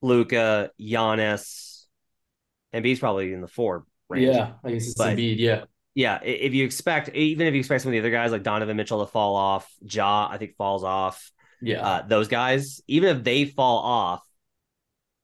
Luka, 0.00 0.70
Giannis, 0.80 1.84
and 2.72 2.82
B's 2.82 3.00
probably 3.00 3.34
in 3.34 3.42
the 3.42 3.48
four 3.48 3.84
range. 4.08 4.26
Yeah, 4.34 4.52
I 4.64 4.72
guess 4.72 4.86
it's 4.86 4.94
But- 4.94 5.18
Embiid. 5.18 5.36
Yeah. 5.38 5.64
Yeah, 5.94 6.20
if 6.22 6.52
you 6.52 6.64
expect, 6.64 7.08
even 7.14 7.46
if 7.46 7.54
you 7.54 7.60
expect 7.60 7.82
some 7.82 7.88
of 7.90 7.92
the 7.92 8.00
other 8.00 8.10
guys 8.10 8.30
like 8.30 8.42
Donovan 8.42 8.76
Mitchell 8.76 9.04
to 9.04 9.10
fall 9.10 9.34
off, 9.34 9.70
Ja, 9.80 10.28
I 10.30 10.36
think 10.36 10.54
falls 10.56 10.84
off 10.84 11.32
Yeah. 11.60 11.86
uh, 11.86 12.06
those 12.06 12.28
guys, 12.28 12.80
even 12.86 13.16
if 13.16 13.24
they 13.24 13.44
fall 13.44 13.78
off, 13.78 14.22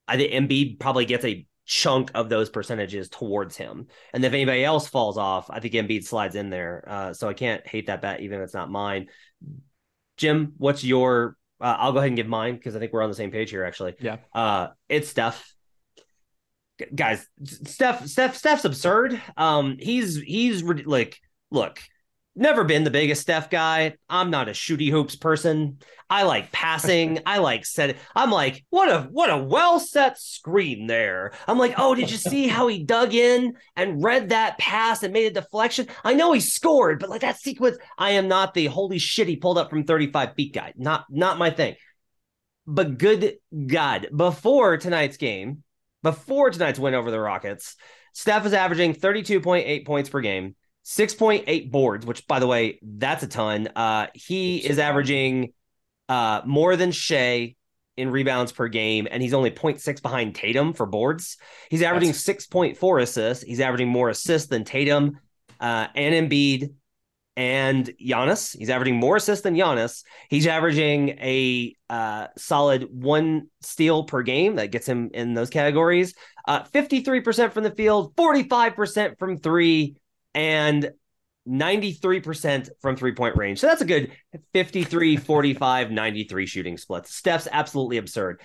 I 0.09 0.16
think 0.16 0.33
Embiid 0.33 0.80
probably 0.80 1.05
gets 1.05 1.24
a 1.24 1.47
chunk 1.64 2.11
of 2.14 2.28
those 2.28 2.51
percentages 2.51 3.09
towards 3.09 3.57
him. 3.57 3.87
And 4.12 4.24
if 4.24 4.33
anybody 4.33 4.64
else 4.64 4.89
falls 4.89 5.16
off, 5.16 5.49
I 5.51 5.61
think 5.61 5.74
Embiid 5.74 6.05
slides 6.05 6.35
in 6.35 6.51
there. 6.51 6.85
Uh, 6.87 7.12
so 7.12 7.28
I 7.28 7.35
can't 7.35 7.66
hate 7.66 7.87
that 7.87 8.03
bet, 8.03 8.20
even 8.20 8.41
if 8.41 8.45
it's 8.45 8.55
not 8.55 8.70
mine. 8.70 9.09
Jim, 10.16 10.53
what's 10.59 10.85
your? 10.85 11.37
Uh, 11.61 11.76
I'll 11.78 11.93
go 11.93 11.99
ahead 11.99 12.09
and 12.09 12.16
give 12.16 12.26
mine 12.26 12.57
because 12.57 12.74
I 12.74 12.78
think 12.78 12.93
we're 12.93 13.03
on 13.03 13.11
the 13.11 13.14
same 13.16 13.30
page 13.30 13.51
here. 13.51 13.64
Actually, 13.64 13.95
Yeah. 14.01 14.16
Uh, 14.35 14.68
it's 14.89 15.09
Steph. 15.09 15.55
Guys, 16.95 17.26
Steph, 17.45 18.07
Steph, 18.07 18.37
Steph's 18.37 18.64
absurd. 18.64 19.20
Um, 19.37 19.76
he's 19.78 20.16
he's 20.20 20.62
like, 20.64 21.18
look, 21.51 21.78
never 22.35 22.64
been 22.64 22.85
the 22.85 22.91
biggest 22.91 23.22
Steph 23.22 23.51
guy. 23.51 23.95
I'm 24.09 24.30
not 24.30 24.49
a 24.49 24.53
shooty 24.53 24.91
hoops 24.91 25.16
person. 25.16 25.78
I 26.09 26.24
like 26.24 26.53
passing. 26.53 27.20
I 27.26 27.39
like 27.39 27.64
set. 27.64 27.97
I'm 28.14 28.30
like, 28.30 28.64
what 28.70 28.89
a 28.89 29.09
what 29.11 29.30
a 29.30 29.39
well 29.39 29.80
set 29.80 30.18
screen 30.18 30.87
there. 30.87 31.33
I'm 31.47 31.59
like, 31.59 31.74
oh, 31.76 31.95
did 31.95 32.11
you 32.11 32.16
see 32.18 32.49
how 32.49 32.68
he 32.68 32.83
dug 32.83 33.14
in 33.14 33.55
and 33.76 34.03
read 34.03 34.30
that 34.30 34.59
pass 34.59 35.03
and 35.03 35.12
made 35.12 35.26
a 35.26 35.41
deflection? 35.41 35.89
I 36.05 36.14
know 36.14 36.33
he 36.33 36.41
scored, 36.41 37.01
but 37.01 37.11
like 37.11 37.22
that 37.22 37.41
sequence, 37.41 37.78
I 37.99 38.12
am 38.12 38.28
not 38.28 38.55
the 38.55 38.66
holy 38.66 38.99
shit 38.99 39.28
he 39.28 39.37
pulled 39.37 39.59
up 39.59 39.70
from 39.70 39.85
35 39.85 40.35
feet 40.35 40.55
guy. 40.55 40.72
Not 40.76 41.07
not 41.11 41.39
my 41.39 41.51
thing. 41.51 41.76
But 42.66 42.99
good 42.99 43.35
God, 43.66 44.09
before 44.14 44.76
tonight's 44.76 45.16
game, 45.16 45.64
before 46.03 46.51
tonight's 46.51 46.78
win 46.78 46.95
over 46.95 47.11
the 47.11 47.18
Rockets, 47.18 47.76
Steph 48.12 48.47
is 48.47 48.53
averaging 48.53 48.95
32.8 48.95 49.87
points 49.87 50.11
per 50.11 50.20
game. 50.20 50.55
6.8 50.85 51.70
boards, 51.70 52.07
which 52.07 52.26
by 52.26 52.39
the 52.39 52.47
way, 52.47 52.78
that's 52.83 53.22
a 53.22 53.28
ton. 53.28 53.68
Uh, 53.74 54.09
he 54.14 54.59
is 54.59 54.78
averaging 54.78 55.53
uh, 56.09 56.43
more 56.45 56.76
than 56.76 56.91
Shai 56.91 57.55
in 57.97 58.11
rebounds 58.11 58.53
per 58.53 58.68
game, 58.68 59.07
and 59.11 59.22
he's 59.22 59.35
only 59.35 59.51
0.6 59.51 60.03
behind 60.03 60.35
Tatum 60.35 60.72
for 60.72 60.87
boards. 60.87 61.37
He's 61.70 61.83
averaging 61.83 62.12
6.4 62.12 63.03
assists. 63.03 63.45
He's 63.45 63.61
averaging 63.61 63.89
more 63.89 64.09
assists 64.09 64.49
than 64.49 64.64
Tatum 64.64 65.18
uh, 65.61 65.89
and 65.95 66.30
Embiid 66.30 66.72
and 67.37 67.91
Giannis. 68.01 68.57
He's 68.57 68.70
averaging 68.70 68.97
more 68.97 69.16
assists 69.16 69.43
than 69.43 69.55
Giannis. 69.55 70.05
He's 70.28 70.47
averaging 70.47 71.11
a 71.20 71.74
uh, 71.89 72.28
solid 72.37 72.89
one 72.91 73.49
steal 73.61 74.05
per 74.05 74.22
game 74.22 74.57
that 74.57 74.70
gets 74.70 74.87
him 74.87 75.11
in 75.14 75.35
those 75.35 75.51
categories. 75.51 76.14
Uh, 76.47 76.64
53% 76.64 77.53
from 77.53 77.64
the 77.64 77.70
field, 77.70 78.14
45% 78.16 79.18
from 79.18 79.39
three, 79.39 79.97
and 80.35 80.91
93% 81.49 82.68
from 82.80 82.97
three 82.97 83.12
point 83.12 83.37
range. 83.37 83.59
So 83.59 83.66
that's 83.66 83.83
a 83.83 83.87
good 83.87 84.12
53, 84.53 85.16
45, 85.16 85.91
93 85.91 86.47
shooting 86.47 86.76
splits. 86.76 87.14
Steph's 87.14 87.49
absolutely 87.51 87.97
absurd. 87.97 88.41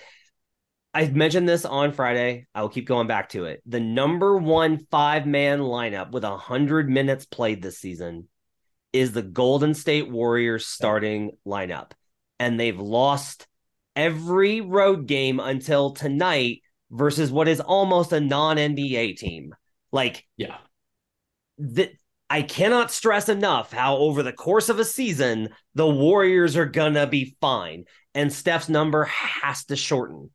I 0.94 1.06
mentioned 1.06 1.48
this 1.48 1.64
on 1.64 1.92
Friday. 1.92 2.46
I 2.54 2.62
will 2.62 2.70
keep 2.70 2.88
going 2.88 3.06
back 3.06 3.28
to 3.30 3.44
it. 3.44 3.62
The 3.66 3.80
number 3.80 4.36
one 4.36 4.78
five 4.90 5.26
man 5.26 5.60
lineup 5.60 6.10
with 6.10 6.24
100 6.24 6.88
minutes 6.88 7.26
played 7.26 7.62
this 7.62 7.78
season 7.78 8.28
is 8.92 9.12
the 9.12 9.22
Golden 9.22 9.74
State 9.74 10.10
Warriors 10.10 10.66
starting 10.66 11.32
lineup. 11.46 11.92
And 12.40 12.58
they've 12.58 12.78
lost 12.78 13.46
every 13.94 14.60
road 14.60 15.06
game 15.06 15.40
until 15.40 15.90
tonight 15.90 16.62
versus 16.90 17.30
what 17.30 17.48
is 17.48 17.60
almost 17.60 18.12
a 18.12 18.20
non 18.20 18.56
NBA 18.56 19.16
team. 19.18 19.54
Like, 19.92 20.26
Yeah. 20.36 20.56
That 21.58 21.90
I 22.30 22.42
cannot 22.42 22.90
stress 22.90 23.28
enough 23.28 23.72
how 23.72 23.96
over 23.96 24.22
the 24.22 24.32
course 24.32 24.68
of 24.68 24.78
a 24.78 24.84
season, 24.84 25.50
the 25.74 25.88
Warriors 25.88 26.56
are 26.56 26.66
gonna 26.66 27.06
be 27.06 27.36
fine. 27.40 27.84
And 28.14 28.32
Steph's 28.32 28.68
number 28.68 29.04
has 29.04 29.64
to 29.66 29.76
shorten. 29.76 30.30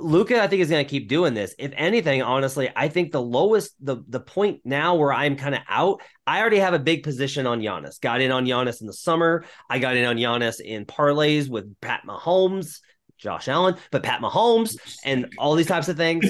Luka, 0.00 0.42
I 0.42 0.46
think, 0.46 0.62
is 0.62 0.68
to 0.68 0.84
keep 0.84 1.08
doing 1.08 1.34
this. 1.34 1.54
If 1.58 1.72
anything, 1.76 2.22
honestly, 2.22 2.70
I 2.74 2.88
think 2.88 3.12
the 3.12 3.20
lowest, 3.20 3.74
the 3.80 4.02
the 4.08 4.20
point 4.20 4.60
now 4.64 4.94
where 4.94 5.12
I'm 5.12 5.36
kind 5.36 5.54
of 5.54 5.60
out, 5.68 6.00
I 6.26 6.40
already 6.40 6.58
have 6.58 6.72
a 6.72 6.78
big 6.78 7.02
position 7.02 7.46
on 7.46 7.60
Giannis. 7.60 8.00
Got 8.00 8.22
in 8.22 8.30
on 8.30 8.46
Giannis 8.46 8.80
in 8.80 8.86
the 8.86 8.94
summer. 8.94 9.44
I 9.68 9.78
got 9.78 9.96
in 9.96 10.06
on 10.06 10.16
Giannis 10.16 10.60
in 10.60 10.86
parlays 10.86 11.50
with 11.50 11.78
Pat 11.82 12.02
Mahomes, 12.08 12.78
Josh 13.18 13.46
Allen, 13.46 13.76
but 13.90 14.02
Pat 14.02 14.22
Mahomes 14.22 14.76
and 15.04 15.34
all 15.38 15.54
these 15.54 15.66
types 15.66 15.88
of 15.88 15.98
things. 15.98 16.26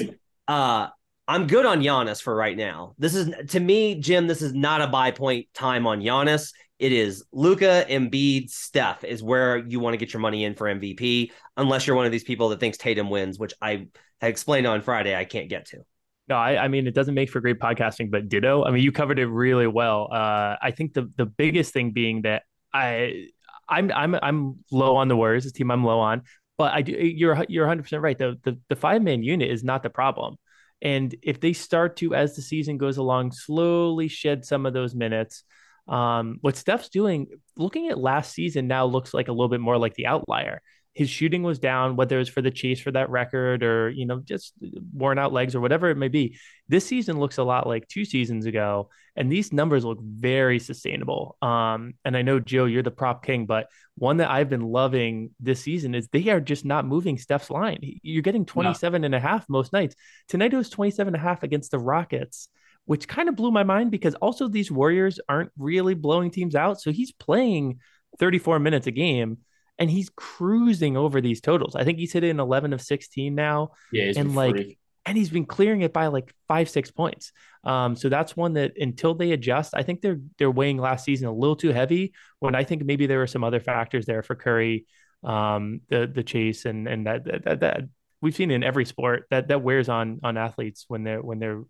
Uh, 0.49 0.87
I'm 1.27 1.47
good 1.47 1.65
on 1.65 1.81
Giannis 1.81 2.21
for 2.21 2.35
right 2.35 2.55
now. 2.55 2.93
This 2.99 3.15
is 3.15 3.31
to 3.49 3.59
me, 3.59 3.95
Jim. 3.95 4.27
This 4.27 4.41
is 4.41 4.53
not 4.53 4.81
a 4.81 4.87
buy 4.87 5.11
point 5.11 5.47
time 5.53 5.87
on 5.87 6.01
Giannis. 6.01 6.51
It 6.77 6.91
is 6.91 7.23
Luka, 7.31 7.85
Embiid, 7.89 8.49
Steph 8.49 9.03
is 9.03 9.23
where 9.23 9.57
you 9.57 9.79
want 9.79 9.93
to 9.93 9.97
get 9.97 10.13
your 10.13 10.19
money 10.19 10.43
in 10.43 10.55
for 10.55 10.67
MVP, 10.67 11.31
unless 11.57 11.87
you're 11.87 11.95
one 11.95 12.05
of 12.05 12.11
these 12.11 12.25
people 12.25 12.49
that 12.49 12.59
thinks 12.59 12.77
Tatum 12.77 13.09
wins, 13.09 13.39
which 13.39 13.53
I 13.61 13.87
explained 14.21 14.67
on 14.67 14.81
Friday. 14.81 15.15
I 15.15 15.25
can't 15.25 15.49
get 15.49 15.67
to. 15.67 15.79
No, 16.27 16.35
I, 16.35 16.65
I 16.65 16.67
mean 16.67 16.85
it 16.85 16.93
doesn't 16.93 17.15
make 17.15 17.29
for 17.29 17.39
great 17.39 17.59
podcasting, 17.59 18.11
but 18.11 18.29
ditto. 18.29 18.63
I 18.63 18.71
mean 18.71 18.83
you 18.83 18.91
covered 18.91 19.17
it 19.17 19.27
really 19.27 19.67
well. 19.67 20.09
Uh, 20.11 20.57
I 20.61 20.71
think 20.71 20.93
the 20.93 21.11
the 21.17 21.25
biggest 21.25 21.73
thing 21.73 21.91
being 21.91 22.21
that 22.23 22.43
I 22.71 23.29
I'm 23.67 23.91
I'm 23.91 24.15
I'm 24.15 24.59
low 24.71 24.97
on 24.97 25.07
the 25.07 25.15
Warriors. 25.15 25.43
This 25.43 25.53
team 25.53 25.71
I'm 25.71 25.83
low 25.83 25.99
on, 25.99 26.21
but 26.57 26.71
I 26.73 26.83
do. 26.83 26.91
You're 26.91 27.45
you're 27.47 27.65
100 27.65 27.83
percent 27.83 28.03
right. 28.03 28.17
The 28.17 28.39
the 28.43 28.59
the 28.69 28.75
five 28.75 29.01
man 29.01 29.23
unit 29.23 29.49
is 29.49 29.63
not 29.63 29.81
the 29.81 29.89
problem. 29.89 30.37
And 30.85 31.15
if 31.23 31.39
they 31.39 31.53
start 31.53 31.97
to, 31.97 32.13
as 32.13 32.35
the 32.35 32.43
season 32.43 32.77
goes 32.77 32.97
along, 32.97 33.31
slowly 33.31 34.07
shed 34.07 34.45
some 34.45 34.67
of 34.67 34.73
those 34.73 34.93
minutes, 34.93 35.43
um, 35.87 36.37
what 36.41 36.55
Steph's 36.55 36.89
doing, 36.89 37.25
looking 37.57 37.89
at 37.89 37.97
last 37.97 38.33
season 38.33 38.67
now 38.67 38.85
looks 38.85 39.11
like 39.11 39.27
a 39.27 39.31
little 39.31 39.49
bit 39.49 39.61
more 39.61 39.79
like 39.79 39.95
the 39.95 40.05
outlier 40.05 40.61
his 40.95 41.09
shooting 41.09 41.43
was 41.43 41.59
down, 41.59 41.97
whether 41.97 42.19
it's 42.21 42.29
for 42.29 42.41
the 42.41 42.49
chase 42.49 42.79
for 42.79 42.89
that 42.91 43.09
record 43.09 43.63
or, 43.63 43.89
you 43.89 44.05
know, 44.05 44.21
just 44.21 44.53
worn 44.93 45.19
out 45.19 45.33
legs 45.33 45.53
or 45.53 45.59
whatever 45.59 45.89
it 45.89 45.97
may 45.97 46.07
be. 46.07 46.37
This 46.69 46.85
season 46.85 47.19
looks 47.19 47.37
a 47.37 47.43
lot 47.43 47.67
like 47.67 47.85
two 47.89 48.05
seasons 48.05 48.45
ago, 48.45 48.89
and 49.17 49.29
these 49.29 49.51
numbers 49.51 49.83
look 49.83 49.99
very 50.01 50.57
sustainable. 50.57 51.35
Um, 51.41 51.95
and 52.05 52.15
I 52.15 52.21
know, 52.21 52.39
Joe, 52.39 52.63
you're 52.63 52.81
the 52.81 52.91
prop 52.91 53.25
king, 53.25 53.45
but 53.45 53.67
one 53.97 54.17
that 54.17 54.31
I've 54.31 54.49
been 54.49 54.61
loving 54.69 55.31
this 55.41 55.59
season 55.59 55.93
is 55.95 56.07
they 56.07 56.29
are 56.29 56.39
just 56.39 56.63
not 56.63 56.85
moving 56.85 57.17
Steph's 57.17 57.49
line. 57.49 57.79
You're 57.81 58.21
getting 58.21 58.45
27 58.45 59.03
and 59.03 59.13
a 59.13 59.19
half 59.19 59.49
most 59.49 59.73
nights. 59.73 59.95
Tonight 60.29 60.53
it 60.53 60.57
was 60.57 60.69
27 60.69 61.13
and 61.13 61.21
a 61.21 61.27
half 61.27 61.43
against 61.43 61.71
the 61.71 61.79
Rockets 61.79 62.47
which 62.87 63.07
kind 63.07 63.27
of 63.27 63.35
blew 63.35 63.49
my 63.49 63.63
mind 63.63 63.89
because 63.89 64.13
also 64.15 64.47
these 64.47 64.71
Warriors 64.71 65.19
aren't 65.27 65.51
really 65.57 65.95
blowing 65.95 66.29
teams 66.29 66.53
out. 66.53 66.79
So 66.79 66.91
he's 66.91 67.11
playing 67.11 67.79
34 68.19 68.59
minutes 68.59 68.85
a 68.85 68.91
game 68.91 69.39
and 69.77 69.89
he's 69.89 70.09
cruising 70.15 70.97
over 70.97 71.21
these 71.21 71.41
totals. 71.41 71.75
I 71.75 71.83
think 71.83 71.99
he's 71.99 72.13
hit 72.13 72.23
in 72.23 72.39
11 72.39 72.73
of 72.73 72.81
16 72.81 73.35
now. 73.35 73.71
Yeah, 73.91 74.11
and 74.15 74.35
like 74.35 74.55
free. 74.55 74.77
and 75.05 75.17
he's 75.17 75.29
been 75.29 75.45
clearing 75.45 75.81
it 75.81 75.93
by 75.93 76.07
like 76.07 76.33
5 76.47 76.69
6 76.69 76.91
points. 76.91 77.31
Um 77.63 77.95
so 77.95 78.09
that's 78.09 78.35
one 78.35 78.53
that 78.53 78.73
until 78.77 79.15
they 79.15 79.31
adjust, 79.31 79.73
I 79.75 79.83
think 79.83 80.01
they're 80.01 80.19
they're 80.37 80.51
weighing 80.51 80.77
last 80.77 81.05
season 81.05 81.27
a 81.27 81.33
little 81.33 81.55
too 81.55 81.71
heavy 81.71 82.13
when 82.39 82.55
I 82.55 82.63
think 82.63 82.83
maybe 82.83 83.07
there 83.07 83.19
were 83.19 83.27
some 83.27 83.43
other 83.43 83.59
factors 83.59 84.05
there 84.05 84.23
for 84.23 84.35
Curry 84.35 84.85
um 85.23 85.81
the 85.89 86.05
the 86.13 86.23
chase 86.23 86.65
and 86.65 86.87
and 86.87 87.07
that 87.07 87.25
that, 87.25 87.43
that, 87.45 87.59
that 87.61 87.81
we've 88.21 88.35
seen 88.35 88.51
in 88.51 88.63
every 88.63 88.85
sport 88.85 89.25
that 89.29 89.47
that 89.49 89.61
wears 89.61 89.89
on 89.89 90.19
on 90.23 90.37
athletes 90.37 90.85
when 90.87 91.03
they're 91.03 91.21
when 91.21 91.39
they're 91.39 91.63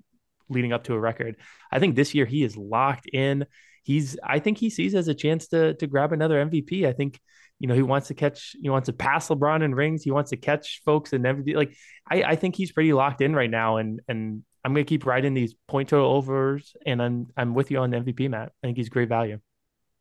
leading 0.49 0.74
up 0.74 0.84
to 0.86 0.93
a 0.93 0.99
record. 0.99 1.38
I 1.72 1.80
think 1.80 1.95
this 1.95 2.14
year 2.14 2.26
he 2.26 2.43
is 2.43 2.56
locked 2.56 3.08
in. 3.12 3.45
He's 3.84 4.18
I 4.24 4.39
think 4.39 4.58
he 4.58 4.70
sees 4.70 4.95
as 4.95 5.08
a 5.08 5.14
chance 5.14 5.47
to 5.49 5.74
to 5.76 5.88
grab 5.88 6.14
another 6.14 6.43
MVP. 6.45 6.88
I 6.88 6.93
think 6.93 7.20
you 7.60 7.68
know, 7.68 7.76
he 7.76 7.82
wants 7.82 8.10
to 8.10 8.14
catch, 8.14 8.56
he 8.62 8.70
wants 8.70 8.88
to 8.88 8.93
pass 8.93 9.30
LeBron 9.30 9.64
in 9.64 9.74
rings. 9.74 10.03
He 10.03 10.12
wants 10.12 10.32
to 10.32 10.38
catch 10.38 10.82
folks 10.84 11.14
and 11.14 11.26
everything. 11.26 11.56
Like, 11.56 11.76
I, 12.10 12.24
I 12.24 12.36
think 12.36 12.56
he's 12.56 12.72
pretty 12.72 12.93
locked 12.93 13.22
in 13.22 13.36
right 13.36 13.49
now. 13.49 13.78
And, 13.78 14.01
and 14.08 14.43
I'm 14.64 14.74
going 14.74 14.86
to 14.86 14.89
keep 14.89 15.06
riding 15.06 15.34
these 15.34 15.56
point 15.68 15.89
total 15.89 16.12
overs. 16.12 16.76
And 16.86 17.01
I'm, 17.01 17.28
I'm 17.38 17.53
with 17.53 17.72
you 17.72 17.80
on 17.80 17.91
the 17.91 17.97
MVP, 17.97 18.30
Matt. 18.30 18.51
I 18.64 18.68
think 18.68 18.78
he's 18.78 18.89
great 18.89 19.10
value. 19.10 19.39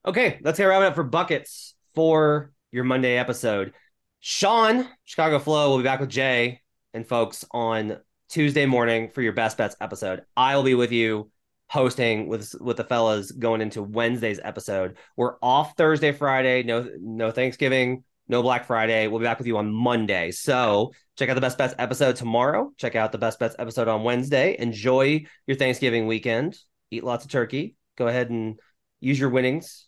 Okay. 0.06 0.40
Let's 0.42 0.58
get 0.58 0.64
wrapping 0.64 0.88
up 0.88 0.94
for 0.94 1.04
buckets 1.04 1.74
for 1.94 2.52
your 2.72 2.84
Monday 2.84 3.16
episode. 3.16 3.72
Sean, 4.20 4.88
Chicago 5.04 5.38
Flow, 5.38 5.70
will 5.70 5.78
be 5.78 5.84
back 5.84 6.00
with 6.00 6.10
Jay 6.10 6.60
and 6.92 7.06
folks 7.06 7.44
on 7.52 7.98
Tuesday 8.28 8.66
morning 8.66 9.10
for 9.10 9.22
your 9.22 9.32
best 9.32 9.56
bets 9.56 9.76
episode. 9.80 10.22
I 10.36 10.56
will 10.56 10.62
be 10.64 10.74
with 10.74 10.92
you 10.92 11.30
hosting 11.68 12.28
with 12.28 12.54
with 12.60 12.76
the 12.76 12.84
fellas 12.84 13.30
going 13.32 13.60
into 13.60 13.82
Wednesday's 13.82 14.40
episode. 14.42 14.96
We're 15.16 15.36
off 15.42 15.76
Thursday, 15.76 16.12
Friday. 16.12 16.62
No 16.62 16.88
no 17.00 17.30
Thanksgiving, 17.30 18.04
no 18.28 18.42
Black 18.42 18.66
Friday. 18.66 19.06
We'll 19.06 19.20
be 19.20 19.24
back 19.24 19.38
with 19.38 19.46
you 19.46 19.58
on 19.58 19.72
Monday. 19.72 20.30
So 20.30 20.92
check 21.16 21.28
out 21.28 21.34
the 21.34 21.40
best 21.40 21.58
bets 21.58 21.74
episode 21.78 22.16
tomorrow. 22.16 22.72
Check 22.76 22.96
out 22.96 23.12
the 23.12 23.18
best 23.18 23.38
bets 23.38 23.56
episode 23.58 23.88
on 23.88 24.04
Wednesday. 24.04 24.56
Enjoy 24.58 25.24
your 25.46 25.56
Thanksgiving 25.56 26.06
weekend. 26.06 26.58
Eat 26.90 27.04
lots 27.04 27.24
of 27.24 27.30
turkey. 27.30 27.76
Go 27.96 28.06
ahead 28.06 28.30
and 28.30 28.58
use 29.00 29.18
your 29.18 29.30
winnings 29.30 29.86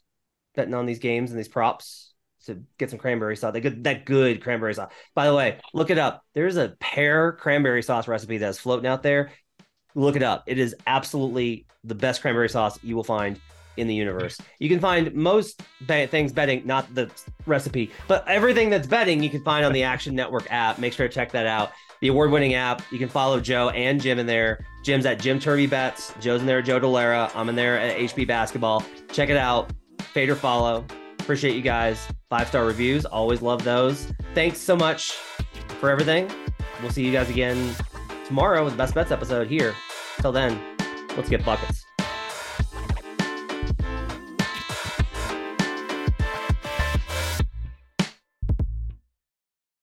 betting 0.55 0.75
on 0.75 0.87
these 0.87 0.99
games 0.99 1.31
and 1.31 1.39
these 1.39 1.49
props 1.49 2.15
to 2.47 2.63
get 2.79 2.91
some 2.91 2.99
cranberry 2.99 3.37
sauce. 3.37 3.53
They 3.53 3.61
good 3.61 3.85
that 3.85 4.07
good 4.07 4.43
cranberry 4.43 4.75
sauce. 4.75 4.93
By 5.15 5.27
the 5.27 5.35
way, 5.35 5.59
look 5.75 5.91
it 5.91 5.99
up. 5.99 6.25
There's 6.35 6.57
a 6.57 6.75
pear 6.81 7.33
cranberry 7.33 7.83
sauce 7.83 8.09
recipe 8.09 8.39
that's 8.39 8.59
floating 8.59 8.87
out 8.87 9.03
there. 9.03 9.31
Look 9.97 10.15
it 10.15 10.23
up. 10.23 10.45
It 10.47 10.59
is 10.59 10.77
absolutely 10.87 11.67
the 11.83 11.95
best 11.95 12.21
cranberry 12.21 12.51
sauce 12.51 12.79
you 12.83 12.95
will 12.95 13.03
find 13.03 13.41
in 13.79 13.89
the 13.89 13.95
universe. 13.95 14.39
You 14.59 14.69
can 14.69 14.79
find 14.79 15.13
most 15.15 15.63
be- 15.87 16.07
things 16.07 16.33
betting, 16.33 16.67
not 16.67 16.95
the 16.95 17.11
recipe, 17.47 17.91
but 18.07 18.27
everything 18.29 18.69
that's 18.69 18.87
betting 18.87 19.23
you 19.23 19.31
can 19.31 19.43
find 19.43 19.65
on 19.65 19.73
the 19.73 19.83
Action 19.83 20.15
Network 20.15 20.53
app. 20.53 20.79
Make 20.79 20.93
sure 20.93 21.09
to 21.09 21.13
check 21.13 21.33
that 21.33 21.47
out. 21.47 21.73
The 22.03 22.09
award 22.09 22.31
winning 22.31 22.53
app. 22.53 22.83
You 22.93 22.99
can 22.99 23.09
follow 23.09 23.41
Joe 23.41 23.71
and 23.71 24.01
Jim 24.01 24.19
in 24.19 24.27
there. 24.27 24.67
Jim's 24.85 25.07
at 25.07 25.19
Jim 25.19 25.41
Turvey 25.41 25.67
Bets. 25.67 26.13
Joe's 26.21 26.43
in 26.43 26.47
there 26.47 26.61
Joe 26.61 26.79
Dellera. 26.79 27.31
I'm 27.35 27.49
in 27.49 27.57
there 27.57 27.81
at 27.81 27.97
HB 27.97 28.27
Basketball. 28.27 28.85
Check 29.13 29.31
it 29.31 29.39
out. 29.39 29.73
Fade 30.13 30.29
or 30.29 30.37
follow. 30.37 30.85
Appreciate 31.21 31.57
you 31.57 31.63
guys. 31.63 32.07
Five 32.29 32.49
star 32.49 32.67
reviews. 32.67 33.07
Always 33.07 33.41
love 33.41 33.65
those. 33.65 34.13
Thanks 34.35 34.59
so 34.59 34.77
much 34.77 35.13
for 35.81 35.91
everything. 35.91 36.31
We'll 36.83 36.93
see 36.93 37.05
you 37.05 37.13
guys 37.13 37.31
again 37.31 37.75
tomorrow 38.27 38.63
with 38.63 38.75
the 38.75 38.79
Best 38.79 38.95
Bets 38.95 39.11
episode 39.11 39.49
here. 39.49 39.75
Till 40.21 40.33
then, 40.33 40.59
let's 41.17 41.29
get 41.29 41.45
buckets. 41.45 41.86